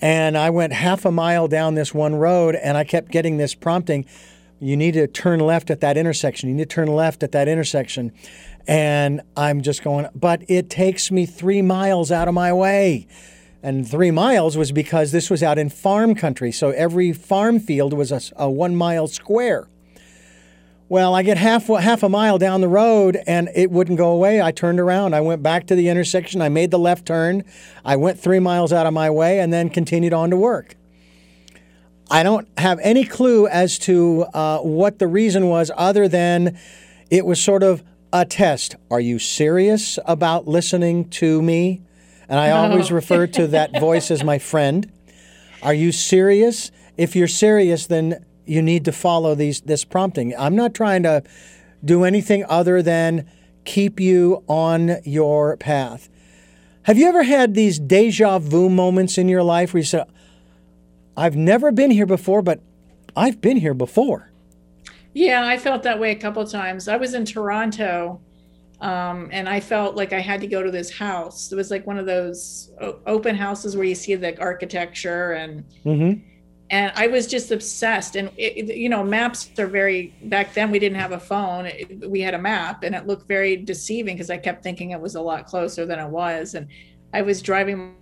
And 0.00 0.36
I 0.36 0.50
went 0.50 0.72
half 0.72 1.04
a 1.04 1.12
mile 1.12 1.48
down 1.48 1.74
this 1.74 1.94
one 1.94 2.14
road 2.16 2.54
and 2.56 2.76
I 2.76 2.84
kept 2.84 3.10
getting 3.10 3.36
this 3.36 3.54
prompting 3.54 4.06
you 4.62 4.76
need 4.76 4.94
to 4.94 5.08
turn 5.08 5.40
left 5.40 5.70
at 5.70 5.80
that 5.80 5.96
intersection. 5.96 6.48
You 6.48 6.54
need 6.54 6.70
to 6.70 6.74
turn 6.74 6.86
left 6.86 7.24
at 7.24 7.32
that 7.32 7.48
intersection. 7.48 8.12
And 8.68 9.22
I'm 9.36 9.60
just 9.60 9.82
going, 9.82 10.06
but 10.14 10.44
it 10.48 10.70
takes 10.70 11.10
me 11.10 11.26
three 11.26 11.62
miles 11.62 12.12
out 12.12 12.28
of 12.28 12.34
my 12.34 12.52
way. 12.52 13.08
And 13.62 13.88
three 13.88 14.10
miles 14.10 14.56
was 14.56 14.72
because 14.72 15.12
this 15.12 15.30
was 15.30 15.42
out 15.42 15.58
in 15.58 15.70
farm 15.70 16.14
country. 16.14 16.50
So 16.50 16.70
every 16.70 17.12
farm 17.12 17.60
field 17.60 17.92
was 17.92 18.10
a, 18.10 18.20
a 18.36 18.50
one 18.50 18.74
mile 18.74 19.06
square. 19.06 19.68
Well, 20.88 21.14
I 21.14 21.22
get 21.22 21.38
half 21.38 21.68
half 21.68 22.02
a 22.02 22.08
mile 22.08 22.36
down 22.36 22.60
the 22.60 22.68
road 22.68 23.18
and 23.26 23.48
it 23.54 23.70
wouldn't 23.70 23.96
go 23.96 24.10
away. 24.10 24.42
I 24.42 24.50
turned 24.52 24.78
around. 24.78 25.14
I 25.14 25.22
went 25.22 25.42
back 25.42 25.66
to 25.68 25.74
the 25.74 25.88
intersection. 25.88 26.42
I 26.42 26.50
made 26.50 26.70
the 26.70 26.78
left 26.78 27.06
turn. 27.06 27.44
I 27.84 27.96
went 27.96 28.20
three 28.20 28.40
miles 28.40 28.74
out 28.74 28.84
of 28.84 28.92
my 28.92 29.08
way 29.08 29.40
and 29.40 29.52
then 29.52 29.70
continued 29.70 30.12
on 30.12 30.28
to 30.30 30.36
work. 30.36 30.76
I 32.10 32.22
don't 32.22 32.46
have 32.58 32.78
any 32.82 33.04
clue 33.04 33.46
as 33.46 33.78
to 33.78 34.26
uh, 34.34 34.58
what 34.58 34.98
the 34.98 35.06
reason 35.06 35.48
was, 35.48 35.70
other 35.78 36.08
than 36.08 36.58
it 37.10 37.24
was 37.24 37.40
sort 37.40 37.62
of 37.62 37.82
a 38.12 38.26
test. 38.26 38.76
Are 38.90 39.00
you 39.00 39.18
serious 39.18 39.98
about 40.04 40.46
listening 40.46 41.08
to 41.10 41.40
me? 41.40 41.80
And 42.32 42.40
I 42.40 42.52
always 42.52 42.90
refer 42.90 43.26
to 43.26 43.46
that 43.48 43.78
voice 43.78 44.10
as 44.10 44.24
my 44.24 44.38
friend. 44.38 44.90
Are 45.62 45.74
you 45.74 45.92
serious? 45.92 46.70
If 46.96 47.14
you're 47.14 47.28
serious, 47.28 47.88
then 47.88 48.24
you 48.46 48.62
need 48.62 48.86
to 48.86 48.92
follow 48.92 49.34
these 49.34 49.60
this 49.60 49.84
prompting. 49.84 50.34
I'm 50.38 50.56
not 50.56 50.72
trying 50.72 51.02
to 51.02 51.24
do 51.84 52.04
anything 52.04 52.46
other 52.48 52.80
than 52.80 53.28
keep 53.66 54.00
you 54.00 54.44
on 54.48 54.96
your 55.04 55.58
path. 55.58 56.08
Have 56.84 56.96
you 56.96 57.06
ever 57.06 57.22
had 57.22 57.52
these 57.52 57.78
deja 57.78 58.38
vu 58.38 58.70
moments 58.70 59.18
in 59.18 59.28
your 59.28 59.42
life 59.42 59.74
where 59.74 59.80
you 59.80 59.84
say, 59.84 60.02
I've 61.14 61.36
never 61.36 61.70
been 61.70 61.90
here 61.90 62.06
before, 62.06 62.40
but 62.40 62.60
I've 63.14 63.42
been 63.42 63.58
here 63.58 63.74
before? 63.74 64.30
Yeah, 65.12 65.46
I 65.46 65.58
felt 65.58 65.82
that 65.82 66.00
way 66.00 66.12
a 66.12 66.16
couple 66.16 66.46
times. 66.46 66.88
I 66.88 66.96
was 66.96 67.12
in 67.12 67.26
Toronto 67.26 68.22
um, 68.82 69.28
and 69.30 69.48
I 69.48 69.60
felt 69.60 69.94
like 69.94 70.12
I 70.12 70.18
had 70.18 70.40
to 70.40 70.48
go 70.48 70.60
to 70.60 70.70
this 70.70 70.90
house. 70.90 71.52
It 71.52 71.54
was 71.54 71.70
like 71.70 71.86
one 71.86 71.98
of 71.98 72.06
those 72.06 72.72
open 73.06 73.36
houses 73.36 73.76
where 73.76 73.86
you 73.86 73.94
see 73.94 74.16
the 74.16 74.38
architecture 74.40 75.32
and 75.34 75.64
mm-hmm. 75.84 76.20
and 76.70 76.92
I 76.96 77.06
was 77.06 77.28
just 77.28 77.52
obsessed. 77.52 78.16
And 78.16 78.32
it, 78.36 78.76
you 78.76 78.88
know, 78.88 79.04
maps 79.04 79.48
are 79.60 79.68
very 79.68 80.12
back 80.24 80.52
then. 80.52 80.72
We 80.72 80.80
didn't 80.80 80.98
have 80.98 81.12
a 81.12 81.20
phone. 81.20 81.66
It, 81.66 82.10
we 82.10 82.20
had 82.20 82.34
a 82.34 82.38
map, 82.38 82.82
and 82.82 82.92
it 82.92 83.06
looked 83.06 83.28
very 83.28 83.56
deceiving 83.56 84.16
because 84.16 84.30
I 84.30 84.36
kept 84.36 84.64
thinking 84.64 84.90
it 84.90 85.00
was 85.00 85.14
a 85.14 85.20
lot 85.20 85.46
closer 85.46 85.86
than 85.86 86.00
it 86.00 86.08
was, 86.08 86.54
and 86.54 86.66
I 87.14 87.22
was 87.22 87.40
driving 87.40 87.94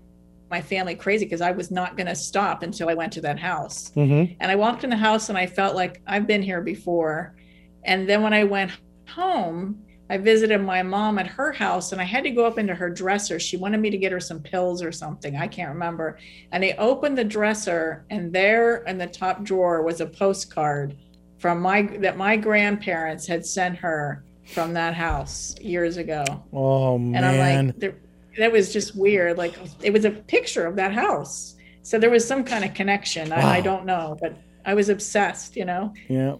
my 0.50 0.62
family 0.62 0.94
crazy 0.94 1.26
because 1.26 1.42
I 1.42 1.50
was 1.50 1.70
not 1.70 1.96
going 1.96 2.06
to 2.06 2.16
stop 2.16 2.62
until 2.62 2.88
I 2.88 2.94
went 2.94 3.12
to 3.12 3.20
that 3.20 3.38
house. 3.38 3.90
Mm-hmm. 3.90 4.32
And 4.40 4.50
I 4.50 4.56
walked 4.56 4.82
in 4.82 4.90
the 4.90 4.96
house 4.96 5.28
and 5.28 5.38
I 5.38 5.46
felt 5.46 5.76
like 5.76 6.02
I've 6.08 6.26
been 6.26 6.42
here 6.42 6.60
before. 6.60 7.36
And 7.84 8.08
then 8.08 8.20
when 8.20 8.32
I 8.32 8.42
went 8.42 8.72
home 9.06 9.84
I 10.10 10.18
visited 10.18 10.60
my 10.60 10.82
mom 10.82 11.20
at 11.20 11.28
her 11.28 11.52
house 11.52 11.92
and 11.92 12.00
I 12.00 12.04
had 12.04 12.24
to 12.24 12.30
go 12.30 12.44
up 12.44 12.58
into 12.58 12.74
her 12.74 12.90
dresser. 12.90 13.38
She 13.38 13.56
wanted 13.56 13.78
me 13.78 13.90
to 13.90 13.96
get 13.96 14.10
her 14.10 14.18
some 14.18 14.40
pills 14.40 14.82
or 14.82 14.90
something. 14.90 15.36
I 15.36 15.46
can't 15.46 15.68
remember. 15.68 16.18
And 16.50 16.64
I 16.64 16.74
opened 16.78 17.16
the 17.16 17.22
dresser 17.22 18.04
and 18.10 18.32
there 18.32 18.78
in 18.88 18.98
the 18.98 19.06
top 19.06 19.44
drawer 19.44 19.82
was 19.82 20.00
a 20.00 20.06
postcard 20.06 20.96
from 21.38 21.60
my 21.60 21.82
that 21.98 22.16
my 22.16 22.36
grandparents 22.36 23.24
had 23.24 23.46
sent 23.46 23.76
her 23.76 24.24
from 24.46 24.74
that 24.74 24.94
house 24.94 25.54
years 25.60 25.96
ago. 25.96 26.24
Oh 26.52 26.98
man. 26.98 27.14
And 27.14 27.24
I'm 27.24 27.66
like 27.68 27.94
that 28.36 28.50
was 28.50 28.72
just 28.72 28.96
weird. 28.96 29.38
Like 29.38 29.54
it 29.80 29.92
was 29.92 30.04
a 30.04 30.10
picture 30.10 30.66
of 30.66 30.74
that 30.74 30.92
house. 30.92 31.54
So 31.82 32.00
there 32.00 32.10
was 32.10 32.26
some 32.26 32.42
kind 32.42 32.64
of 32.64 32.74
connection. 32.74 33.30
Wow. 33.30 33.36
I, 33.36 33.58
I 33.58 33.60
don't 33.60 33.86
know, 33.86 34.16
but 34.20 34.36
I 34.64 34.74
was 34.74 34.88
obsessed, 34.88 35.56
you 35.56 35.64
know? 35.64 35.94
Yeah. 36.08 36.34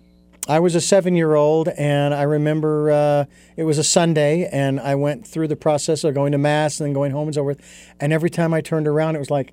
I 0.51 0.59
was 0.59 0.75
a 0.75 0.81
seven 0.81 1.15
year 1.15 1.37
old, 1.37 1.69
and 1.69 2.13
I 2.13 2.23
remember 2.23 2.91
uh, 2.91 3.25
it 3.57 3.63
was 3.63 3.79
a 3.79 3.85
Sunday, 3.85 4.49
and 4.51 4.81
I 4.81 4.97
went 4.97 5.25
through 5.25 5.47
the 5.47 5.55
process 5.55 6.03
of 6.03 6.13
going 6.13 6.33
to 6.33 6.39
Mass 6.39 6.81
and 6.81 6.89
then 6.89 6.93
going 6.93 7.13
home 7.13 7.29
and 7.29 7.35
so 7.37 7.45
forth. 7.45 7.61
And 8.01 8.13
every 8.13 8.31
time 8.31 8.53
I 8.53 8.61
turned 8.61 8.89
around, 8.89 9.15
it 9.15 9.21
was 9.21 9.31
like, 9.31 9.53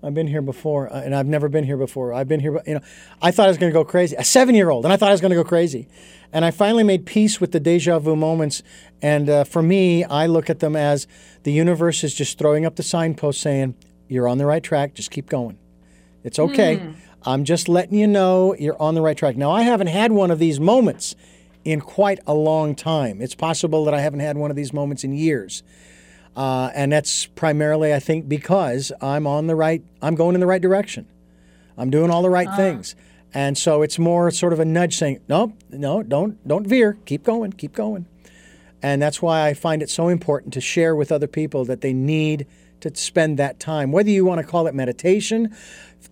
I've 0.00 0.14
been 0.14 0.28
here 0.28 0.40
before, 0.40 0.92
uh, 0.92 1.02
and 1.02 1.12
I've 1.12 1.26
never 1.26 1.48
been 1.48 1.64
here 1.64 1.76
before. 1.76 2.14
I've 2.14 2.28
been 2.28 2.38
here, 2.38 2.62
you 2.68 2.74
know. 2.74 2.80
I 3.20 3.32
thought 3.32 3.46
I 3.46 3.48
was 3.48 3.58
going 3.58 3.72
to 3.72 3.76
go 3.76 3.84
crazy. 3.84 4.14
A 4.14 4.22
seven 4.22 4.54
year 4.54 4.70
old, 4.70 4.84
and 4.84 4.92
I 4.92 4.96
thought 4.96 5.08
I 5.08 5.12
was 5.12 5.20
going 5.20 5.32
to 5.32 5.36
go 5.36 5.42
crazy. 5.42 5.88
And 6.32 6.44
I 6.44 6.52
finally 6.52 6.84
made 6.84 7.04
peace 7.04 7.40
with 7.40 7.50
the 7.50 7.58
deja 7.58 7.98
vu 7.98 8.14
moments. 8.14 8.62
And 9.02 9.28
uh, 9.28 9.42
for 9.42 9.60
me, 9.60 10.04
I 10.04 10.26
look 10.26 10.48
at 10.48 10.60
them 10.60 10.76
as 10.76 11.08
the 11.42 11.50
universe 11.50 12.04
is 12.04 12.14
just 12.14 12.38
throwing 12.38 12.64
up 12.64 12.76
the 12.76 12.84
signpost 12.84 13.40
saying, 13.40 13.74
You're 14.06 14.28
on 14.28 14.38
the 14.38 14.46
right 14.46 14.62
track, 14.62 14.94
just 14.94 15.10
keep 15.10 15.28
going. 15.28 15.58
It's 16.22 16.38
okay. 16.38 16.76
Mm. 16.76 16.94
I'm 17.24 17.44
just 17.44 17.68
letting 17.68 17.98
you 17.98 18.06
know 18.06 18.54
you're 18.58 18.80
on 18.80 18.94
the 18.94 19.02
right 19.02 19.16
track. 19.16 19.36
Now, 19.36 19.50
I 19.50 19.62
haven't 19.62 19.88
had 19.88 20.12
one 20.12 20.30
of 20.30 20.38
these 20.38 20.60
moments 20.60 21.16
in 21.64 21.80
quite 21.80 22.20
a 22.26 22.34
long 22.34 22.74
time. 22.74 23.20
It's 23.20 23.34
possible 23.34 23.84
that 23.84 23.94
I 23.94 24.00
haven't 24.00 24.20
had 24.20 24.36
one 24.36 24.50
of 24.50 24.56
these 24.56 24.72
moments 24.72 25.04
in 25.04 25.12
years. 25.12 25.62
Uh, 26.36 26.70
and 26.74 26.92
that's 26.92 27.26
primarily, 27.26 27.92
I 27.92 27.98
think, 27.98 28.28
because 28.28 28.92
I'm 29.00 29.26
on 29.26 29.48
the 29.48 29.56
right, 29.56 29.82
I'm 30.00 30.14
going 30.14 30.34
in 30.34 30.40
the 30.40 30.46
right 30.46 30.62
direction. 30.62 31.06
I'm 31.76 31.90
doing 31.90 32.10
all 32.10 32.22
the 32.22 32.30
right 32.30 32.48
things. 32.56 32.94
And 33.34 33.58
so 33.58 33.82
it's 33.82 33.98
more 33.98 34.30
sort 34.30 34.52
of 34.52 34.60
a 34.60 34.64
nudge 34.64 34.96
saying, 34.96 35.20
no, 35.28 35.52
no, 35.70 36.02
don't, 36.02 36.46
don't 36.46 36.66
veer. 36.66 36.96
Keep 37.04 37.24
going, 37.24 37.52
keep 37.52 37.74
going. 37.74 38.06
And 38.82 39.02
that's 39.02 39.20
why 39.20 39.46
I 39.46 39.54
find 39.54 39.82
it 39.82 39.90
so 39.90 40.08
important 40.08 40.54
to 40.54 40.60
share 40.60 40.94
with 40.94 41.10
other 41.10 41.26
people 41.26 41.64
that 41.64 41.80
they 41.80 41.92
need 41.92 42.46
to 42.80 42.94
spend 42.94 43.38
that 43.38 43.58
time. 43.58 43.90
Whether 43.90 44.10
you 44.10 44.24
want 44.24 44.40
to 44.40 44.46
call 44.46 44.66
it 44.66 44.74
meditation, 44.74 45.54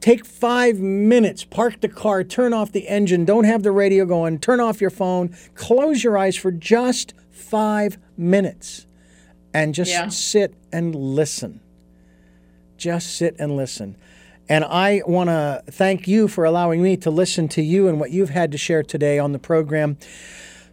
take 0.01 0.25
five 0.25 0.79
minutes, 0.79 1.45
park 1.45 1.81
the 1.81 1.89
car, 1.89 2.23
turn 2.25 2.53
off 2.53 2.73
the 2.73 2.89
engine, 2.89 3.25
don't 3.25 3.45
have 3.45 3.63
the 3.63 3.73
radio 3.73 4.05
going, 4.05 4.39
turn 4.39 4.61
off 4.61 4.81
your 4.81 4.91
phone, 4.91 5.35
close 5.55 6.05
your 6.05 6.17
eyes 6.19 6.37
for 6.37 6.51
just 6.53 7.15
five 7.31 7.99
minutes 8.17 8.87
and 9.53 9.75
just 9.75 9.91
Yeah. 9.91 10.09
sit 10.09 10.55
and 10.73 10.95
listen. 10.95 11.61
Just 12.77 13.17
sit 13.17 13.37
and 13.39 13.57
listen. 13.57 13.97
And 14.49 14.65
I 14.65 15.03
want 15.07 15.29
to 15.29 15.63
thank 15.71 16.07
you 16.07 16.29
for 16.29 16.45
allowing 16.45 16.83
me 16.83 16.97
to 16.99 17.11
listen 17.11 17.49
to 17.49 17.63
you 17.63 17.89
and 17.89 17.99
what 17.99 18.11
you've 18.13 18.31
had 18.31 18.53
to 18.53 18.59
share 18.59 18.83
today 18.83 19.19
on 19.19 19.33
the 19.33 19.39
program. 19.39 19.97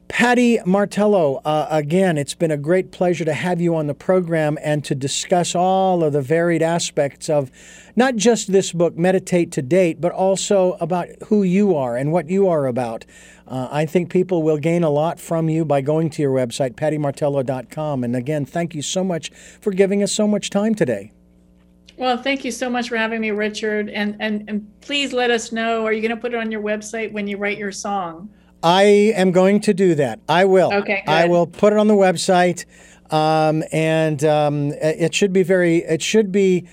Pattie 0.10 0.60
Martello, 0.66 1.42
uh, 1.46 1.68
again, 1.70 2.18
it's 2.18 2.36
been 2.36 2.52
a 2.52 2.58
great 2.58 2.92
pleasure 2.92 3.26
to 3.26 3.34
have 3.34 3.62
you 3.62 3.76
on 3.76 3.88
the 3.88 3.94
program 3.94 4.58
and 4.62 4.84
to 4.86 4.94
discuss 4.94 5.56
all 5.56 6.04
of 6.04 6.14
the 6.14 6.22
varied 6.22 6.62
aspects 6.62 7.30
of 7.30 7.50
not 7.96 8.16
just 8.16 8.52
this 8.52 8.74
book, 8.74 8.98
Meditate 8.98 9.52
to 9.54 9.62
Date, 9.62 10.02
but 10.02 10.12
also 10.12 10.74
about 10.82 11.08
who 11.28 11.44
you 11.44 11.76
are 11.76 11.96
and 11.96 12.12
what 12.12 12.30
you 12.30 12.48
are 12.48 12.68
about. 12.68 13.06
Uh, 13.48 13.68
I 13.72 13.86
think 13.86 14.12
people 14.12 14.44
will 14.44 14.58
gain 14.58 14.84
a 14.84 14.90
lot 14.90 15.20
from 15.20 15.50
you 15.50 15.64
by 15.66 15.82
going 15.82 16.10
to 16.12 16.22
your 16.22 16.34
website, 16.34 16.76
pattiemartello.com. 16.76 18.04
And 18.04 18.16
again, 18.16 18.46
thank 18.46 18.76
you 18.76 18.82
so 18.82 19.04
much 19.04 19.32
for 19.62 19.72
giving 19.72 20.04
us 20.04 20.12
so 20.12 20.28
much 20.28 20.50
time 20.50 20.76
today. 20.76 21.12
Well, 21.98 22.18
thank 22.18 22.44
you 22.44 22.52
so 22.52 22.70
much 22.70 22.90
for 22.90 22.98
having 22.98 23.22
me, 23.22 23.32
Richard. 23.32 23.90
And 23.90 24.16
and 24.20 24.44
and 24.48 24.82
please 24.82 25.14
let 25.14 25.30
us 25.30 25.52
know. 25.52 25.86
Are 25.86 25.94
you 25.94 26.02
going 26.02 26.16
to 26.16 26.18
put 26.18 26.34
it 26.34 26.38
on 26.38 26.52
your 26.52 26.62
website 26.62 27.12
when 27.12 27.28
you 27.28 27.38
write 27.38 27.58
your 27.58 27.72
song? 27.72 28.30
I 28.64 28.84
am 28.84 29.32
going 29.32 29.60
to 29.62 29.74
do 29.74 29.94
that. 29.96 30.22
I 30.30 30.46
will. 30.46 30.74
Okay, 30.74 31.04
I 31.06 31.28
will 31.28 31.46
put 31.46 31.74
it 31.74 31.80
on 31.80 31.88
the 31.88 31.96
website, 31.96 32.64
um, 33.12 33.62
and 33.74 34.24
um, 34.24 34.72
it 34.72 35.14
should 35.14 35.34
be 35.34 35.44
very. 35.44 35.80
It 35.80 36.02
should 36.02 36.32
be 36.32 36.68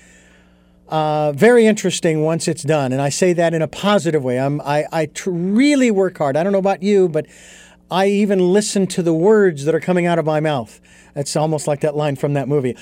uh, 0.87 1.33
very 1.33 1.65
interesting 1.67 2.21
once 2.21 2.47
it's 2.47 2.63
done. 2.63 2.93
And 2.93 3.01
I 3.01 3.09
say 3.09 3.33
that 3.33 3.53
in 3.53 3.61
a 3.61 3.67
positive 3.67 4.23
way. 4.23 4.39
I'm. 4.39 4.61
I. 4.61 4.85
I 4.91 5.05
tr- 5.07 5.31
really 5.31 5.91
work 5.91 6.17
hard. 6.17 6.37
I 6.37 6.43
don't 6.43 6.53
know 6.53 6.59
about 6.59 6.81
you, 6.81 7.09
but 7.09 7.25
I 7.91 8.07
even 8.07 8.39
listen 8.53 8.87
to 8.87 9.03
the 9.03 9.13
words 9.13 9.65
that 9.65 9.75
are 9.75 9.81
coming 9.81 10.05
out 10.05 10.17
of 10.17 10.25
my 10.25 10.39
mouth. 10.39 10.79
It's 11.13 11.35
almost 11.35 11.67
like 11.67 11.81
that 11.81 11.93
line 11.93 12.15
from 12.15 12.33
that 12.33 12.47
movie. 12.47 12.77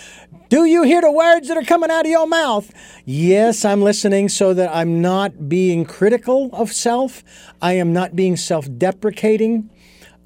Do 0.49 0.65
you 0.65 0.83
hear 0.83 1.01
the 1.01 1.11
words 1.11 1.47
that 1.47 1.57
are 1.57 1.63
coming 1.63 1.89
out 1.89 2.05
of 2.05 2.11
your 2.11 2.27
mouth? 2.27 2.71
Yes, 3.05 3.65
I'm 3.65 3.81
listening 3.81 4.29
so 4.29 4.53
that 4.53 4.69
I'm 4.73 5.01
not 5.01 5.49
being 5.49 5.83
critical 5.83 6.51
of 6.53 6.71
self. 6.71 7.23
I 7.59 7.73
am 7.73 7.91
not 7.91 8.15
being 8.15 8.37
self 8.37 8.67
deprecating. 8.77 9.71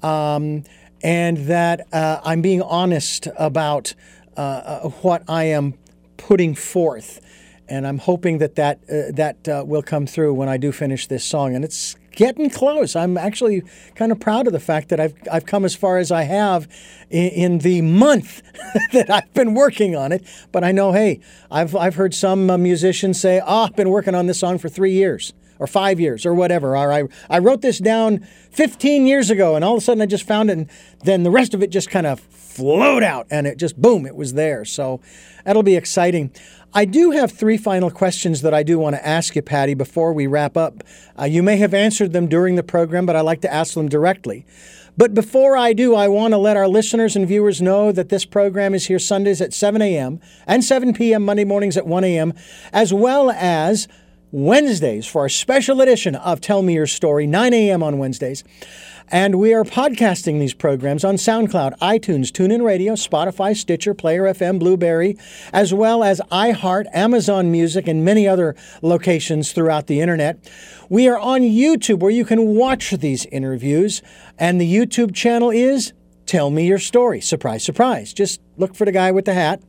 Um, 0.02 0.64
and 1.02 1.38
that 1.48 1.86
uh, 1.92 2.20
I'm 2.22 2.42
being 2.42 2.60
honest 2.60 3.28
about 3.38 3.94
uh, 4.36 4.40
uh, 4.40 4.88
what 4.88 5.22
I 5.28 5.44
am 5.44 5.74
putting 6.18 6.54
forth. 6.54 7.20
And 7.68 7.86
I'm 7.86 7.98
hoping 7.98 8.36
that 8.38 8.56
that, 8.56 8.80
uh, 8.90 9.12
that 9.14 9.48
uh, 9.48 9.64
will 9.66 9.82
come 9.82 10.06
through 10.06 10.34
when 10.34 10.50
I 10.50 10.58
do 10.58 10.72
finish 10.72 11.06
this 11.06 11.24
song. 11.24 11.54
And 11.54 11.64
it's 11.64 11.96
getting 12.14 12.50
close. 12.50 12.96
I'm 12.96 13.16
actually 13.16 13.62
kind 13.94 14.12
of 14.12 14.20
proud 14.20 14.46
of 14.46 14.52
the 14.52 14.60
fact 14.60 14.88
that 14.88 15.00
I've, 15.00 15.14
I've 15.30 15.46
come 15.46 15.64
as 15.64 15.74
far 15.74 15.98
as 15.98 16.10
I 16.10 16.22
have 16.22 16.68
in, 17.10 17.28
in 17.28 17.58
the 17.58 17.82
month 17.82 18.42
that 18.92 19.10
I've 19.10 19.32
been 19.34 19.54
working 19.54 19.96
on 19.96 20.12
it. 20.12 20.26
But 20.52 20.64
I 20.64 20.72
know, 20.72 20.92
hey, 20.92 21.20
I've, 21.50 21.74
I've 21.76 21.94
heard 21.96 22.14
some 22.14 22.50
uh, 22.50 22.58
musicians 22.58 23.20
say, 23.20 23.40
oh, 23.44 23.64
I've 23.64 23.76
been 23.76 23.90
working 23.90 24.14
on 24.14 24.26
this 24.26 24.38
song 24.38 24.58
for 24.58 24.68
three 24.68 24.92
years 24.92 25.32
or 25.58 25.66
five 25.66 26.00
years 26.00 26.26
or 26.26 26.34
whatever. 26.34 26.76
Or 26.76 26.92
I, 26.92 27.04
I 27.30 27.38
wrote 27.38 27.60
this 27.62 27.78
down 27.78 28.20
15 28.50 29.06
years 29.06 29.30
ago 29.30 29.56
and 29.56 29.64
all 29.64 29.74
of 29.74 29.78
a 29.78 29.80
sudden 29.84 30.02
I 30.02 30.06
just 30.06 30.26
found 30.26 30.50
it 30.50 30.58
and 30.58 30.70
then 31.02 31.22
the 31.22 31.30
rest 31.30 31.54
of 31.54 31.62
it 31.62 31.70
just 31.70 31.90
kind 31.90 32.06
of 32.06 32.20
flowed 32.20 33.02
out 33.02 33.26
and 33.30 33.46
it 33.46 33.58
just, 33.58 33.80
boom, 33.80 34.06
it 34.06 34.16
was 34.16 34.34
there. 34.34 34.64
So 34.64 35.00
that'll 35.44 35.62
be 35.62 35.76
exciting. 35.76 36.32
I 36.76 36.86
do 36.86 37.12
have 37.12 37.30
three 37.30 37.56
final 37.56 37.88
questions 37.88 38.42
that 38.42 38.52
I 38.52 38.64
do 38.64 38.80
want 38.80 38.96
to 38.96 39.06
ask 39.06 39.36
you, 39.36 39.42
Pattie, 39.42 39.74
before 39.74 40.12
we 40.12 40.26
wrap 40.26 40.56
up. 40.56 40.82
Uh, 41.16 41.24
you 41.24 41.40
may 41.40 41.56
have 41.58 41.72
answered 41.72 42.12
them 42.12 42.26
during 42.26 42.56
the 42.56 42.64
program, 42.64 43.06
but 43.06 43.14
I 43.14 43.20
like 43.20 43.42
to 43.42 43.52
ask 43.52 43.74
them 43.74 43.88
directly. 43.88 44.44
But 44.96 45.14
before 45.14 45.56
I 45.56 45.72
do, 45.72 45.94
I 45.94 46.08
want 46.08 46.32
to 46.32 46.38
let 46.38 46.56
our 46.56 46.66
listeners 46.66 47.14
and 47.14 47.28
viewers 47.28 47.62
know 47.62 47.92
that 47.92 48.08
this 48.08 48.24
program 48.24 48.74
is 48.74 48.86
here 48.86 48.98
Sundays 48.98 49.40
at 49.40 49.54
7 49.54 49.82
a.m. 49.82 50.20
and 50.48 50.64
7 50.64 50.94
p.m., 50.94 51.24
Monday 51.24 51.44
mornings 51.44 51.76
at 51.76 51.86
1 51.86 52.02
a.m., 52.02 52.34
as 52.72 52.92
well 52.92 53.30
as 53.30 53.86
Wednesdays 54.32 55.06
for 55.06 55.22
our 55.22 55.28
special 55.28 55.80
edition 55.80 56.16
of 56.16 56.40
Tell 56.40 56.60
Me 56.60 56.74
Your 56.74 56.88
Story, 56.88 57.24
9 57.24 57.54
a.m. 57.54 57.84
on 57.84 57.98
Wednesdays. 57.98 58.42
And 59.08 59.38
we 59.38 59.52
are 59.52 59.64
podcasting 59.64 60.40
these 60.40 60.54
programs 60.54 61.04
on 61.04 61.16
SoundCloud, 61.16 61.78
iTunes, 61.78 62.30
TuneIn 62.32 62.64
Radio, 62.64 62.94
Spotify, 62.94 63.54
Stitcher, 63.54 63.92
Player 63.92 64.22
FM, 64.22 64.58
Blubrry, 64.58 65.18
as 65.52 65.74
well 65.74 66.02
as 66.02 66.22
iHeart, 66.32 66.86
Amazon 66.94 67.52
Music, 67.52 67.86
and 67.86 68.02
many 68.02 68.26
other 68.26 68.56
locations 68.80 69.52
throughout 69.52 69.88
the 69.88 70.00
internet. 70.00 70.38
We 70.88 71.06
are 71.06 71.18
on 71.18 71.42
YouTube 71.42 71.98
where 71.98 72.10
you 72.10 72.24
can 72.24 72.54
watch 72.54 72.92
these 72.92 73.26
interviews, 73.26 74.00
and 74.38 74.58
the 74.58 74.74
YouTube 74.74 75.14
channel 75.14 75.50
is 75.50 75.92
Tell 76.24 76.50
Me 76.50 76.66
Your 76.66 76.78
Story. 76.78 77.20
Surprise, 77.20 77.62
surprise. 77.62 78.14
Just 78.14 78.40
look 78.56 78.74
for 78.74 78.86
the 78.86 78.92
guy 78.92 79.12
with 79.12 79.26
the 79.26 79.34
hat. 79.34 79.62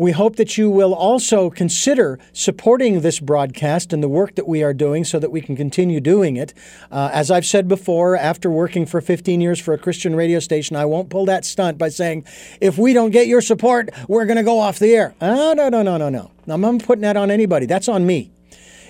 We 0.00 0.12
hope 0.12 0.36
that 0.36 0.56
you 0.56 0.70
will 0.70 0.94
also 0.94 1.50
consider 1.50 2.18
supporting 2.32 3.02
this 3.02 3.20
broadcast 3.20 3.92
and 3.92 4.02
the 4.02 4.08
work 4.08 4.34
that 4.36 4.48
we 4.48 4.62
are 4.62 4.72
doing 4.72 5.04
so 5.04 5.18
that 5.18 5.30
we 5.30 5.42
can 5.42 5.56
continue 5.56 6.00
doing 6.00 6.38
it. 6.38 6.54
Uh, 6.90 7.10
as 7.12 7.30
I've 7.30 7.44
said 7.44 7.68
before, 7.68 8.16
after 8.16 8.50
working 8.50 8.86
for 8.86 9.02
15 9.02 9.42
years 9.42 9.60
for 9.60 9.74
a 9.74 9.78
Christian 9.78 10.16
radio 10.16 10.38
station, 10.38 10.74
I 10.74 10.86
won't 10.86 11.10
pull 11.10 11.26
that 11.26 11.44
stunt 11.44 11.76
by 11.76 11.90
saying, 11.90 12.24
if 12.62 12.78
we 12.78 12.94
don't 12.94 13.10
get 13.10 13.26
your 13.26 13.42
support, 13.42 13.90
we're 14.08 14.24
going 14.24 14.38
to 14.38 14.42
go 14.42 14.58
off 14.58 14.78
the 14.78 14.94
air. 14.94 15.14
Oh, 15.20 15.52
no, 15.52 15.68
no, 15.68 15.82
no, 15.82 15.98
no, 15.98 16.08
no. 16.08 16.30
I'm 16.48 16.62
not 16.62 16.82
putting 16.82 17.02
that 17.02 17.18
on 17.18 17.30
anybody. 17.30 17.66
That's 17.66 17.86
on 17.86 18.06
me. 18.06 18.30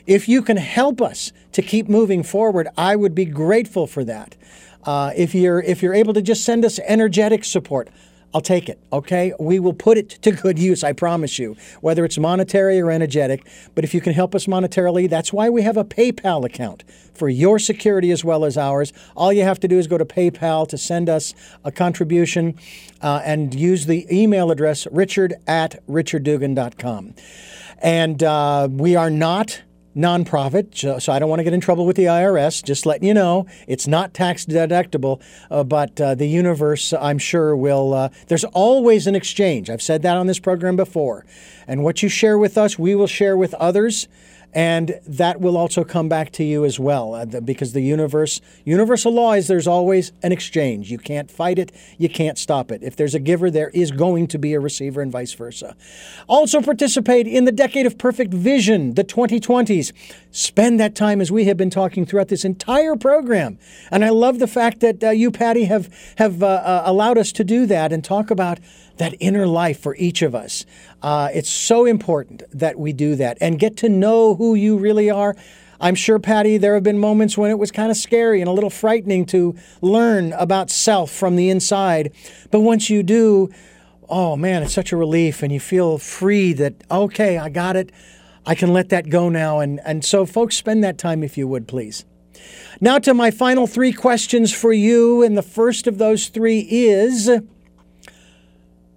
If 0.06 0.28
you 0.28 0.42
can 0.42 0.58
help 0.58 1.02
us 1.02 1.32
to 1.50 1.60
keep 1.60 1.88
moving 1.88 2.22
forward, 2.22 2.68
I 2.78 2.94
would 2.94 3.16
be 3.16 3.24
grateful 3.24 3.88
for 3.88 4.04
that. 4.04 4.36
Uh, 4.84 5.10
if 5.16 5.34
you're 5.34 5.60
if 5.60 5.82
you're 5.82 5.92
able 5.92 6.14
to 6.14 6.22
just 6.22 6.44
send 6.44 6.64
us 6.64 6.78
energetic 6.86 7.44
support, 7.44 7.90
I'll 8.32 8.40
take 8.40 8.68
it. 8.68 8.78
Okay, 8.92 9.32
we 9.40 9.58
will 9.58 9.72
put 9.72 9.98
it 9.98 10.08
to 10.22 10.30
good 10.30 10.58
use. 10.58 10.84
I 10.84 10.92
promise 10.92 11.38
you, 11.38 11.56
whether 11.80 12.04
it's 12.04 12.16
monetary 12.16 12.80
or 12.80 12.90
energetic. 12.90 13.46
But 13.74 13.82
if 13.82 13.92
you 13.92 14.00
can 14.00 14.12
help 14.12 14.34
us 14.34 14.46
monetarily, 14.46 15.10
that's 15.10 15.32
why 15.32 15.48
we 15.50 15.62
have 15.62 15.76
a 15.76 15.84
PayPal 15.84 16.44
account 16.44 16.84
for 17.12 17.28
your 17.28 17.58
security 17.58 18.12
as 18.12 18.24
well 18.24 18.44
as 18.44 18.56
ours. 18.56 18.92
All 19.16 19.32
you 19.32 19.42
have 19.42 19.58
to 19.60 19.68
do 19.68 19.78
is 19.78 19.88
go 19.88 19.98
to 19.98 20.04
PayPal 20.04 20.68
to 20.68 20.78
send 20.78 21.08
us 21.08 21.34
a 21.64 21.72
contribution, 21.72 22.56
uh, 23.02 23.20
and 23.24 23.54
use 23.54 23.86
the 23.86 24.06
email 24.14 24.50
address 24.50 24.86
richard 24.92 25.34
at 25.46 25.84
richarddugan.com. 25.86 27.14
And 27.78 28.22
uh, 28.22 28.68
we 28.70 28.94
are 28.94 29.10
not 29.10 29.62
nonprofit, 29.96 31.00
so, 31.00 31.12
I 31.12 31.18
don't 31.18 31.28
want 31.28 31.40
to 31.40 31.44
get 31.44 31.52
in 31.52 31.60
trouble 31.60 31.86
with 31.86 31.96
the 31.96 32.04
IRS. 32.04 32.62
Just 32.62 32.86
letting 32.86 33.06
you 33.06 33.14
know, 33.14 33.46
it's 33.66 33.86
not 33.86 34.14
tax 34.14 34.44
deductible, 34.44 35.20
uh, 35.50 35.64
but 35.64 36.00
uh, 36.00 36.14
the 36.14 36.26
universe, 36.26 36.92
I'm 36.92 37.18
sure, 37.18 37.56
will. 37.56 37.94
Uh, 37.94 38.08
there's 38.28 38.44
always 38.44 39.06
an 39.06 39.14
exchange. 39.14 39.68
I've 39.68 39.82
said 39.82 40.02
that 40.02 40.16
on 40.16 40.26
this 40.26 40.38
program 40.38 40.76
before. 40.76 41.26
And 41.66 41.82
what 41.84 42.02
you 42.02 42.08
share 42.08 42.38
with 42.38 42.56
us, 42.56 42.78
we 42.78 42.94
will 42.94 43.06
share 43.06 43.36
with 43.36 43.54
others. 43.54 44.08
And 44.52 45.00
that 45.06 45.40
will 45.40 45.56
also 45.56 45.84
come 45.84 46.08
back 46.08 46.32
to 46.32 46.44
you 46.44 46.64
as 46.64 46.80
well, 46.80 47.14
uh, 47.14 47.24
because 47.24 47.72
the 47.72 47.82
universe, 47.82 48.40
universal 48.64 49.12
law 49.12 49.34
is 49.34 49.46
there's 49.46 49.68
always 49.68 50.12
an 50.22 50.32
exchange. 50.32 50.90
You 50.90 50.98
can't 50.98 51.30
fight 51.30 51.58
it, 51.58 51.70
you 51.98 52.08
can't 52.08 52.36
stop 52.36 52.72
it. 52.72 52.82
If 52.82 52.96
there's 52.96 53.14
a 53.14 53.20
giver, 53.20 53.50
there 53.50 53.70
is 53.70 53.92
going 53.92 54.26
to 54.28 54.38
be 54.38 54.54
a 54.54 54.60
receiver, 54.60 55.00
and 55.00 55.12
vice 55.12 55.32
versa. 55.34 55.76
Also, 56.28 56.60
participate 56.60 57.28
in 57.28 57.44
the 57.44 57.52
Decade 57.52 57.86
of 57.86 57.96
Perfect 57.96 58.34
Vision, 58.34 58.94
the 58.94 59.04
2020s. 59.04 59.92
Spend 60.32 60.80
that 60.80 60.94
time 60.94 61.20
as 61.20 61.30
we 61.30 61.44
have 61.44 61.56
been 61.56 61.70
talking 61.70 62.04
throughout 62.04 62.28
this 62.28 62.44
entire 62.44 62.96
program. 62.96 63.58
And 63.90 64.04
I 64.04 64.10
love 64.10 64.38
the 64.38 64.46
fact 64.46 64.80
that 64.80 65.02
uh, 65.02 65.10
you, 65.10 65.30
Pattie, 65.30 65.64
have 65.64 65.88
have 66.16 66.42
uh, 66.42 66.46
uh, 66.46 66.82
allowed 66.86 67.18
us 67.18 67.32
to 67.32 67.44
do 67.44 67.66
that 67.66 67.92
and 67.92 68.04
talk 68.04 68.30
about 68.30 68.58
that 68.96 69.14
inner 69.18 69.46
life 69.46 69.80
for 69.80 69.96
each 69.96 70.22
of 70.22 70.34
us. 70.34 70.66
Uh, 71.02 71.30
it's 71.32 71.48
so 71.48 71.84
important 71.84 72.42
that 72.52 72.78
we 72.78 72.92
do 72.92 73.16
that 73.16 73.38
and 73.40 73.58
get 73.58 73.76
to 73.78 73.88
know 73.88 74.34
who 74.34 74.54
you 74.54 74.76
really 74.76 75.10
are. 75.10 75.34
I'm 75.80 75.94
sure, 75.94 76.18
Pattie, 76.18 76.58
there 76.58 76.74
have 76.74 76.82
been 76.82 76.98
moments 76.98 77.38
when 77.38 77.50
it 77.50 77.58
was 77.58 77.70
kind 77.70 77.90
of 77.90 77.96
scary 77.96 78.40
and 78.40 78.48
a 78.48 78.52
little 78.52 78.68
frightening 78.68 79.24
to 79.26 79.56
learn 79.80 80.34
about 80.34 80.70
self 80.70 81.10
from 81.10 81.36
the 81.36 81.48
inside. 81.48 82.12
But 82.50 82.60
once 82.60 82.90
you 82.90 83.02
do, 83.02 83.48
oh 84.08 84.36
man, 84.36 84.62
it's 84.62 84.74
such 84.74 84.92
a 84.92 84.96
relief 84.96 85.42
and 85.42 85.50
you 85.50 85.60
feel 85.60 85.96
free 85.96 86.52
that, 86.54 86.74
okay, 86.90 87.38
I 87.38 87.48
got 87.48 87.76
it. 87.76 87.92
I 88.44 88.54
can 88.54 88.72
let 88.72 88.90
that 88.90 89.08
go 89.08 89.30
now. 89.30 89.60
And, 89.60 89.80
and 89.84 90.04
so, 90.04 90.26
folks, 90.26 90.56
spend 90.56 90.84
that 90.84 90.98
time 90.98 91.22
if 91.22 91.38
you 91.38 91.48
would, 91.48 91.66
please. 91.66 92.04
Now, 92.80 92.98
to 92.98 93.14
my 93.14 93.30
final 93.30 93.66
three 93.66 93.92
questions 93.92 94.52
for 94.52 94.72
you. 94.72 95.22
And 95.22 95.36
the 95.36 95.42
first 95.42 95.86
of 95.86 95.98
those 95.98 96.28
three 96.28 96.60
is 96.60 97.30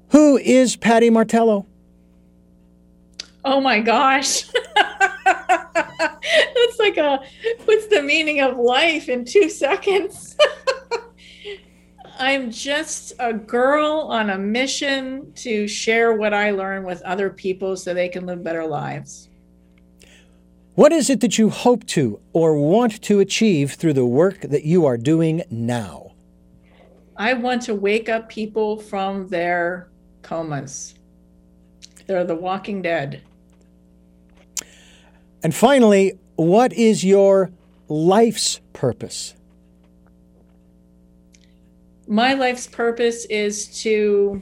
Who 0.09 0.37
is 0.37 0.75
Pattie 0.75 1.09
Martello? 1.09 1.65
Oh 3.45 3.59
my 3.59 3.79
gosh. 3.79 4.49
That's 4.75 5.29
like 6.79 6.97
a 6.97 7.19
what's 7.65 7.87
the 7.87 8.01
meaning 8.01 8.41
of 8.41 8.57
life 8.57 9.09
in 9.09 9.25
two 9.25 9.49
seconds? 9.49 10.37
I'm 12.19 12.51
just 12.51 13.13
a 13.19 13.33
girl 13.33 14.07
on 14.09 14.29
a 14.29 14.37
mission 14.37 15.33
to 15.33 15.67
share 15.67 16.13
what 16.13 16.33
I 16.33 16.51
learn 16.51 16.83
with 16.83 17.01
other 17.01 17.29
people 17.29 17.75
so 17.75 17.93
they 17.93 18.07
can 18.07 18.25
live 18.25 18.43
better 18.43 18.65
lives. 18.65 19.29
What 20.75 20.91
is 20.91 21.09
it 21.09 21.21
that 21.21 21.37
you 21.37 21.49
hope 21.49 21.85
to 21.87 22.19
or 22.31 22.57
want 22.57 23.01
to 23.03 23.19
achieve 23.19 23.73
through 23.73 23.93
the 23.93 24.05
work 24.05 24.41
that 24.41 24.63
you 24.63 24.85
are 24.85 24.97
doing 24.97 25.43
now? 25.51 26.13
I 27.17 27.33
want 27.33 27.61
to 27.63 27.75
wake 27.75 28.09
up 28.09 28.29
people 28.29 28.79
from 28.79 29.27
their 29.27 29.89
comas. 30.21 30.95
They're 32.07 32.23
the 32.23 32.35
walking 32.35 32.81
dead. 32.81 33.21
And 35.43 35.53
finally, 35.53 36.17
what 36.35 36.71
is 36.71 37.03
your 37.03 37.51
life's 37.89 38.61
purpose? 38.71 39.35
My 42.07 42.33
life's 42.33 42.67
purpose 42.67 43.25
is 43.25 43.81
to 43.83 44.41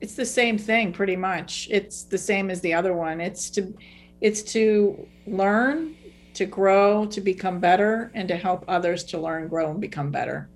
it's 0.00 0.14
the 0.14 0.26
same 0.26 0.58
thing 0.58 0.92
pretty 0.92 1.16
much. 1.16 1.68
It's 1.70 2.02
the 2.02 2.18
same 2.18 2.50
as 2.50 2.60
the 2.60 2.74
other 2.74 2.94
one. 2.94 3.20
It's 3.20 3.48
to 3.50 3.74
it's 4.20 4.42
to 4.54 5.08
learn, 5.26 5.96
to 6.34 6.46
grow, 6.46 7.06
to 7.06 7.20
become 7.20 7.60
better 7.60 8.10
and 8.14 8.28
to 8.28 8.36
help 8.36 8.64
others 8.66 9.04
to 9.04 9.18
learn, 9.18 9.48
grow 9.48 9.70
and 9.70 9.80
become 9.80 10.10
better. 10.10 10.48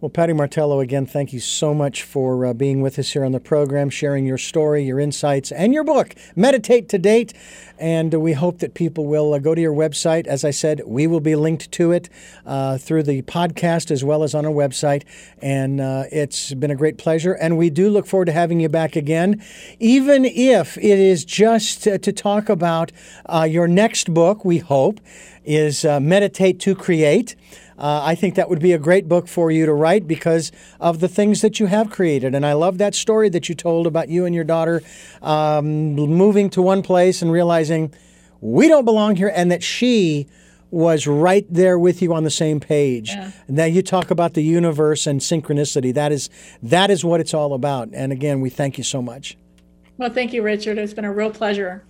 Well, 0.00 0.10
Pattie 0.10 0.32
Martello, 0.32 0.78
again, 0.78 1.06
thank 1.06 1.32
you 1.32 1.40
so 1.40 1.74
much 1.74 2.04
for 2.04 2.46
uh, 2.46 2.54
being 2.54 2.82
with 2.82 3.00
us 3.00 3.14
here 3.14 3.24
on 3.24 3.32
the 3.32 3.40
program, 3.40 3.90
sharing 3.90 4.24
your 4.24 4.38
story, 4.38 4.84
your 4.84 5.00
insights, 5.00 5.50
and 5.50 5.74
your 5.74 5.82
book, 5.82 6.14
Meditate 6.36 6.88
to 6.90 6.98
Date. 6.98 7.34
And 7.80 8.14
uh, 8.14 8.20
we 8.20 8.34
hope 8.34 8.60
that 8.60 8.74
people 8.74 9.06
will 9.06 9.34
uh, 9.34 9.40
go 9.40 9.56
to 9.56 9.60
your 9.60 9.74
website. 9.74 10.28
As 10.28 10.44
I 10.44 10.52
said, 10.52 10.82
we 10.86 11.08
will 11.08 11.18
be 11.18 11.34
linked 11.34 11.72
to 11.72 11.90
it 11.90 12.08
uh, 12.46 12.78
through 12.78 13.02
the 13.02 13.22
podcast 13.22 13.90
as 13.90 14.04
well 14.04 14.22
as 14.22 14.36
on 14.36 14.46
our 14.46 14.52
website. 14.52 15.02
And 15.42 15.80
uh, 15.80 16.04
it's 16.12 16.54
been 16.54 16.70
a 16.70 16.76
great 16.76 16.96
pleasure. 16.96 17.32
And 17.32 17.58
we 17.58 17.68
do 17.68 17.90
look 17.90 18.06
forward 18.06 18.26
to 18.26 18.32
having 18.32 18.60
you 18.60 18.68
back 18.68 18.94
again, 18.94 19.42
even 19.80 20.24
if 20.24 20.78
it 20.78 21.00
is 21.00 21.24
just 21.24 21.82
to 21.82 21.98
talk 21.98 22.48
about 22.48 22.92
uh, 23.26 23.48
your 23.50 23.66
next 23.66 24.14
book, 24.14 24.44
we 24.44 24.58
hope, 24.58 25.00
is 25.44 25.82
Meditate 25.82 26.60
to 26.60 26.76
Create. 26.76 27.34
Uh, 27.78 28.02
I 28.04 28.16
think 28.16 28.34
that 28.34 28.50
would 28.50 28.60
be 28.60 28.72
a 28.72 28.78
great 28.78 29.08
book 29.08 29.28
for 29.28 29.50
you 29.52 29.64
to 29.64 29.72
write 29.72 30.08
because 30.08 30.50
of 30.80 30.98
the 30.98 31.08
things 31.08 31.40
that 31.42 31.60
you 31.60 31.66
have 31.66 31.90
created. 31.90 32.34
And 32.34 32.44
I 32.44 32.54
love 32.54 32.78
that 32.78 32.94
story 32.94 33.28
that 33.28 33.48
you 33.48 33.54
told 33.54 33.86
about 33.86 34.08
you 34.08 34.24
and 34.24 34.34
your 34.34 34.44
daughter 34.44 34.82
um, 35.22 35.94
moving 35.94 36.50
to 36.50 36.62
one 36.62 36.82
place 36.82 37.22
and 37.22 37.30
realizing 37.30 37.94
we 38.40 38.68
don't 38.68 38.84
belong 38.84 39.16
here, 39.16 39.32
and 39.34 39.50
that 39.50 39.62
she 39.62 40.26
was 40.70 41.06
right 41.06 41.46
there 41.48 41.78
with 41.78 42.02
you 42.02 42.12
on 42.12 42.24
the 42.24 42.30
same 42.30 42.60
page. 42.60 43.10
Yeah. 43.10 43.30
Now 43.48 43.64
you 43.64 43.82
talk 43.82 44.10
about 44.10 44.34
the 44.34 44.42
universe 44.42 45.06
and 45.06 45.20
synchronicity. 45.20 45.94
That 45.94 46.12
is 46.12 46.28
that 46.62 46.90
is 46.90 47.04
what 47.04 47.20
it's 47.20 47.34
all 47.34 47.54
about. 47.54 47.88
And 47.92 48.12
again, 48.12 48.40
we 48.40 48.50
thank 48.50 48.76
you 48.78 48.84
so 48.84 49.00
much. 49.00 49.36
Well, 49.96 50.10
thank 50.10 50.32
you, 50.32 50.42
Richard. 50.42 50.78
It's 50.78 50.94
been 50.94 51.04
a 51.04 51.12
real 51.12 51.30
pleasure. 51.30 51.84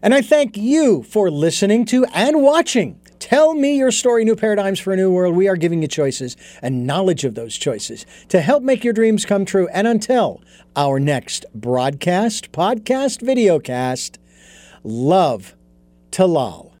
And 0.00 0.14
I 0.14 0.22
thank 0.22 0.56
you 0.56 1.02
for 1.02 1.30
listening 1.30 1.84
to 1.86 2.04
and 2.14 2.42
watching 2.42 3.00
Tell 3.18 3.54
me 3.54 3.76
your 3.76 3.90
story, 3.90 4.24
New 4.24 4.36
Paradigms 4.36 4.80
for 4.80 4.92
a 4.92 4.96
New 4.96 5.10
World. 5.10 5.34
We 5.34 5.48
are 5.48 5.56
giving 5.56 5.82
you 5.82 5.88
choices 5.88 6.36
and 6.62 6.86
knowledge 6.86 7.24
of 7.24 7.34
those 7.34 7.56
choices 7.56 8.06
to 8.28 8.40
help 8.40 8.62
make 8.62 8.84
your 8.84 8.92
dreams 8.92 9.24
come 9.24 9.44
true. 9.44 9.68
And 9.68 9.86
until 9.86 10.42
our 10.76 10.98
next 11.00 11.46
broadcast, 11.54 12.52
podcast, 12.52 13.22
videocast, 13.22 14.18
love 14.82 15.54
to 16.12 16.26
Lal. 16.26 16.72